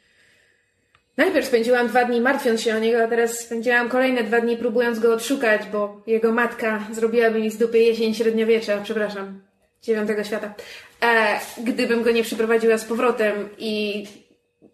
Najpierw 1.16 1.46
spędziłam 1.46 1.88
dwa 1.88 2.04
dni 2.04 2.20
martwiąc 2.20 2.60
się 2.60 2.76
o 2.76 2.78
niego, 2.78 3.04
a 3.04 3.08
teraz 3.08 3.38
spędziłam 3.38 3.88
kolejne 3.88 4.24
dwa 4.24 4.40
dni 4.40 4.56
próbując 4.56 4.98
go 4.98 5.14
odszukać, 5.14 5.62
bo 5.72 6.02
jego 6.06 6.32
matka 6.32 6.86
zrobiłaby 6.92 7.40
mi 7.40 7.50
z 7.50 7.58
dupy 7.58 7.78
jesień 7.78 8.14
średniowiecza, 8.14 8.80
przepraszam, 8.82 9.49
dziewiątego 9.82 10.24
świata. 10.24 10.54
E, 11.02 11.40
gdybym 11.58 12.02
go 12.02 12.10
nie 12.10 12.22
przyprowadziła 12.22 12.78
z 12.78 12.84
powrotem 12.84 13.48
i 13.58 14.06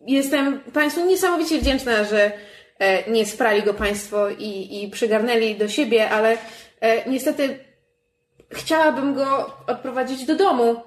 jestem 0.06 0.60
Państwu 0.60 1.06
niesamowicie 1.06 1.58
wdzięczna, 1.58 2.04
że 2.04 2.32
e, 2.78 3.10
nie 3.10 3.26
sprali 3.26 3.62
go 3.62 3.74
Państwo 3.74 4.30
i, 4.30 4.82
i 4.82 4.90
przygarnęli 4.90 5.54
do 5.54 5.68
siebie, 5.68 6.10
ale 6.10 6.38
e, 6.80 7.10
niestety 7.10 7.58
chciałabym 8.50 9.14
go 9.14 9.56
odprowadzić 9.66 10.24
do 10.24 10.36
domu. 10.36 10.82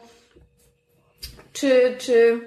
Czy, 1.54 1.96
czy, 1.98 2.42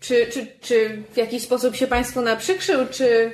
czy, 0.00 0.26
czy, 0.26 0.46
czy 0.60 1.02
w 1.12 1.16
jakiś 1.16 1.42
sposób 1.42 1.76
się 1.76 1.86
Państwu 1.86 2.20
naprzykrzył, 2.22 2.86
czy... 2.90 3.32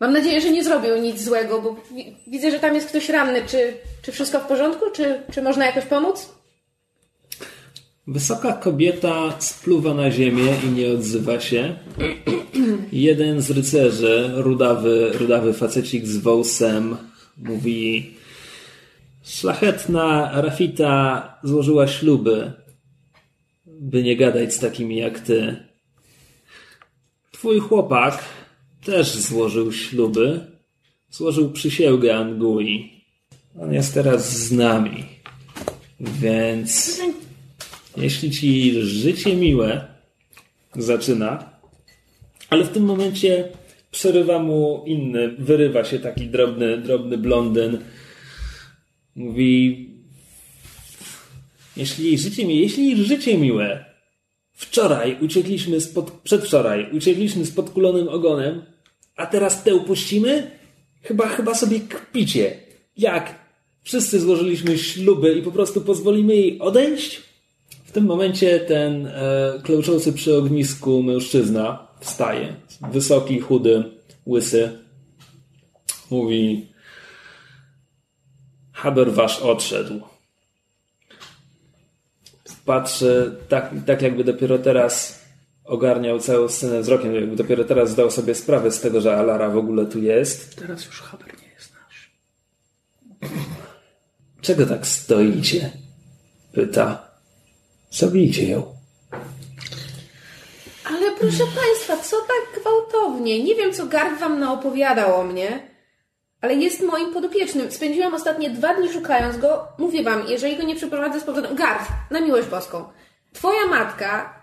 Mam 0.00 0.12
nadzieję, 0.12 0.40
że 0.40 0.50
nie 0.50 0.64
zrobił 0.64 0.96
nic 0.96 1.24
złego, 1.24 1.62
bo 1.62 1.76
wi- 1.94 2.16
widzę, 2.26 2.50
że 2.50 2.58
tam 2.58 2.74
jest 2.74 2.88
ktoś 2.88 3.08
ranny. 3.08 3.42
Czy, 3.46 3.72
czy 4.02 4.12
wszystko 4.12 4.40
w 4.40 4.46
porządku? 4.46 4.84
Czy, 4.94 5.22
czy 5.32 5.42
można 5.42 5.66
jakoś 5.66 5.84
pomóc? 5.84 6.32
Wysoka 8.06 8.52
kobieta 8.52 9.40
spluwa 9.40 9.94
na 9.94 10.10
ziemię 10.10 10.54
i 10.64 10.68
nie 10.68 10.92
odzywa 10.92 11.40
się. 11.40 11.76
Jeden 12.92 13.40
z 13.40 13.50
rycerzy, 13.50 14.30
rudawy, 14.34 15.10
rudawy 15.14 15.52
facecik 15.52 16.06
z 16.06 16.16
wąsem, 16.16 16.96
mówi 17.36 18.14
Szlachetna 19.22 20.30
Rafita 20.42 21.38
złożyła 21.42 21.86
śluby, 21.86 22.52
by 23.66 24.02
nie 24.02 24.16
gadać 24.16 24.54
z 24.54 24.58
takimi 24.58 24.96
jak 24.96 25.20
ty. 25.20 25.56
Twój 27.32 27.60
chłopak 27.60 28.24
też 28.84 29.16
złożył 29.16 29.72
śluby. 29.72 30.46
Złożył 31.10 31.50
przysięgę 31.50 32.16
Angui. 32.16 32.90
On 33.60 33.72
jest 33.72 33.94
teraz 33.94 34.38
z 34.38 34.52
nami. 34.52 35.04
Więc 36.00 37.00
jeśli 37.96 38.30
ci 38.30 38.82
życie 38.82 39.36
miłe 39.36 39.86
zaczyna, 40.76 41.50
ale 42.50 42.64
w 42.64 42.68
tym 42.68 42.84
momencie 42.84 43.48
przerywa 43.90 44.38
mu 44.38 44.84
inny, 44.86 45.36
wyrywa 45.38 45.84
się 45.84 45.98
taki 45.98 46.26
drobny, 46.26 46.78
drobny 46.78 47.18
blondyn. 47.18 47.78
Mówi 49.16 49.90
jeśli 51.76 52.18
życie, 52.18 52.46
mi, 52.46 52.60
jeśli 52.60 53.04
życie 53.04 53.38
miłe 53.38 53.84
wczoraj 54.52 55.16
uciekliśmy 55.20 55.80
spod, 55.80 56.10
przedwczoraj 56.10 56.90
uciekliśmy 56.92 57.44
z 57.44 57.52
podkulonym 57.52 58.08
ogonem, 58.08 58.62
a 59.20 59.26
teraz 59.26 59.62
te 59.62 59.74
upuścimy? 59.74 60.50
Chyba, 61.02 61.28
chyba 61.28 61.54
sobie 61.54 61.80
kpicie. 61.80 62.56
Jak? 62.96 63.34
Wszyscy 63.82 64.20
złożyliśmy 64.20 64.78
śluby 64.78 65.34
i 65.34 65.42
po 65.42 65.52
prostu 65.52 65.80
pozwolimy 65.80 66.36
jej 66.36 66.58
odejść? 66.58 67.22
W 67.84 67.92
tym 67.92 68.04
momencie 68.04 68.60
ten 68.60 69.06
e, 69.06 69.52
klełczący 69.64 70.12
przy 70.12 70.36
ognisku 70.36 71.02
mężczyzna 71.02 71.88
wstaje. 72.00 72.54
Wysoki, 72.92 73.40
chudy, 73.40 73.84
łysy. 74.26 74.78
Mówi 76.10 76.66
Haber 78.72 79.12
wasz 79.12 79.40
odszedł. 79.40 80.00
Patrzy 82.64 83.36
tak, 83.48 83.74
tak 83.86 84.02
jakby 84.02 84.24
dopiero 84.24 84.58
teraz 84.58 85.19
ogarniał 85.70 86.18
całą 86.18 86.48
scenę 86.48 86.80
wzrokiem, 86.80 87.14
jakby 87.14 87.36
dopiero 87.36 87.64
teraz 87.64 87.90
zdał 87.90 88.10
sobie 88.10 88.34
sprawę 88.34 88.70
z 88.70 88.80
tego, 88.80 89.00
że 89.00 89.16
Alara 89.16 89.48
w 89.48 89.56
ogóle 89.56 89.86
tu 89.86 89.98
jest. 89.98 90.56
Teraz 90.56 90.86
już 90.86 91.00
Haber 91.00 91.28
nie 91.42 91.48
jest 91.54 91.72
nasz. 91.74 92.10
Czego 94.40 94.66
tak 94.66 94.86
stoicie? 94.86 95.70
Pyta. 96.52 97.10
Zabijcie 97.90 98.48
ją. 98.48 98.74
Ale 100.84 101.12
proszę 101.18 101.44
Państwa, 101.44 101.96
co 101.96 102.16
tak 102.16 102.60
gwałtownie? 102.60 103.44
Nie 103.44 103.54
wiem, 103.54 103.72
co 103.72 103.86
Gard 103.86 104.20
Wam 104.20 104.40
naopowiadał 104.40 105.20
o 105.20 105.24
mnie, 105.24 105.70
ale 106.40 106.54
jest 106.54 106.80
moim 106.80 107.12
podopiecznym. 107.12 107.72
Spędziłam 107.72 108.14
ostatnie 108.14 108.50
dwa 108.50 108.74
dni 108.74 108.92
szukając 108.92 109.38
go. 109.38 109.68
Mówię 109.78 110.02
Wam, 110.02 110.22
jeżeli 110.28 110.56
go 110.56 110.62
nie 110.62 110.76
przyprowadzę 110.76 111.20
z 111.20 111.24
powrotem... 111.24 111.56
Gard, 111.56 111.88
na 112.10 112.20
miłość 112.20 112.48
boską. 112.48 112.84
Twoja 113.32 113.66
matka 113.66 114.39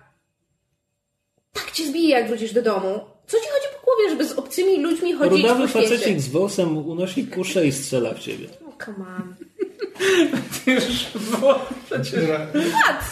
tak 1.57 1.71
Cię 1.71 1.87
zbije, 1.87 2.09
jak 2.09 2.27
wrócisz 2.27 2.53
do 2.53 2.61
domu. 2.61 2.99
Co 3.27 3.37
Ci 3.37 3.45
chodzi 3.45 3.67
po 3.79 3.85
głowie, 3.85 4.09
żeby 4.09 4.25
z 4.25 4.31
obcymi 4.31 4.81
ludźmi 4.83 5.13
chodzić 5.13 5.41
Rudawy 5.41 5.61
po 5.61 5.67
świecie? 5.69 5.89
facecik 5.89 6.19
z 6.21 6.27
włosem 6.27 6.77
unosi 6.77 7.27
kuszę 7.27 7.67
i 7.67 7.71
strzela 7.71 8.13
w 8.13 8.19
ciebie. 8.19 8.47
Oh, 8.67 8.85
come 8.85 9.05
on. 9.07 9.35
Już 10.73 10.83
było 11.31 11.59
przecież. 11.85 12.23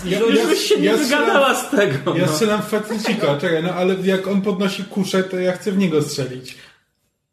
Ja, 0.05 0.19
Już 0.19 0.47
byś 0.47 0.59
się 0.59 0.77
nie 0.79 0.85
ja 0.85 0.97
wygadała 0.97 1.55
z 1.55 1.69
tego. 1.69 2.15
Ja 2.15 2.25
no. 2.25 2.31
strzelam 2.31 2.61
w 2.61 2.65
facecika, 2.65 3.37
czekaj, 3.37 3.63
no 3.63 3.69
ale 3.69 3.95
jak 4.03 4.27
on 4.27 4.41
podnosi 4.41 4.83
kuszę, 4.83 5.23
to 5.23 5.39
ja 5.39 5.51
chcę 5.51 5.71
w 5.71 5.77
niego 5.77 6.01
strzelić. 6.01 6.57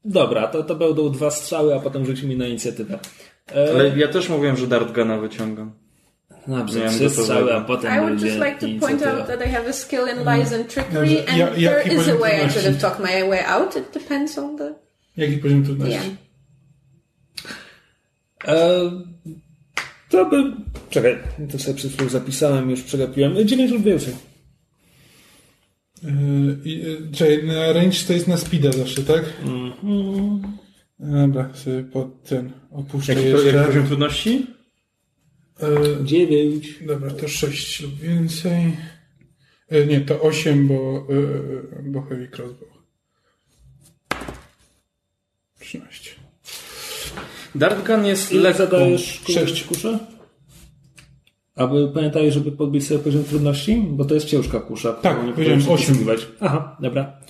Dobra, 0.05 0.47
to, 0.48 0.62
to 0.62 0.74
będą 0.74 1.10
dwa 1.10 1.30
strzały, 1.30 1.74
a 1.74 1.80
potem 1.80 2.06
rzucimy 2.06 2.36
na 2.36 2.47
inicjatywę. 2.47 2.98
E, 3.56 3.70
Ale 3.70 3.98
ja 3.98 4.09
też 4.09 4.28
mówiłem, 4.28 4.56
że 4.56 4.66
Dartgana 4.66 5.18
wyciągam. 5.18 5.72
Trzy 6.66 6.81
gotowego. 6.81 7.10
strzały, 7.10 7.55
a 7.55 7.60
potem 7.60 7.94
I 7.94 7.98
would 8.01 8.23
just 8.23 8.39
like 8.39 8.59
to 8.59 8.66
point 8.86 9.02
out 9.06 9.27
that 9.27 9.43
I 9.47 9.48
have 9.48 9.69
a 9.69 9.73
skill 9.73 10.06
in 10.09 10.24
lies 10.24 10.52
and 10.52 10.69
trickery, 10.69 11.09
Dobrze, 11.09 11.28
and 11.28 11.39
ja- 11.39 11.51
there 11.70 11.94
is 11.94 12.09
a 12.09 12.14
way 12.14 12.36
I 12.36 12.40
trudności? 12.40 12.55
could 12.55 12.64
have 12.64 12.78
talked 12.81 13.01
my 13.01 13.28
way 13.31 13.44
out. 13.47 13.77
It 13.77 13.93
depends 13.94 14.39
on 14.39 14.56
the... 14.56 14.74
Jaki 15.16 15.39
poziom 15.39 15.64
trudności? 15.64 15.94
Yeah. 15.94 16.06
E, 18.48 18.90
to 20.10 20.27
by... 20.27 20.36
Czekaj, 20.90 21.19
to 21.52 21.59
sobie 21.59 21.74
przed 21.74 21.93
chwilą 21.93 22.09
zapisałem, 22.10 22.70
już 22.70 22.82
przegapiłem. 22.82 23.48
9 23.48 23.70
lub 23.70 23.82
więcej. 23.82 24.14
Yy, 26.02 27.12
czekaj, 27.12 27.44
na 27.47 27.73
range 27.73 27.98
to 28.06 28.12
jest 28.12 28.28
na 28.28 28.36
speeda 28.36 28.73
zawsze, 28.73 29.02
tak? 29.02 29.23
Dobra, 30.98 31.51
sobie 31.55 31.82
pod 31.82 32.23
ten 32.23 32.52
opuszczę 32.70 33.14
Jaki, 33.14 33.27
jeszcze. 33.28 33.47
jaki 33.47 33.66
poziom 33.66 33.86
trudności? 33.86 34.47
Yy, 35.62 36.05
9. 36.05 36.78
dobra, 36.86 37.10
to 37.10 37.28
6 37.28 37.80
lub 37.80 37.94
więcej. 37.94 38.76
Yy, 39.70 39.86
nie, 39.86 40.01
to 40.01 40.20
8, 40.20 40.68
bo, 40.68 41.06
yy, 41.09 41.82
bo 41.82 42.02
heavy 42.02 42.28
crossbow. 42.36 42.68
13. 45.60 46.10
Dartgun 47.55 48.05
jest 48.06 48.32
Ile 48.32 48.43
lekką... 48.43 48.59
zadajesz 48.59 49.20
Sześć. 49.28 49.64
kuszę? 49.64 49.98
Aby 51.56 51.89
pamiętaj, 51.94 52.32
żeby 52.32 52.52
podbić 52.52 52.86
sobie 52.86 53.01
poziom 53.01 53.24
trudności, 53.24 53.84
bo 53.90 54.05
to 54.05 54.14
jest 54.14 54.26
ciężka 54.26 54.60
kusza. 54.60 54.93
Tak, 54.93 55.12
którą 55.12 55.26
nie 55.26 55.32
powiedziałem 55.32 55.60
powinieneś 55.60 55.82
osiem. 55.82 55.94
przypisywać. 55.97 56.26
Aha, 56.40 56.76
dobra. 56.80 57.20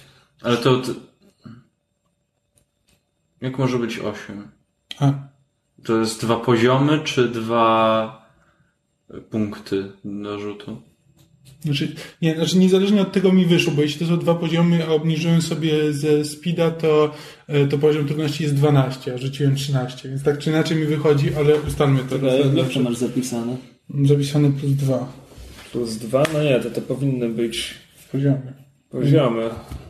Ale 0.43 0.57
to... 0.57 0.77
to... 0.79 0.93
Jak 3.41 3.59
może 3.59 3.79
być 3.79 3.99
8? 3.99 4.49
A, 4.99 5.13
To 5.85 5.99
jest 5.99 6.21
dwa 6.21 6.37
poziomy, 6.37 7.01
czy 7.05 7.29
dwa 7.29 8.22
punkty 9.31 9.85
do 10.05 10.39
rzutu? 10.41 10.77
Znaczy, 11.65 11.93
nie, 12.23 12.37
znaczy 12.37 12.59
niezależnie 12.59 13.03
od 13.03 13.13
tego 13.13 13.33
mi 13.33 13.47
wyszło, 13.47 13.73
bo 13.73 13.83
jeśli 13.83 14.01
to 14.01 14.07
są 14.07 14.19
dwa 14.19 14.35
poziomy, 14.35 14.85
a 14.87 14.89
obniżyłem 14.89 15.43
sobie 15.43 15.93
ze 15.93 16.25
speeda, 16.25 16.71
to, 16.71 17.11
e, 17.49 17.67
to 17.67 17.79
poziom 17.79 18.07
trudności 18.07 18.43
jest 18.43 18.55
12, 18.55 19.15
a 19.15 19.19
rzuciłem 19.19 19.55
13, 19.57 20.09
więc 20.09 20.23
tak 20.23 20.39
czy 20.39 20.51
inaczej 20.51 20.77
mi 20.77 20.85
wychodzi, 20.85 21.35
ale 21.35 21.61
ustalmy 21.61 22.01
to. 22.05 22.17
Ale 22.55 22.65
to 22.75 22.81
masz 22.81 22.97
zapisane? 22.97 23.57
Zapisane 24.05 24.51
plus 24.53 24.73
2 24.73 25.13
Plus 25.73 25.97
2? 25.97 26.23
No 26.35 26.43
nie, 26.43 26.61
to 26.61 26.71
to 26.71 26.81
powinny 26.81 27.29
być 27.29 27.75
poziomy. 28.13 28.53
poziomy. 28.91 29.43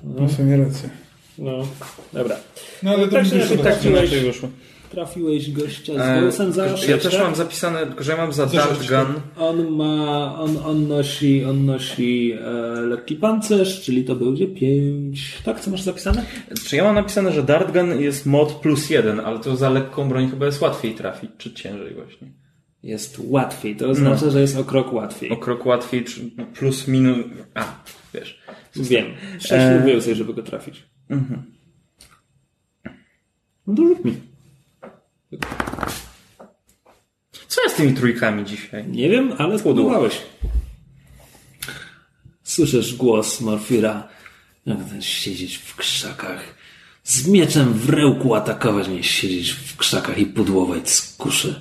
No, 0.04 0.14
No 0.22 0.28
sobie 0.28 0.44
nie 0.48 0.56
rację. 0.56 0.90
no. 1.38 1.66
dobra. 2.12 2.36
No 2.82 2.90
ale 2.90 3.04
to 3.08 3.12
Tak 3.12 3.24
mi 3.24 3.30
czy 3.30 3.38
wyszło. 3.38 3.54
inaczej, 3.54 3.72
tak. 3.72 3.82
tak 3.82 3.92
Inaczej 3.92 4.20
wyszło. 4.20 4.48
Trafiłeś 4.92 5.52
gościa 5.52 5.92
z 5.94 6.00
E, 6.00 6.22
głosem 6.22 6.52
za 6.52 6.66
ja 6.66 6.76
sześć, 6.76 7.02
też 7.02 7.18
mam 7.18 7.34
zapisane, 7.34 7.86
tylko 7.86 8.04
że 8.04 8.12
ja 8.12 8.18
mam 8.18 8.32
za 8.32 8.48
sześć, 8.48 8.88
Dartgun. 8.88 9.22
On 9.38 9.70
ma, 9.70 10.38
on, 10.38 10.56
on 10.64 10.88
nosi, 10.88 11.44
on 11.44 11.66
nosi 11.66 12.32
e, 12.32 12.50
lekki 12.80 13.16
pancerz, 13.16 13.82
czyli 13.82 14.04
to 14.04 14.16
będzie 14.16 14.46
5. 14.46 15.38
Tak, 15.44 15.60
co 15.60 15.70
masz 15.70 15.82
zapisane? 15.82 16.24
Czy 16.66 16.76
ja 16.76 16.84
mam 16.84 16.94
napisane, 16.94 17.32
że 17.32 17.42
Dartgun 17.42 18.00
jest 18.00 18.26
mod 18.26 18.52
plus 18.52 18.90
jeden, 18.90 19.20
ale 19.20 19.38
to 19.38 19.56
za 19.56 19.70
lekką 19.70 20.08
broń 20.08 20.30
chyba 20.30 20.46
jest 20.46 20.60
łatwiej 20.60 20.94
trafić, 20.94 21.30
czy 21.38 21.52
ciężej 21.54 21.94
właśnie? 21.94 22.28
Jest 22.82 23.20
łatwiej, 23.24 23.76
to 23.76 23.88
oznacza, 23.88 24.30
że 24.30 24.40
jest 24.40 24.58
o 24.58 24.64
krok 24.64 24.92
łatwiej. 24.92 25.30
O 25.30 25.36
krok 25.36 25.66
łatwiej, 25.66 26.04
plus 26.54 26.88
minus... 26.88 27.18
A, 27.54 27.64
wiesz. 28.14 28.42
Wiem, 28.76 29.06
6 29.38 29.52
E, 29.52 29.82
więcej, 29.86 30.14
żeby 30.14 30.34
go 30.34 30.42
trafić. 30.42 30.82
Mhm. 31.10 31.42
No 33.66 33.74
to 33.74 33.82
rzuć 33.82 34.04
mi. 34.04 34.31
Co 37.48 37.62
jest 37.62 37.74
z 37.74 37.78
tymi 37.78 37.94
trójkami 37.94 38.44
dzisiaj? 38.44 38.88
Nie 38.88 39.08
wiem, 39.08 39.32
ale 39.38 39.58
spudłowałeś. 39.58 40.22
Słyszysz 42.42 42.94
głos 42.94 43.40
Morfira. 43.40 44.08
Jak 44.66 44.88
ten 44.88 45.02
siedzieć 45.02 45.56
w 45.56 45.76
krzakach. 45.76 46.54
Z 47.04 47.28
mieczem 47.28 47.72
w 47.72 47.90
rełku 47.90 48.34
atakować, 48.34 48.88
nie 48.88 49.02
siedzieć 49.02 49.50
w 49.50 49.76
krzakach 49.76 50.18
i 50.18 50.26
pudłować 50.26 50.90
z 50.90 51.16
kuszy. 51.16 51.60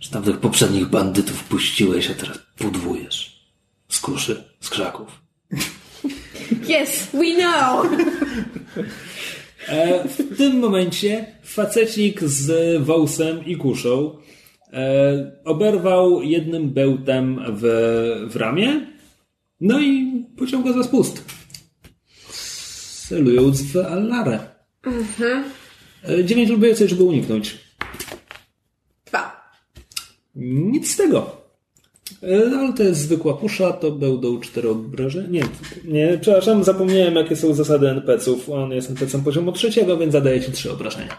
Że 0.00 0.10
tamtych 0.10 0.38
poprzednich 0.38 0.86
bandytów 0.86 1.44
puściłeś, 1.44 2.10
a 2.10 2.14
teraz 2.14 2.38
pudłujesz. 2.56 3.46
Z 3.88 4.00
kuszy, 4.00 4.44
z 4.60 4.70
krzaków. 4.70 5.22
Yes, 6.68 7.08
we 7.12 7.34
know! 7.34 7.86
E, 9.68 10.08
w 10.08 10.36
tym 10.36 10.58
momencie 10.58 11.26
facecik 11.42 12.24
z 12.24 12.82
wąsem 12.82 13.46
i 13.46 13.56
kuszą 13.56 14.18
e, 14.72 15.40
oberwał 15.44 16.22
jednym 16.22 16.70
bełtem 16.70 17.40
w, 17.48 17.62
w 18.30 18.36
ramię, 18.36 18.86
no 19.60 19.80
i 19.80 20.24
pociął 20.36 20.62
go 20.62 20.72
za 20.72 20.82
spust. 20.82 21.24
Celując 23.08 23.62
w 23.62 23.76
Allarę. 23.76 24.38
E, 26.08 26.24
Dziewięć 26.24 26.50
lub 26.50 26.60
więcej, 26.60 26.88
żeby 26.88 27.04
uniknąć. 27.04 27.58
Dwa. 29.06 29.52
Nic 30.34 30.90
z 30.90 30.96
tego. 30.96 31.41
E, 32.22 32.58
Ale 32.58 32.72
to 32.72 32.82
jest 32.82 33.00
zwykła 33.00 33.34
pusza, 33.34 33.72
to 33.72 33.90
będą 33.90 34.40
cztery 34.40 34.68
obrażenia. 34.70 35.28
Nie, 35.30 35.42
nie, 35.84 36.18
przepraszam, 36.20 36.64
zapomniałem 36.64 37.14
jakie 37.14 37.36
są 37.36 37.54
zasady 37.54 37.88
NPC-ów. 37.88 38.50
On 38.50 38.72
jest 38.72 38.90
NPC-em 38.90 39.24
poziomu 39.24 39.52
trzeciego, 39.52 39.98
więc 39.98 40.12
zadaje 40.12 40.40
ci 40.40 40.52
trzy 40.52 40.72
obrażenia. 40.72 41.18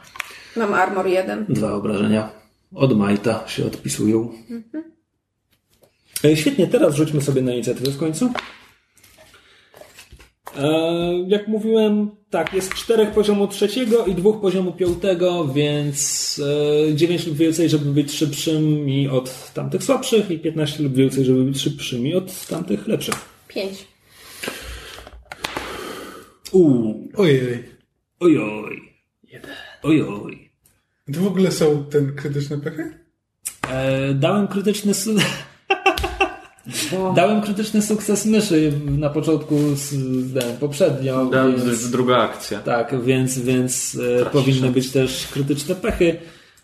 Mam 0.55 0.73
armor 0.73 1.07
jeden. 1.07 1.45
Dwa 1.49 1.73
obrażenia. 1.73 2.29
Od 2.75 2.97
Majta 2.97 3.47
się 3.47 3.65
odpisują. 3.65 4.29
E, 6.23 6.35
Świetnie, 6.35 6.67
teraz 6.67 6.95
rzućmy 6.95 7.21
sobie 7.21 7.41
na 7.41 7.53
inicjatywę 7.53 7.91
w 7.91 7.97
końcu. 7.97 8.29
E, 10.57 11.25
jak 11.27 11.47
mówiłem, 11.47 12.11
tak, 12.29 12.53
jest 12.53 12.73
czterech 12.73 13.11
poziomu 13.11 13.47
trzeciego 13.47 14.05
i 14.05 14.15
dwóch 14.15 14.41
poziomu 14.41 14.71
piątego, 14.71 15.47
więc 15.47 16.41
e, 16.91 16.95
9 16.95 17.27
lub 17.27 17.37
więcej, 17.37 17.69
żeby 17.69 17.85
być 17.85 18.11
szybszymi 18.11 19.07
od 19.07 19.53
tamtych 19.53 19.83
słabszych 19.83 20.31
i 20.31 20.39
15 20.39 20.83
lub 20.83 20.93
więcej, 20.95 21.25
żeby 21.25 21.43
być 21.43 21.61
szybszymi 21.61 22.15
od 22.15 22.47
tamtych 22.47 22.87
lepszych. 22.87 23.15
Pięć. 23.47 23.87
Uuu, 26.51 27.09
Ojej. 27.15 27.63
ojoj. 28.19 28.81
Ojoj. 29.83 30.49
To 31.13 31.19
w 31.19 31.27
ogóle 31.27 31.51
są 31.51 31.85
ten 31.85 32.15
krytyczne 32.15 32.57
pechy? 32.57 32.99
E, 33.69 34.13
dałem 34.13 34.47
krytyczny 34.47 34.93
su- 36.71 37.13
Dałem 37.15 37.41
krytyczny 37.41 37.81
sukces 37.81 38.25
myszy 38.25 38.71
na 38.85 39.09
początku 39.09 39.55
z, 39.75 39.89
z, 39.89 40.57
poprzednio. 40.59 41.25
To 41.31 41.47
więc, 41.51 41.65
jest 41.65 41.91
druga 41.91 42.17
akcja. 42.17 42.59
tak, 42.59 43.03
więc, 43.03 43.39
więc 43.39 43.97
e, 44.21 44.25
powinny 44.25 44.69
być 44.71 44.91
też 44.91 45.27
krytyczne 45.27 45.75
pechy. 45.75 46.15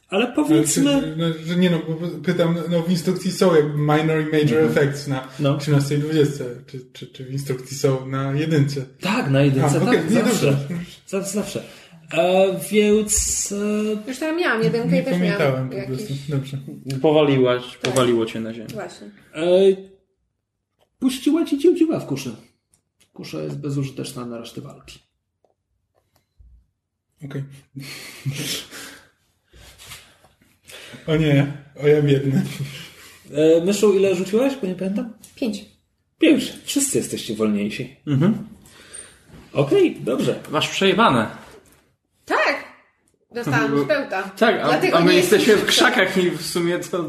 Ale 0.09 0.27
powiedzmy. 0.27 1.15
no, 1.17 1.25
że 1.45 1.55
nie 1.55 1.69
no, 1.69 1.79
bo 2.01 2.07
pytam, 2.23 2.55
no 2.69 2.81
w 2.81 2.89
instrukcji 2.91 3.31
są 3.31 3.55
jakby 3.55 3.77
minor 3.77 4.21
i 4.21 4.25
major 4.31 4.63
effects 4.63 5.07
na 5.07 5.27
No. 5.39 5.57
13 5.57 5.95
i 5.95 5.97
20. 5.97 6.43
Czy, 6.67 6.79
czy, 6.93 7.07
czy 7.07 7.25
w 7.25 7.31
instrukcji 7.31 7.77
są 7.77 8.07
na 8.07 8.33
jedynce? 8.33 8.81
Tak, 9.01 9.29
na 9.29 9.41
jedynce, 9.41 9.81
A, 9.81 9.85
tak, 9.85 10.09
nie, 10.09 10.15
zawsze. 10.23 10.45
dobrze. 11.07 11.27
Zawsze. 11.33 11.63
E, 12.13 12.59
więc 12.71 13.51
e, 13.51 14.09
Już 14.09 14.19
tam 14.19 14.37
miałam 14.37 14.63
jedynkę 14.63 14.89
Nie 14.89 15.01
i 15.01 15.03
też 15.03 15.13
pamiętałem 15.13 15.53
miałam 15.53 15.69
po 15.69 15.75
jakiś... 15.75 15.95
prostu. 15.95 16.13
Dobrze. 16.29 16.57
Powaliłaś, 17.01 17.77
powaliło 17.77 18.25
cię 18.25 18.39
na 18.39 18.53
ziemię. 18.53 18.67
Właśnie. 18.73 19.07
e, 19.35 19.45
puściła 20.99 21.45
ci 21.45 21.57
dziewdziwa 21.59 21.99
w 21.99 22.05
kuszy. 22.05 22.35
Kusza 23.13 23.41
jest 23.41 23.57
bezużyteczna 23.59 24.25
na 24.25 24.37
resztę 24.37 24.61
walki. 24.61 24.99
Okej. 27.25 27.43
O 31.07 31.15
nie, 31.15 31.53
o 31.83 31.87
ja 31.87 32.01
biedny. 32.01 32.45
E, 33.31 33.61
myszu, 33.65 33.93
ile 33.93 34.15
rzuciłaś? 34.15 34.53
Bo 34.61 34.67
nie 34.67 34.75
pamiętam. 34.75 35.13
Pięć. 35.35 35.65
Pięć. 36.19 36.53
Wszyscy 36.65 36.97
jesteście 36.97 37.35
wolniejsi. 37.35 37.95
Mhm. 38.07 38.47
Okej, 39.53 39.95
dobrze. 40.01 40.39
Masz 40.51 40.69
przejebane. 40.69 41.27
Tak! 42.29 42.63
Dostałam 43.31 43.83
z 43.83 43.87
pełta. 43.87 44.23
Tak, 44.23 44.61
a, 44.61 44.67
Dlatego 44.67 44.97
a 44.97 45.01
my 45.01 45.13
jesteśmy 45.15 45.55
w 45.55 45.65
krzakach 45.65 46.17
i 46.17 46.31
w 46.31 46.45
sumie 46.45 46.79
to... 46.79 47.05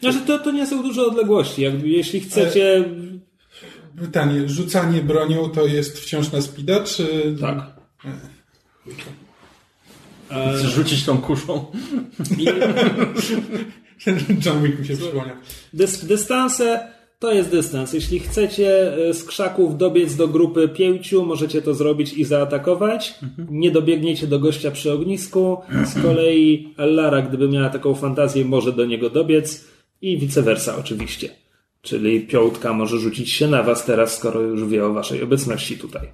Znaczy, 0.00 0.20
to, 0.26 0.38
to 0.38 0.50
nie 0.50 0.66
są 0.66 0.82
duże 0.82 1.02
odległości. 1.02 1.62
Jakby, 1.62 1.88
jeśli 1.88 2.20
chcecie... 2.20 2.84
Pytanie, 3.98 4.48
rzucanie 4.48 5.02
bronią 5.02 5.48
to 5.50 5.66
jest 5.66 5.98
wciąż 5.98 6.32
na 6.32 6.40
speeda, 6.40 6.84
czy... 6.84 7.36
Tak. 7.40 7.56
Chcesz 10.28 10.72
rzucić 10.72 11.04
tą 11.04 11.18
kuszą? 11.18 11.66
I 12.38 12.46
John 14.46 14.62
Wick 14.62 14.78
mi 14.78 14.86
się 14.86 14.96
przypomniał. 14.96 15.36
dys, 15.72 16.04
dystanse 16.04 16.95
to 17.18 17.32
jest 17.32 17.50
dystans. 17.50 17.92
Jeśli 17.92 18.20
chcecie 18.20 18.96
e, 19.08 19.14
z 19.14 19.24
krzaków 19.24 19.78
dobiec 19.78 20.16
do 20.16 20.28
grupy 20.28 20.68
pięciu, 20.68 21.26
możecie 21.26 21.62
to 21.62 21.74
zrobić 21.74 22.12
i 22.12 22.24
zaatakować. 22.24 23.14
Nie 23.50 23.70
dobiegniecie 23.70 24.26
do 24.26 24.38
gościa 24.38 24.70
przy 24.70 24.92
ognisku. 24.92 25.58
Z 25.84 26.02
kolei 26.02 26.74
Lara, 26.78 27.22
gdyby 27.22 27.48
miała 27.48 27.68
taką 27.68 27.94
fantazję, 27.94 28.44
może 28.44 28.72
do 28.72 28.86
niego 28.86 29.10
dobiec 29.10 29.64
i 30.02 30.18
vice 30.18 30.42
versa 30.42 30.76
oczywiście. 30.76 31.28
Czyli 31.82 32.20
piątka 32.20 32.72
może 32.72 32.98
rzucić 32.98 33.30
się 33.30 33.48
na 33.48 33.62
was 33.62 33.84
teraz, 33.84 34.18
skoro 34.18 34.40
już 34.40 34.64
wie 34.64 34.86
o 34.86 34.92
waszej 34.92 35.22
obecności 35.22 35.78
tutaj. 35.78 36.08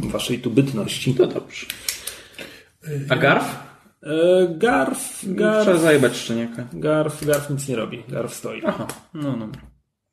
Waszej 0.00 0.38
tu 0.38 0.50
bytności. 0.50 1.14
To 1.14 1.26
dobrze. 1.26 1.66
A 3.08 3.16
Garf? 3.16 3.56
E, 4.02 4.48
Garf, 4.58 5.18
Trzeba 5.18 5.34
Garf, 5.34 5.80
zajebać 5.80 6.16
szczeniaka. 6.16 6.68
Garf, 6.72 7.24
Garf 7.24 7.50
nic 7.50 7.68
nie 7.68 7.76
robi. 7.76 8.02
Garf 8.08 8.34
stoi. 8.34 8.62
Aha, 8.66 8.86
no 9.14 9.36
no. 9.36 9.48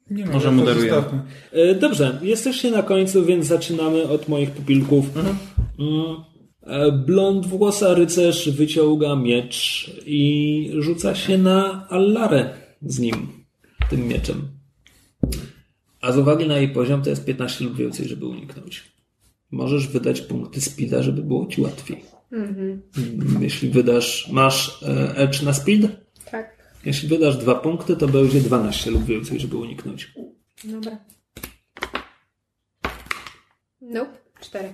Nie 0.09 0.25
Może 0.25 0.45
to 0.45 0.51
moderujemy. 0.51 0.91
zostawmy. 0.91 1.21
E, 1.51 1.75
Dobrze, 1.75 2.19
jesteście 2.21 2.71
na 2.71 2.83
końcu, 2.83 3.25
więc 3.25 3.45
zaczynamy 3.45 4.03
od 4.03 4.27
moich 4.29 4.51
pupilków. 4.51 5.05
Mm. 5.79 6.15
E, 6.63 6.91
Blond 6.91 7.45
włosa 7.45 7.93
rycerz 7.93 8.49
wyciąga 8.49 9.15
miecz 9.15 9.91
i 10.05 10.71
rzuca 10.79 11.15
się 11.15 11.37
na 11.37 11.87
Allarę 11.89 12.49
z 12.81 12.99
nim, 12.99 13.27
tym 13.89 14.07
mieczem. 14.07 14.47
A 16.01 16.11
z 16.11 16.17
uwagi 16.17 16.47
na 16.47 16.57
jej 16.57 16.69
poziom 16.69 17.01
to 17.01 17.09
jest 17.09 17.25
15 17.25 17.65
lub 17.65 17.75
więcej, 17.75 18.07
żeby 18.07 18.25
uniknąć. 18.25 18.83
Możesz 19.51 19.87
wydać 19.87 20.21
punkty 20.21 20.61
speeda, 20.61 21.03
żeby 21.03 21.23
było 21.23 21.47
ci 21.47 21.61
łatwiej. 21.61 22.01
Mm, 22.31 22.81
Jeśli 23.41 23.69
wydasz, 23.69 24.29
masz 24.31 24.83
e, 24.83 25.15
edge 25.17 25.41
na 25.41 25.53
speed? 25.53 26.04
Jeśli 26.85 27.09
wydasz 27.09 27.37
dwa 27.37 27.55
punkty, 27.55 27.95
to 27.95 28.07
będzie 28.07 28.39
12 28.39 28.91
lub 28.91 29.05
więcej, 29.05 29.39
żeby 29.39 29.57
uniknąć. 29.57 30.11
Dobra. 30.63 30.97
Nope. 33.81 34.17
Cztery. 34.39 34.73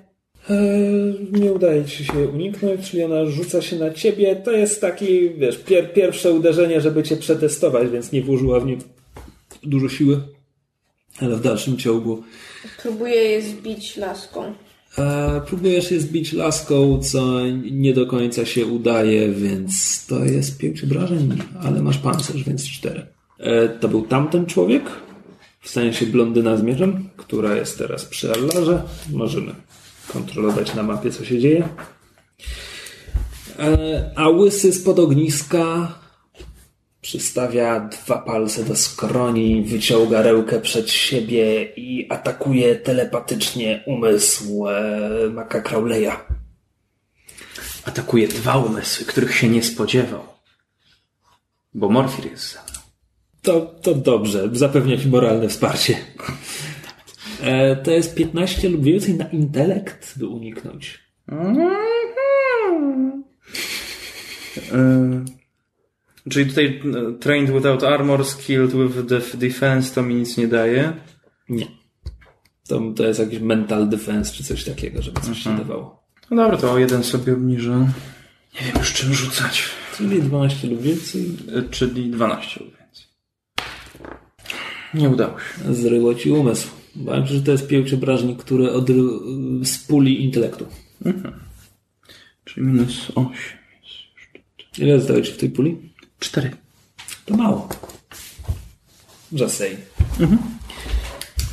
Eee, 0.49 1.27
nie 1.31 1.53
udaje 1.53 1.85
ci 1.85 2.05
się 2.05 2.27
uniknąć, 2.27 2.89
czyli 2.89 3.03
ona 3.03 3.25
rzuca 3.25 3.61
się 3.61 3.75
na 3.75 3.91
ciebie. 3.91 4.35
To 4.35 4.51
jest 4.51 4.81
taki, 4.81 5.29
wiesz, 5.29 5.57
pier 5.57 5.93
pierwsze 5.93 6.33
uderzenie, 6.33 6.81
żeby 6.81 7.03
cię 7.03 7.17
przetestować, 7.17 7.89
więc 7.89 8.11
nie 8.11 8.21
włożyła 8.21 8.59
w 8.59 8.65
nie 8.65 8.77
dużo 9.63 9.89
siły. 9.89 10.21
Ale 11.19 11.35
w 11.35 11.41
dalszym 11.41 11.77
ciągu 11.77 12.23
Próbuję 12.81 13.15
je 13.15 13.41
zbić 13.41 13.97
laską. 13.97 14.53
E, 14.97 15.41
próbujesz 15.47 15.91
je 15.91 16.01
zbić 16.01 16.33
laską, 16.33 16.99
co 16.99 17.41
nie 17.71 17.93
do 17.93 18.05
końca 18.05 18.45
się 18.45 18.65
udaje, 18.65 19.31
więc 19.31 20.05
to 20.05 20.25
jest 20.25 20.57
pięć 20.57 20.83
obrażeń, 20.83 21.37
ale 21.63 21.81
masz 21.81 21.97
pancerz, 21.97 22.43
więc 22.43 22.69
cztery. 22.69 23.05
E, 23.37 23.69
to 23.69 23.87
był 23.87 24.01
tamten 24.01 24.45
człowiek, 24.45 24.83
w 25.61 25.69
sensie 25.69 26.05
blondyna 26.05 26.57
z 26.57 26.63
która 27.17 27.55
jest 27.55 27.77
teraz 27.77 28.05
przy 28.05 28.33
Allarze. 28.33 28.83
Możemy 29.13 29.55
kontrolować 30.13 30.75
na 30.75 30.83
mapie, 30.83 31.11
co 31.11 31.25
się 31.25 31.39
dzieje. 31.39 31.69
E, 33.59 34.11
A 34.15 34.29
łysy 34.29 34.73
spod 34.73 34.99
ogniska 34.99 35.93
przystawia 37.01 37.79
dwa 37.79 38.17
palce 38.17 38.63
do 38.63 38.75
skroni, 38.75 39.63
wyciąga 39.63 40.21
rękę 40.21 40.61
przed 40.61 40.89
siebie 40.89 41.65
i 41.75 42.07
atakuje 42.09 42.75
telepatycznie 42.75 43.83
umysł 43.87 44.67
e, 44.67 45.29
Maka 45.29 45.61
Crowleya. 45.61 46.11
Atakuje 47.85 48.27
dwa 48.27 48.57
umysły, 48.57 49.05
których 49.05 49.35
się 49.35 49.49
nie 49.49 49.63
spodziewał. 49.63 50.23
Bo 51.73 51.89
Morfir 51.89 52.31
jest 52.31 52.53
za 52.53 52.59
mną. 52.63 52.79
To, 53.41 53.61
to 53.61 53.95
dobrze, 53.95 54.49
zapewnia 54.53 54.97
ci 54.97 55.07
moralne 55.07 55.47
wsparcie. 55.49 55.97
E, 57.41 57.75
to 57.75 57.91
jest 57.91 58.15
15 58.15 58.69
lub 58.69 58.83
więcej 58.83 59.13
na 59.13 59.25
intelekt, 59.25 60.13
by 60.17 60.27
uniknąć. 60.27 60.99
E, 64.71 65.25
czyli 66.29 66.45
tutaj 66.49 66.65
e, 66.65 67.13
trained 67.19 67.51
without 67.51 67.83
armor, 67.83 68.25
skilled 68.25 68.71
with 68.71 68.97
def- 68.97 69.37
defense 69.37 69.95
to 69.95 70.03
mi 70.03 70.15
nic 70.15 70.37
nie 70.37 70.47
daje. 70.47 70.93
Nie. 71.49 71.67
To, 72.67 72.81
to 72.95 73.03
jest 73.03 73.19
jakiś 73.19 73.39
mental 73.39 73.89
defense 73.89 74.33
czy 74.33 74.43
coś 74.43 74.63
takiego, 74.63 75.01
żeby 75.01 75.21
coś 75.21 75.43
się 75.43 75.57
dawało. 75.57 76.03
No 76.31 76.37
dobra, 76.43 76.57
to 76.57 76.71
o 76.71 76.77
jeden 76.77 77.03
sobie 77.03 77.33
obniżę. 77.33 77.91
Nie 78.55 78.67
wiem 78.67 78.77
już 78.79 78.93
czym 78.93 79.13
rzucać. 79.13 79.63
Czyli 79.97 80.21
12 80.21 80.67
lub 80.67 80.81
więcej. 80.81 81.37
E, 81.55 81.69
Czyli 81.69 82.09
12 82.09 82.63
lub 82.63 82.77
więcej. 82.77 83.05
Nie 84.93 85.09
udało 85.09 85.39
się. 85.39 85.73
Zryło 85.73 86.15
ci 86.15 86.31
umysł. 86.31 86.69
Bałem 86.95 87.27
się, 87.27 87.33
że 87.33 87.41
to 87.41 87.51
jest 87.51 87.67
piękny 87.67 87.97
obrażnik, 87.97 88.39
który 88.39 88.71
od, 88.71 88.87
z 89.63 89.77
puli 89.77 90.23
intelektu. 90.23 90.65
Czyli 92.45 92.67
minus 92.67 93.11
8. 93.15 93.31
Ile 94.77 95.23
ci 95.23 95.31
w 95.31 95.37
tej 95.37 95.49
puli? 95.49 95.90
4. 96.21 96.51
To 97.25 97.37
mało. 97.37 97.69
Just 99.31 99.57
say. 99.57 99.77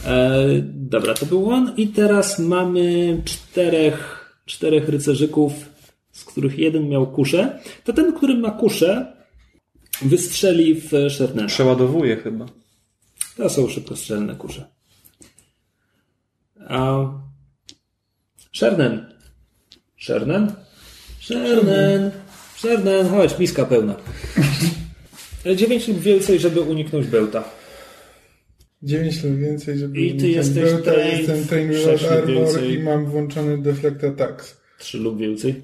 E, 0.05 0.39
dobra, 0.65 1.15
to 1.15 1.27
był 1.27 1.51
on. 1.51 1.75
I 1.77 1.89
teraz 1.89 2.39
mamy 2.39 3.17
czterech, 3.25 4.31
czterech 4.45 4.89
rycerzyków, 4.89 5.53
z 6.13 6.25
których 6.25 6.59
jeden 6.59 6.89
miał 6.89 7.07
kuszę. 7.07 7.61
To 7.85 7.93
ten, 7.93 8.13
który 8.13 8.35
ma 8.35 8.51
kuszę, 8.51 9.13
wystrzeli 10.03 10.75
w 10.75 10.91
Shernena. 11.11 11.49
Przeładowuje 11.49 12.17
chyba. 12.17 12.47
To 13.37 13.51
są 13.51 13.69
szybkostrzelne 13.69 14.35
kusze. 14.35 14.67
A... 16.69 17.05
Szernen. 18.53 19.15
Szernen? 19.97 20.53
Szernen. 21.19 22.11
Szernen, 22.59 23.09
chodź, 23.09 23.39
miska 23.39 23.65
pełna. 23.65 23.97
Dziewięć 25.57 25.89
lub 25.89 26.01
więcej, 26.01 26.39
żeby 26.39 26.61
uniknąć 26.61 27.07
bełta. 27.07 27.45
9 28.83 29.25
lub 29.25 29.37
więcej, 29.37 29.79
żeby... 29.79 30.01
I 30.01 30.17
ty 30.17 30.25
uniknąć 30.27 30.35
jesteś 30.37 30.65
bełta, 30.73 30.93
trained, 30.93 31.29
Jestem 31.29 31.73
sześć 31.73 32.03
without 32.03 32.29
lub 32.29 32.37
armor 32.37 32.47
więcej. 32.47 32.75
i 32.75 32.79
mam 32.79 33.07
włączony 33.07 33.63
deflect 33.63 34.05
attacks. 34.05 34.61
Trzy 34.79 34.99
lub 34.99 35.19
więcej. 35.19 35.63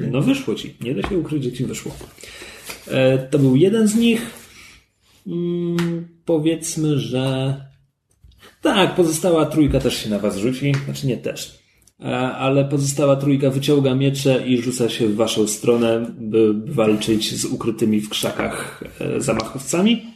No 0.00 0.20
wyszło 0.22 0.54
ci. 0.54 0.76
Nie 0.80 0.94
da 0.94 1.08
się 1.08 1.18
ukryć, 1.18 1.44
że 1.44 1.52
ci 1.52 1.64
wyszło. 1.64 1.96
E, 2.88 3.18
to 3.18 3.38
był 3.38 3.56
jeden 3.56 3.88
z 3.88 3.94
nich. 3.94 4.22
Mm, 5.26 6.08
powiedzmy, 6.24 6.98
że 6.98 7.54
tak, 8.62 8.94
pozostała 8.94 9.46
trójka 9.46 9.80
też 9.80 9.96
się 10.02 10.10
na 10.10 10.18
was 10.18 10.36
rzuci. 10.36 10.72
Znaczy 10.84 11.06
nie 11.06 11.16
też. 11.16 11.59
E, 12.02 12.16
ale 12.18 12.64
pozostała 12.64 13.16
trójka 13.16 13.50
wyciąga 13.50 13.94
miecze 13.94 14.46
i 14.46 14.62
rzuca 14.62 14.88
się 14.88 15.08
w 15.08 15.14
waszą 15.16 15.46
stronę, 15.46 16.06
by 16.18 16.54
walczyć 16.66 17.34
z 17.40 17.44
ukrytymi 17.44 18.00
w 18.00 18.08
krzakach 18.08 18.84
e, 19.00 19.20
zamachowcami. 19.20 20.06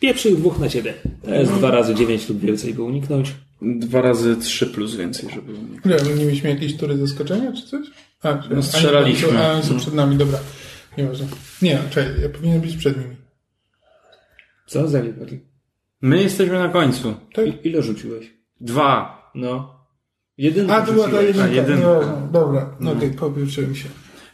Pierwszych 0.00 0.36
dwóch 0.36 0.58
na 0.58 0.68
ciebie. 0.68 0.94
To 1.24 1.34
jest 1.34 1.52
dwa 1.52 1.70
razy 1.70 1.94
dziewięć 1.94 2.28
lub 2.28 2.40
więcej, 2.40 2.74
by 2.74 2.82
uniknąć. 2.82 3.32
Dwa 3.62 4.00
razy 4.00 4.36
3 4.36 4.66
plus 4.66 4.94
więcej, 4.96 5.30
żeby 5.34 5.52
uniknąć. 5.54 5.84
Nie, 6.02 6.10
my 6.10 6.16
nie 6.18 6.24
mieliśmy 6.24 6.50
jakieś 6.50 6.76
tury 6.76 6.96
zaskoczenia 6.96 7.52
czy 7.52 7.62
coś? 7.66 7.86
A, 8.22 8.38
No, 8.50 8.62
strzelaliśmy. 8.62 9.38
A, 9.38 9.52
oni 9.52 9.62
są 9.62 9.78
przed 9.78 9.94
nami, 9.94 10.16
dobra. 10.16 10.38
Nieważne. 10.98 11.26
Nie, 11.62 11.78
czekaj, 11.90 12.22
ja 12.22 12.28
powinienem 12.28 12.60
być 12.60 12.76
przed 12.76 12.96
nimi. 12.98 13.16
Co 14.66 14.88
za 14.88 15.02
wypadki? 15.02 15.38
My 16.02 16.22
jesteśmy 16.22 16.58
na 16.58 16.68
końcu. 16.68 17.14
Tak? 17.34 17.46
I- 17.46 17.68
Ile 17.68 17.82
rzuciłeś? 17.82 18.30
Dwa. 18.60 19.22
No. 19.34 19.79
Jedynkę 20.40 20.74
A, 20.74 20.82
to 20.82 20.92
była 20.92 21.08
ta 21.08 21.22
jedynka. 21.22 21.48
jedynka. 21.48 21.76
Nieważne. 21.80 22.28
Dobra, 22.32 22.76
no 22.80 22.92
okej, 22.92 23.10
powietrzyłem 23.10 23.74
się. 23.74 23.88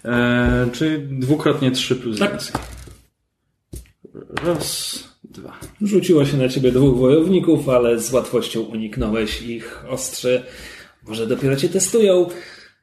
E, 0.05 0.69
czyli 0.73 1.19
dwukrotnie 1.19 1.71
3 1.71 1.97
plus 1.97 2.19
Tak. 2.19 2.31
więcej. 2.31 2.53
Raz, 4.45 4.99
dwa. 5.25 5.53
Rzuciło 5.83 6.25
się 6.25 6.37
na 6.37 6.49
ciebie 6.49 6.73
dwóch 6.73 6.99
wojowników, 6.99 7.69
ale 7.69 7.99
z 8.01 8.13
łatwością 8.13 8.61
uniknąłeś 8.61 9.43
ich 9.43 9.85
ostrzy. 9.89 10.43
Może 11.07 11.27
dopiero 11.27 11.57
cię 11.57 11.69
testują, 11.69 12.29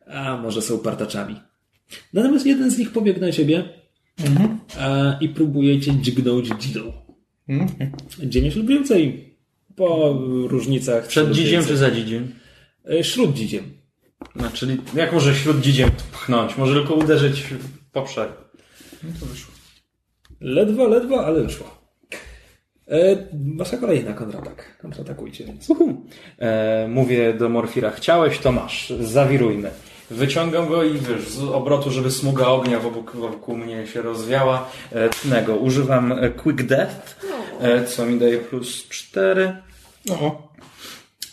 a 0.08 0.38
może 0.38 0.62
są 0.62 0.80
partaczami. 0.80 1.36
Natomiast 2.14 2.45
jeden 2.45 2.72
z 2.72 2.78
nich 2.78 2.91
pobiegł 2.91 3.20
na 3.20 3.32
ciebie 3.32 3.64
a, 4.80 5.18
i 5.22 5.30
próbuje 5.30 5.82
cię 5.82 5.95
dźgnąć 6.02 6.48
dzidą. 6.60 6.94
Dziewięć 8.24 8.56
lub 8.56 8.68
więcej. 8.68 9.34
Po 9.76 10.20
różnicach. 10.48 11.08
Przed 11.08 11.32
dzidziem 11.32 11.66
czy 11.66 11.78
za 11.78 11.91
dzidziem? 11.91 12.32
E, 12.89 13.03
Śród 13.03 13.34
dzidziem. 13.34 13.84
No, 14.35 14.49
czyli 14.53 14.77
jak 14.93 15.14
może 15.14 15.35
śród 15.35 15.61
dzidziem 15.61 15.91
pchnąć? 16.11 16.57
Może 16.57 16.73
tylko 16.73 16.93
uderzyć 16.93 17.41
w 17.41 17.91
poprzek. 17.91 18.30
Ledwo, 20.41 20.88
ledwo, 20.88 21.26
ale 21.26 21.43
wyszło. 21.43 21.84
E, 22.88 23.27
wasza 23.57 23.77
kolejna 23.77 24.14
kontratak. 24.14 24.77
Kontratakujcie 24.81 25.45
więc. 25.45 25.68
E, 26.39 26.88
mówię 26.88 27.34
do 27.34 27.49
Morfira, 27.49 27.91
chciałeś, 27.91 28.39
to 28.39 28.51
masz. 28.51 28.93
Zawirujmy. 28.99 29.72
Wyciągam 30.11 30.68
go 30.68 30.84
i 30.84 30.93
wiesz, 30.93 31.30
z 31.30 31.43
obrotu, 31.43 31.91
żeby 31.91 32.11
smuga 32.11 32.47
ognia 32.47 32.80
wokół, 32.80 33.22
wokół 33.22 33.57
mnie 33.57 33.88
się 33.88 34.01
rozwiała. 34.01 34.69
E. 34.91 35.55
Używam 35.60 36.11
e, 36.11 36.30
Quick 36.30 36.64
Death, 36.64 37.26
e, 37.60 37.85
co 37.85 38.05
mi 38.05 38.19
daje 38.19 38.38
plus 38.38 38.88
4. 38.89 39.55
O, 40.11 40.53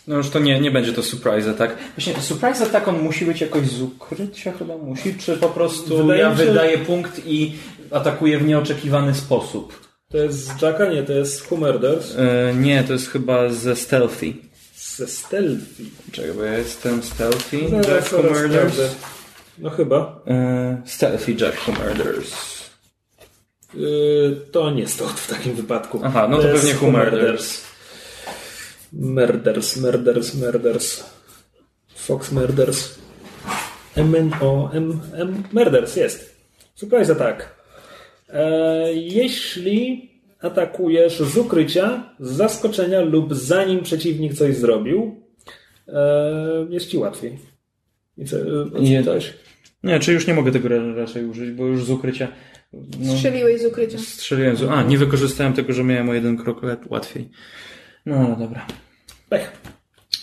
No 0.07 0.17
już 0.17 0.29
to 0.29 0.39
nie, 0.39 0.59
nie 0.59 0.71
będzie 0.71 0.93
to 0.93 1.03
surprise 1.03 1.49
attack. 1.49 1.73
Właśnie 1.97 2.21
surprise 2.21 2.63
attack 2.65 2.87
on 2.87 2.99
musi 3.01 3.25
być 3.25 3.41
jakoś 3.41 3.67
z 3.67 3.81
ukrycia 3.81 4.51
chyba 4.51 4.77
musi, 4.77 5.15
czy 5.15 5.37
po 5.37 5.49
prostu 5.49 5.97
Wydaje 5.97 6.21
ja 6.21 6.37
się- 6.37 6.45
wydaję 6.45 6.77
punkt 6.77 7.21
i 7.25 7.53
atakuję 7.91 8.37
w 8.39 8.45
nieoczekiwany 8.47 9.15
sposób? 9.15 9.91
To 10.11 10.17
jest 10.17 10.37
z 10.37 10.61
Jacka? 10.61 10.85
Nie, 10.85 11.03
to 11.03 11.13
jest 11.13 11.47
Humerders. 11.47 12.15
E, 12.17 12.53
nie, 12.55 12.83
to 12.83 12.93
jest 12.93 13.09
chyba 13.09 13.49
ze 13.49 13.75
stealthy. 13.75 14.33
Ze 14.75 15.07
Stealthy. 15.07 15.83
Czekaj, 16.11 16.31
bo 16.33 16.43
ja 16.43 16.57
jestem 16.57 17.03
stealthy 17.03 17.69
Zaraz, 17.69 17.87
Jack 17.87 18.11
Who 18.13 18.23
Murders. 18.23 18.75
No 19.59 19.69
chyba. 19.69 20.21
E, 20.27 20.81
stealthy 20.85 21.31
Jack 21.33 21.67
Who 21.67 21.71
Murders. 21.73 22.61
Yy, 23.73 24.41
to 24.51 24.71
nie 24.71 24.87
stąd 24.87 25.11
w 25.11 25.27
takim 25.27 25.53
wypadku. 25.53 26.01
Aha, 26.03 26.27
no 26.27 26.37
to 26.37 26.47
jest 26.47 26.61
pewnie 26.61 26.75
Who 26.79 26.91
Murders. 26.97 27.61
Murders, 28.93 29.77
Murders, 29.77 30.35
Murders. 30.35 31.03
Fox 31.95 32.31
Murders. 32.31 32.99
M-N-O-M, 33.95 34.99
M, 35.13 35.43
Murders, 35.53 35.95
jest. 35.95 36.35
Surprise 36.75 37.11
attack. 37.11 37.55
E, 38.29 38.93
jeśli 38.93 40.11
atakujesz 40.39 41.19
z 41.19 41.37
ukrycia, 41.37 42.13
z 42.19 42.31
zaskoczenia 42.31 43.01
lub 43.01 43.33
zanim 43.35 43.83
przeciwnik 43.83 44.33
coś 44.33 44.55
zrobił, 44.55 45.15
e, 45.87 46.65
jest 46.69 46.87
ci 46.87 46.97
łatwiej. 46.97 47.39
I 48.17 48.25
co, 48.25 48.37
e, 48.37 48.81
Nie. 48.81 48.99
pytałeś? 48.99 49.33
Nie, 49.83 49.99
czy 49.99 50.13
już 50.13 50.27
nie 50.27 50.33
mogę 50.33 50.51
tego 50.51 50.67
ra- 50.69 50.93
raczej 50.95 51.25
użyć, 51.25 51.51
bo 51.51 51.65
już 51.65 51.83
z 51.85 51.89
ukrycia. 51.89 52.27
No, 52.73 53.13
Strzeliłeś 53.13 53.61
z 53.61 53.65
ukrycia. 53.65 53.97
strzeliłem 53.97 54.55
z... 54.55 54.63
A, 54.63 54.83
nie 54.83 54.97
wykorzystałem 54.97 55.53
tego, 55.53 55.73
że 55.73 55.83
miałem 55.83 56.09
o 56.09 56.13
jeden 56.13 56.37
krok 56.37 56.61
łatwiej. 56.89 57.29
No, 58.05 58.27
no 58.29 58.35
dobra. 58.35 58.65
Pech. 59.29 59.51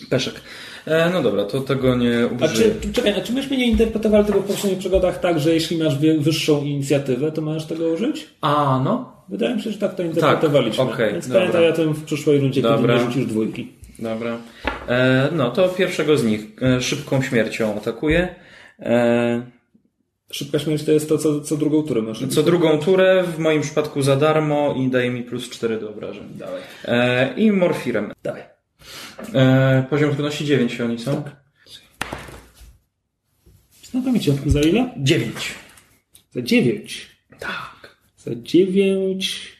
Peszek. 0.09 0.41
E, 0.85 1.09
no 1.09 1.21
dobra, 1.21 1.43
to 1.45 1.61
tego 1.61 1.95
nie 1.95 2.13
A 2.41 2.45
użyję. 2.45 2.71
czy, 2.81 2.93
czekaj, 2.93 3.13
a 3.17 3.21
czy 3.21 3.33
myśmy 3.33 3.57
nie 3.57 3.67
interpretowali 3.67 4.25
tego 4.25 4.39
w 4.39 4.45
poprzednich 4.45 4.79
przygodach 4.79 5.19
tak, 5.19 5.39
że 5.39 5.53
jeśli 5.53 5.77
masz 5.77 5.97
wyższą 6.19 6.63
inicjatywę, 6.63 7.31
to 7.31 7.41
możesz 7.41 7.65
tego 7.65 7.87
użyć? 7.87 8.27
A, 8.41 8.81
no. 8.83 9.13
Wydaje 9.29 9.55
mi 9.55 9.61
się, 9.61 9.71
że 9.71 9.77
tak 9.77 9.95
to 9.95 10.03
interpretowaliśmy. 10.03 10.83
okej, 10.83 11.11
Więc 11.13 11.27
dobra. 11.27 11.41
pamiętaj 11.41 11.69
o 11.69 11.73
tym 11.73 11.93
w 11.93 12.03
przyszłej 12.03 12.39
rundzie, 12.39 12.61
kiedy 12.61 12.73
Dobra. 12.75 12.93
nie 12.93 12.99
rzucisz 12.99 13.25
dwójki. 13.25 13.71
Dobra. 13.99 14.37
E, 14.87 15.29
no, 15.31 15.51
to 15.51 15.69
pierwszego 15.69 16.17
z 16.17 16.23
nich 16.23 16.41
e, 16.61 16.81
szybką 16.81 17.21
śmiercią 17.21 17.77
atakuję. 17.77 18.35
E, 18.79 19.41
Szybka 20.31 20.59
śmierć 20.59 20.83
to 20.83 20.91
jest 20.91 21.09
to, 21.09 21.17
co, 21.17 21.41
co 21.41 21.57
drugą 21.57 21.83
turę 21.83 22.01
masz. 22.01 22.27
co 22.27 22.43
drugą 22.43 22.79
turę, 22.79 23.23
w 23.23 23.39
moim 23.39 23.61
przypadku 23.61 24.01
za 24.01 24.15
darmo 24.15 24.73
i 24.73 24.89
daje 24.89 25.11
mi 25.11 25.23
plus 25.23 25.49
4 25.49 25.79
do 25.79 25.89
obrażeń. 25.89 26.23
Dawaj. 26.35 26.61
E, 26.85 27.33
I 27.37 27.51
morfirem. 27.51 28.11
Dawaj. 28.23 28.43
E, 29.33 29.85
poziom 29.89 30.09
trudności 30.09 30.45
9 30.45 30.81
oni 30.81 30.99
są? 30.99 31.23
Znakomicie. 33.83 34.33
Za 34.45 34.61
ile? 34.61 34.93
9. 34.97 35.55
Za 36.31 36.41
dziewięć. 36.41 37.09
Tak. 37.39 37.97
Za 38.17 38.35
dziewięć. 38.35 39.57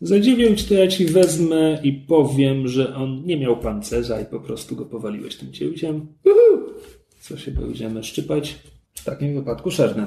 Za 0.00 0.20
dziewięć 0.20 0.64
to 0.64 0.74
ja 0.74 0.88
ci 0.88 1.06
wezmę 1.06 1.78
i 1.82 1.92
powiem, 1.92 2.68
że 2.68 2.94
on 2.94 3.24
nie 3.24 3.36
miał 3.36 3.56
pancerza 3.56 4.20
i 4.20 4.24
po 4.24 4.40
prostu 4.40 4.76
go 4.76 4.84
powaliłeś 4.86 5.36
tym 5.36 5.52
cięciem. 5.52 6.06
Uhu! 6.24 6.72
Co 7.20 7.36
się 7.36 7.50
będziemy 7.50 8.04
szczypać? 8.04 8.58
W 8.98 9.04
takim 9.04 9.34
wypadku 9.34 9.70
Szernen. 9.70 10.06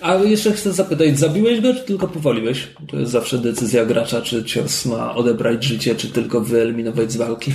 A 0.00 0.14
jeszcze 0.14 0.52
chcę 0.52 0.72
zapytać, 0.72 1.18
zabiłeś 1.18 1.60
go, 1.60 1.74
czy 1.74 1.80
tylko 1.80 2.08
powaliłeś? 2.08 2.68
To 2.88 2.96
jest 2.96 3.12
zawsze 3.12 3.38
decyzja 3.38 3.84
gracza, 3.84 4.22
czy 4.22 4.44
cios 4.44 4.86
ma 4.86 5.14
odebrać 5.14 5.64
życie, 5.64 5.94
czy 5.94 6.08
tylko 6.08 6.40
wyeliminować 6.40 7.12
z 7.12 7.16
walki. 7.16 7.52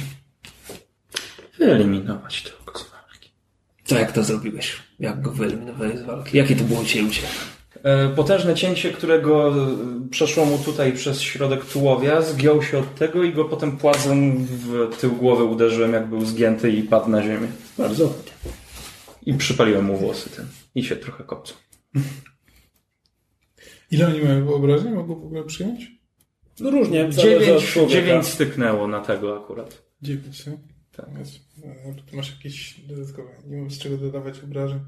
Wyeliminować 1.59 2.43
tylko 2.43 2.79
z 2.79 2.91
walki. 2.91 3.29
To 3.87 3.95
jak 3.99 4.11
to 4.11 4.23
zrobiłeś? 4.23 4.75
Jak 4.99 5.21
go 5.21 5.31
wyeliminowałeś 5.31 5.99
z 5.99 6.01
walki? 6.01 6.37
Jakie 6.37 6.55
to 6.55 6.63
było 6.63 6.85
cięcie? 6.85 7.21
E, 7.83 8.09
Potężne 8.09 8.55
cięcie, 8.55 8.91
którego 8.91 9.47
e, 9.49 10.09
przeszło 10.11 10.45
mu 10.45 10.57
tutaj 10.57 10.93
przez 10.93 11.21
środek 11.21 11.65
tułowia, 11.65 12.21
zgiął 12.21 12.63
się 12.63 12.77
od 12.79 12.95
tego 12.95 13.23
i 13.23 13.33
go 13.33 13.45
potem 13.45 13.77
płazem 13.77 14.45
w 14.45 14.89
tył 15.01 15.11
głowy 15.15 15.43
uderzyłem, 15.43 15.93
jak 15.93 16.07
był 16.09 16.25
zgięty 16.25 16.71
i 16.71 16.83
padł 16.83 17.09
na 17.09 17.23
ziemię. 17.23 17.47
Bardzo 17.77 18.03
ładnie. 18.03 18.31
I 19.25 19.33
przypaliłem 19.33 19.85
mu 19.85 19.97
włosy 19.97 20.29
tym. 20.29 20.45
I 20.75 20.83
się 20.83 20.95
trochę 20.95 21.23
kopcą. 21.23 21.53
Ile 23.91 24.07
oni 24.07 24.21
mają 24.21 24.45
wyobraźni? 24.45 24.91
Mogą 24.91 25.15
w 25.15 25.25
ogóle 25.25 25.43
przyjąć? 25.43 25.91
No 26.59 26.69
różnie, 26.69 27.09
Dziewięć, 27.09 27.73
dziewięć 27.87 28.25
styknęło 28.25 28.87
na 28.87 29.01
tego 29.01 29.43
akurat. 29.43 29.83
Dziewięć, 30.01 30.45
nie? 30.45 30.57
Tak. 30.91 31.05
Jest- 31.19 31.39
no, 31.57 31.93
Ty 32.09 32.15
masz 32.15 32.31
jakieś 32.31 32.79
dodatkowe, 32.79 33.29
nie 33.45 33.57
mam 33.57 33.71
z 33.71 33.79
czego 33.79 33.97
dodawać 33.97 34.39
obrażeń. 34.39 34.79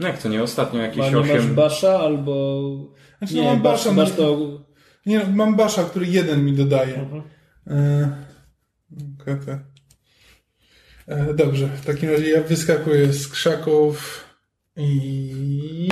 No 0.00 0.08
jak 0.08 0.22
to 0.22 0.28
nie? 0.28 0.42
Ostatnio 0.42 0.78
Ma, 0.78 0.84
jakieś 0.84 1.04
nie 1.04 1.10
masz 1.10 1.30
osiem... 1.30 1.54
basza 1.54 2.00
albo... 2.00 2.94
Znaczy, 3.18 3.34
nie, 3.34 3.42
no 3.42 3.46
mam 3.46 3.62
basz, 3.62 3.84
basza, 3.84 3.92
basz 3.92 4.10
no- 4.10 4.16
to... 4.16 4.60
Nie, 5.06 5.18
no, 5.18 5.24
mam 5.32 5.56
basza, 5.56 5.84
który 5.84 6.06
jeden 6.06 6.44
mi 6.44 6.52
dodaje. 6.52 6.94
Mhm. 6.94 7.22
E. 7.66 8.24
E, 11.06 11.34
dobrze, 11.34 11.68
w 11.68 11.86
takim 11.86 12.10
razie 12.10 12.30
ja 12.30 12.42
wyskakuję 12.42 13.12
z 13.12 13.28
krzaków 13.28 14.24
i 14.76 15.88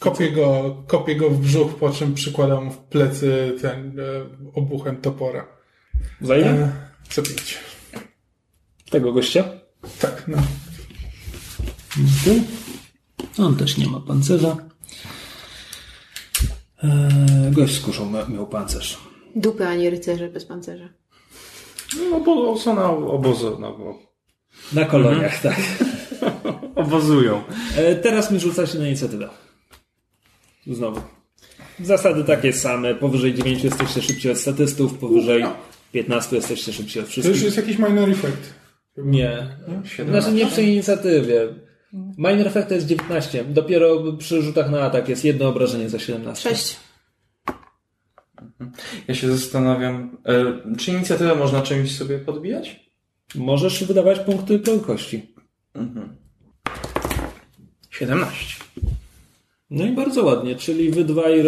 kopię 0.00 0.32
go, 0.32 0.76
kopię 0.86 1.16
go 1.16 1.30
w 1.30 1.40
brzuch, 1.40 1.74
po 1.74 1.90
czym 1.90 2.14
przykładam 2.14 2.70
w 2.70 2.78
plecy 2.78 3.56
ten 3.62 4.00
e, 4.00 4.02
obuchem 4.54 4.96
topora. 4.96 5.46
Za 6.20 6.36
ile? 6.36 6.50
E, 6.50 6.72
co 7.08 7.22
pięć. 7.22 7.58
Tego 8.90 9.12
gościa? 9.12 9.44
Tak, 10.00 10.24
no. 10.28 10.38
On 13.38 13.56
też 13.56 13.78
nie 13.78 13.86
ma 13.86 14.00
pancerza. 14.00 14.56
Eee, 16.82 17.52
gość 17.52 17.74
z 17.74 17.80
kuszą 17.80 18.28
miał 18.28 18.46
pancerz. 18.46 18.98
Dupy, 19.36 19.66
a 19.66 19.74
nie 19.74 19.90
rycerze 19.90 20.28
bez 20.28 20.44
pancerza. 20.44 20.88
No 22.10 22.20
bo 22.20 22.52
osona 22.52 22.90
obozu, 22.90 23.56
no 23.60 23.78
bo 23.78 23.98
Na 24.72 24.84
koloniach, 24.84 25.42
tak. 25.42 25.56
obozują. 26.74 27.42
E, 27.76 27.94
teraz 27.94 28.30
mi 28.30 28.40
rzuca 28.40 28.66
się 28.66 28.78
na 28.78 28.86
inicjatywę. 28.88 29.28
Znowu. 30.66 31.00
Zasady 31.80 32.24
takie 32.24 32.52
same. 32.52 32.94
Powyżej 32.94 33.34
9 33.34 33.64
jesteście 33.64 34.02
szybciej 34.02 34.32
od 34.32 34.38
statystów, 34.38 34.98
powyżej 34.98 35.44
15 35.92 36.36
jesteście 36.36 36.72
szybciej 36.72 37.02
od 37.02 37.08
To 37.08 37.14
już 37.14 37.24
wszystkich. 37.26 37.44
jest 37.44 37.56
jakiś 37.56 37.78
minor 37.78 38.10
effect. 38.10 38.54
Nie. 38.96 39.56
Znaczy 40.08 40.32
nie 40.32 40.46
przy 40.46 40.62
inicjatywie. 40.62 41.48
Minor 42.18 42.46
effect 42.46 42.68
to 42.68 42.74
jest 42.74 42.86
19. 42.86 43.44
Dopiero 43.44 44.12
przy 44.18 44.42
rzutach 44.42 44.70
na 44.70 44.80
atak 44.82 45.08
jest 45.08 45.24
jedno 45.24 45.48
obrażenie 45.48 45.88
za 45.88 45.98
17. 45.98 46.48
Sześć. 46.48 46.76
Ja 49.08 49.14
się 49.14 49.36
zastanawiam, 49.36 50.16
e, 50.26 50.76
czy 50.76 50.90
inicjatywę 50.90 51.34
można 51.34 51.62
czymś 51.62 51.96
sobie 51.96 52.18
podbijać? 52.18 52.90
Możesz 53.34 53.84
wydawać 53.84 54.18
punkty 54.18 54.58
prędkości. 54.58 55.34
17. 57.98 58.64
No 59.70 59.84
i 59.84 59.92
bardzo 59.92 60.24
ładnie, 60.24 60.54
czyli 60.54 60.90
wy 60.90 61.04
dwaj 61.04 61.44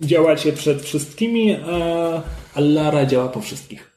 działacie 0.00 0.52
przed 0.52 0.82
wszystkimi, 0.82 1.56
a 2.54 2.60
Lara 2.60 3.06
działa 3.06 3.28
po 3.28 3.40
wszystkich. 3.40 3.90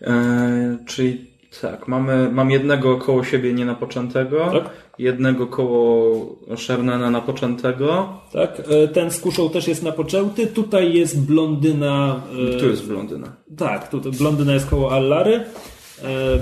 E, 0.00 0.78
czyli 0.86 1.30
tak, 1.60 1.88
mamy, 1.88 2.28
mam 2.32 2.50
jednego 2.50 2.96
koło 2.98 3.24
siebie 3.24 3.52
nienapoczętego, 3.52 4.50
Tak. 4.52 4.70
jednego 4.98 5.46
koło 5.46 6.14
Shernana 6.56 7.10
napoczętego, 7.10 8.20
Tak, 8.32 8.62
e, 8.84 8.88
ten 8.88 9.10
z 9.10 9.20
kuszą 9.20 9.50
też 9.50 9.68
jest 9.68 9.82
napoczęty. 9.82 10.46
Tutaj 10.46 10.94
jest 10.94 11.20
blondyna. 11.20 12.22
e, 12.56 12.60
tu 12.60 12.68
jest 12.68 12.86
blondyna. 12.86 13.32
Tak, 13.56 13.88
tutaj 13.90 14.12
blondyna 14.12 14.54
jest 14.54 14.66
koło 14.66 14.92
Allary, 14.92 15.44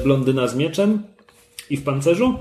blondyna 0.04 0.48
z 0.48 0.54
mieczem 0.56 1.02
i 1.70 1.76
w 1.76 1.82
pancerzu. 1.84 2.38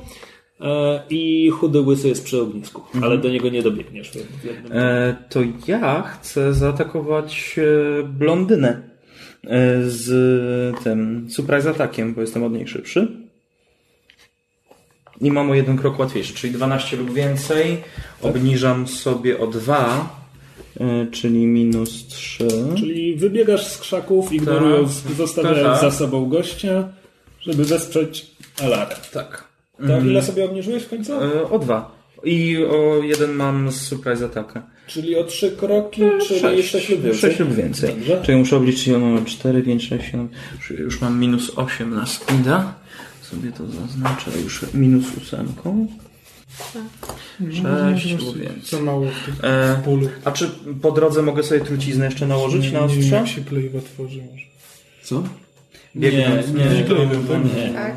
E, 0.61 1.01
I 1.09 1.49
chudy 1.49 1.81
łysy 1.81 2.07
jest 2.07 2.23
przy 2.23 2.41
ognisku, 2.41 2.81
ale 3.03 3.17
do 3.17 3.29
niego 3.29 3.49
nie 3.49 3.61
dobiegniesz. 3.63 4.11
w- 4.11 4.41
w 4.41 4.45
jednym. 4.45 4.71
E, 4.77 5.15
to 5.29 5.39
ja 5.67 6.01
chcę 6.01 6.53
zaatakować 6.53 7.55
e, 7.57 8.03
blondynę 8.03 8.69
e, 8.69 8.79
z 9.85 10.09
tym 10.83 11.27
surprise 11.29 11.69
atakiem, 11.69 12.13
bo 12.13 12.21
jestem 12.21 12.43
od 12.43 12.53
niej 12.53 12.67
szybszy. 12.67 13.07
I 15.21 15.31
mam 15.31 15.51
o 15.51 15.53
jeden 15.55 15.77
krok 15.77 15.99
łatwiejszy, 15.99 16.33
czyli 16.33 16.53
12 16.53 16.97
lub 16.97 17.13
więcej. 17.13 17.77
Obniżam 18.21 18.87
sobie 18.87 19.39
o 19.39 19.47
2, 19.47 20.09
e, 20.79 21.07
czyli 21.11 21.45
minus 21.45 22.07
3. 22.07 22.47
Czyli 22.77 23.15
wybiegasz 23.15 23.67
z 23.67 23.77
krzaków, 23.77 24.33
ignorując, 24.33 25.03
Tak. 25.03 25.11
zostawiając 25.13 25.79
Tak. 25.81 25.91
za 25.91 25.97
sobą 25.97 26.29
gościa, 26.29 26.89
żeby 27.41 27.65
wesprzeć 27.65 28.31
Alarę. 28.63 28.95
Tak. 29.13 29.48
To 29.87 29.99
ile 29.99 30.23
sobie 30.23 30.45
obniżyłeś 30.45 30.83
w 30.83 30.89
końcu? 30.89 31.13
E, 31.13 31.49
o 31.49 31.59
2. 31.59 31.99
I 32.23 32.57
o 32.65 33.03
jeden 33.03 33.31
mam 33.33 33.71
z 33.71 33.81
surprise 33.81 34.25
ataka. 34.25 34.63
Czyli 34.87 35.15
o 35.15 35.23
trzy 35.23 35.51
kroki, 35.51 36.01
czyli 36.27 36.39
Sześć. 36.39 36.69
6 36.71 36.89
lub 36.89 37.01
więcej. 37.01 37.19
6 37.21 37.39
lub 37.39 37.53
więcej. 37.55 37.89
Dobrze. 37.95 38.21
Czyli 38.25 38.37
muszę 38.37 38.57
obliczyć, 38.57 38.87
ja 38.87 38.99
mam 38.99 39.25
4, 39.25 39.61
5, 39.63 39.87
6, 39.87 40.05
7. 40.05 40.29
Już, 40.79 41.01
mam 41.01 41.19
minus 41.19 41.51
8 41.55 41.95
na 41.95 42.05
speeda. 42.05 42.73
Sobie 43.21 43.51
to 43.51 43.67
zaznaczę 43.67 44.31
już 44.43 44.65
minus 44.73 45.05
ósemką. 45.17 45.87
6 47.95 48.25
lub 48.25 48.37
więcej. 48.37 48.79
Za 48.79 48.81
mało 48.81 49.05
w 49.05 49.25
tych 49.25 49.43
E, 49.43 49.81
a 50.25 50.31
czy 50.31 50.49
po 50.81 50.91
drodze 50.91 51.21
mogę 51.21 51.43
sobie 51.43 51.61
truciznę 51.61 52.05
jeszcze 52.05 52.27
nałożyć 52.27 52.63
Nie, 52.65 52.71
na 52.71 52.79
nie 52.79 52.85
ostrze? 52.85 53.15
jak 53.15 53.27
się 53.27 53.41
plejwa 53.41 53.79
tworzy 53.81 54.19
może. 54.31 54.45
Co? 55.03 55.23
Biegnąc. 55.95 56.47
Nie, 56.47 56.53
nie, 56.65 56.69
Nie, 56.75 56.83
to- 56.83 56.95
nie, 56.97 57.05
nie. 57.55 57.67
nie. 57.67 57.73
Tak. 57.73 57.95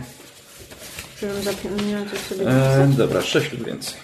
Żebym 1.22 1.42
zapomniała 1.42 2.06
coś 2.06 2.18
sobie 2.18 2.46
E, 2.48 2.88
dobra, 2.96 3.22
6 3.22 3.52
lub 3.52 3.64
więcej. 3.66 3.94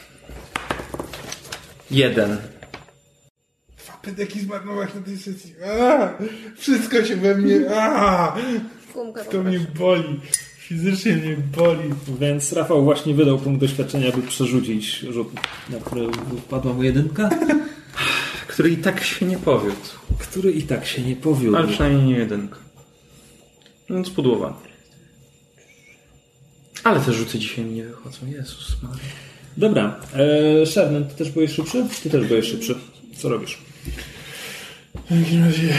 Jeden. 1.91 2.37
Fapet 3.77 4.19
jaki 4.19 4.41
zmarnować 4.41 4.95
na 4.95 5.01
tej 5.01 5.17
sesji. 5.19 5.55
A, 5.81 6.09
wszystko 6.57 7.05
się 7.05 7.17
we 7.17 7.35
mnie... 7.35 7.61
A, 7.77 8.37
to 9.31 9.43
mnie 9.43 9.61
boli. 9.79 10.21
Fizycznie 10.59 11.17
mnie 11.17 11.37
boli. 11.57 11.91
Więc 12.21 12.53
Rafał 12.53 12.85
właśnie 12.85 13.15
wydał 13.15 13.39
punkt 13.39 13.61
doświadczenia, 13.61 14.13
by 14.13 14.23
przerzucić 14.23 14.99
rzut, 14.99 15.29
na 15.71 15.79
który 15.81 16.07
wpadła 16.47 16.73
mu 16.73 16.83
jedynka, 16.83 17.31
Który 18.49 18.71
i 18.71 18.77
tak 18.77 19.05
się 19.05 19.27
nie 19.27 19.37
powiódł. 19.39 19.77
który 20.19 20.53
i 20.53 20.63
tak 20.63 20.87
się 20.87 21.03
nie 21.03 21.17
powiódł. 21.17 21.57
Ale 21.57 21.69
przynajmniej 21.69 22.05
nie 22.07 22.19
jedynka. 22.19 22.59
No 23.89 24.05
spudłowany. 24.05 24.68
Ale 26.85 27.01
te 27.01 27.13
rzuty 27.13 27.39
dzisiaj 27.39 27.65
mi 27.65 27.75
nie 27.75 27.85
wychodzą. 27.85 28.27
Jezus 28.27 28.77
Maria. 28.83 28.99
Dobra, 29.57 30.01
e, 30.63 30.67
Sherman, 30.67 31.05
ty 31.05 31.15
też 31.15 31.31
byłeś 31.31 31.51
szybszy? 31.53 31.87
Ty 32.03 32.11
też 32.11 32.27
byłeś 32.27 32.47
szybszy. 32.47 32.75
Co 33.17 33.29
robisz? 33.29 33.59
W 34.95 35.09
takim 35.25 35.45
razie, 35.45 35.75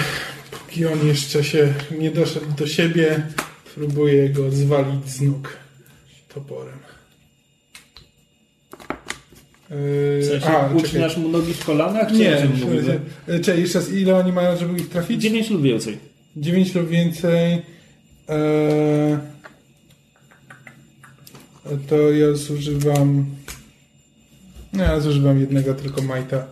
póki 0.51 0.85
on 0.85 1.07
jeszcze 1.07 1.43
się 1.43 1.73
nie 1.99 2.11
doszedł 2.11 2.45
do 2.57 2.67
siebie, 2.67 3.23
próbuję 3.75 4.29
go 4.29 4.51
zwalić 4.51 5.09
z 5.09 5.21
nóg 5.21 5.57
toporem. 6.33 6.79
Yy, 9.69 10.21
W 10.21 10.25
sensie 10.25 10.47
a, 10.47 10.61
czekaj. 10.69 10.77
ucinasz 10.77 11.17
mu 11.17 11.29
nogi 11.29 11.53
w 11.53 11.65
kolanach? 11.65 12.07
Czy 12.07 12.13
Nie, 12.17 12.37
sensie, 12.37 12.99
e, 13.27 13.39
czekaj, 13.39 13.61
jeszcze 13.61 13.79
raz, 13.79 13.91
ile 13.91 14.15
oni 14.15 14.31
mają, 14.31 14.57
żeby 14.57 14.79
ich 14.79 14.89
trafić? 14.89 15.21
9 15.21 15.49
lub 15.49 15.61
więcej. 15.61 15.97
9 16.35 16.75
lub 16.75 16.87
więcej. 16.89 17.61
Eee, 18.27 19.17
to 21.77 22.11
ja 22.11 22.33
zużywam. 22.33 23.25
Nie, 24.73 24.83
ja 24.83 24.99
zużywam 24.99 25.39
jednego 25.39 25.73
tylko 25.73 26.01
majta. 26.01 26.47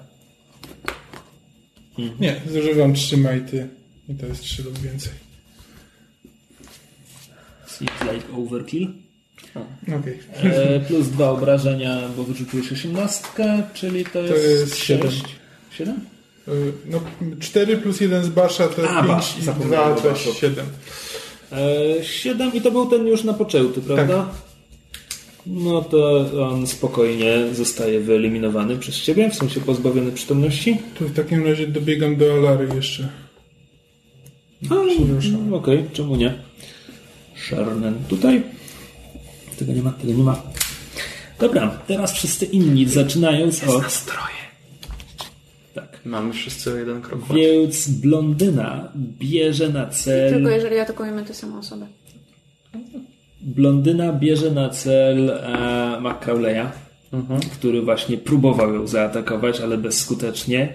Nie, 2.20 2.42
zużywam 2.52 2.94
trzy 2.94 3.18
majty. 3.18 3.68
I 4.10 4.16
to 4.16 4.26
jest 4.26 4.42
trzy 4.42 4.64
lub 4.64 4.80
więcej. 4.80 5.12
Seems 7.68 8.14
like 8.14 8.34
overkill. 8.38 8.88
Okej. 10.00 10.20
E, 10.44 10.80
plus 10.80 11.08
dwa 11.08 11.30
obrażenia, 11.30 12.02
bo 12.18 12.24
wyrzuciłeś 12.24 12.72
18, 12.72 13.24
czyli 13.74 14.06
to 14.06 14.20
jest, 14.22 14.44
jest 14.44 14.78
siedem. 14.78 15.12
7? 15.72 15.96
Eee, 16.48 16.54
No, 16.86 17.02
4 17.40 17.78
plus 17.78 18.02
1 18.02 18.24
z 18.24 18.30
basza 18.30 18.68
to 18.68 18.90
A, 18.90 18.96
5 18.96 19.08
basz, 19.08 19.38
i 19.40 19.44
zapomniałem 19.44 19.96
2 19.96 20.00
o 20.00 20.02
to 20.02 20.10
baszu. 20.10 20.34
7. 20.34 20.66
E, 21.52 22.04
7 22.04 22.54
i 22.54 22.62
to 22.62 22.72
był 22.72 22.86
ten 22.86 23.08
już 23.08 23.24
na 23.24 23.34
poczęty, 23.34 23.82
prawda? 23.82 24.30
No 25.48 25.82
to 25.82 26.26
on 26.50 26.68
spokojnie 26.68 27.54
zostaje 27.54 28.00
wyeliminowany 28.00 28.78
przez 28.78 29.02
ciebie, 29.02 29.30
w 29.30 29.36
sensie 29.36 29.62
pozbawiony 29.62 30.12
przytomności. 30.12 30.78
Tu 30.96 31.08
w 31.08 31.14
takim 31.14 31.46
razie 31.46 31.68
dobiegam 31.68 32.16
do 32.16 32.34
Alary 32.34 32.70
jeszcze. 32.76 33.10
A, 34.70 34.74
no, 35.50 35.58
Okej, 35.58 35.86
czemu 35.94 36.16
nie? 36.16 36.34
Sherman 37.36 37.96
tutaj. 38.08 38.44
Tego 39.60 39.74
nie 39.74 39.82
ma, 39.82 39.92
tego 39.92 40.14
nie 40.14 40.24
ma. 40.24 40.42
Dobra, 41.40 41.82
teraz 41.88 42.14
wszyscy 42.14 42.46
inni, 42.46 42.86
zaczynając 42.86 43.64
od... 43.64 43.82
Nastroje. 43.82 44.38
Tak. 45.74 46.00
Mamy 46.06 46.34
wszyscy 46.34 46.74
o 46.74 46.76
jeden 46.76 47.02
krok. 47.02 47.22
Więc 47.34 47.90
blondyna 47.90 48.92
bierze 48.96 49.70
na 49.70 49.88
cel... 49.88 50.34
Tylko 50.34 50.50
jeżeli 50.50 50.80
atakujemy 50.80 51.26
tę 51.26 51.34
samą 51.34 51.60
osobę. 51.60 51.88
Blondyna 53.48 54.14
bierze 54.14 54.52
na 54.52 54.70
cel 54.70 55.30
e, 55.30 56.02
McCauleya, 56.02 56.72
który 57.54 57.82
właśnie 57.82 58.18
próbował 58.18 58.74
ją 58.74 58.88
zaatakować, 58.88 59.60
ale 59.60 59.78
bezskutecznie. 59.78 60.74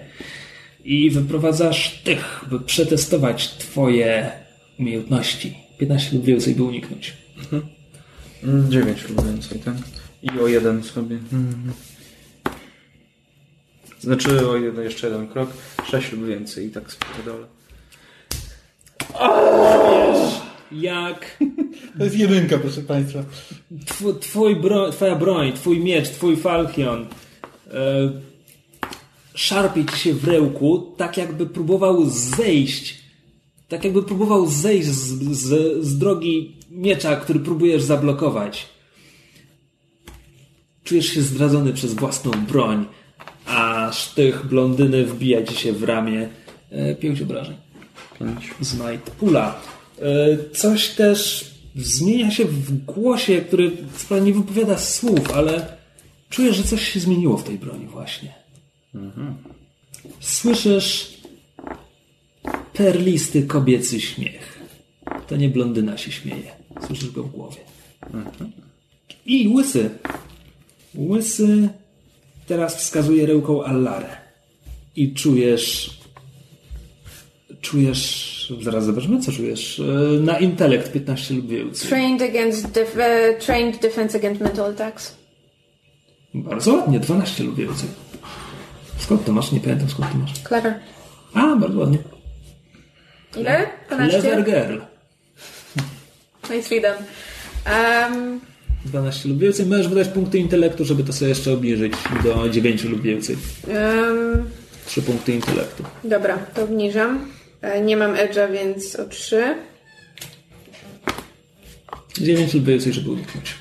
I 0.83 1.09
wyprowadza 1.09 1.73
sztych, 1.73 2.45
by 2.49 2.59
przetestować 2.59 3.49
twoje 3.49 4.31
umiejętności. 4.79 5.57
15 5.77 6.15
lub 6.15 6.25
więcej, 6.25 6.55
by 6.55 6.63
uniknąć. 6.63 7.13
9 8.69 9.09
lub 9.09 9.25
więcej, 9.25 9.59
tak? 9.59 9.75
I 10.23 10.39
o 10.39 10.47
jeden 10.47 10.83
sobie. 10.83 11.15
Mhm. 11.15 11.73
Znaczy 13.99 14.49
o 14.49 14.57
jeden, 14.57 14.83
jeszcze 14.83 15.07
jeden 15.07 15.27
krok. 15.27 15.49
6 15.91 16.11
lub 16.11 16.25
więcej 16.25 16.67
i 16.67 16.69
tak 16.71 16.91
spierdolę. 16.91 17.47
Jak 20.73 21.37
To 21.97 22.03
jest 22.03 22.17
jedynka, 22.17 22.57
proszę 22.57 22.81
Państwa. 22.81 23.19
tw- 23.85 24.19
twój 24.19 24.55
bro, 24.55 24.91
twoja 24.91 25.15
broń, 25.15 25.53
twój 25.53 25.79
miecz, 25.79 26.09
twój 26.09 26.37
falchion 26.37 27.05
e, 27.73 28.11
szarpie 29.35 29.85
ci 29.85 29.97
się 29.97 30.13
w 30.13 30.23
rełku, 30.27 30.93
tak 30.97 31.17
jakby 31.17 31.45
próbował 31.45 32.05
zejść, 32.09 33.03
tak 33.67 33.83
jakby 33.83 34.03
próbował 34.03 34.47
zejść 34.47 34.87
z, 34.87 35.23
z, 35.37 35.83
z 35.85 35.97
drogi 35.97 36.55
miecza, 36.71 37.15
który 37.15 37.39
próbujesz 37.39 37.81
zablokować. 37.83 38.69
Czujesz 40.83 41.05
się 41.05 41.21
zdradzony 41.21 41.73
przez 41.73 41.93
własną 41.93 42.31
broń, 42.31 42.85
a 43.45 43.91
sztych 43.93 44.45
blondyny 44.45 45.05
wbija 45.05 45.43
ci 45.43 45.55
się 45.55 45.73
w 45.73 45.83
ramię. 45.83 46.29
E, 46.71 46.95
pięć 46.95 47.21
obrażeń. 47.21 47.55
5. 48.19 48.53
z 48.59 48.79
Nightpula. 48.79 49.61
E, 50.03 50.37
Coś 50.53 50.89
też 50.89 51.45
zmienia 51.75 52.31
się 52.31 52.45
w 52.45 52.85
głosie, 52.85 53.41
który 53.41 53.71
wcale 53.93 54.21
nie 54.21 54.33
wypowiada 54.33 54.77
słów, 54.77 55.31
ale 55.31 55.77
czujesz, 56.29 56.55
że 56.55 56.63
coś 56.63 56.93
się 56.93 56.99
zmieniło 56.99 57.37
w 57.37 57.43
tej 57.43 57.57
broni 57.57 57.87
właśnie. 57.87 58.33
Słyszysz 60.19 61.13
perlisty 62.73 63.43
kobiecy 63.43 64.01
śmiech. 64.01 64.59
To 65.27 65.35
nie 65.35 65.49
blondyna 65.49 65.97
się 65.97 66.11
śmieje. 66.11 66.51
Słyszysz 66.87 67.11
go 67.11 67.23
w 67.23 67.31
głowie. 67.31 67.57
I 69.25 69.47
łysy. 69.47 69.89
Łysy 70.95 71.69
teraz 72.47 72.75
wskazuje 72.75 73.25
rełką 73.25 73.63
Allarę. 73.63 74.17
I 74.95 75.13
czujesz 75.13 75.97
czujesz. 77.61 78.32
Zaraz 78.61 78.85
zobaczymy, 78.85 79.19
co 79.21 79.31
czujesz. 79.31 79.79
E, 79.79 79.83
Na 80.19 80.39
intelekt 80.39 80.91
15 80.91 81.33
lub 81.33 81.47
więcej. 81.47 81.89
Trained 81.89 82.21
against 82.21 82.65
def- 82.67 82.99
e, 82.99 83.33
trained 83.33 83.81
defense 83.81 84.17
against 84.17 84.41
mental 84.41 84.71
attacks. 84.71 85.15
Bardzo 86.33 86.73
ładnie, 86.73 86.99
12 86.99 87.43
lub 87.43 87.55
więcej. 87.55 87.89
Skąd 88.97 89.25
to 89.25 89.31
masz? 89.31 89.51
Nie 89.51 89.59
pamiętam 89.59 89.89
skąd 89.89 90.11
to 90.11 90.17
masz. 90.17 90.33
Clever. 90.47 90.79
A, 91.33 91.55
bardzo 91.55 91.79
ładnie. 91.79 91.97
Ile? 93.37 93.67
12? 93.89 94.21
Clever 94.21 94.45
girl. 94.45 94.79
Nicely 96.49 96.81
done. 96.81 96.97
Um, 98.11 98.39
12 98.85 99.29
lub 99.29 99.37
więcej. 99.39 99.65
Możesz 99.65 99.87
wydać 99.87 100.07
punkty 100.07 100.37
intelektu, 100.37 100.85
żeby 100.85 101.03
to 101.03 101.13
sobie 101.13 101.29
jeszcze 101.29 101.53
obniżyć 101.53 101.93
do 102.23 102.49
9 102.49 102.83
lub 102.83 103.01
więcej. 103.01 103.35
um, 103.67 104.49
3 104.85 105.01
punkty 105.01 105.33
intelektu. 105.33 105.83
dobra, 106.03 106.37
to 106.37 106.63
obniżam. 106.63 107.25
E, 107.63 107.81
Nie 107.81 107.97
mam 107.97 108.13
edge'a, 108.15 108.51
więc 108.51 108.95
o 108.95 109.05
3. 109.05 109.55
9 112.21 112.53
lub 112.53 112.65
więcej, 112.65 112.93
żeby 112.93 113.11
uniknąć. 113.11 113.55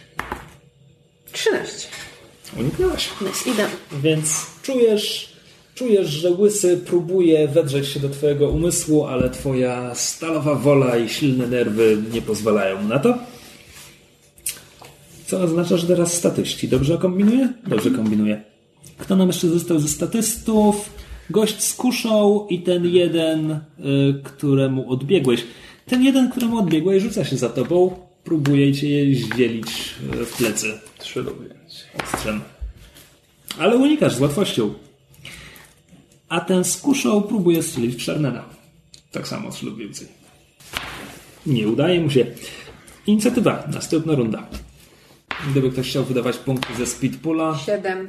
13. 1.32 1.88
Uniknęłaś. 2.58 3.08
Nicely 3.20 3.54
done. 3.56 4.02
Więc 4.02 4.46
czujesz, 4.62 5.32
czujesz, 5.74 6.08
że 6.08 6.30
łysy 6.30 6.76
próbuje 6.86 7.48
wedrzeć 7.48 7.88
się 7.88 8.00
do 8.00 8.08
twojego 8.08 8.48
umysłu, 8.48 9.04
ale 9.06 9.30
twoja 9.30 9.94
stalowa 9.94 10.54
wola 10.54 10.96
i 10.96 11.08
silne 11.08 11.46
nerwy 11.46 12.02
nie 12.12 12.22
pozwalają 12.22 12.82
na 12.88 12.98
to. 12.98 13.18
Co 15.26 15.40
oznacza, 15.40 15.76
że 15.76 15.86
teraz 15.86 16.12
statyści. 16.12 16.68
Dobrze 16.68 16.98
kombinuje? 16.98 17.52
Dobrze 17.66 17.90
kombinuje. 17.90 18.42
Kto 18.98 19.16
nam 19.16 19.26
jeszcze 19.28 19.48
został 19.48 19.78
ze 19.78 19.88
statystów? 19.88 20.90
Gość 21.32 21.62
z 21.62 21.74
kuszą 21.74 22.46
i 22.50 22.62
ten 22.62 22.86
jeden, 22.86 23.50
y, 23.50 23.60
któremu 24.24 24.90
odbiegłeś. 24.90 25.44
Ten 25.86 26.02
jeden, 26.02 26.30
któremu 26.30 26.58
odbiegłeś, 26.58 27.02
rzuca 27.02 27.24
się 27.24 27.36
za 27.36 27.48
tobą, 27.48 27.96
próbuje 28.24 28.74
cię 28.74 29.14
zdzielić 29.14 29.94
y, 30.20 30.24
w 30.24 30.36
plecy 30.36 30.66
3 30.98 31.22
lub 31.22 31.40
więcej. 31.42 31.86
ostrzem. 32.04 32.40
Ale 33.58 33.76
unikasz 33.76 34.14
z 34.14 34.20
łatwością. 34.20 34.74
A 36.28 36.40
ten 36.40 36.64
z 36.64 36.76
kuszą 36.76 37.22
próbuje 37.22 37.62
strzelić 37.62 38.02
w 38.02 38.06
Charnena. 38.06 38.44
Tak 39.12 39.28
samo, 39.28 39.50
trzy 39.50 39.66
lub 39.66 39.78
więcej. 39.78 40.08
Nie 41.46 41.68
udaje 41.68 42.00
mu 42.00 42.10
się. 42.10 42.26
Inicjatywa. 43.06 43.68
Następna 43.74 44.14
runda. 44.14 44.46
Gdyby 45.50 45.70
ktoś 45.70 45.88
chciał 45.88 46.04
wydawać 46.04 46.36
punkty 46.36 46.74
ze 46.78 46.86
Speedpula, 46.86 47.58
7. 47.66 48.08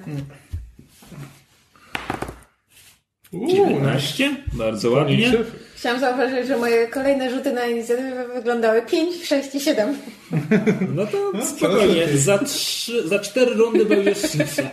19. 3.34 4.35
Bardzo 4.53 4.91
ładnie. 4.91 5.31
Chciałam 5.76 5.99
zauważyć, 5.99 6.47
że 6.47 6.57
moje 6.57 6.88
kolejne 6.88 7.30
rzuty 7.30 7.51
na 7.53 7.65
inicjatywę 7.65 8.26
wyglądały 8.35 8.81
5, 8.81 9.26
6 9.26 9.55
i 9.55 9.60
7. 9.60 9.97
No 10.95 11.05
to 11.05 11.45
spokojnie. 11.45 12.07
Za, 12.18 12.38
trzy, 12.39 13.07
za 13.07 13.19
cztery 13.19 13.53
rundy 13.53 13.85
będziesz 13.85 14.18
szybszy. 14.31 14.64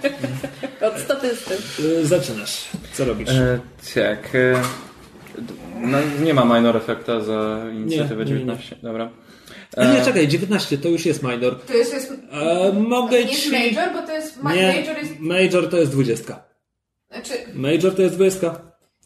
Od 0.80 0.98
statysty. 0.98 1.54
Y, 1.84 2.06
Zaczynasz. 2.06 2.64
Co 2.92 3.04
robisz? 3.04 3.30
E, 3.30 3.60
tak. 3.94 4.34
E, 4.34 4.62
no, 5.80 5.98
nie 6.24 6.34
ma 6.34 6.44
minor 6.44 6.76
efekta 6.76 7.20
za 7.20 7.60
inicjatywę 7.72 8.24
Nie, 8.24 8.30
nie, 8.30 8.36
nie. 8.36 8.40
19. 8.40 8.76
Dobra. 8.82 9.10
A 9.76 9.84
nie, 9.84 10.04
czekaj, 10.04 10.28
19 10.28 10.78
to 10.78 10.88
już 10.88 11.06
jest 11.06 11.22
minor. 11.22 11.60
To 11.60 11.74
jest, 11.74 11.92
jest 11.94 12.12
E, 12.32 12.72
mogę 12.72 13.24
nie 13.24 13.30
jest 13.30 13.42
ci... 13.42 13.50
major, 13.50 13.92
bo 13.92 14.02
to 14.06 14.12
jest... 14.12 14.42
Ma, 14.42 14.54
Nie, 14.54 14.66
Major 14.66 14.98
jest... 14.98 15.18
Major 15.20 15.70
to 15.70 15.76
jest 15.76 15.92
20. 15.92 16.49
Znaczy, 17.10 17.32
Major 17.54 17.94
to 17.94 18.02
jest 18.02 18.14
20. 18.14 18.60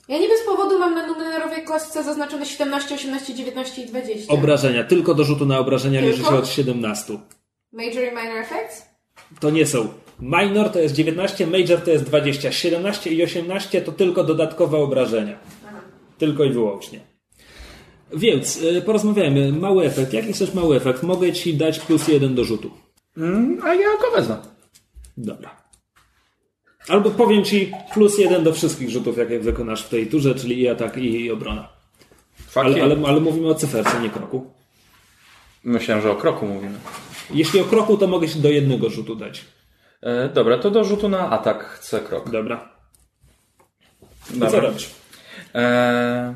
ja 0.09 0.18
nie 0.18 0.28
bez 0.28 0.43
powodu 0.47 0.78
mam 0.78 0.94
na 0.94 1.06
numerowej 1.06 1.64
kostce 1.64 2.05
zaznaczone 2.05 2.47
17, 2.47 2.94
18, 2.94 3.35
19 3.35 3.82
i 3.82 3.86
20. 3.86 4.32
Obrażenia. 4.32 4.85
Tylko 4.85 5.14
do 5.14 5.24
rzutu 5.24 5.47
na 5.47 5.59
obrażenia 5.59 6.01
Tylko? 6.01 6.16
liczy 6.16 6.28
się 6.28 6.36
od 6.36 6.48
17. 6.48 7.18
Major 7.72 8.05
i 8.05 8.10
minor 8.10 8.36
effects? 8.36 8.82
To 9.40 9.51
nie 9.51 9.66
są. 9.66 9.89
Minor 10.20 10.70
to 10.70 10.78
jest 10.78 10.94
19, 10.94 11.47
major 11.47 11.81
to 11.81 11.90
jest 11.90 12.05
20. 12.05 12.52
17 12.52 13.10
i 13.10 13.22
18 13.22 13.81
to 13.81 13.93
tylko 13.93 14.24
dodatkowe 14.24 14.78
obrażenia. 14.78 15.39
Tylko 16.18 16.44
i 16.44 16.51
wyłącznie. 16.51 17.01
Więc 18.12 18.62
y, 18.62 18.82
porozmawiajmy. 18.82 19.52
Mały 19.52 19.85
efekt. 19.85 20.12
Jaki 20.12 20.32
chcesz 20.32 20.55
mały 20.55 20.76
efekt? 20.76 21.02
Mogę 21.02 21.32
ci 21.32 21.55
dać 21.55 21.81
plus 21.81 22.09
jeden 22.09 22.35
do 22.35 22.44
rzutu. 22.44 22.70
Mm, 23.16 23.60
a 23.62 23.74
ja 23.74 23.89
go 24.01 24.16
wezmę. 24.16 24.36
Dobra. 25.16 25.64
Albo 26.89 27.11
powiem 27.11 27.44
ci 27.44 27.73
plus 27.94 28.19
jeden 28.19 28.44
do 28.44 28.52
wszystkich 28.52 28.90
rzutów, 28.90 29.19
jakie 29.19 29.39
wykonasz 29.39 29.82
w 29.85 29.89
tej 29.89 30.06
turze, 30.06 30.35
czyli 30.35 30.61
i 30.61 30.69
atak, 30.69 30.97
i 30.97 31.31
obrona. 31.31 31.69
Ale, 32.55 32.82
ale, 32.82 32.97
ale 33.06 33.20
mówimy 33.20 33.48
o 33.48 33.55
cyferce, 33.55 34.01
nie 34.01 34.11
kroku. 34.11 34.51
Myślałem, 35.65 36.02
że 36.02 36.11
o 36.11 36.16
kroku 36.16 36.47
mówimy. 36.47 36.78
Jeśli 37.31 37.61
o 37.61 37.65
kroku, 37.65 37.97
to 37.97 38.06
mogę 38.06 38.28
ci 38.28 38.40
do 38.40 38.51
jednego 38.51 38.90
rzutu 38.90 39.15
dać. 39.15 39.44
E, 40.02 40.28
dobra, 40.28 40.59
to 40.59 40.70
do 40.70 40.85
rzutu 40.85 41.09
na 41.09 41.31
atak 41.31 41.65
chcę 41.65 42.01
krok. 42.01 42.31
Dobra. 42.31 42.69
Dobra. 44.31 44.51
co 44.51 44.61
robisz? 44.61 44.90
E, 45.55 46.35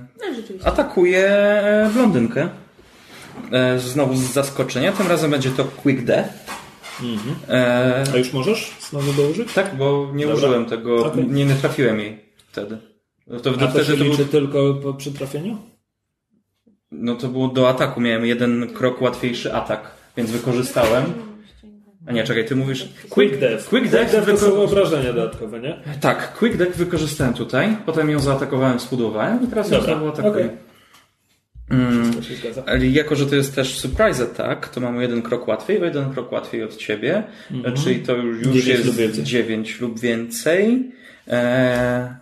atakuję 0.64 1.28
e, 1.28 1.90
blondynkę. 1.94 2.48
E, 3.52 3.78
znowu 3.78 4.16
z 4.16 4.20
zaskoczenia. 4.20 4.92
Tym 4.92 5.06
razem 5.06 5.30
będzie 5.30 5.50
to 5.50 5.64
Quick 5.64 6.04
Death. 6.04 6.30
E, 7.48 8.04
A 8.14 8.16
już 8.16 8.32
możesz 8.32 8.70
znowu 8.90 9.12
dołożyć? 9.12 9.52
tak, 9.52 9.76
bo 9.76 10.10
nie 10.14 10.26
Dobra. 10.26 10.36
użyłem 10.36 10.64
tego, 10.66 11.06
Okej. 11.06 11.26
nie, 11.28 11.44
nie 11.44 11.54
trafiłem 11.54 12.00
jej 12.00 12.18
wtedy. 12.48 12.78
No 13.26 13.40
To, 13.40 13.50
A 13.60 13.66
to 13.66 13.84
się 13.84 13.96
to, 13.96 14.04
liczy 14.04 14.16
był, 14.16 14.26
tylko 14.26 14.74
po 14.74 14.94
przy 14.94 15.12
trafieniu? 15.12 15.58
no 16.92 17.14
to 17.14 17.28
było 17.28 17.48
do 17.48 17.68
ataku. 17.68 18.00
Miałem 18.00 18.26
jeden 18.26 18.68
krok 18.74 19.02
łatwiejszy 19.02 19.54
atak, 19.54 19.90
więc 20.16 20.30
wykorzystałem. 20.30 21.04
A 22.06 22.12
nie, 22.12 22.24
czekaj, 22.24 22.46
ty 22.46 22.56
mówisz... 22.56 22.88
Quick 23.10 23.38
Death. 23.38 23.68
Quick 23.68 23.90
Death, 23.90 24.12
to 24.26 24.36
są 24.36 24.46
wyko- 24.46 24.64
obrażenia 24.64 25.12
dodatkowe, 25.12 25.60
nie? 25.60 25.82
Tak, 26.00 26.38
Quick 26.38 26.56
Death 26.56 26.76
wykorzystałem 26.76 27.34
tutaj, 27.34 27.76
potem 27.86 28.10
ją 28.10 28.18
zaatakowałem, 28.20 28.80
spudowałem 28.80 29.44
i 29.44 29.46
teraz 29.46 29.70
ją 29.70 29.78
Dobra, 29.78 29.94
znowu 29.94 30.08
atakuję. 30.08 30.44
okej. 30.44 30.56
Wszystko 31.70 32.22
się 32.22 32.34
zgadza. 32.34 32.62
Ale 32.66 32.86
jako, 32.86 33.16
że 33.16 33.26
to 33.26 33.34
jest 33.34 33.54
też 33.54 33.78
surprise 33.78 34.22
attack, 34.22 34.68
to 34.68 34.80
mamy 34.80 35.02
jeden 35.02 35.22
krok 35.22 35.48
łatwiej, 35.48 35.80
jeden 35.82 36.12
krok 36.12 36.32
łatwiej 36.32 36.62
od 36.62 36.76
ciebie, 36.76 37.22
czyli 37.84 38.00
to 38.00 38.16
już, 38.16 38.46
już 38.46 38.64
Dziewięć 38.64 38.86
lub 38.86 38.98
jest. 38.98 39.22
9 39.22 39.80
lub 39.80 40.00
więcej. 40.00 40.92
E, 41.28 42.16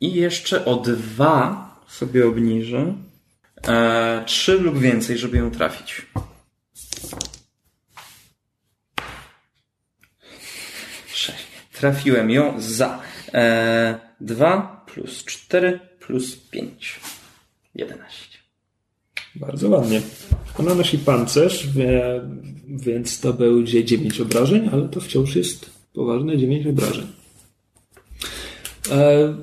I 0.00 0.14
jeszcze 0.14 0.64
o 0.64 0.76
dwa 0.76 1.70
sobie 1.88 2.26
obniżę. 2.26 2.94
E, 3.68 4.22
3 4.26 4.52
lub 4.52 4.78
więcej, 4.78 5.18
żeby 5.18 5.36
ją 5.38 5.50
trafić. 5.50 6.06
Sześć. 11.14 11.46
Trafiłem 11.72 12.30
ją 12.30 12.60
za 12.60 13.02
e, 13.34 13.98
2 14.20 14.84
plus 14.86 15.24
4 15.24 15.80
plus 16.00 16.36
5. 16.36 17.00
11. 17.74 18.29
Bardzo 19.36 19.68
ładnie. 19.68 20.02
Ona 20.58 20.74
nosi 20.74 20.98
pancerz, 20.98 21.68
więc 22.68 23.20
to 23.20 23.32
będzie 23.32 23.84
9 23.84 24.20
obrażeń, 24.20 24.68
ale 24.72 24.88
to 24.88 25.00
wciąż 25.00 25.36
jest 25.36 25.70
poważne 25.92 26.38
9 26.38 26.66
obrażeń. 26.66 27.06
E, 28.90 29.34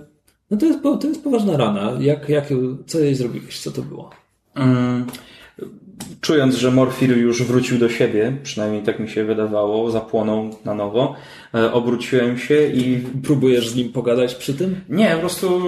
no 0.51 0.57
to 0.57 0.65
jest, 0.65 0.79
to 0.83 1.07
jest 1.07 1.23
poważna 1.23 1.57
rana. 1.57 1.97
Jak, 1.99 2.29
jak, 2.29 2.53
co 2.87 2.99
jej 2.99 3.15
zrobiłeś? 3.15 3.59
Co 3.59 3.71
to 3.71 3.81
było? 3.81 4.09
Czując, 6.27 6.55
że 6.55 6.71
Morfir 6.71 7.17
już 7.17 7.43
wrócił 7.43 7.77
do 7.77 7.89
siebie, 7.89 8.33
przynajmniej 8.43 8.81
tak 8.81 8.99
mi 8.99 9.09
się 9.09 9.23
wydawało, 9.23 9.91
zapłonął 9.91 10.49
na 10.65 10.73
nowo, 10.73 11.15
e, 11.55 11.73
obróciłem 11.73 12.37
się 12.37 12.67
i 12.67 13.03
Próbujesz 13.23 13.69
z 13.69 13.75
nim 13.75 13.91
pogadać 13.91 14.35
przy 14.35 14.53
tym? 14.53 14.81
nie, 14.89 15.09
po 15.09 15.19
prostu 15.19 15.61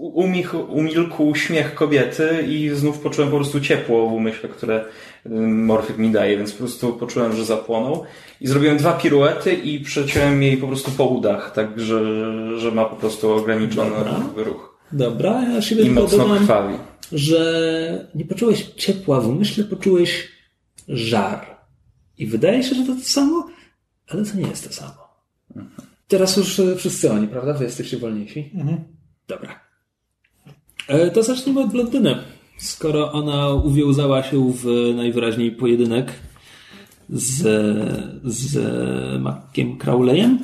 umich, 0.00 0.54
umilkł 0.68 1.34
śmiech 1.34 1.74
kobiety 1.74 2.44
i 2.48 2.70
znów 2.74 2.98
poczułem 2.98 3.30
po 3.30 3.36
prostu 3.36 3.60
ciepło 3.60 4.08
w 4.08 4.12
umyśle, 4.12 4.48
które 4.48 4.84
Morfir 5.40 5.98
mi 5.98 6.10
daje, 6.10 6.36
więc 6.36 6.52
po 6.52 6.58
prostu 6.58 6.92
poczułem, 6.92 7.36
że 7.36 7.44
zapłonął 7.44 8.04
i 8.40 8.46
zrobiłem 8.46 8.76
dwa 8.76 8.92
piruety 8.92 9.54
i 9.54 9.80
przeciąłem 9.80 10.42
jej 10.42 10.56
po 10.56 10.66
prostu 10.66 10.90
po 10.90 11.04
udach, 11.04 11.52
tak 11.54 11.80
że, 11.80 12.00
że 12.58 12.70
ma 12.70 12.84
po 12.84 12.96
prostu 12.96 13.32
ograniczony 13.32 13.90
Dobra. 13.90 14.44
ruch 14.44 14.78
Dobra, 14.92 15.42
ja 15.42 15.62
siebie 15.62 15.82
i 15.82 15.90
mocno 15.90 16.24
krwawi. 16.24 16.74
Że 17.12 18.10
nie 18.14 18.24
poczułeś 18.24 18.66
ciepła 18.76 19.20
w 19.20 19.28
umyśle, 19.28 19.64
poczułeś 19.64 20.28
żar. 20.88 21.58
I 22.18 22.26
wydaje 22.26 22.62
się, 22.62 22.74
że 22.74 22.84
to 22.84 22.94
to 22.94 23.00
samo, 23.00 23.46
ale 24.08 24.24
to 24.24 24.36
nie 24.36 24.48
jest 24.48 24.68
to 24.68 24.74
samo. 24.74 25.08
Teraz 26.08 26.36
już 26.36 26.60
e, 26.60 26.76
wszyscy 26.76 27.12
oni, 27.12 27.28
prawda? 27.28 27.52
Wy 27.54 27.64
jesteście 27.64 27.98
wolniejsi? 27.98 28.50
Dobra. 29.28 29.60
E, 30.88 31.10
To 31.10 31.22
zacznijmy 31.22 31.60
od 31.60 31.70
blondyny. 31.70 32.18
Skoro 32.58 33.12
ona 33.12 33.48
uwiązała 33.48 34.22
się 34.22 34.52
w 34.52 34.94
najwyraźniej 34.96 35.52
pojedynek 35.52 36.12
z, 37.10 37.36
z 38.24 38.58
Mackiem 39.22 39.78
Crowleyem, 39.78 40.38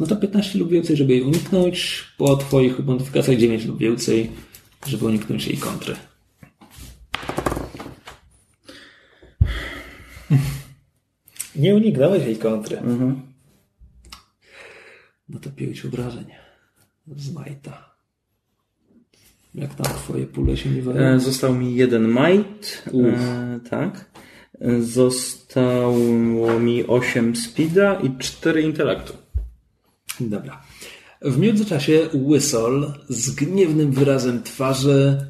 no 0.00 0.06
to 0.06 0.16
15 0.16 0.58
lub 0.58 0.70
więcej, 0.70 0.96
żeby 0.96 1.12
jej 1.12 1.22
uniknąć. 1.22 2.04
Po 2.18 2.36
twoich 2.36 2.78
modyfikacjach 2.78 3.38
9 3.38 3.64
lub 3.64 3.78
więcej, 3.78 4.30
żeby 4.86 5.04
uniknąć 5.04 5.46
jej 5.46 5.58
kontry. 5.58 5.96
Nie 11.56 11.74
uniknąłeś 11.74 12.24
jej 12.24 12.36
kontry. 12.36 12.82
No 15.28 15.38
to 15.40 15.50
5 15.50 15.84
obrażeń. 15.84 16.24
Z 17.16 17.32
Majta. 17.32 17.90
Jak 19.54 19.74
tam 19.74 19.86
twoje 19.86 20.26
pule 20.26 20.56
się 20.56 20.70
nie 20.70 20.82
wają? 20.82 20.98
E, 20.98 21.20
Został 21.20 21.54
mi 21.54 21.74
jeden 21.74 22.08
might, 22.08 22.84
e, 22.86 23.60
tak. 23.70 24.10
Zostało 24.80 26.58
mi 26.60 26.86
8 26.86 27.36
speeda 27.36 28.00
i 28.00 28.18
4 28.18 28.62
intelektu. 28.62 29.12
Dobra. 30.20 30.62
W 31.22 31.38
międzyczasie 31.38 32.08
Whistle 32.14 32.92
z 33.08 33.30
gniewnym 33.30 33.92
wyrazem 33.92 34.42
twarzy 34.42 35.26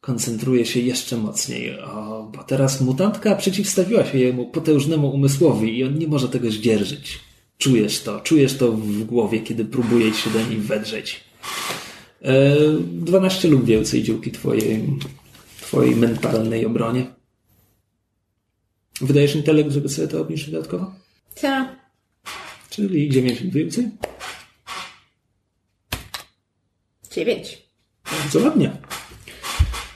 koncentruje 0.00 0.66
się 0.66 0.80
jeszcze 0.80 1.16
mocniej, 1.16 1.80
o, 1.80 2.30
bo 2.36 2.44
teraz 2.44 2.80
mutantka 2.80 3.34
przeciwstawiła 3.34 4.04
się 4.04 4.18
jemu 4.18 4.46
potężnemu 4.46 5.10
umysłowi 5.10 5.78
i 5.78 5.84
on 5.84 5.98
nie 5.98 6.08
może 6.08 6.28
tego 6.28 6.50
zdzierżyć. 6.50 7.20
Czujesz 7.58 8.02
to, 8.02 8.20
czujesz 8.20 8.56
to 8.56 8.72
w 8.72 9.04
głowie, 9.04 9.40
kiedy 9.40 9.64
próbuje 9.64 10.14
się 10.14 10.30
do 10.30 10.46
niej 10.46 10.58
wedrzeć. 10.58 11.24
E, 12.22 12.56
12 12.92 13.48
lub 13.48 13.64
więcej 13.64 14.02
dzięki 14.02 14.32
twojej, 14.32 14.84
twojej 15.60 15.96
mentalnej 15.96 16.66
obronie. 16.66 17.06
Wydajesz 19.00 19.34
intelekt, 19.34 19.72
żeby 19.72 19.88
sobie 19.88 20.08
to 20.08 20.20
obniżyć 20.20 20.50
dodatkowo? 20.50 20.94
Ta. 21.40 21.76
Czyli 22.70 23.10
9 23.10 23.40
lub 23.40 23.52
więcej? 23.52 23.88
Dziewięć. 27.18 27.62
Bardzo 28.22 28.40
ładnie. 28.40 28.70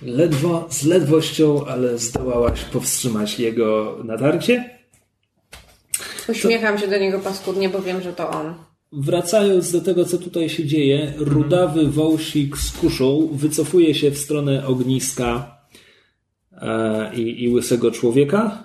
Ledwo, 0.02 0.66
z 0.70 0.84
ledwością, 0.84 1.66
ale 1.66 1.98
zdołałaś 1.98 2.60
powstrzymać 2.64 3.38
jego 3.38 3.98
natarcie. 4.04 4.78
Uśmiecham 6.28 6.78
się 6.78 6.88
do 6.88 6.98
niego 6.98 7.18
paskudnie, 7.18 7.68
bo 7.68 7.82
wiem, 7.82 8.02
że 8.02 8.12
to 8.12 8.30
on. 8.30 8.54
Wracając 8.92 9.72
do 9.72 9.80
tego, 9.80 10.04
co 10.04 10.18
tutaj 10.18 10.48
się 10.48 10.66
dzieje, 10.66 11.12
rudawy 11.16 11.86
wąsik 11.86 12.58
z 12.58 12.72
kuszą 12.72 13.28
wycofuje 13.32 13.94
się 13.94 14.10
w 14.10 14.18
stronę 14.18 14.66
ogniska 14.66 15.56
e, 16.52 17.14
i, 17.14 17.44
i 17.44 17.48
łysego 17.48 17.90
człowieka 17.90 18.64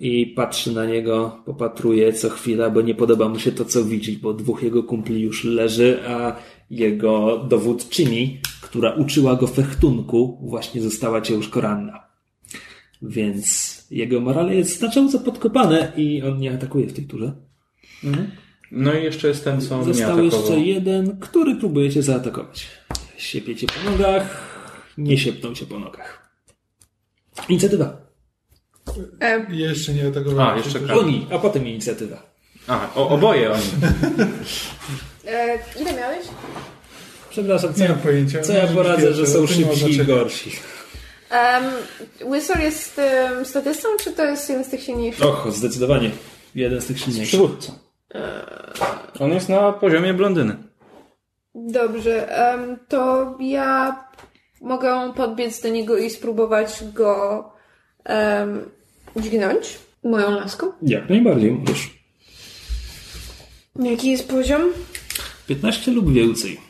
i 0.00 0.26
patrzy 0.26 0.72
na 0.72 0.86
niego, 0.86 1.42
popatruje 1.46 2.12
co 2.12 2.30
chwila, 2.30 2.70
bo 2.70 2.80
nie 2.80 2.94
podoba 2.94 3.28
mu 3.28 3.38
się 3.38 3.52
to, 3.52 3.64
co 3.64 3.84
widzi, 3.84 4.18
bo 4.18 4.34
dwóch 4.34 4.62
jego 4.62 4.82
kumpli 4.82 5.20
już 5.20 5.44
leży, 5.44 6.00
a 6.08 6.36
jego 6.70 7.44
dowódczyni, 7.48 8.40
która 8.60 8.94
uczyła 8.94 9.36
go 9.36 9.46
fechtunku, 9.46 10.38
właśnie 10.42 10.82
została 10.82 11.20
ciężko 11.20 11.60
ranna. 11.60 12.06
Więc 13.02 13.76
jego 13.90 14.20
morale 14.20 14.54
jest 14.54 14.78
znacząco 14.78 15.18
podkopane 15.20 15.92
i 15.96 16.22
on 16.22 16.38
nie 16.38 16.54
atakuje 16.54 16.86
w 16.86 16.92
tej 16.92 17.04
turze. 17.04 17.32
No 18.70 18.94
i 18.94 19.04
jeszcze 19.04 19.28
jest 19.28 19.44
ten, 19.44 19.60
co 19.60 19.84
Został 19.84 20.24
jeszcze 20.24 20.60
jeden, 20.60 21.18
który 21.20 21.56
próbuje 21.56 21.90
cię 21.90 22.02
zaatakować. 22.02 22.66
Siepie 23.16 23.56
cię 23.56 23.66
po 23.66 23.90
nogach, 23.90 24.56
nie 24.98 25.18
siepnął 25.18 25.54
cię 25.54 25.66
po 25.66 25.78
nogach. 25.78 26.30
Inicjatywa. 27.48 27.96
E, 29.20 29.46
Jeszcze 29.54 29.94
nie 29.94 30.08
atakowałem. 30.08 30.54
A, 30.54 30.56
jeszcze 30.56 30.80
krak. 30.80 30.98
Oni, 30.98 31.26
a 31.30 31.38
potem 31.38 31.66
inicjatywa. 31.68 32.30
A, 32.66 32.94
o, 32.94 33.08
oboje 33.08 33.52
oni. 33.52 33.62
e, 35.26 35.58
ile 35.80 35.92
miałeś? 35.96 36.26
Przepraszam, 37.30 37.74
co, 37.74 37.80
Nie 37.82 37.88
mam 37.88 37.98
pojęcia. 37.98 38.40
co 38.40 38.52
ja 38.52 38.66
poradzę, 38.66 39.14
że 39.14 39.26
są 39.26 39.46
szybsi 39.46 39.90
i 39.90 40.04
gorsi. 40.04 40.50
Um, 41.30 41.64
Whistle 42.32 42.62
jest 42.62 43.00
um, 43.30 43.44
statystą, 43.44 43.88
czy 44.04 44.12
to 44.12 44.24
jest 44.24 44.48
jeden 44.48 44.64
z 44.64 44.68
tych 44.68 44.82
silniejszych? 44.82 45.26
Och, 45.26 45.52
zdecydowanie. 45.52 46.10
Jeden 46.54 46.80
z 46.80 46.86
tych 46.86 46.98
silniejszych. 46.98 47.28
Przywódca. 47.28 47.72
On 49.20 49.32
jest 49.32 49.48
na 49.48 49.72
poziomie 49.72 50.14
blondyny. 50.14 50.56
Dobrze, 51.54 52.38
em, 52.52 52.76
to 52.88 53.34
ja 53.40 54.04
mogę 54.60 55.12
podbiec 55.16 55.60
do 55.60 55.68
niego 55.68 55.98
i 55.98 56.10
spróbować 56.10 56.84
go 56.94 57.44
um, 58.08 58.70
dźgnąć 59.16 59.78
moją 60.04 60.30
laską. 60.30 60.72
Jak 60.82 61.08
najbardziej 61.10 61.52
możesz. 61.52 61.90
Jaki 63.76 64.10
jest 64.10 64.28
poziom? 64.28 64.62
15 65.46 65.92
lub 65.92 66.12
więcej. 66.12 66.69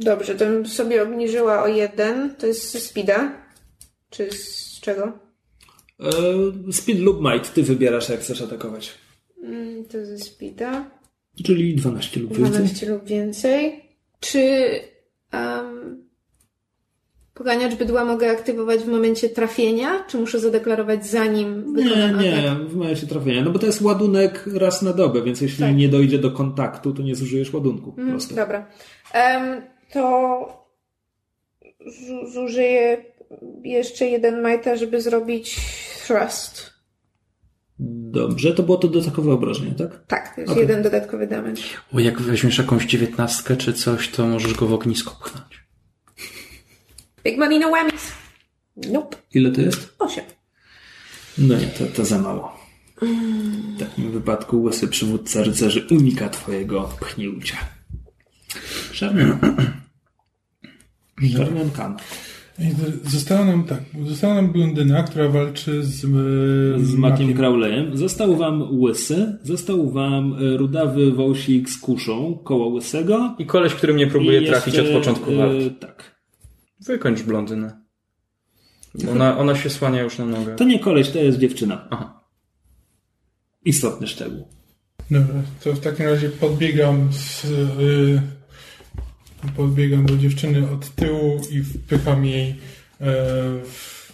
Dobrze, 0.00 0.34
to 0.34 0.44
bym 0.46 0.66
sobie 0.66 1.02
obniżyła 1.02 1.62
o 1.62 1.68
jeden. 1.68 2.34
To 2.38 2.46
jest 2.46 2.72
ze 2.72 2.80
speeda? 2.80 3.32
Czy 4.10 4.30
z 4.32 4.80
czego? 4.80 5.12
E, 6.68 6.72
speed 6.72 7.00
lub 7.02 7.20
might, 7.20 7.52
ty 7.54 7.62
wybierasz 7.62 8.08
jak 8.08 8.20
chcesz 8.20 8.42
atakować. 8.42 8.94
Mm, 9.44 9.84
To 9.84 10.06
ze 10.06 10.18
speeda. 10.18 10.90
Czyli 11.44 11.74
12 11.76 12.20
lub 12.20 12.30
więcej. 12.36 12.50
12 12.54 12.88
lub 12.90 13.04
więcej. 13.04 13.80
Czy 14.20 14.40
um, 15.32 16.08
poganiacz 17.34 17.74
bydła 17.74 18.04
mogę 18.04 18.30
aktywować 18.30 18.80
w 18.80 18.86
momencie 18.88 19.28
trafienia? 19.28 20.04
Czy 20.08 20.18
muszę 20.18 20.38
zadeklarować 20.40 21.06
zanim 21.06 21.74
Nie, 21.76 21.82
wykonam 21.84 22.10
atak? 22.10 22.22
nie, 22.22 22.56
w 22.68 22.76
momencie 22.76 23.06
trafienia. 23.06 23.42
No 23.44 23.50
bo 23.50 23.58
to 23.58 23.66
jest 23.66 23.80
ładunek 23.82 24.44
raz 24.54 24.82
na 24.82 24.92
dobę, 24.92 25.22
więc 25.22 25.40
jeśli 25.40 25.64
Tak. 25.64 25.76
nie 25.76 25.88
dojdzie 25.88 26.18
do 26.18 26.30
kontaktu, 26.30 26.92
to 26.94 27.02
nie 27.02 27.14
zużyjesz 27.14 27.52
ładunku. 27.54 27.92
Prostu. 27.92 28.34
Dobra. 28.34 28.66
Em, 29.12 29.62
to 29.92 30.66
zu- 31.86 32.30
zużyję 32.32 33.04
jeszcze 33.64 34.06
jeden 34.06 34.40
majta, 34.40 34.76
żeby 34.76 35.00
zrobić 35.02 35.56
thrust. 36.06 36.70
Dobrze, 38.12 38.54
to 38.54 38.62
było 38.62 38.78
to 38.78 38.88
dodatkowe 38.88 39.32
obrażenie, 39.32 39.74
tak? 39.74 40.06
Tak, 40.06 40.34
to 40.34 40.40
jest 40.40 40.52
Okej. 40.52 40.62
jeden 40.62 40.82
dodatkowy 40.82 41.26
damage. 41.26 41.62
O, 41.94 42.00
jak 42.00 42.20
weźmiesz 42.22 42.58
jakąś 42.58 42.84
dziewiętnastkę 42.86 43.56
czy 43.56 43.72
coś, 43.72 44.08
to 44.08 44.26
możesz 44.26 44.54
go 44.54 44.66
w 44.66 44.72
ognisko 44.74 45.16
pchnąć. 45.20 45.64
Big 47.24 47.38
money, 47.38 47.58
no 47.58 47.68
whammies. 47.68 48.12
Nope. 48.76 49.16
Ile 49.34 49.50
to 49.50 49.60
jest? 49.60 49.94
Osiem. 49.98 50.24
No 51.38 51.56
nie, 51.56 51.66
to, 51.66 51.86
to 51.86 52.04
za 52.04 52.18
mało. 52.18 52.60
W 53.76 53.78
takim 53.78 54.10
wypadku 54.12 54.62
łysy 54.62 54.88
przywódca 54.88 55.42
rycerzy 55.42 55.86
unika 55.90 56.28
twojego 56.28 56.90
pchnięcia. 57.00 57.56
Sherman. 58.92 59.38
Sherman 61.28 61.70
Khan. 61.70 61.96
I 62.58 62.70
z- 62.70 63.12
została 63.12 63.44
nam 63.44 63.64
tak, 63.64 63.80
została 64.06 64.34
nam 64.34 64.52
blondyna, 64.52 65.02
która 65.02 65.28
walczy 65.28 65.84
z, 65.84 66.04
e, 66.04 66.84
Z 66.84 66.94
Makiem 66.94 67.34
Crowleyem. 67.34 67.96
Został 67.96 68.36
wam 68.36 68.80
łysy, 68.80 69.38
został 69.42 69.90
wam 69.90 70.34
e, 70.34 70.56
rudawy 70.56 71.12
wąsik 71.12 71.70
z 71.70 71.78
kuszą 71.78 72.38
koło 72.44 72.66
łysego. 72.68 73.34
I 73.38 73.46
koleś, 73.46 73.74
który 73.74 73.94
mnie 73.94 74.06
próbuje 74.06 74.42
I 74.42 74.46
trafić 74.46 74.74
jeszcze, 74.74 74.90
od 74.90 74.98
początku 74.98 75.30
e, 75.32 75.36
walki. 75.36 75.70
Tak. 75.70 76.20
Wykończ 76.86 77.22
blondynę. 77.22 77.80
Ona, 79.12 79.38
ona 79.38 79.54
się 79.56 79.70
słania 79.70 80.02
już 80.02 80.18
na 80.18 80.26
nogę. 80.26 80.56
To 80.56 80.64
nie 80.64 80.78
koleś, 80.78 81.10
to 81.10 81.18
jest 81.18 81.38
dziewczyna. 81.38 81.86
Aha. 81.90 82.20
Istotny 83.64 84.06
szczegół. 84.06 84.48
Dobra, 85.10 85.34
to 85.64 85.72
w 85.72 85.80
takim 85.80 86.06
razie 86.06 86.28
podbiegam 86.28 87.08
z, 87.12 87.44
y, 87.44 88.22
podbiegam 89.56 90.06
do 90.06 90.16
dziewczyny 90.16 90.70
od 90.70 90.88
tyłu 90.94 91.40
i 91.50 91.62
wpycham 91.62 92.24
jej 92.26 92.48
e, 92.50 92.54
w 93.64 94.10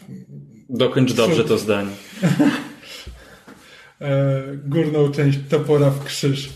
Dokończ 0.70 1.12
dobrze 1.12 1.44
to 1.44 1.58
zdanie. 1.58 1.90
e, 4.00 4.42
górną 4.64 5.10
część 5.10 5.38
topora 5.48 5.90
w 5.90 6.04
krzyż. 6.04 6.48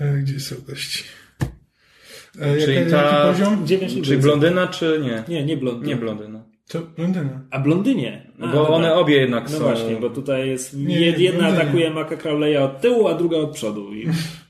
E, 0.00 0.18
gdzie 0.18 0.40
są 0.40 0.56
gości? 0.68 1.04
E, 2.40 2.58
Czyli 2.60 2.74
jaka, 2.76 2.90
ta- 2.90 3.26
Jaki 3.28 3.38
poziom? 3.38 3.66
Dziewięć 3.66 3.94
lub 3.94 4.04
Czyli 4.04 4.16
więcej. 4.16 4.30
blondyna, 4.38 4.66
czy 4.68 5.00
nie? 5.02 5.24
Nie, 5.34 5.44
nie 5.44 5.56
blondyna. 5.56 5.88
Nie 5.88 5.96
blondyna. 5.96 6.44
To 6.68 6.80
blondyna. 6.80 7.44
A 7.50 7.58
blondynie. 7.58 8.32
A, 8.40 8.46
Bo 8.46 8.52
dobra. 8.52 8.74
one 8.74 8.94
obie 8.94 9.16
jednak 9.16 9.44
No 9.44 9.50
są... 9.50 9.58
właśnie, 9.58 9.96
bo 9.96 10.10
tutaj 10.10 10.48
jest 10.48 10.74
Nie, 10.76 10.96
jed- 11.12 11.18
jedna 11.18 11.38
blondynie. 11.40 11.62
atakuje 11.62 11.90
Maka 11.90 12.16
Crowley'a 12.16 12.58
od 12.62 12.80
tyłu, 12.80 13.08
a 13.08 13.14
druga 13.14 13.36
od 13.36 13.50
przodu. 13.54 13.94
I, 13.94 14.06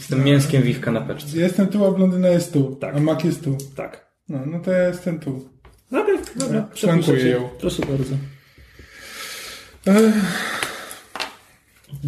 Z 0.00 0.08
tym 0.08 0.24
mięskiem 0.24 0.62
w 0.62 0.68
ich 0.68 0.80
kanapeczce. 0.80 1.38
Jestem 1.38 1.66
tu, 1.66 1.86
a 1.86 1.90
blondyna 1.90 2.28
jest 2.28 2.52
tu. 2.52 2.76
Tak. 2.76 2.96
A 2.96 3.00
mak 3.00 3.24
jest 3.24 3.44
tu. 3.44 3.58
tak. 3.76 4.10
No, 4.28 4.38
no 4.46 4.60
to 4.60 4.72
ja 4.72 4.88
jestem 4.88 5.18
tu. 5.18 5.48
Dobra, 5.90 6.14
dobra. 6.36 6.68
Cię. 6.74 7.28
ją. 7.28 7.48
Proszę 7.60 7.82
bardzo. 7.86 8.14
Ech, 9.86 10.14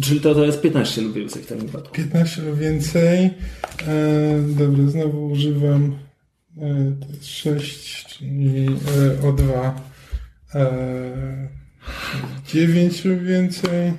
Czyli 0.01 0.21
to, 0.21 0.35
to 0.35 0.45
jest 0.45 0.61
15 0.61 1.01
lub 1.01 1.13
więcej 1.13 1.43
w 1.43 1.47
tym 1.47 1.59
wypadku. 1.59 1.95
15 1.95 2.41
lub 2.41 2.59
więcej. 2.59 3.25
E, 3.87 4.39
dobra, 4.47 4.87
znowu 4.87 5.27
używam. 5.27 5.97
E, 6.57 6.95
to 6.99 7.07
jest 7.13 7.25
6, 7.25 8.05
czyli 8.05 8.65
e, 9.23 9.27
o 9.27 9.31
2. 9.31 9.81
E, 10.55 11.49
9 12.47 13.05
lub 13.05 13.23
więcej. 13.23 13.93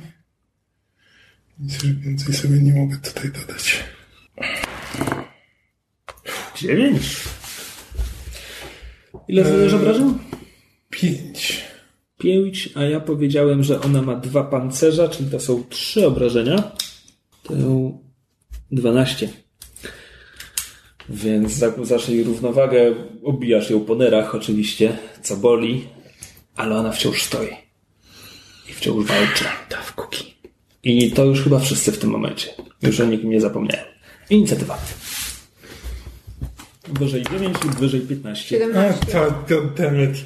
Nic 1.59 1.83
więcej 1.83 2.35
sobie 2.35 2.59
nie 2.59 2.75
mogę 2.75 2.97
tutaj 2.97 3.31
dodać. 3.31 3.85
9. 6.57 7.17
Ile 9.29 9.45
zadajesz 9.45 9.73
Eee. 9.73 9.81
obrażeń? 9.81 10.19
5. 10.91 11.65
5, 12.19 12.69
a 12.75 12.83
ja 12.83 13.01
powiedziałem, 13.01 13.63
że 13.63 13.81
ona 13.81 14.03
ma 14.03 14.15
dwa 14.17 14.45
pancerza, 14.45 15.09
czyli 15.09 15.31
to 15.31 15.41
są 15.41 15.65
trzy 15.69 16.07
obrażenia. 16.07 16.73
To 17.43 17.55
12. 18.71 19.29
Więc 21.09 21.53
zakłócasz 21.53 22.09
jej 22.09 22.25
równowagę, 22.25 22.95
obijasz 23.25 23.71
ją 23.71 23.81
po 23.81 23.95
nerach 23.95 24.35
oczywiście, 24.35 24.99
co 25.23 25.37
boli, 25.37 25.89
ale 26.57 26.77
ona 26.77 26.93
wciąż 26.93 27.23
stoi. 27.23 27.49
I 28.71 28.73
wciąż 28.73 29.07
walczy. 29.07 29.45
Dawkuki. 29.71 30.34
I 30.85 31.11
to 31.11 31.25
już 31.25 31.43
chyba 31.43 31.59
wszyscy 31.59 31.93
w 31.93 31.99
tym 31.99 32.11
momencie. 32.11 32.49
Już 32.83 33.01
o 33.01 33.05
nikim 33.05 33.31
nie 33.31 33.41
zapomniałem. 33.41 33.87
Inicjatywa. 34.31 34.79
Wyżej 36.89 37.23
9 37.23 37.65
lub 37.65 37.75
wyżej 37.75 38.01
15. 38.01 38.57
A, 38.57 38.59
17. 38.59 39.07
to, 39.07 39.35
goddammit. 39.49 40.17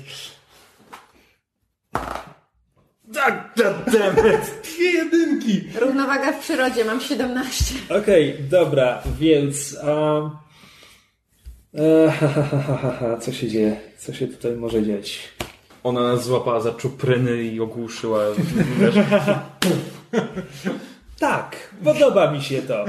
Tak, 3.14 3.54
goddammit! 3.56 4.60
Dwie 4.64 4.90
jedynki! 4.92 5.62
Równowaga 5.80 6.32
w 6.32 6.40
przyrodzie, 6.40 6.84
mam 6.84 7.00
17. 7.00 7.74
Okej, 8.00 8.36
dobra, 8.50 9.02
więc. 9.20 9.76
Um, 9.82 10.30
e, 11.74 12.10
ha, 12.10 12.28
ha, 12.28 12.42
ha, 12.42 12.78
ha, 12.82 12.96
ha, 13.00 13.16
co 13.16 13.32
się 13.32 13.48
dzieje? 13.48 13.76
Co 13.98 14.14
się 14.14 14.26
tutaj 14.26 14.52
może 14.52 14.82
dziać? 14.82 15.18
Ona 15.84 16.02
nas 16.02 16.24
złapała 16.24 16.60
za 16.60 16.72
czupryny 16.72 17.42
i 17.42 17.60
ogłuszyła. 17.60 18.20
Wiesz, 18.80 18.94
Tak, 21.18 21.74
podoba 21.84 22.30
mi 22.30 22.42
się 22.42 22.62
to. 22.62 22.84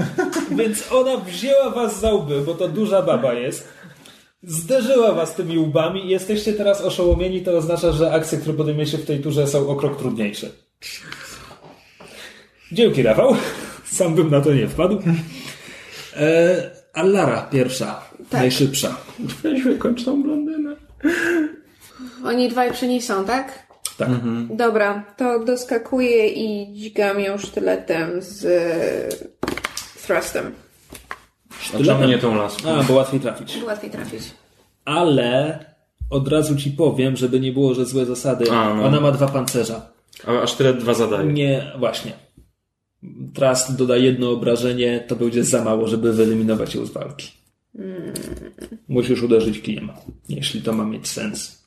Więc 0.51 0.91
ona 0.91 1.17
wzięła 1.17 1.69
was 1.69 1.99
za 1.99 2.13
łby, 2.13 2.41
bo 2.41 2.53
to 2.53 2.67
duża 2.67 3.01
baba 3.01 3.33
jest. 3.33 3.67
Zderzyła 4.43 5.13
was 5.13 5.35
tymi 5.35 5.57
łbami 5.59 6.05
i 6.05 6.09
jesteście 6.09 6.53
teraz 6.53 6.81
oszołomieni. 6.81 7.41
To 7.41 7.51
oznacza, 7.51 7.91
że 7.91 8.11
akcje, 8.11 8.37
które 8.37 8.57
podejmiecie 8.57 8.97
w 8.97 9.05
tej 9.05 9.19
turze 9.19 9.47
są 9.47 9.69
o 9.69 9.75
krok 9.75 9.99
trudniejsze. 9.99 10.49
Dzięki, 12.71 13.03
Rafał. 13.03 13.35
Sam 13.85 14.15
bym 14.15 14.31
na 14.31 14.41
to 14.41 14.53
nie 14.53 14.67
wpadł. 14.67 15.01
E, 16.15 16.71
a 16.93 17.03
Lara 17.03 17.41
pierwsza, 17.41 18.01
najszybsza. 18.31 18.95
weźmy 19.43 19.77
kończ 19.77 20.03
tą 20.03 20.23
blondynę. 20.23 20.75
Oni 22.25 22.49
dwaj 22.49 22.73
przy 22.73 22.87
niej 22.87 23.01
są, 23.01 23.25
tak? 23.25 23.68
Tak. 23.99 24.09
Dobra, 24.49 25.03
to 25.17 25.45
doskakuję 25.45 26.27
i 26.27 26.73
dźgam 26.73 27.19
ją 27.19 27.37
sztyletem 27.37 28.09
z 28.19 28.45
thrustem. 30.01 30.51
A 31.79 31.83
czemu 31.83 32.05
nie 32.07 32.17
tą 32.17 32.35
laską? 32.35 32.69
A, 32.69 32.83
bo 32.83 32.93
łatwiej 32.93 33.19
trafić. 33.19 33.57
Łatwiej 33.65 33.91
trafić. 33.91 34.21
Ale 34.85 35.59
od 36.09 36.27
razu 36.27 36.55
ci 36.55 36.71
powiem, 36.71 37.17
żeby 37.17 37.39
nie 37.39 37.51
było, 37.51 37.73
że 37.73 37.85
złe 37.85 38.05
zasady. 38.05 38.51
A, 38.51 38.73
no. 38.73 38.85
Ona 38.85 39.01
ma 39.01 39.11
dwa 39.11 39.27
pancerza. 39.27 39.81
A 40.27 40.41
aż 40.41 40.53
tyle 40.53 40.73
dwa 40.73 40.93
zadaje. 40.93 41.33
Nie, 41.33 41.71
właśnie. 41.79 42.11
Trust 43.33 43.75
doda 43.75 43.97
jedno 43.97 44.31
obrażenie, 44.31 45.03
to 45.07 45.15
będzie 45.15 45.43
za 45.43 45.63
mało, 45.63 45.87
żeby 45.87 46.13
wyeliminować 46.13 46.75
ją 46.75 46.85
z 46.85 46.91
walki. 46.91 47.31
Musisz 48.87 49.23
uderzyć 49.23 49.61
kijem, 49.61 49.89
jeśli 50.29 50.61
to 50.61 50.73
ma 50.73 50.83
mieć 50.83 51.07
sens. 51.07 51.58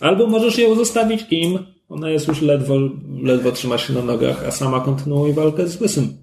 Albo 0.00 0.26
możesz 0.26 0.58
ją 0.58 0.74
zostawić 0.74 1.26
im. 1.30 1.66
Ona 1.88 2.10
jest 2.10 2.28
już 2.28 2.42
ledwo, 2.42 2.74
ledwo 3.22 3.52
trzyma 3.52 3.78
się 3.78 3.92
na 3.92 4.02
nogach, 4.02 4.44
a 4.48 4.50
sama 4.50 4.80
kontynuuje 4.80 5.32
walkę 5.34 5.66
z 5.66 5.80
łysym. 5.80 6.16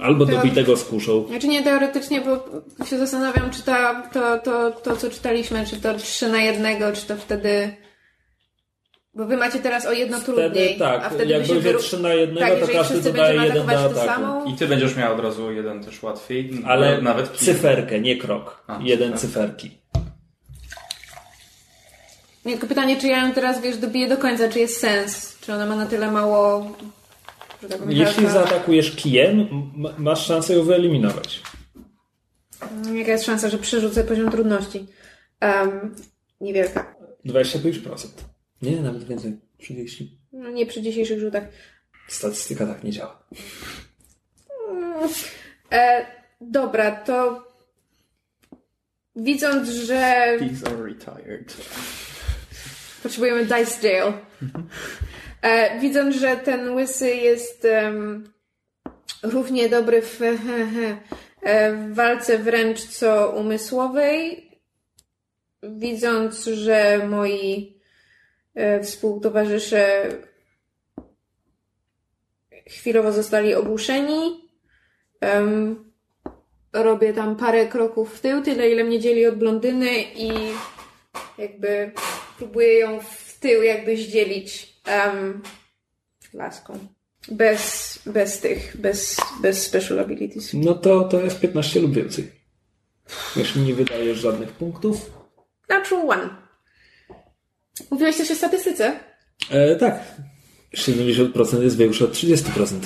Albo 0.00 0.26
To- 0.26 0.32
dobitego 0.32 0.76
z 0.76 0.84
kuszą. 0.84 1.26
Znaczy 1.28 1.48
nie 1.48 1.62
teoretycznie, 1.62 2.20
bo 2.20 2.44
się 2.84 2.98
zastanawiam, 2.98 3.50
czy 3.50 3.62
ta, 3.62 4.02
to, 4.02 4.38
to, 4.38 4.70
to, 4.70 4.96
co 4.96 5.10
czytaliśmy, 5.10 5.66
czy 5.66 5.76
to 5.76 5.94
3 5.94 6.28
na 6.28 6.42
jednego, 6.42 6.92
czy 6.92 7.06
to 7.06 7.16
wtedy... 7.16 7.70
Bo 9.14 9.26
wy 9.26 9.36
macie 9.36 9.58
teraz 9.58 9.86
o 9.86 9.92
jedno 9.92 10.20
trudniej. 10.20 10.50
Wtedy 10.50 10.78
tak, 10.78 11.04
a 11.04 11.10
wtedy 11.10 11.32
jak 11.32 11.46
będzie 11.46 11.72
wyru- 11.72 11.78
3 11.78 11.98
na 12.02 12.14
jednego, 12.14 12.46
tak, 12.46 12.60
to 12.60 12.72
każdy 12.72 13.00
dodaje 13.02 13.42
jeden 13.44 13.66
do 13.66 13.78
ataku. 13.80 14.50
I 14.50 14.54
ty 14.54 14.66
będziesz 14.66 14.96
miał 14.96 15.14
od 15.14 15.20
razu 15.20 15.52
jeden 15.52 15.84
też 15.84 16.02
łatwiej. 16.02 16.50
Ale 16.66 17.02
nawet 17.02 17.30
cyferkę, 17.30 18.00
nie 18.00 18.16
krok. 18.16 18.64
A, 18.66 18.78
jeden 18.82 19.18
cyferkę. 19.18 19.56
cyferki. 19.56 19.78
Nie, 22.48 22.54
tylko 22.54 22.66
pytanie, 22.66 22.96
czy 22.96 23.06
ja 23.06 23.26
ją 23.26 23.32
teraz, 23.32 23.60
wiesz, 23.60 23.76
dobiję 23.76 24.08
do 24.08 24.16
końca, 24.16 24.48
czy 24.48 24.58
jest 24.58 24.80
sens? 24.80 25.38
Czy 25.40 25.54
ona 25.54 25.66
ma 25.66 25.76
na 25.76 25.86
tyle 25.86 26.10
mało... 26.10 26.76
Tak 27.68 27.80
Jeśli 27.88 28.30
zaatakujesz 28.30 28.96
kijem, 28.96 29.48
masz 29.98 30.26
szansę 30.26 30.54
ją 30.54 30.64
wyeliminować. 30.64 31.42
Jaka 32.94 33.12
jest 33.12 33.24
szansa, 33.24 33.48
że 33.48 33.58
przerzucę 33.58 34.04
poziom 34.04 34.30
trudności? 34.30 34.86
Um, 35.42 35.94
niewielka. 36.40 36.94
25%. 37.26 38.06
Nie, 38.62 38.80
nawet 38.80 39.04
więcej. 39.04 39.36
30. 39.58 40.18
No, 40.32 40.50
nie 40.50 40.66
przy 40.66 40.82
dzisiejszych 40.82 41.20
rzutach. 41.20 41.44
Statystyka 42.08 42.66
tak 42.66 42.84
nie 42.84 42.92
działa. 42.92 43.22
E, 45.72 46.06
dobra, 46.40 46.90
to 46.90 47.44
widząc, 49.16 49.68
że 49.68 50.26
These 50.38 50.66
are 50.66 50.82
retired. 50.82 51.56
Potrzebujemy 53.08 53.44
dice 53.44 53.88
jail, 53.88 54.12
e, 55.42 55.80
widząc, 55.80 56.16
że 56.16 56.36
ten 56.36 56.74
łysy 56.74 57.14
jest 57.14 57.64
em, 57.64 58.32
równie 59.22 59.68
dobry 59.68 60.02
w, 60.02 60.22
e, 60.22 61.72
w 61.72 61.94
walce 61.94 62.38
wręcz 62.38 62.84
co 62.84 63.30
umysłowej, 63.30 64.48
widząc, 65.62 66.44
że 66.44 67.06
moi 67.08 67.76
e, 68.54 68.82
współtowarzysze 68.82 70.08
chwilowo 72.66 73.12
zostali 73.12 73.54
ogłuszeni, 73.54 74.50
em, 75.20 75.84
robię 76.72 77.12
tam 77.12 77.36
parę 77.36 77.66
kroków 77.66 78.14
w 78.16 78.20
tył, 78.20 78.42
tyle 78.42 78.70
ile 78.70 78.84
mnie 78.84 79.00
dzieli 79.00 79.26
od 79.26 79.34
blondyny 79.34 80.02
i 80.02 80.30
jakby 81.38 81.92
próbuję 82.38 82.78
ją 82.78 83.00
w 83.00 83.38
tył 83.40 83.62
jakby 83.62 83.96
zdzielić 83.96 84.80
um, 84.86 85.42
laską. 86.34 86.78
Bez, 87.30 87.98
bez 88.06 88.40
tych, 88.40 88.76
bez, 88.76 89.16
bez 89.42 89.62
special 89.62 89.98
abilities. 89.98 90.54
No 90.54 90.74
to, 90.74 91.04
to 91.04 91.20
jest 91.20 91.40
15 91.40 91.80
lub 91.80 91.94
więcej. 91.94 92.30
Jeśli 93.36 93.62
nie 93.62 93.74
wydajesz 93.74 94.18
żadnych 94.18 94.52
punktów. 94.52 95.10
Natural 95.68 96.10
one. 96.10 96.28
Mówiłeś 97.90 98.16
coś 98.16 98.30
o 98.30 98.34
statystyce? 98.34 99.00
E, 99.50 99.76
tak. 99.76 100.04
70% 100.74 101.62
jest 101.62 101.76
większe 101.76 102.04
od 102.04 102.12
30%. 102.12 102.80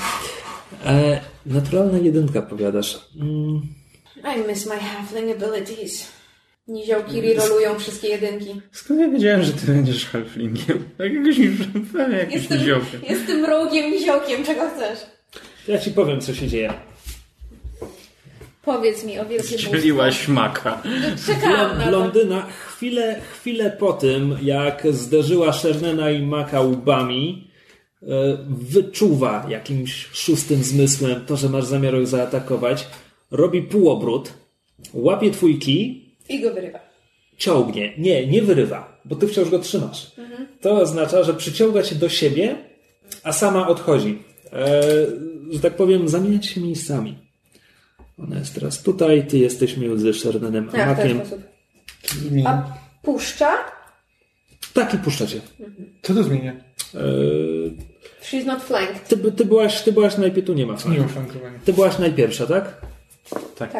E, 0.84 1.20
naturalna 1.46 1.98
jedynka, 1.98 2.42
powiadasz. 2.42 3.08
Mm, 3.20 3.62
I 4.36 4.48
miss 4.48 4.66
my 4.66 4.76
halfling 4.76 5.42
abilities. 5.42 6.21
Niziołki 6.68 7.20
rerolują 7.20 7.78
wszystkie 7.78 8.08
jedynki. 8.08 8.60
Skąd 8.72 9.00
ja 9.00 9.08
wiedziałem, 9.08 9.42
że 9.42 9.52
ty 9.52 9.66
będziesz 9.66 10.06
halflingiem? 10.06 10.84
Tak 10.98 11.12
jakoś 11.12 11.38
mi 11.38 11.44
jakimś 12.12 12.34
Jestem, 12.34 12.58
niziołkiem. 12.58 13.00
jestem 13.08 13.44
rogiem 13.44 13.90
niziołkiem, 13.90 14.44
czego 14.44 14.60
chcesz? 14.70 14.98
ja 15.68 15.78
ci 15.78 15.90
powiem, 15.90 16.20
co 16.20 16.34
się 16.34 16.48
dzieje. 16.48 16.72
Powiedz 18.64 19.04
mi 19.04 19.18
o 19.18 19.26
wielkim 19.26 19.58
Strzeliłaś 19.58 20.28
maka. 20.28 20.82
Czekałam 21.26 21.78
na 21.78 21.84
to. 21.84 21.90
Blondyna 21.90 22.46
chwilę, 22.46 23.20
chwilę 23.32 23.70
po 23.70 23.92
tym, 23.92 24.36
jak 24.42 24.86
zderzyła 24.92 25.52
Shernena 25.52 26.10
i 26.10 26.22
Maka 26.22 26.60
łbami, 26.60 27.50
e, 28.02 28.06
wyczuwa 28.48 29.46
jakimś 29.48 30.08
szóstym 30.12 30.62
zmysłem 30.64 31.26
to, 31.26 31.36
że 31.36 31.48
masz 31.48 31.64
zamiar 31.64 31.94
ją 31.94 32.06
zaatakować, 32.06 32.86
robi 33.30 33.62
półobrót, 33.62 34.32
łapie 34.94 35.30
twój 35.30 35.58
kij, 35.58 36.11
I 36.28 36.40
go 36.40 36.54
wyrywa. 36.54 36.78
ciągnie. 37.36 37.92
Nie, 37.98 38.26
nie 38.26 38.42
wyrywa, 38.42 39.00
bo 39.04 39.16
ty 39.16 39.28
wciąż 39.28 39.50
go 39.50 39.58
trzymasz. 39.58 40.12
To 40.60 40.72
oznacza, 40.80 41.22
że 41.24 41.34
przyciąga 41.34 41.82
cię 41.82 41.94
do 41.94 42.08
siebie, 42.08 42.56
a 43.24 43.32
sama 43.32 43.68
odchodzi. 43.68 44.22
E, 44.52 44.82
że 45.50 45.60
tak 45.60 45.76
powiem, 45.76 46.08
zamieniać 46.08 46.46
się 46.46 46.60
miejscami. 46.60 47.18
Ona 48.18 48.38
jest 48.38 48.54
teraz 48.54 48.82
tutaj, 48.82 49.26
ty 49.26 49.38
jesteś 49.38 49.76
między 49.76 50.14
Shernenem 50.14 50.68
a 50.68 50.72
Tak, 50.72 50.94
w 50.94 50.96
ten 51.00 51.08
Makiem. 51.16 51.26
sposób. 51.26 51.44
A 52.46 52.62
puszcza? 53.02 53.52
Tak 54.74 54.94
i 54.94 54.98
puszczacie. 54.98 55.40
Co 56.02 56.14
to 56.14 56.22
zmienia? 56.22 56.52
Eee, 56.94 57.76
She's 58.22 58.44
not 58.46 58.62
flanked. 58.62 59.08
ty, 59.08 59.32
ty, 59.32 59.44
byłaś, 59.44 59.82
ty 59.82 59.92
byłaś 59.92 60.16
najpierw, 60.18 60.46
tu 60.46 60.54
nie 60.54 60.66
ma 60.66 60.72
Nie 60.72 60.78
flanki. 60.78 61.00
ma 61.00 61.08
flankowania. 61.08 61.58
Ty 61.64 61.72
byłaś 61.72 61.98
najpierwsza, 61.98 62.46
tak? 62.46 62.80
Tak. 63.58 63.72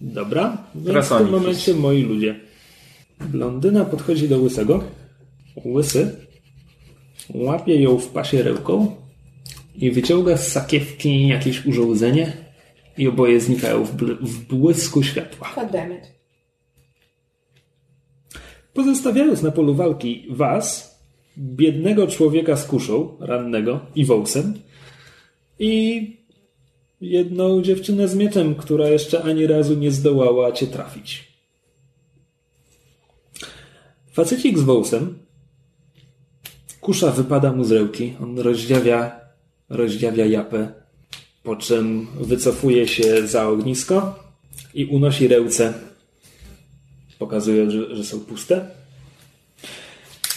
Dobra. 0.00 0.56
Więc 0.74 0.86
Teraz 0.86 1.12
w 1.12 1.18
tym 1.18 1.30
momencie 1.30 1.74
moi 1.74 2.02
ludzie. 2.02 2.40
Blondyna 3.20 3.84
podchodzi 3.84 4.28
do 4.28 4.38
łysego. 4.38 4.84
Łysy 5.64 6.16
łapie 7.34 7.82
ją 7.82 7.98
w 7.98 8.08
pasie 8.08 8.42
rełką 8.42 8.96
i 9.74 9.90
wyciąga 9.90 10.36
z 10.36 10.52
sakiewki 10.52 11.28
jakieś 11.28 11.66
urządzenie 11.66 12.32
i 12.98 13.08
oboje 13.08 13.40
znikają 13.40 13.84
w, 13.84 13.96
bl- 13.96 14.18
w 14.20 14.44
błysku 14.46 15.02
światła. 15.02 15.52
God 15.54 15.70
damn 15.72 15.92
it. 15.92 16.14
Pozostawiając 18.72 19.42
na 19.42 19.50
polu 19.50 19.74
walki 19.74 20.26
was, 20.30 20.94
biednego 21.38 22.06
człowieka 22.06 22.56
z 22.56 22.66
kuszą, 22.66 23.16
rannego 23.20 23.80
i 23.94 24.04
wołsem 24.04 24.54
i 25.58 26.23
jedną 27.04 27.62
dziewczynę 27.62 28.08
z 28.08 28.14
mieczem, 28.14 28.54
która 28.54 28.88
jeszcze 28.88 29.22
ani 29.22 29.46
razu 29.46 29.74
nie 29.74 29.90
zdołała 29.90 30.52
cię 30.52 30.66
trafić. 30.66 31.34
Facecik 34.12 34.58
z 34.58 34.62
wołsem 34.62 35.18
kusza 36.80 37.10
wypada 37.10 37.52
mu 37.52 37.64
z 37.64 37.72
rełki. 37.72 38.14
On 38.22 38.38
rozdziawia, 38.38 39.20
rozdziawia 39.68 40.26
japę, 40.26 40.72
po 41.42 41.56
czym 41.56 42.06
wycofuje 42.20 42.88
się 42.88 43.26
za 43.26 43.48
ognisko 43.48 44.18
i 44.74 44.84
unosi 44.84 45.28
ręce 45.28 45.74
pokazują, 47.18 47.70
że, 47.70 47.96
że 47.96 48.04
są 48.04 48.20
puste. 48.20 48.66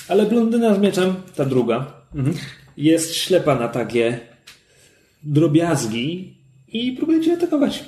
Ale 0.07 0.26
blondyna 0.26 0.76
z 0.76 0.80
mieczem, 0.80 1.15
ta 1.35 1.45
druga, 1.45 1.94
jest 2.77 3.15
ślepa 3.15 3.56
na 3.56 3.68
takie 3.68 4.19
drobiazgi 5.23 6.36
i 6.68 6.91
próbuje 6.91 7.22
cię 7.22 7.34
atakować. 7.34 7.84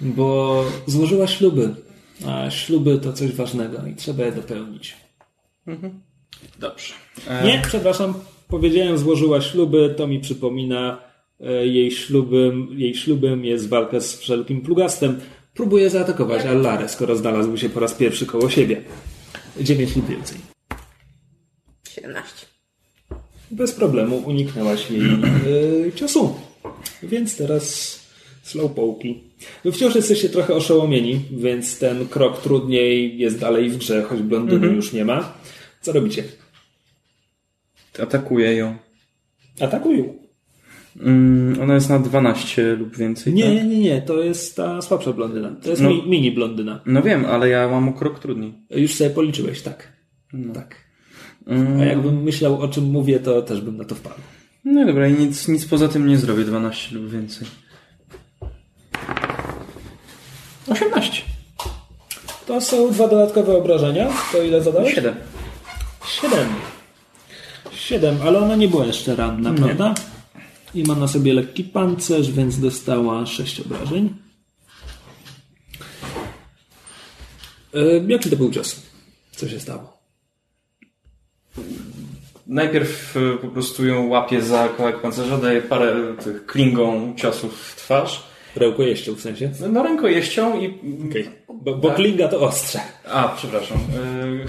Bo 0.00 0.64
złożyła 0.86 1.26
śluby, 1.26 1.74
a 2.26 2.50
śluby 2.50 2.98
to 2.98 3.12
coś 3.12 3.32
ważnego 3.32 3.86
i 3.86 3.94
trzeba 3.94 4.24
je 4.24 4.32
dopełnić. 4.32 4.96
Dobrze. 6.58 6.94
E, 7.28 7.46
Nie, 7.46 7.62
przepraszam, 7.66 8.14
powiedziałem 8.48 8.98
złożyła 8.98 9.40
śluby, 9.40 9.94
to 9.96 10.06
mi 10.06 10.20
przypomina 10.20 10.98
e, 11.40 11.66
jej 11.66 11.90
ślubem, 11.90 12.68
jej 12.70 12.94
ślubem 12.94 13.44
jest 13.44 13.68
walka 13.68 14.00
z 14.00 14.16
wszelkim 14.16 14.60
plugastem. 14.60 15.20
Próbuje 15.54 15.90
zaatakować 15.90 16.46
Allarę, 16.46 16.88
skoro 16.88 17.16
znalazł 17.16 17.56
się 17.56 17.68
po 17.68 17.80
raz 17.80 17.94
pierwszy 17.94 18.26
koło 18.26 18.50
siebie. 18.50 18.82
Dziewięć 19.60 19.96
lub 19.96 20.08
więcej. 20.08 20.38
17. 21.88 22.46
Bez 23.50 23.72
problemu 23.72 24.16
uniknęłaś 24.16 24.90
jej 24.90 25.00
e, 25.00 25.92
ciosu. 25.92 26.34
Więc 27.02 27.36
teraz 27.36 27.98
slowpoki. 28.42 29.20
Wy 29.64 29.72
wciąż 29.72 29.94
jesteście 29.94 30.28
trochę 30.28 30.54
oszołomieni, 30.54 31.20
więc 31.30 31.78
ten 31.78 32.08
krok 32.08 32.42
trudniej 32.42 33.18
jest 33.18 33.38
dalej 33.38 33.70
w 33.70 33.76
grze, 33.78 34.02
choć 34.02 34.22
blondyny 34.22 34.66
już 34.66 34.92
nie 34.92 35.04
ma. 35.04 35.32
Co 35.80 35.92
robicie? 35.92 36.24
Atakuję 38.02 38.54
ją. 38.56 38.76
Atakują. 39.60 40.14
Mm, 41.00 41.60
ona 41.62 41.74
jest 41.74 41.88
na 41.88 41.98
12 41.98 42.76
lub 42.76 42.96
więcej. 42.96 43.32
Nie, 43.32 43.42
tak? 43.44 43.52
nie, 43.54 43.64
nie, 43.64 43.78
nie, 43.78 44.02
to 44.02 44.22
jest 44.22 44.56
ta 44.56 44.82
słabsza 44.82 45.12
blondyna. 45.12 45.56
To 45.62 45.70
jest 45.70 45.82
No. 45.82 45.90
mi, 45.90 46.02
mini 46.08 46.32
blondyna. 46.32 46.80
No 46.86 47.02
wiem, 47.02 47.24
ale 47.24 47.48
ja 47.48 47.68
mam 47.68 47.88
o 47.88 47.92
krok 47.92 48.18
trudniej. 48.18 48.52
Już 48.70 48.94
sobie 48.94 49.10
policzyłeś, 49.10 49.62
tak. 49.62 49.92
Tak. 50.54 50.76
Mm, 51.46 51.80
A 51.80 51.84
jakbym 51.84 52.22
myślał 52.22 52.60
o 52.60 52.68
czym 52.68 52.84
mówię, 52.84 53.20
to 53.20 53.42
też 53.42 53.60
bym 53.60 53.76
na 53.76 53.84
to 53.84 53.94
wpadł. 53.94 54.20
No 54.64 54.86
dobra, 54.86 55.08
i 55.08 55.12
nic, 55.12 55.48
nic 55.48 55.66
poza 55.66 55.88
tym 55.88 56.06
nie 56.06 56.18
zrobię. 56.18 56.44
12 56.44 56.94
lub 56.94 57.10
więcej. 57.10 57.48
18. 60.68 61.22
To 62.46 62.60
są 62.60 62.90
dwa 62.90 63.08
dodatkowe 63.08 63.56
obrażenia. 63.56 64.12
To 64.32 64.42
ile 64.42 64.62
zadałeś? 64.62 64.94
7. 64.94 65.14
Siedem. 66.20 66.48
Siedem, 67.72 68.16
ale 68.22 68.38
ona 68.38 68.56
nie 68.56 68.68
była 68.68 68.86
jeszcze 68.86 69.16
ranna, 69.16 69.52
prawda? 69.54 69.94
I 70.74 70.82
ma 70.82 70.94
na 70.94 71.08
sobie 71.08 71.34
lekki 71.34 71.64
pancerz, 71.64 72.30
więc 72.30 72.60
dostała 72.60 73.26
sześć 73.26 73.60
obrażeń. 73.60 74.14
E, 77.74 77.80
jaki 78.08 78.30
to 78.30 78.36
był 78.36 78.50
cios? 78.50 78.82
Co 79.30 79.48
się 79.48 79.60
stało? 79.60 80.01
Najpierw 82.52 83.16
y, 83.16 83.36
po 83.42 83.48
prostu 83.48 83.86
ją 83.86 84.06
łapię 84.08 84.42
za 84.42 84.68
kawałek 84.68 85.00
pancerza, 85.00 85.36
daję 85.38 85.62
parę 85.62 85.94
tych 86.24 86.46
klingą 86.46 87.14
ciosów 87.16 87.58
w 87.58 87.76
twarz. 87.76 88.22
Rełko 88.56 88.82
jeścią 88.82 89.14
w 89.14 89.20
sensie? 89.20 89.50
No 89.70 89.82
rękojeścią 89.82 90.60
i... 90.60 90.78
Okej. 91.10 91.28
Bo, 91.54 91.76
bo 91.76 91.88
Tak. 91.88 91.96
klinga 91.96 92.28
to 92.28 92.40
ostrze. 92.40 92.80
A, 93.10 93.28
przepraszam. 93.28 93.78
Y... 93.78 94.46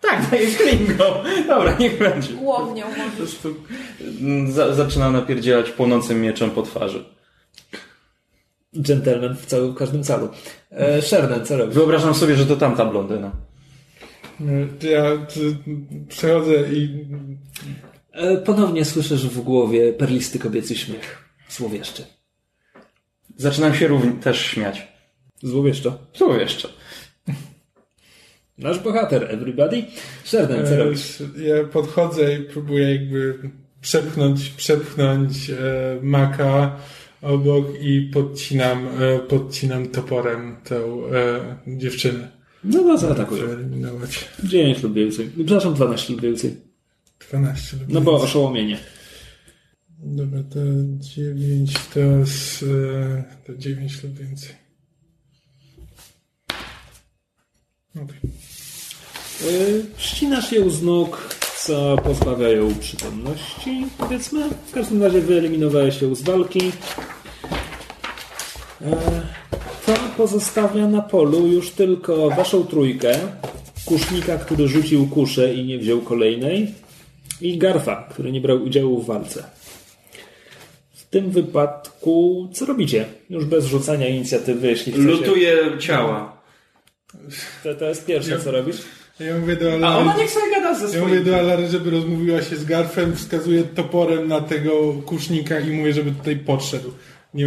Tak, 0.00 0.30
daję 0.30 0.46
klingą. 0.46 1.04
Dobra, 1.48 1.76
niech 1.80 1.98
będzie. 1.98 2.32
Głownią 2.32 2.82
Po 2.84 2.90
może. 2.98 3.10
prostu 3.16 3.54
mm, 4.20 4.52
za, 4.52 4.74
zaczyna 4.74 5.10
napierdzielać 5.10 5.70
płonącym 5.70 6.22
mieczem 6.22 6.50
po 6.50 6.62
twarzy. 6.62 7.04
Gentleman 8.74 9.36
w, 9.36 9.46
całym, 9.46 9.72
w 9.72 9.76
każdym 9.76 10.02
calu. 10.04 10.28
E, 10.70 11.02
Sherden, 11.02 11.46
co 11.46 11.56
robisz? 11.56 11.74
Wyobrażam 11.74 12.14
sobie, 12.14 12.34
że 12.34 12.46
to 12.46 12.56
tamta 12.56 12.84
blondyna. 12.84 13.30
Ja 14.82 15.26
przechodzę 16.08 16.72
i 16.72 17.04
E, 18.12 18.36
ponownie 18.36 18.84
słyszysz 18.84 19.26
w 19.26 19.40
głowie 19.40 19.92
perlisty 19.92 20.38
kobiecy 20.38 20.76
śmiech. 20.76 21.24
Złowieszczy. 21.48 22.04
Zaczynam 23.36 23.74
się 23.74 23.88
równie 23.88 24.12
też 24.12 24.40
śmiać. 24.40 24.88
Złowieszczo. 25.42 25.98
Co 26.12 26.36
jeszcze? 26.36 26.68
Nasz 28.58 28.78
bohater, 28.78 29.26
everybody. 29.30 29.84
Sherden, 30.24 30.66
co 30.66 30.72
e, 30.72 30.76
robisz? 30.76 31.22
ja 31.36 31.64
podchodzę 31.64 32.36
i 32.36 32.42
próbuję 32.42 32.94
jakby 32.94 33.38
przepchnąć, 33.80 34.48
przepchnąć 34.48 35.50
e, 35.50 35.54
maka 36.02 36.76
obok 37.22 37.66
i 37.80 38.10
podcinam, 38.12 38.88
e, 38.88 39.18
podcinam 39.18 39.88
toporem 39.88 40.56
tę 40.64 40.76
e, 40.76 41.56
dziewczynę. 41.66 42.39
No 42.64 42.82
to 42.82 42.98
zaatakuję. 42.98 43.46
Wyeliminować. 43.46 44.28
9 44.44 44.82
lub 44.82 44.94
więcej. 44.94 45.30
Przepraszam, 45.36 45.74
12 45.74 46.12
lub 46.12 46.22
więcej. 46.22 46.56
12 47.30 47.76
lub 47.76 47.88
No 47.88 48.00
bo 48.00 48.10
więcej. 48.10 48.28
oszołomienie. 48.28 48.78
Dobra, 49.98 50.40
to 50.42 50.58
9 50.98 51.72
to 51.94 52.00
jest 52.00 52.62
e, 52.62 53.24
to 53.46 53.56
9 53.58 54.02
lub 54.02 54.12
więcej. 54.18 54.54
Okej. 57.96 58.20
Yy, 59.44 59.84
Ścinasz 59.96 60.52
ją 60.52 60.70
z 60.70 60.82
nóg, 60.82 61.34
co 61.64 61.96
pozbawia 62.04 62.48
ją 62.48 62.74
przytomności, 62.74 63.86
powiedzmy. 63.98 64.50
W 64.66 64.72
każdym 64.72 65.02
razie 65.02 65.20
wyeliminowałeś 65.20 66.02
ją 66.02 66.14
z 66.14 66.22
walki. 66.22 66.58
Yy, 68.80 68.90
To 69.86 69.94
pozostawia 70.20 70.86
na 70.88 71.02
polu 71.02 71.46
już 71.46 71.70
tylko 71.70 72.30
waszą 72.30 72.64
trójkę. 72.64 73.18
Kusznika, 73.84 74.38
który 74.38 74.68
rzucił 74.68 75.06
kuszę 75.06 75.54
i 75.54 75.64
nie 75.64 75.78
wziął 75.78 76.00
kolejnej. 76.00 76.74
I 77.40 77.58
Garfa, 77.58 78.08
który 78.10 78.32
nie 78.32 78.40
brał 78.40 78.62
udziału 78.62 79.02
w 79.02 79.06
walce. 79.06 79.44
W 80.92 81.04
tym 81.04 81.30
wypadku, 81.30 82.48
co 82.52 82.66
robicie? 82.66 83.04
Już 83.30 83.44
bez 83.44 83.64
rzucania 83.64 84.08
inicjatywy, 84.08 84.68
jeśli 84.68 84.92
chcecie. 84.92 85.06
Lutuję 85.08 85.56
ciała. 85.78 86.42
To, 87.62 87.74
to 87.74 87.84
jest 87.84 88.06
pierwsze, 88.06 88.40
co 88.40 88.50
robisz. 88.50 88.76
Ja 89.20 89.38
mówię 89.38 89.56
do 89.56 89.72
A 89.72 89.76
ona 89.76 89.88
Alary, 89.88 90.20
niech 90.20 90.30
sobie 90.30 90.50
gada 90.50 90.74
ze 90.74 90.84
ja 90.84 90.88
swoim. 90.88 91.08
mówię 91.08 91.20
do 91.20 91.38
Alary, 91.38 91.68
żeby 91.68 91.90
rozmówiła 91.90 92.42
się 92.42 92.56
z 92.56 92.64
Garfem, 92.64 93.16
wskazuję 93.16 93.62
toporem 93.62 94.28
na 94.28 94.40
tego 94.40 94.94
kusznika 95.06 95.60
i 95.60 95.70
mówię, 95.70 95.92
żeby 95.92 96.12
tutaj 96.12 96.36
podszedł. 96.36 96.92
Nie, 97.34 97.46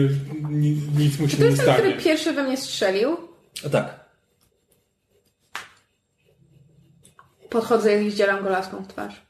ni, 0.50 0.82
nic 0.98 1.20
mu 1.20 1.30
się 1.30 1.38
To 1.38 1.44
nie 1.44 1.50
jest 1.50 1.66
ten, 1.66 1.74
który 1.74 1.94
pierwszy 1.94 2.34
we 2.34 2.44
mnie 2.44 2.58
strzelił. 2.58 3.18
A 3.66 3.70
tak. 3.70 4.00
Podchodzę 7.50 8.04
i 8.04 8.12
zdzieram 8.12 8.44
go 8.44 8.50
laską 8.50 8.84
w 8.84 8.88
twarz. 8.88 9.22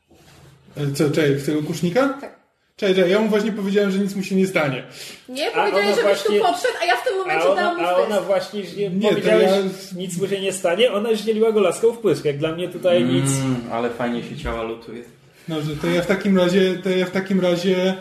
Co, 0.96 1.10
czekaj, 1.10 1.36
w 1.36 1.46
tego 1.46 1.64
kusznika? 1.64 2.10
Tak. 2.22 2.44
Czekaj, 2.76 2.96
czekaj, 2.96 3.12
ja 3.12 3.20
mu 3.20 3.28
właśnie 3.30 3.52
powiedziałem, 3.52 3.92
że 3.92 4.00
nic 4.00 4.16
mu 4.16 4.24
się 4.24 4.36
nie 4.36 4.48
stanie. 4.48 4.84
Nie, 5.30 5.48
A 5.48 5.52
powiedziałeś, 5.54 5.86
ona 5.86 5.96
żebyś 5.96 6.04
właśnie- 6.04 6.40
tu 6.40 6.46
podszedł, 6.46 6.74
a 6.82 6.86
ja 6.86 6.96
w 6.96 7.04
tym 7.04 7.14
A 7.14 7.18
momencie 7.18 7.44
dałam 7.56 7.80
ona, 7.80 7.82
mu 7.82 7.88
a 7.88 7.96
ona 7.96 8.22
właśnie 8.22 8.64
źle, 8.64 8.90
Nie, 8.90 9.02
to 9.02 9.10
powiedziałeś, 9.10 9.52
ja- 9.52 9.98
nic 10.00 10.18
mu 10.18 10.28
się 10.28 10.42
nie 10.42 10.54
stanie, 10.54 10.92
ona 10.92 11.16
zdzieliła 11.16 11.52
go 11.52 11.60
laską 11.62 11.92
w 11.92 11.98
pysk. 12.00 12.26
Jak 12.26 12.38
dla 12.38 12.52
mnie 12.52 12.70
tutaj 12.70 13.04
nic. 13.04 13.26
Mm, 13.32 13.56
ale 13.72 13.90
fajnie 13.90 14.24
się 14.24 14.38
ciała 14.38 14.64
lutuje. 14.64 15.04
Dobrze, 15.48 15.76
to 15.82 15.88
ja 15.88 16.02
w 16.02 16.08
takim 16.08 16.38
razie, 16.38 16.74
to 16.84 16.90
ja 16.90 17.06
w 17.06 17.12
takim 17.12 17.40
razie 17.42 17.96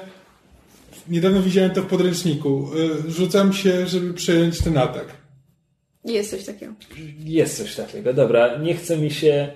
niedawno 1.08 1.42
widziałem 1.42 1.70
to 1.70 1.82
w 1.82 1.86
podręczniku. 1.86 2.70
Y, 3.06 3.10
Rzucam 3.10 3.52
się, 3.52 3.86
żeby 3.86 4.14
przejąć 4.14 4.58
ten 4.58 4.78
atak. 4.78 5.06
Jest 6.04 6.30
coś 6.30 6.44
takiego. 6.44 6.72
Jest 7.24 7.56
coś 7.58 7.74
takiego. 7.74 8.14
Dobra, 8.14 8.58
nie 8.58 8.74
chce 8.74 8.96
mi 8.96 9.10
się. 9.10 9.48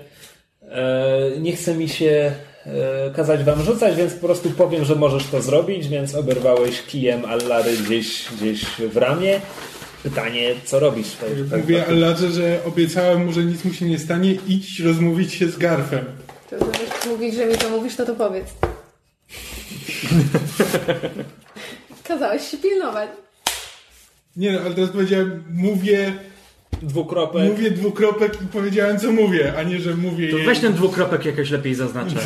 E, 0.62 1.31
nie 1.40 1.56
chce 1.56 1.74
mi 1.74 1.89
się 1.89 2.32
e, 2.66 3.10
kazać 3.16 3.44
wam 3.44 3.62
rzucać, 3.62 3.97
więc 3.97 4.12
po 4.14 4.27
prostu 4.27 4.51
powiem, 4.51 4.85
że 4.85 4.94
możesz 4.94 5.27
to 5.27 5.43
zrobić, 5.43 5.89
więc 5.89 6.14
oberwałeś 6.14 6.82
kijem 6.82 7.24
Allary 7.24 7.77
gdzieś, 7.77 8.24
gdzieś 8.40 8.64
w 8.64 8.97
ramię. 8.97 9.40
Pytanie, 10.02 10.55
co 10.64 10.81
robisz 10.81 11.06
w 11.09 11.16
tej 11.18 11.35
w 11.35 11.51
tej- 11.51 11.60
Mówię 11.60 11.86
Allarze, 11.86 12.31
że 12.31 12.59
obiecałem 12.64 13.27
mu, 13.27 13.32
że 13.32 13.44
nic 13.44 13.64
mu 13.64 13.73
się 13.73 13.85
nie 13.85 13.98
stanie, 13.98 14.35
idź 14.48 14.81
rozmówić 14.81 15.35
się 15.35 15.48
z 15.48 15.59
Garfem. 15.59 16.05
To 16.51 16.59
zamiast 16.59 17.06
mówić, 17.10 17.35
że 17.35 17.47
mi 17.47 17.55
to 17.55 17.70
mówisz, 17.70 17.97
to 17.97 18.06
to 18.06 18.14
powiedz. 18.14 18.47
Kazałeś 22.04 22.42
się 22.50 22.56
pilnować. 22.56 23.10
Nie 24.36 24.52
no, 24.52 24.60
ale 24.60 24.74
teraz 24.74 24.90
powiedziałem, 24.90 25.44
mówię, 25.50 26.12
Dwukropek. 26.82 27.50
mówię 27.50 27.70
dwukropek 27.70 28.42
i 28.42 28.46
powiedziałem, 28.46 28.98
co 28.98 29.12
mówię, 29.12 29.54
a 29.58 29.62
nie, 29.62 29.78
że 29.80 29.94
mówię 29.94 30.30
To 30.30 30.36
jej. 30.36 30.46
weź 30.46 30.58
ten 30.58 30.72
dwukropek 30.72 31.24
jakoś 31.24 31.50
lepiej 31.50 31.74
zaznaczę. 31.74 32.16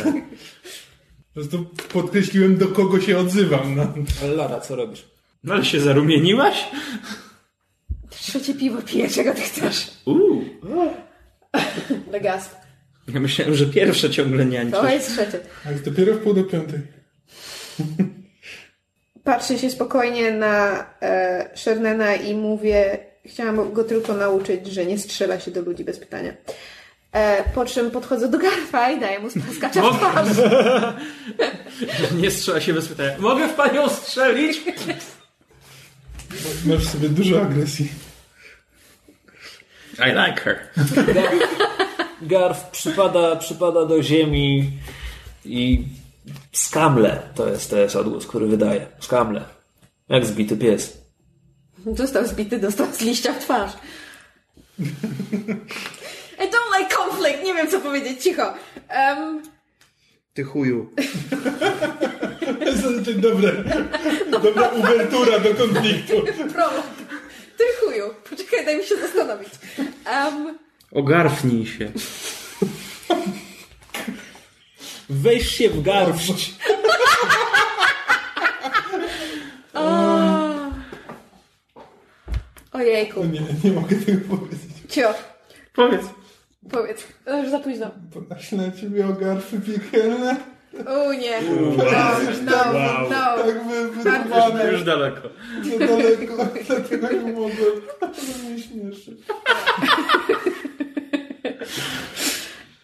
Po 1.33 1.33
prostu 1.33 1.65
podkreśliłem, 1.93 2.57
do 2.57 2.67
kogo 2.67 2.99
się 3.01 3.17
odzywam. 3.17 3.75
No. 3.75 3.93
Allara, 4.23 4.59
co 4.59 4.75
robisz? 4.75 5.05
No 5.43 5.53
ale 5.53 5.65
się 5.65 5.79
zarumieniłaś? 5.79 6.65
Trzecie 8.09 8.53
piwo 8.53 8.81
piję, 8.81 9.09
czego 9.09 9.33
ty 9.33 9.41
chcesz? 9.41 9.87
Uuu. 10.05 10.45
Legas. 12.11 12.49
Ja 13.13 13.19
myślałem, 13.19 13.55
że 13.55 13.65
pierwsze 13.65 14.09
ciągle 14.09 14.45
niańczysz. 14.45 14.79
To 14.79 14.89
jest 14.89 15.07
trzecie. 15.13 15.39
A 15.65 15.71
jest 15.71 15.85
dopiero 15.85 16.13
w 16.13 16.17
pół 16.17 16.33
do 16.33 16.43
piątej. 16.43 16.79
Patrzę 19.23 19.59
się 19.59 19.69
spokojnie 19.69 20.31
na 20.31 20.85
e, 21.01 21.49
Shernena 21.55 22.15
i 22.15 22.35
mówię, 22.35 22.99
chciałam 23.25 23.73
go 23.73 23.83
tylko 23.83 24.13
nauczyć, 24.13 24.67
że 24.67 24.85
nie 24.85 24.99
strzela 24.99 25.39
się 25.39 25.51
do 25.51 25.61
ludzi 25.61 25.83
bez 25.83 25.99
pytania. 25.99 26.33
E, 27.11 27.43
po 27.43 27.65
czym 27.65 27.91
podchodzę 27.91 28.29
do 28.29 28.37
Garfa 28.37 28.91
i 28.91 28.99
daję 28.99 29.19
mu 29.19 29.29
spaskacza 29.29 29.81
w 29.81 29.97
twarz. 29.97 30.27
Nie 32.21 32.31
strzela 32.31 32.61
się 32.61 32.73
bez 32.73 32.87
pytania. 32.87 33.15
Mogę 33.19 33.47
w 33.47 33.53
panią 33.53 33.89
strzelić? 33.89 34.61
Masz 36.65 36.85
w 36.85 36.89
sobie 36.89 37.09
dużo 37.09 37.41
agresji. 37.41 37.91
I 39.99 40.09
like 40.09 40.41
her. 40.41 40.67
Garf 42.21 42.63
przypada, 42.71 43.35
przypada 43.35 43.85
do 43.85 44.03
ziemi 44.03 44.71
i 45.45 45.83
skamle. 46.51 47.21
To 47.35 47.49
jest, 47.49 47.69
to 47.69 47.77
jest 47.77 47.95
odgłos, 47.95 48.27
który 48.27 48.47
wydaje. 48.47 48.87
Skamle. 48.99 49.43
Jak 50.09 50.25
zbity 50.25 50.57
pies. 50.57 50.97
Został 51.95 52.27
zbity, 52.27 52.59
dostał 52.59 52.87
z 52.93 53.01
liścia 53.01 53.33
w 53.33 53.39
twarz. 53.39 53.71
I 56.39 56.43
don't 56.43 56.79
like 56.79 56.95
conflict, 56.97 57.43
nie 57.43 57.53
wiem 57.53 57.67
co 57.67 57.79
powiedzieć, 57.79 58.23
cicho. 58.23 58.53
Um, 59.17 59.41
Ty 60.33 60.43
chuju. 60.43 60.89
To 62.59 62.65
jest 62.65 62.81
znaczy 62.81 63.13
dobre, 63.13 63.51
dobra 64.31 64.67
uwertura 64.69 65.39
do 65.39 65.53
konfliktu. 65.55 66.13
prolog. 66.53 66.83
Ty 67.57 67.63
chuju, 67.79 68.05
poczekaj, 68.29 68.65
daj 68.65 68.77
mi 68.77 68.83
się 68.83 68.95
zastanowić. 68.97 69.49
Um, 70.05 70.59
Ogarfnij 70.91 71.65
się. 71.65 71.91
Weź 75.11 75.51
się 75.51 75.69
w 75.69 75.81
garść. 75.81 76.55
ojejku, 82.71 83.21
O 83.21 83.25
nie, 83.25 83.41
nie 83.63 83.71
mogę 83.71 83.95
tego 83.95 84.37
powiedzieć. 84.37 84.61
cio, 84.89 85.13
Powiedz. 85.73 86.01
powiedz, 86.71 87.03
No, 87.25 87.37
już 87.41 87.49
za 87.49 87.59
późno. 87.59 87.91
Ponaśle 88.13 88.57
na 88.57 88.71
ciebie 88.71 89.07
o 89.07 89.13
garfy 89.13 89.59
piekielne. 89.61 90.35
O 90.87 91.13
nie, 91.13 91.41
no, 91.41 91.83
no, 92.45 92.73
no. 93.09 93.43
Tak 94.03 94.29
Bardzo 94.29 94.51
wyrwane 94.51 94.71
Już 94.71 94.83
daleko. 94.83 95.29
za 95.79 95.87
daleko, 95.87 96.45
dlatego 96.67 97.07
nie 97.11 97.31
mogłem. 97.33 97.81
To 97.99 98.07
mnie 98.49 98.63
śmieszy. 98.63 99.17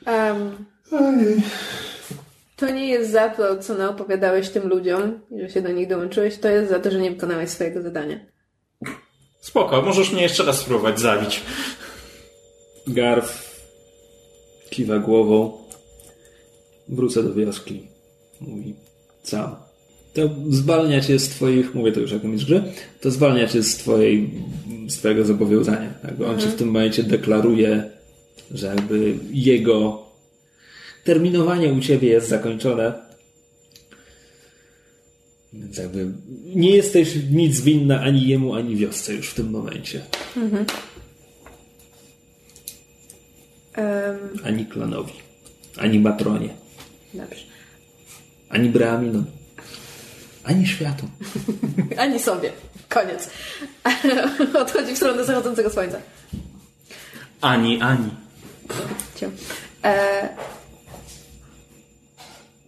Um, 0.06 0.66
Ojej. 0.92 1.42
To 2.58 2.70
nie 2.70 2.88
jest 2.88 3.12
za 3.12 3.30
to, 3.30 3.58
co 3.58 3.74
naopowiadałeś 3.74 4.50
tym 4.50 4.68
ludziom, 4.68 5.20
że 5.42 5.50
się 5.50 5.62
do 5.62 5.72
nich 5.72 5.88
dołączyłeś, 5.88 6.38
to 6.38 6.50
jest 6.50 6.70
za 6.70 6.80
to, 6.80 6.92
że 6.92 7.00
nie 7.00 7.12
wykonałeś 7.12 7.50
swojego 7.50 7.82
zadania. 7.82 8.20
Spoko, 9.42 9.82
możesz 9.82 10.12
mnie 10.12 10.22
jeszcze 10.22 10.44
raz 10.44 10.60
spróbować 10.60 11.00
zabić. 11.00 11.42
Garf 12.88 13.62
kiwa 14.70 15.00
głową. 15.00 15.58
Wrócę 16.90 17.24
do 17.24 17.34
wioski. 17.34 17.88
Mówi 18.42 18.76
sam. 19.24 19.56
To 20.14 20.22
zwalnia 20.50 21.02
cię 21.02 21.20
z 21.20 21.30
twoich, 21.30 21.76
mówię 21.76 21.92
to 21.92 22.00
już 22.00 22.12
jako 22.12 22.28
mistrz 22.28 22.48
gry, 22.48 22.64
to 23.02 23.12
zwalnia 23.12 23.48
cię 23.48 23.64
z 23.64 23.78
twojej, 23.78 24.30
z 24.88 24.98
twojego 24.98 25.26
zobowiązania. 25.26 25.94
Jakby 26.04 26.28
on 26.28 26.40
ci 26.40 26.48
w 26.48 26.56
tym 26.56 26.68
momencie 26.68 27.04
deklaruje, 27.04 27.90
że 28.52 28.68
jakby 28.68 29.16
jego 29.32 30.07
terminowanie 31.08 31.74
u 31.74 31.80
ciebie 31.80 32.10
jest 32.10 32.30
zakończone. 32.30 32.94
Więc 35.54 35.78
jakby 35.78 36.08
nie 36.56 36.72
jesteś 36.76 37.16
nic 37.32 37.62
winna 37.62 38.02
ani 38.02 38.28
jemu, 38.28 38.56
ani 38.56 38.76
wiosce 38.76 39.14
już 39.14 39.30
w 39.30 39.34
tym 39.34 39.50
momencie. 39.50 40.02
Um, 40.36 40.66
Ani 44.44 44.66
klanowi. 44.66 45.14
Ani 45.78 46.00
matronie. 46.00 46.50
dobrze. 47.14 47.44
Ani 48.50 48.70
Brahminom. 48.70 49.26
Ani 50.44 50.68
światu. 50.68 51.10
Ani 52.04 52.20
sobie. 52.20 52.52
Koniec. 52.90 53.30
Odchodzi 54.64 54.94
w 54.94 54.98
stronę 54.98 55.26
zachodzącego 55.26 55.70
słońca. 55.70 55.98
Ani, 57.42 57.82
ani. 57.82 58.10
Cio. 59.16 59.30
E, 59.84 60.30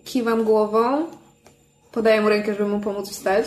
kiwam 0.10 0.44
głową, 0.44 1.06
podaję 1.92 2.22
mu 2.22 2.30
rękę, 2.30 2.54
żeby 2.54 2.70
mu 2.70 2.80
pomóc 2.80 3.10
wstać 3.10 3.46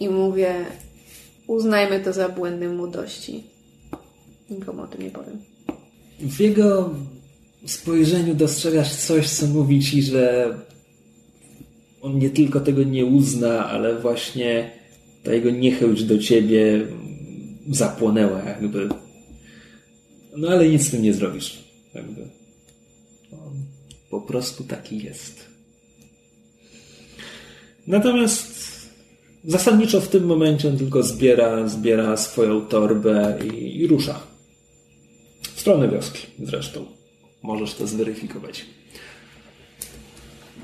i 0.00 0.08
mówię 0.08 0.66
uznajmy 1.46 2.00
to 2.00 2.12
za 2.12 2.28
błędy 2.28 2.68
młodości. 2.68 3.44
Nikomu 4.50 4.82
o 4.82 4.86
tym 4.86 5.02
nie 5.02 5.10
powiem. 5.10 5.38
W 6.20 6.40
jego 6.40 6.94
spojrzeniu 7.66 8.34
dostrzegasz 8.34 8.94
coś, 8.94 9.30
co 9.30 9.46
mówi 9.46 9.80
ci, 9.80 10.02
że 10.02 10.54
on 12.02 12.18
nie 12.18 12.30
tylko 12.30 12.60
tego 12.60 12.82
nie 12.82 13.06
uzna, 13.06 13.68
ale 13.68 14.00
właśnie 14.00 14.70
ta 15.24 15.34
jego 15.34 15.50
niechęć 15.50 16.04
do 16.04 16.18
ciebie 16.18 16.86
zapłonęła 17.70 18.42
jakby. 18.42 18.88
No 20.36 20.48
ale 20.48 20.68
nic 20.68 20.86
z 20.86 20.90
tym 20.90 21.02
nie 21.02 21.14
zrobisz. 21.14 21.64
Jakby. 21.94 22.27
Po 24.10 24.20
prostu 24.20 24.64
taki 24.64 25.04
jest. 25.04 25.46
Natomiast 27.86 28.68
zasadniczo 29.44 30.00
w 30.00 30.08
tym 30.08 30.26
momencie 30.26 30.68
on 30.68 30.78
tylko 30.78 31.02
zbiera, 31.02 31.68
zbiera 31.68 32.16
swoją 32.16 32.60
torbę 32.60 33.38
i, 33.52 33.80
i 33.80 33.86
rusza. 33.86 34.20
W 35.42 35.60
stronę 35.60 35.88
wioski 35.88 36.26
zresztą. 36.38 36.86
Możesz 37.42 37.74
to 37.74 37.86
zweryfikować. 37.86 38.66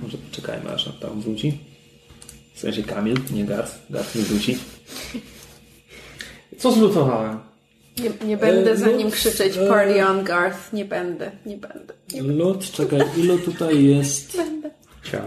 Może 0.03 0.19
poczekajmy 0.19 0.71
aż 0.71 0.89
on 0.89 0.93
tam 1.01 1.21
wróci. 1.21 1.59
W 2.55 2.61
sensie 2.61 2.83
Kamil, 2.83 3.17
nie 3.33 3.45
Garth. 3.45 3.75
Garth 3.91 4.15
nie 4.15 4.23
wróci. 4.23 4.59
Co 6.59 6.73
zlutowałem? 6.73 7.54
Nie, 7.99 8.27
nie 8.27 8.37
będę 8.37 8.71
E, 8.71 8.77
za 8.77 8.91
nim 8.91 9.11
krzyczeć 9.11 9.57
e, 9.57 9.69
Party 9.69 10.07
on 10.07 10.25
Garth. 10.25 10.73
Nie 10.73 10.85
będę, 10.85 11.31
nie 11.47 11.57
będę. 11.57 11.95
Nie 12.13 12.23
Lud, 12.23 12.71
czekaj, 12.71 13.01
ile 13.17 13.39
tutaj 13.39 13.85
jest 13.85 14.37
będę. 14.37 14.71
Ciał. 15.11 15.23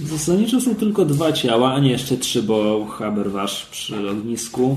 Zasadniczo 0.00 0.60
są 0.60 0.74
tylko 0.74 1.04
dwa 1.04 1.32
ciała, 1.32 1.72
a 1.72 1.80
nie 1.80 1.90
jeszcze 1.90 2.16
trzy, 2.16 2.42
bo 2.42 2.86
Haberwasz 2.86 3.66
przy 3.66 4.10
ognisku. 4.10 4.76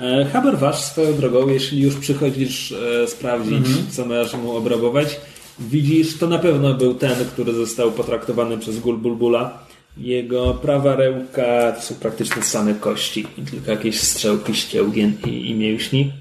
E, 0.00 0.24
Haberwasz 0.32 0.80
swoją 0.80 1.16
drogą, 1.16 1.48
jeśli 1.48 1.82
już 1.82 1.94
przychodzisz 1.94 2.72
e, 2.72 3.08
sprawdzić, 3.08 3.66
co 3.90 4.06
masz 4.06 4.34
mu 4.34 4.56
obrabować, 4.56 5.20
widzisz, 5.58 6.18
to 6.18 6.26
na 6.26 6.38
pewno 6.38 6.74
był 6.74 6.94
ten, 6.94 7.24
który 7.32 7.52
został 7.52 7.92
potraktowany 7.92 8.58
przez 8.58 8.78
Gulbulbula. 8.78 9.63
Jego 9.96 10.54
prawa 10.54 10.96
ręka 10.96 11.72
to 11.72 11.82
są 11.82 11.94
praktycznie 11.94 12.42
same 12.42 12.74
kości, 12.74 13.26
i 13.38 13.42
tylko 13.42 13.70
jakieś 13.70 14.00
strzałki 14.00 14.54
ścięgien 14.54 15.12
i, 15.26 15.50
i 15.50 15.54
mięśni. 15.54 16.12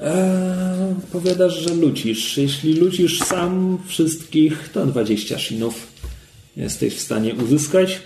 Eee, 0.00 0.94
powiadasz, 1.12 1.54
że 1.54 1.74
lucisz. 1.74 2.36
Jeśli 2.36 2.74
lucisz 2.74 3.18
sam 3.18 3.78
wszystkich, 3.86 4.68
to 4.72 4.86
20 4.86 5.38
shinów 5.38 5.86
jesteś 6.56 6.94
w 6.94 7.00
stanie 7.00 7.34
uzyskać. 7.34 8.00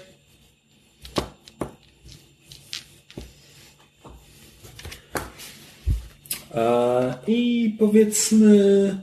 Eee, 6.55 7.15
I 7.27 7.71
powiedzmy 7.79 8.99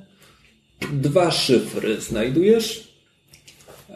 dwa 0.92 1.32
szyfry 1.32 2.02
znajdujesz. 2.02 2.89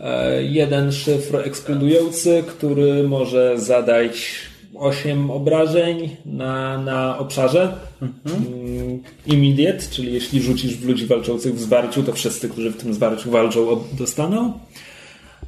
Eee, 0.02 0.54
jeden 0.54 0.92
szyfr 0.92 1.36
eksplodujący, 1.36 2.44
który 2.48 3.04
może 3.04 3.60
zadać 3.60 4.36
8 4.76 5.32
obrażeń 5.32 6.16
na, 6.26 6.78
na 6.78 7.18
obszarze. 7.18 7.76
Mm, 8.02 9.00
Immediate, 9.28 9.84
czyli 9.92 10.14
jeśli 10.14 10.42
rzucisz 10.42 10.76
w 10.76 10.88
ludzi 10.88 11.06
walczących 11.06 11.56
w 11.56 11.60
zwarciu, 11.60 12.04
to 12.04 12.14
wszyscy, 12.14 12.50
którzy 12.50 12.72
w 12.72 12.78
tym 12.78 12.94
zwarciu 12.94 13.32
walczą, 13.32 13.84
dostaną. 13.98 14.54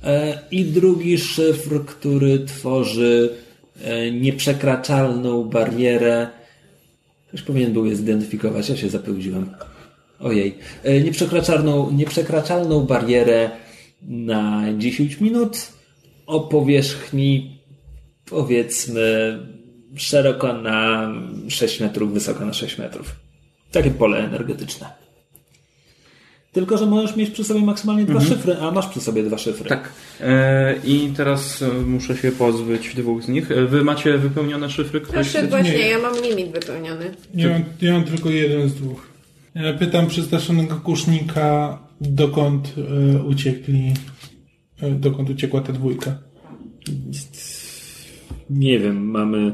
E, 0.04 0.40
I 0.52 0.66
drugi 0.66 1.18
szyfr, 1.18 1.86
który 1.86 2.40
tworzy 2.40 3.30
e, 3.84 4.12
nieprzekraczalną 4.12 5.44
barierę. 5.44 6.28
Ktoś 7.28 7.42
powinien 7.42 7.74
był 7.74 7.86
je 7.86 7.96
zidentyfikować, 7.96 8.70
ja 8.70 8.78
się 8.78 8.90
zapełdziłem. 8.90 9.50
Ojej. 10.20 10.58
E, 10.84 11.02
Nieprzekraczalną, 11.02 11.92
nieprzekraczalną 11.92 12.80
barierę 12.86 13.50
na 14.08 14.64
10 14.78 15.22
minut 15.22 15.58
o 16.26 16.40
powierzchni 16.40 17.60
powiedzmy 18.26 19.40
szeroko 19.96 20.54
na 20.54 21.12
6 21.48 21.80
metrów, 21.80 22.14
wysoko 22.14 22.46
na 22.46 22.54
6 22.54 22.78
metrów. 22.78 23.16
Takie 23.72 23.92
pole 23.92 24.18
energetyczne. 24.18 25.06
Tylko, 26.56 26.78
że 26.78 26.86
możesz 26.86 27.16
mieć 27.16 27.30
przy 27.30 27.44
sobie 27.44 27.62
maksymalnie 27.62 28.06
dwa 28.06 28.22
szyfry, 28.22 28.56
a 28.62 28.72
masz 28.72 28.88
przy 28.88 29.02
sobie 29.02 29.24
dwa 29.24 29.38
szyfry. 29.38 29.70
Tak. 29.70 29.90
E, 30.22 30.76
I 30.84 31.14
teraz 31.18 31.62
e, 31.62 31.68
muszę 31.68 32.18
się 32.18 32.32
pozbyć 32.32 32.96
dwóch 32.96 33.24
z 33.24 33.28
nich. 33.28 33.52
E, 33.52 33.66
Wy 33.66 33.84
macie 33.84 34.18
wypełnione 34.18 34.70
szyfry? 34.70 35.02
Ktoś? 35.02 35.14
Proszę, 35.14 35.48
właśnie, 35.48 35.78
nie. 35.78 35.90
ja 35.90 36.00
mam 36.00 36.14
limit 36.22 36.52
wypełniony. 36.52 37.16
Nie 37.34 37.48
mam, 37.48 37.64
ja 37.82 37.94
mam 37.94 38.04
tylko 38.04 38.30
jeden 38.30 38.70
z 38.70 38.74
dwóch. 38.74 39.08
Ja 39.56 39.74
pytam 39.74 40.08
przestraszonego 40.08 40.76
kusznika, 40.76 41.80
dokąd 42.02 42.74
e, 42.78 43.24
uciekli, 43.24 43.94
e, 44.82 44.92
dokąd 44.92 45.30
uciekła 45.30 45.62
ta 45.62 45.74
dwójka. 45.74 46.18
Nie 48.50 48.80
wiem, 48.80 49.10
mamy 49.10 49.54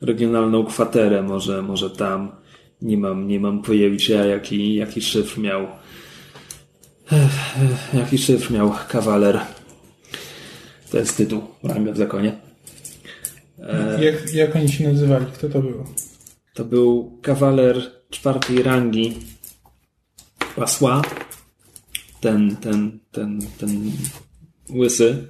regionalną 0.00 0.64
kwaterę, 0.64 1.22
może, 1.22 1.62
może 1.62 1.90
tam. 1.90 2.32
Nie 2.82 2.96
mam, 2.96 3.28
nie 3.28 3.40
mam 3.40 3.62
pojęcia, 3.62 4.24
jaki, 4.24 4.74
jaki 4.74 5.02
szyfr 5.02 5.40
miał. 5.40 5.66
Ech, 7.12 7.56
Jaki 7.94 8.18
szyfr 8.18 8.52
miał 8.52 8.74
kawaler. 8.88 9.40
To 10.90 10.98
jest 10.98 11.16
tytuł 11.16 11.42
ranga 11.62 11.92
w 11.92 11.96
zakonie. 11.96 12.40
Jak, 14.00 14.34
jak 14.34 14.56
oni 14.56 14.68
się 14.68 14.88
nazywali? 14.88 15.26
Kto 15.26 15.48
to 15.48 15.62
był? 15.62 15.84
To 16.54 16.64
był 16.64 17.18
kawaler 17.22 17.82
czwartej 18.10 18.62
rangi 18.62 19.14
pasła. 20.56 21.02
Ten, 22.24 22.56
ten, 22.56 22.98
ten, 23.12 23.38
ten 23.58 23.92
łysy. 24.70 25.26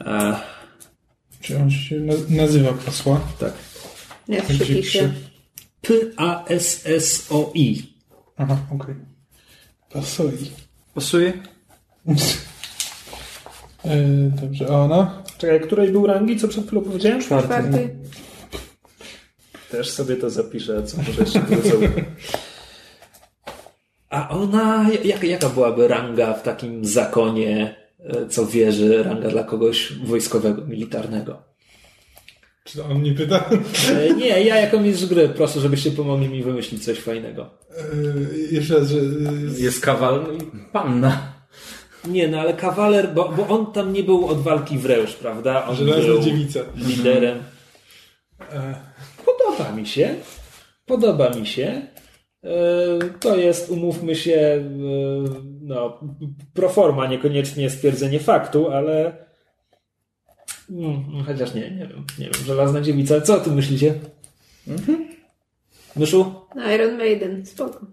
E, 0.00 0.36
Czy 1.40 1.58
on 1.58 1.70
się 1.70 2.00
na- 2.00 2.14
nazywa 2.42 2.72
pasła? 2.72 3.20
tak. 3.40 3.52
Jak 4.28 4.44
Gdzie 4.46 4.66
się 4.66 4.74
pisze. 4.74 5.12
P-A-S-S-O-I. 5.82 7.66
Aha, 8.36 8.58
okej. 8.70 8.94
Pasoi. 9.92 10.50
Pasuje? 10.94 11.32
E, 13.84 13.96
dobrze, 14.40 14.66
a 14.68 14.70
ona? 14.84 15.22
Czekaj, 15.38 15.60
której 15.60 15.92
był 15.92 16.06
rangi, 16.06 16.36
co 16.36 16.48
przed 16.48 16.66
chwilą 16.66 16.82
powiedziałem? 16.82 17.20
Czwarty. 17.22 17.96
Też 19.70 19.90
sobie 19.90 20.16
to 20.16 20.30
zapiszę, 20.30 20.82
co 20.82 20.96
może 20.96 21.12
jeszcze. 21.22 21.40
A 24.14 24.28
ona, 24.28 24.86
jak, 25.04 25.22
jaka 25.24 25.48
byłaby 25.48 25.88
ranga 25.88 26.32
w 26.34 26.42
takim 26.42 26.84
zakonie, 26.84 27.76
e, 28.00 28.28
co 28.28 28.46
wierzy, 28.46 29.02
ranga 29.02 29.28
dla 29.28 29.44
kogoś 29.44 29.92
wojskowego, 29.92 30.62
militarnego? 30.66 31.42
Czy 32.64 32.78
to 32.78 32.84
on 32.84 32.98
mnie 32.98 33.12
pyta? 33.12 33.44
E, 33.92 34.14
Nie, 34.14 34.26
ja 34.44 34.56
jako 34.56 34.80
mistrz 34.80 35.06
gry, 35.06 35.28
proszę, 35.28 35.60
żebyście 35.60 35.90
pomogli 35.90 36.28
mi 36.28 36.42
wymyślić 36.42 36.84
coś 36.84 36.98
fajnego. 36.98 37.50
E, 37.78 38.54
jeszcze 38.54 38.78
raz, 38.78 38.88
że... 38.90 38.98
Jest 39.58 39.80
kawal 39.80 40.26
i 40.36 40.40
panna. 40.72 41.34
Nie, 42.08 42.28
no 42.28 42.40
ale 42.40 42.54
kawaler, 42.54 43.14
bo, 43.14 43.28
bo 43.28 43.48
on 43.48 43.72
tam 43.72 43.92
nie 43.92 44.02
był 44.02 44.26
od 44.26 44.42
walki 44.42 44.78
wręcz, 44.78 45.14
prawda? 45.14 45.66
On 45.66 45.76
Żelazna 45.76 46.04
był 46.04 46.20
dziewica. 46.20 46.60
liderem. 46.76 47.38
E, 48.52 48.74
Podoba 49.26 49.72
mi 49.72 49.86
się. 49.86 50.14
Podoba 50.86 51.30
mi 51.30 51.46
się. 51.46 51.86
E, 52.44 52.48
To 53.20 53.36
jest, 53.36 53.70
umówmy 53.70 54.16
się, 54.16 54.32
e, 54.34 54.64
no, 55.62 56.00
proforma, 56.54 57.06
niekoniecznie 57.06 57.70
stwierdzenie 57.70 58.20
faktu, 58.20 58.70
ale 58.70 59.16
mm, 60.70 61.24
chociaż 61.26 61.54
nie, 61.54 61.70
nie 61.70 61.86
wiem, 61.86 62.04
nie 62.18 62.24
wiem, 62.24 62.44
żelazna 62.46 62.80
dziewica. 62.80 63.20
Co 63.20 63.36
o 63.36 63.40
tym 63.40 63.54
myślicie? 63.54 63.94
Myszu? 65.96 66.34
Iron 66.74 66.96
Maiden, 66.98 67.46
spoko. 67.46 67.86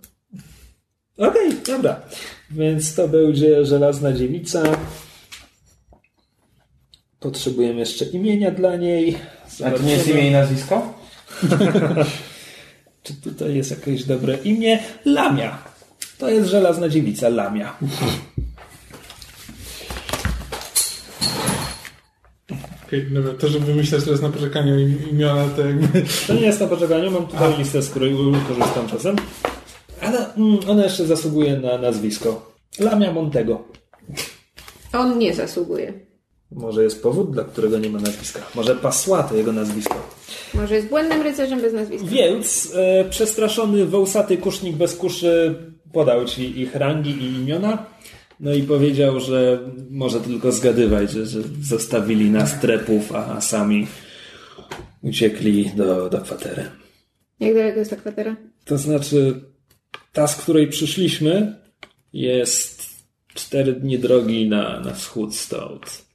Okej, 1.18 1.52
dobra. 1.68 2.02
Więc 2.52 2.96
to 2.96 3.08
będzie 3.08 3.66
żelazna 3.66 4.14
dziewica. 4.14 4.64
Potrzebujemy 7.20 7.80
jeszcze 7.80 8.06
imienia 8.06 8.52
dla 8.52 8.76
niej. 8.76 9.18
A 9.66 9.72
to 9.72 9.84
nie 9.84 9.92
jest 9.92 10.08
imię 10.08 10.28
i 10.28 10.32
nazwisko? 10.32 10.94
Czy 13.04 13.14
tutaj 13.14 13.56
jest 13.56 13.72
jakieś 13.72 14.04
dobre 14.04 14.38
imię? 14.44 14.80
Lamia. 15.06 15.58
To 16.18 16.30
jest 16.30 16.50
żelazna 16.50 16.90
dziewica, 16.90 17.30
Lamia. 17.30 17.78
Okej, 22.88 23.06
dobra, 23.12 23.34
to 23.34 23.48
żeby 23.48 23.66
wymyślać 23.66 24.04
teraz 24.04 24.22
na 24.22 24.30
poczekaniu 24.30 24.80
im- 24.80 25.10
imiona, 25.12 25.46
to 25.56 25.62
jakby... 25.68 25.88
To 26.28 26.34
nie 26.34 26.42
jest 26.42 26.60
na 26.60 26.68
poczekaniu, 26.68 27.12
mam 27.12 27.28
tutaj 27.28 27.58
listę, 27.58 27.82
z 27.82 27.90
której 27.90 28.16
korzystam 28.48 28.88
czasem. 28.90 29.16
Ale 30.02 30.34
mm, 30.34 30.60
ona 30.68 30.84
jeszcze 30.84 31.06
zasługuje 31.06 31.58
na 31.60 31.78
nazwisko. 31.78 32.52
Lamia 32.80 33.14
Montego. 33.14 33.64
On 34.94 35.18
nie 35.20 35.34
zasługuje. 35.34 35.94
Może 36.52 36.84
jest 36.84 37.04
powód, 37.04 37.32
dla 37.32 37.44
którego 37.44 37.80
nie 37.80 37.90
ma 37.90 38.00
nazwiska. 38.00 38.40
Może 38.56 38.76
Pasła 38.76 39.24
to 39.24 39.36
jego 39.36 39.52
nazwisko. 39.52 40.10
Może 40.54 40.76
jest 40.76 40.88
błędnym 40.88 41.22
rycerzem 41.22 41.62
bez 41.62 41.74
nazwiska. 41.74 42.08
Więc 42.08 42.74
e, 42.76 43.06
przestraszony 43.10 43.86
wąsaty 43.86 44.38
kusznik 44.38 44.76
bez 44.76 44.96
kuszy 44.96 45.56
podał 45.94 46.26
ci 46.26 46.62
ich 46.62 46.76
rangi 46.76 47.12
i 47.12 47.26
imiona. 47.26 47.86
No 48.40 48.54
i 48.54 48.64
powiedział, 48.64 49.20
że 49.20 49.60
może 49.90 50.20
tylko 50.20 50.52
zgadywać, 50.52 51.12
że, 51.12 51.26
że 51.26 51.40
zostawili 51.62 52.30
nas 52.30 52.60
trepów, 52.60 53.16
a 53.16 53.42
sami 53.42 53.88
uciekli 55.02 55.72
do, 55.76 56.10
do 56.10 56.22
kwatery. 56.22 56.64
Jak 57.40 57.54
daleko 57.54 57.80
jest 57.80 57.92
ta 57.92 57.98
kwatera? 57.98 58.36
To 58.66 58.78
znaczy, 58.78 59.42
ta, 60.14 60.28
z 60.28 60.36
której 60.36 60.68
przyszliśmy, 60.68 61.56
jest 62.14 62.90
cztery 63.34 63.74
dni 63.74 64.00
drogi 64.00 64.50
na, 64.50 64.80
na 64.80 64.94
wschód 64.94 65.36
stąd. 65.36 66.11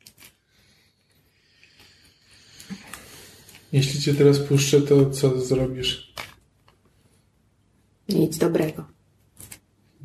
Jeśli 3.72 4.00
cię 4.00 4.14
teraz 4.14 4.38
puszczę, 4.38 4.80
to 4.80 5.10
co 5.10 5.40
zrobisz? 5.40 6.12
Nic 8.08 8.38
dobrego. 8.38 8.84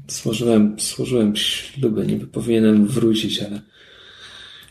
Złożyłem, 0.07 0.75
złożyłem 0.79 1.35
śluby, 1.35 2.07
niby 2.07 2.27
powinienem 2.27 2.87
wrócić, 2.87 3.39
ale 3.39 3.61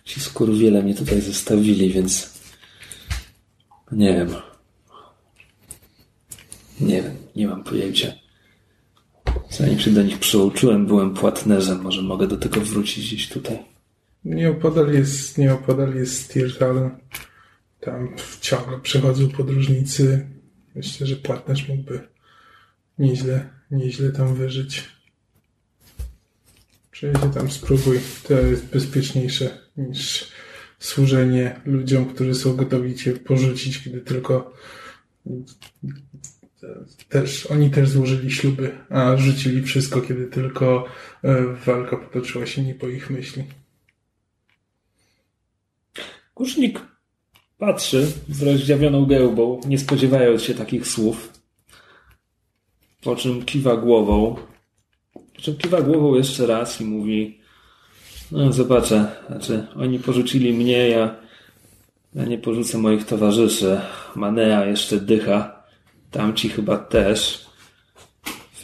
ci 0.04 0.20
skurwiele 0.20 0.82
mnie 0.82 0.94
tutaj 0.94 1.20
zostawili, 1.20 1.90
więc 1.90 2.30
nie 3.92 4.12
wiem. 4.12 4.28
Nie 6.80 7.02
wiem, 7.02 7.16
nie 7.36 7.46
mam 7.46 7.64
pojęcia. 7.64 8.12
Zanim 9.50 9.78
się 9.78 9.90
do 9.90 10.02
nich 10.02 10.18
przyuczyłem, 10.18 10.86
byłem 10.86 11.14
płatnerzem. 11.14 11.82
Może 11.82 12.02
mogę 12.02 12.26
do 12.26 12.36
tego 12.36 12.60
wrócić 12.60 13.06
gdzieś 13.06 13.28
tutaj. 13.28 13.58
Nieopodal 14.24 14.92
jest, 14.92 15.38
nieopodal 15.38 15.94
jest 15.94 16.24
Stirtal. 16.24 16.90
Tam 17.80 18.16
ciągle 18.40 18.80
przychodzą 18.80 19.28
podróżnicy. 19.28 20.26
Myślę, 20.74 21.06
że 21.06 21.16
płatnerz 21.16 21.68
mógłby 21.68 22.08
nieźle, 22.98 23.50
nieźle 23.70 24.12
tam 24.12 24.34
wyżyć. 24.34 24.88
Przyjedzie 26.90 27.30
tam, 27.34 27.50
spróbuj. 27.50 28.00
To 28.28 28.40
jest 28.40 28.66
bezpieczniejsze 28.66 29.58
niż 29.76 30.28
służenie 30.78 31.60
ludziom, 31.64 32.06
którzy 32.06 32.34
są 32.34 32.56
gotowi 32.56 32.94
cię 32.94 33.12
porzucić, 33.12 33.84
kiedy 33.84 34.00
tylko 34.00 34.54
też, 37.08 37.46
oni 37.46 37.70
też 37.70 37.88
złożyli 37.88 38.32
śluby, 38.32 38.78
a 38.88 39.16
rzucili 39.16 39.62
wszystko, 39.62 40.00
kiedy 40.00 40.26
tylko 40.26 40.84
e, 41.24 41.42
walka 41.66 41.96
potoczyła 41.96 42.46
się 42.46 42.62
nie 42.62 42.74
po 42.74 42.88
ich 42.88 43.10
myśli. 43.10 43.44
Kusznik 46.34 46.80
patrzy 47.60 48.06
z 48.28 48.42
rozdziawioną 48.42 49.06
gębą, 49.06 49.60
nie 49.66 49.78
spodziewając 49.78 50.42
się 50.42 50.54
takich 50.54 50.86
słów. 50.86 51.32
Po 53.02 53.16
czym 53.16 53.44
kiwa 53.44 53.76
głową. 53.76 54.36
Po 55.12 55.42
czym 55.42 55.56
kiwa 55.56 55.82
głową 55.82 56.14
jeszcze 56.14 56.46
raz 56.46 56.80
i 56.80 56.84
mówi: 56.84 57.40
No, 58.32 58.52
zobaczę. 58.52 59.06
Znaczy, 59.26 59.66
oni 59.76 59.98
porzucili 59.98 60.52
mnie, 60.52 60.88
ja, 60.88 61.14
ja 62.14 62.24
nie 62.24 62.38
porzucę 62.38 62.78
moich 62.78 63.04
towarzyszy. 63.04 63.80
Manea 64.16 64.64
jeszcze 64.64 64.96
dycha. 65.00 65.62
Tamci 66.10 66.48
chyba 66.48 66.78
też. 66.78 67.46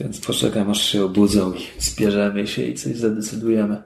Więc 0.00 0.26
poczekam, 0.26 0.70
aż 0.70 0.82
się 0.82 1.04
obudzą 1.04 1.52
i 1.52 1.60
zbierzemy 1.78 2.46
się 2.46 2.62
i 2.62 2.74
coś 2.74 2.96
zadecydujemy. 2.96 3.82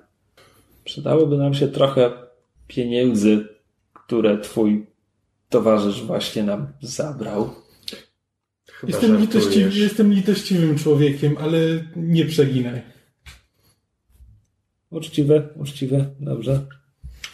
Przydałoby 0.84 1.36
nam 1.36 1.54
się 1.54 1.68
trochę 1.68 2.12
pieniędzy, 2.68 3.48
które 3.92 4.38
twój 4.38 4.86
towarzysz 5.50 6.02
właśnie 6.02 6.42
nam 6.42 6.66
zabrał. 6.82 7.50
Chyba 8.72 8.92
Jestem, 8.92 9.10
żartujesz. 9.18 9.34
litościwy, 9.44 9.78
jestem 9.78 10.12
litościwym 10.12 10.78
człowiekiem, 10.78 11.36
ale 11.40 11.58
nie 11.96 12.24
przeginaj. 12.24 12.82
Uczciwe, 14.90 15.48
uczciwe, 15.56 16.06
dobrze. 16.20 16.60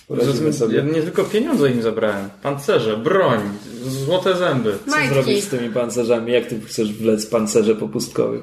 Poradzimy 0.08 0.46
Ja 0.46 0.52
sobie. 0.52 0.82
nie 0.82 1.02
tylko 1.02 1.24
pieniądze 1.24 1.70
im 1.70 1.82
zabrałem. 1.82 2.28
Pancerze, 2.42 2.96
broń, 2.96 3.40
złote 3.82 4.36
zęby. 4.36 4.78
Co 4.84 4.90
Majtki. 4.90 5.14
zrobić 5.14 5.44
z 5.44 5.48
tymi 5.48 5.70
pancerzami? 5.70 6.32
Jak 6.32 6.46
ty 6.46 6.60
chcesz 6.60 6.92
wlec 6.92 7.26
pancerze 7.26 7.74
popustkowych? 7.74 8.42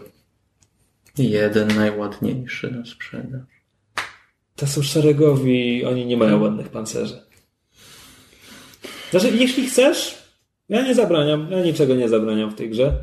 Jeden 1.17 1.67
najładniejszy 1.75 2.71
na 2.71 2.85
sprzedaż. 2.85 3.41
To 4.55 4.67
są 4.67 4.81
szeregowi, 4.81 5.85
oni 5.85 6.05
nie 6.05 6.17
mają 6.17 6.41
ładnych 6.41 6.69
pancerzy. 6.69 7.21
Znaczy, 9.13 9.37
jeśli 9.37 9.67
chcesz, 9.67 10.17
ja 10.69 10.81
nie 10.81 10.95
zabraniam, 10.95 11.47
ja 11.51 11.63
niczego 11.63 11.95
nie 11.95 12.09
zabraniam 12.09 12.51
w 12.51 12.55
tej 12.55 12.69
grze. 12.69 12.93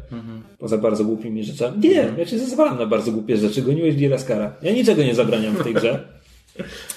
Poza 0.58 0.78
bardzo 0.78 1.04
głupimi 1.04 1.44
rzeczami. 1.44 1.88
Nie, 1.88 2.12
ja 2.18 2.24
cię 2.26 2.38
zezwalam 2.38 2.78
na 2.78 2.86
bardzo 2.86 3.12
głupie 3.12 3.36
rzeczy. 3.36 3.62
Goniłeś 3.62 3.94
Diraskara. 3.94 4.56
Ja 4.62 4.72
niczego 4.72 5.02
nie 5.02 5.14
zabraniam 5.14 5.54
w 5.54 5.62
tej 5.62 5.74
grze. 5.74 5.98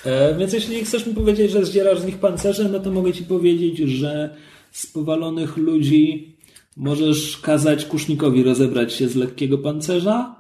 E, 0.06 0.36
więc 0.38 0.54
jeśli 0.54 0.86
chcesz 0.86 1.08
mi 1.08 1.14
powiedzieć, 1.14 1.52
że 1.52 1.66
zdzierasz 1.66 2.00
z 2.00 2.06
nich 2.06 2.18
pancerze, 2.18 2.70
no 2.70 2.80
to 2.80 2.92
mogę 2.92 3.14
ci 3.14 3.24
powiedzieć, 3.24 3.78
że 3.78 4.36
z 4.72 4.88
powalonych 4.88 5.58
ludzi 5.58 6.36
możesz 6.78 7.38
kazać 7.38 7.86
kusznikowi 7.86 8.44
rozebrać 8.44 8.94
się 8.94 9.08
z 9.08 9.16
lekkiego 9.16 9.58
pancerza 9.58 10.36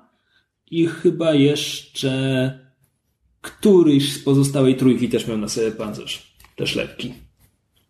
i 0.71 0.87
chyba 0.87 1.33
jeszcze 1.33 2.13
któryś 3.41 4.13
z 4.13 4.23
pozostałej 4.23 4.75
trójki 4.75 5.09
też 5.09 5.27
miał 5.27 5.37
na 5.37 5.47
sobie 5.47 5.71
pancerz. 5.71 6.35
Też 6.55 6.75
lekki. 6.75 7.13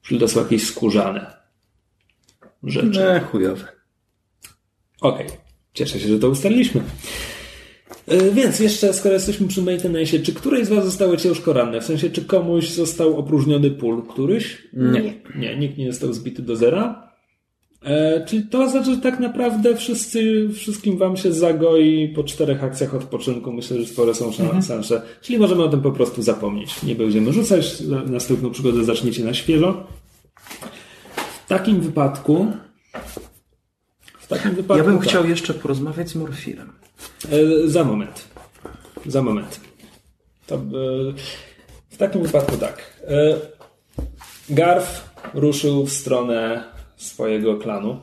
Czyli 0.03 0.19
to 0.19 0.27
są 0.27 0.39
jakieś 0.43 0.67
skórzane 0.67 1.33
rzeczy. 2.63 2.87
Nie, 2.87 3.19
chujowe. 3.19 3.67
Okej, 5.01 5.27
cieszę 5.73 5.99
się, 5.99 6.07
że 6.07 6.19
to 6.19 6.29
ustaliliśmy. 6.29 6.81
E, 8.07 8.31
Więc 8.31 8.59
jeszcze, 8.59 8.93
skoro 8.93 9.13
jesteśmy 9.13 9.47
przy 9.47 9.61
maintenance, 9.61 10.19
czy 10.19 10.33
któreś 10.33 10.65
z 10.65 10.69
Was 10.69 10.85
zostało 10.85 11.17
ciężko 11.17 11.53
ranne? 11.53 11.81
W 11.81 11.85
sensie, 11.85 12.09
czy 12.09 12.25
komuś 12.25 12.69
został 12.69 13.17
opróżniony 13.17 13.71
pól 13.71 14.07
któryś? 14.07 14.67
Nie. 14.73 15.13
Nie, 15.35 15.57
nikt 15.57 15.77
nie 15.77 15.91
został 15.91 16.13
zbity 16.13 16.41
do 16.41 16.55
zera. 16.55 17.12
E, 17.83 18.25
czyli 18.25 18.43
to 18.43 18.69
znaczy, 18.69 18.95
że 18.95 19.01
tak 19.01 19.19
naprawdę 19.19 19.75
wszyscy, 19.75 20.49
wszystkim 20.53 20.97
Wam 20.97 21.17
się 21.17 21.33
zagoi 21.33 22.13
po 22.15 22.23
czterech 22.23 22.63
akcjach 22.63 22.95
odpoczynku. 22.95 23.53
Myślę, 23.53 23.79
że 23.79 23.87
spore 23.87 24.13
są 24.15 24.31
szanse. 24.31 25.01
Czyli 25.21 25.39
możemy 25.39 25.63
o 25.63 25.69
tym 25.69 25.81
po 25.81 25.91
prostu 25.91 26.21
zapomnieć. 26.21 26.83
Nie 26.83 26.95
będziemy 26.95 27.33
rzucać, 27.33 27.83
następną 28.05 28.51
przygodę 28.51 28.83
zaczniecie 28.83 29.23
na 29.23 29.33
świeżo. 29.33 29.87
W 31.45 31.47
takim 31.47 31.81
wypadku. 31.81 32.47
W 34.19 34.27
takim 34.27 34.51
wypadku. 34.51 34.77
Ja 34.77 34.83
bym 34.83 34.99
tak. 34.99 35.07
chciał 35.07 35.29
jeszcze 35.29 35.53
porozmawiać 35.53 36.09
z 36.09 36.15
Morfirem. 36.15 36.71
E, 37.31 37.67
za 37.67 37.83
moment. 37.83 38.27
Za 39.05 39.21
moment. 39.21 39.59
To, 40.47 40.55
e, 40.55 40.59
w 41.89 41.97
takim 41.97 42.23
wypadku 42.23 42.57
tak. 42.57 43.03
Garf 44.49 45.09
ruszył 45.33 45.85
w 45.85 45.93
stronę 45.93 46.72
swojego 47.03 47.57
klanu. 47.57 47.99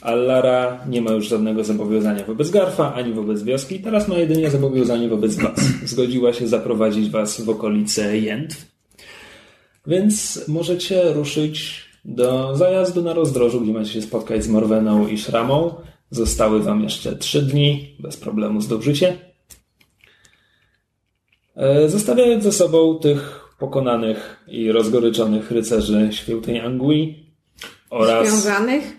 Allara 0.00 0.84
nie 0.88 1.02
ma 1.02 1.10
już 1.10 1.28
żadnego 1.28 1.64
zobowiązania 1.64 2.24
wobec 2.24 2.50
Garfa, 2.50 2.94
ani 2.94 3.12
wobec 3.12 3.42
wioski. 3.42 3.80
Teraz 3.80 4.08
ma 4.08 4.14
jedynie 4.14 4.50
zobowiązanie 4.50 5.08
wobec 5.08 5.36
was. 5.36 5.60
Zgodziła 5.84 6.32
się 6.32 6.48
zaprowadzić 6.48 7.10
was 7.10 7.40
w 7.40 7.48
okolice 7.48 8.18
Jętw. 8.18 8.78
Więc 9.86 10.44
możecie 10.48 11.12
ruszyć 11.12 11.84
do 12.04 12.56
zajazdu 12.56 13.02
na 13.02 13.12
rozdrożu, 13.12 13.60
gdzie 13.60 13.72
macie 13.72 13.92
się 13.92 14.02
spotkać 14.02 14.44
z 14.44 14.48
Morweną 14.48 15.08
i 15.08 15.18
Szramą. 15.18 15.74
Zostały 16.10 16.62
wam 16.62 16.82
jeszcze 16.82 17.16
trzy 17.16 17.42
dni, 17.42 17.96
bez 18.00 18.16
problemu 18.16 18.60
zdobycie. 18.60 19.16
E, 21.56 21.88
Zostawiając 21.88 22.44
ze 22.44 22.52
sobą 22.52 22.98
tych 22.98 23.48
pokonanych 23.58 24.44
i 24.48 24.72
rozgoryczonych 24.72 25.50
rycerzy 25.50 26.08
świętej 26.12 26.60
Angui 26.60 27.27
oraz... 27.90 28.28
Związanych? 28.28 28.96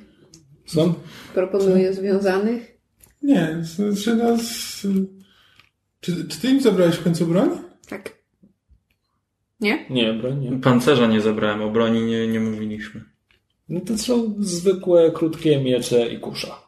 Są? 0.65 0.93
Proponuję 1.33 1.93
związanych. 1.93 2.77
Nie, 3.21 3.57
znaczy 3.61 4.15
nas... 4.15 4.41
Czy, 5.99 6.27
czy 6.27 6.41
ty 6.41 6.47
im 6.47 6.61
zabrałeś 6.61 6.95
w 6.95 7.03
końcu 7.03 7.27
broń? 7.27 7.49
Tak. 7.87 8.19
Nie? 9.59 9.85
Nie, 9.89 10.13
broń 10.13 10.39
nie. 10.39 10.59
Pancerza 10.59 11.07
nie 11.07 11.21
zabrałem, 11.21 11.61
o 11.61 11.69
broni 11.69 12.01
nie, 12.01 12.27
nie 12.27 12.39
mówiliśmy. 12.39 13.03
No 13.69 13.79
to 13.79 13.97
są 13.97 14.35
zwykłe, 14.39 15.11
krótkie 15.11 15.61
miecze 15.61 16.07
i 16.13 16.19
kusza. 16.19 16.61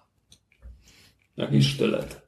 Jakiś 1.38 1.68
sztylet. 1.68 2.22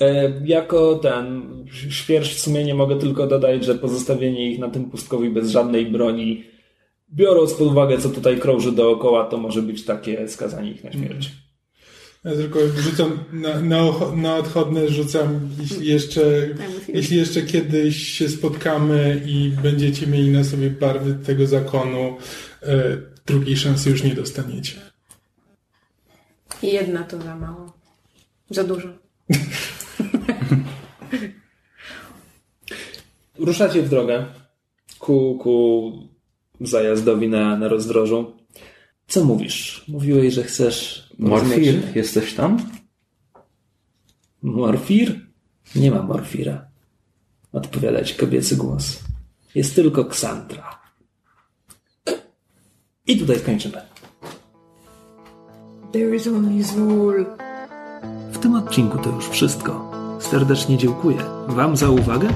E, 0.00 0.32
jako 0.44 0.94
ten 0.94 1.48
świerszcz 1.90 2.38
sumienia 2.38 2.74
mogę 2.74 2.98
tylko 2.98 3.26
dodać, 3.26 3.64
że 3.64 3.74
pozostawienie 3.74 4.52
ich 4.52 4.58
na 4.58 4.70
tym 4.70 4.90
pustkowi 4.90 5.30
bez 5.30 5.50
żadnej 5.50 5.86
broni, 5.86 6.44
biorąc 7.14 7.54
pod 7.54 7.68
uwagę, 7.68 7.98
co 7.98 8.08
tutaj 8.08 8.40
krąży 8.40 8.72
dookoła, 8.72 9.24
to 9.24 9.36
może 9.36 9.62
być 9.62 9.84
takie 9.84 10.28
skazanie 10.28 10.70
ich 10.70 10.84
na 10.84 10.92
śmierć. 10.92 11.30
Ja 12.24 12.30
tylko 12.30 12.58
rzucam 12.76 13.18
na, 13.32 13.60
na, 13.60 13.82
na 14.16 14.36
odchodne 14.36 14.88
rzucam, 14.88 15.48
jeśli 15.60 15.88
jeszcze, 15.88 16.48
jeśli 16.88 17.16
jeszcze 17.16 17.42
kiedyś 17.42 17.96
się 17.96 18.28
spotkamy 18.28 19.22
i 19.26 19.52
będziecie 19.62 20.06
mieli 20.06 20.30
na 20.30 20.44
sobie 20.44 20.70
barwy 20.70 21.14
tego 21.26 21.46
zakonu, 21.46 22.16
e, 22.62 22.98
drugiej 23.26 23.56
szansy 23.56 23.90
już 23.90 24.02
nie 24.02 24.14
dostaniecie. 24.14 24.74
Jedna 26.62 27.02
to 27.02 27.22
za 27.22 27.36
mało. 27.36 27.72
Za 28.50 28.64
dużo. 28.64 28.88
Ruszacie 33.38 33.82
w 33.82 33.88
drogę 33.88 34.26
ku, 34.98 35.38
ku 35.42 35.92
zajazdowi 36.60 37.28
na, 37.28 37.56
na 37.56 37.68
rozdrożu. 37.68 38.32
Co 39.08 39.24
mówisz? 39.24 39.84
Mówiłeś, 39.88 40.34
że 40.34 40.42
chcesz... 40.42 41.08
Morfir, 41.18 41.82
jesteś 41.94 42.34
tam? 42.34 42.58
Morfir? 44.42 45.20
Nie 45.76 45.90
ma 45.90 46.02
morfira. 46.02 46.68
Odpowiada 47.52 48.04
ci 48.04 48.14
kobiecy 48.14 48.56
głos. 48.56 48.98
Jest 49.54 49.74
tylko 49.74 50.04
Ksandra. 50.04 50.78
I 53.06 53.18
tutaj 53.18 53.40
kończymy. 53.40 53.80
There 55.92 56.16
is 56.16 56.26
only 56.26 56.64
Zul. 56.64 57.26
W 58.32 58.38
tym 58.38 58.54
odcinku 58.54 58.98
to 58.98 59.10
już 59.10 59.28
wszystko. 59.28 59.90
Serdecznie 60.20 60.78
dziękuję 60.78 61.18
Wam 61.48 61.76
za 61.76 61.90
uwagę 61.90 62.28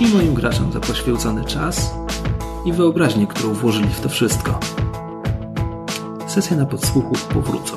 i 0.00 0.06
moim 0.14 0.34
graczom 0.34 0.72
za 0.72 0.80
poświęcony 0.80 1.44
czas 1.44 1.94
i 2.64 2.72
wyobraźnię, 2.72 3.26
którą 3.26 3.54
włożyli 3.54 3.88
w 3.88 4.00
to 4.00 4.08
wszystko. 4.08 4.58
Sesje 6.26 6.56
na 6.56 6.66
podsłuchu 6.66 7.14
powrócą. 7.34 7.76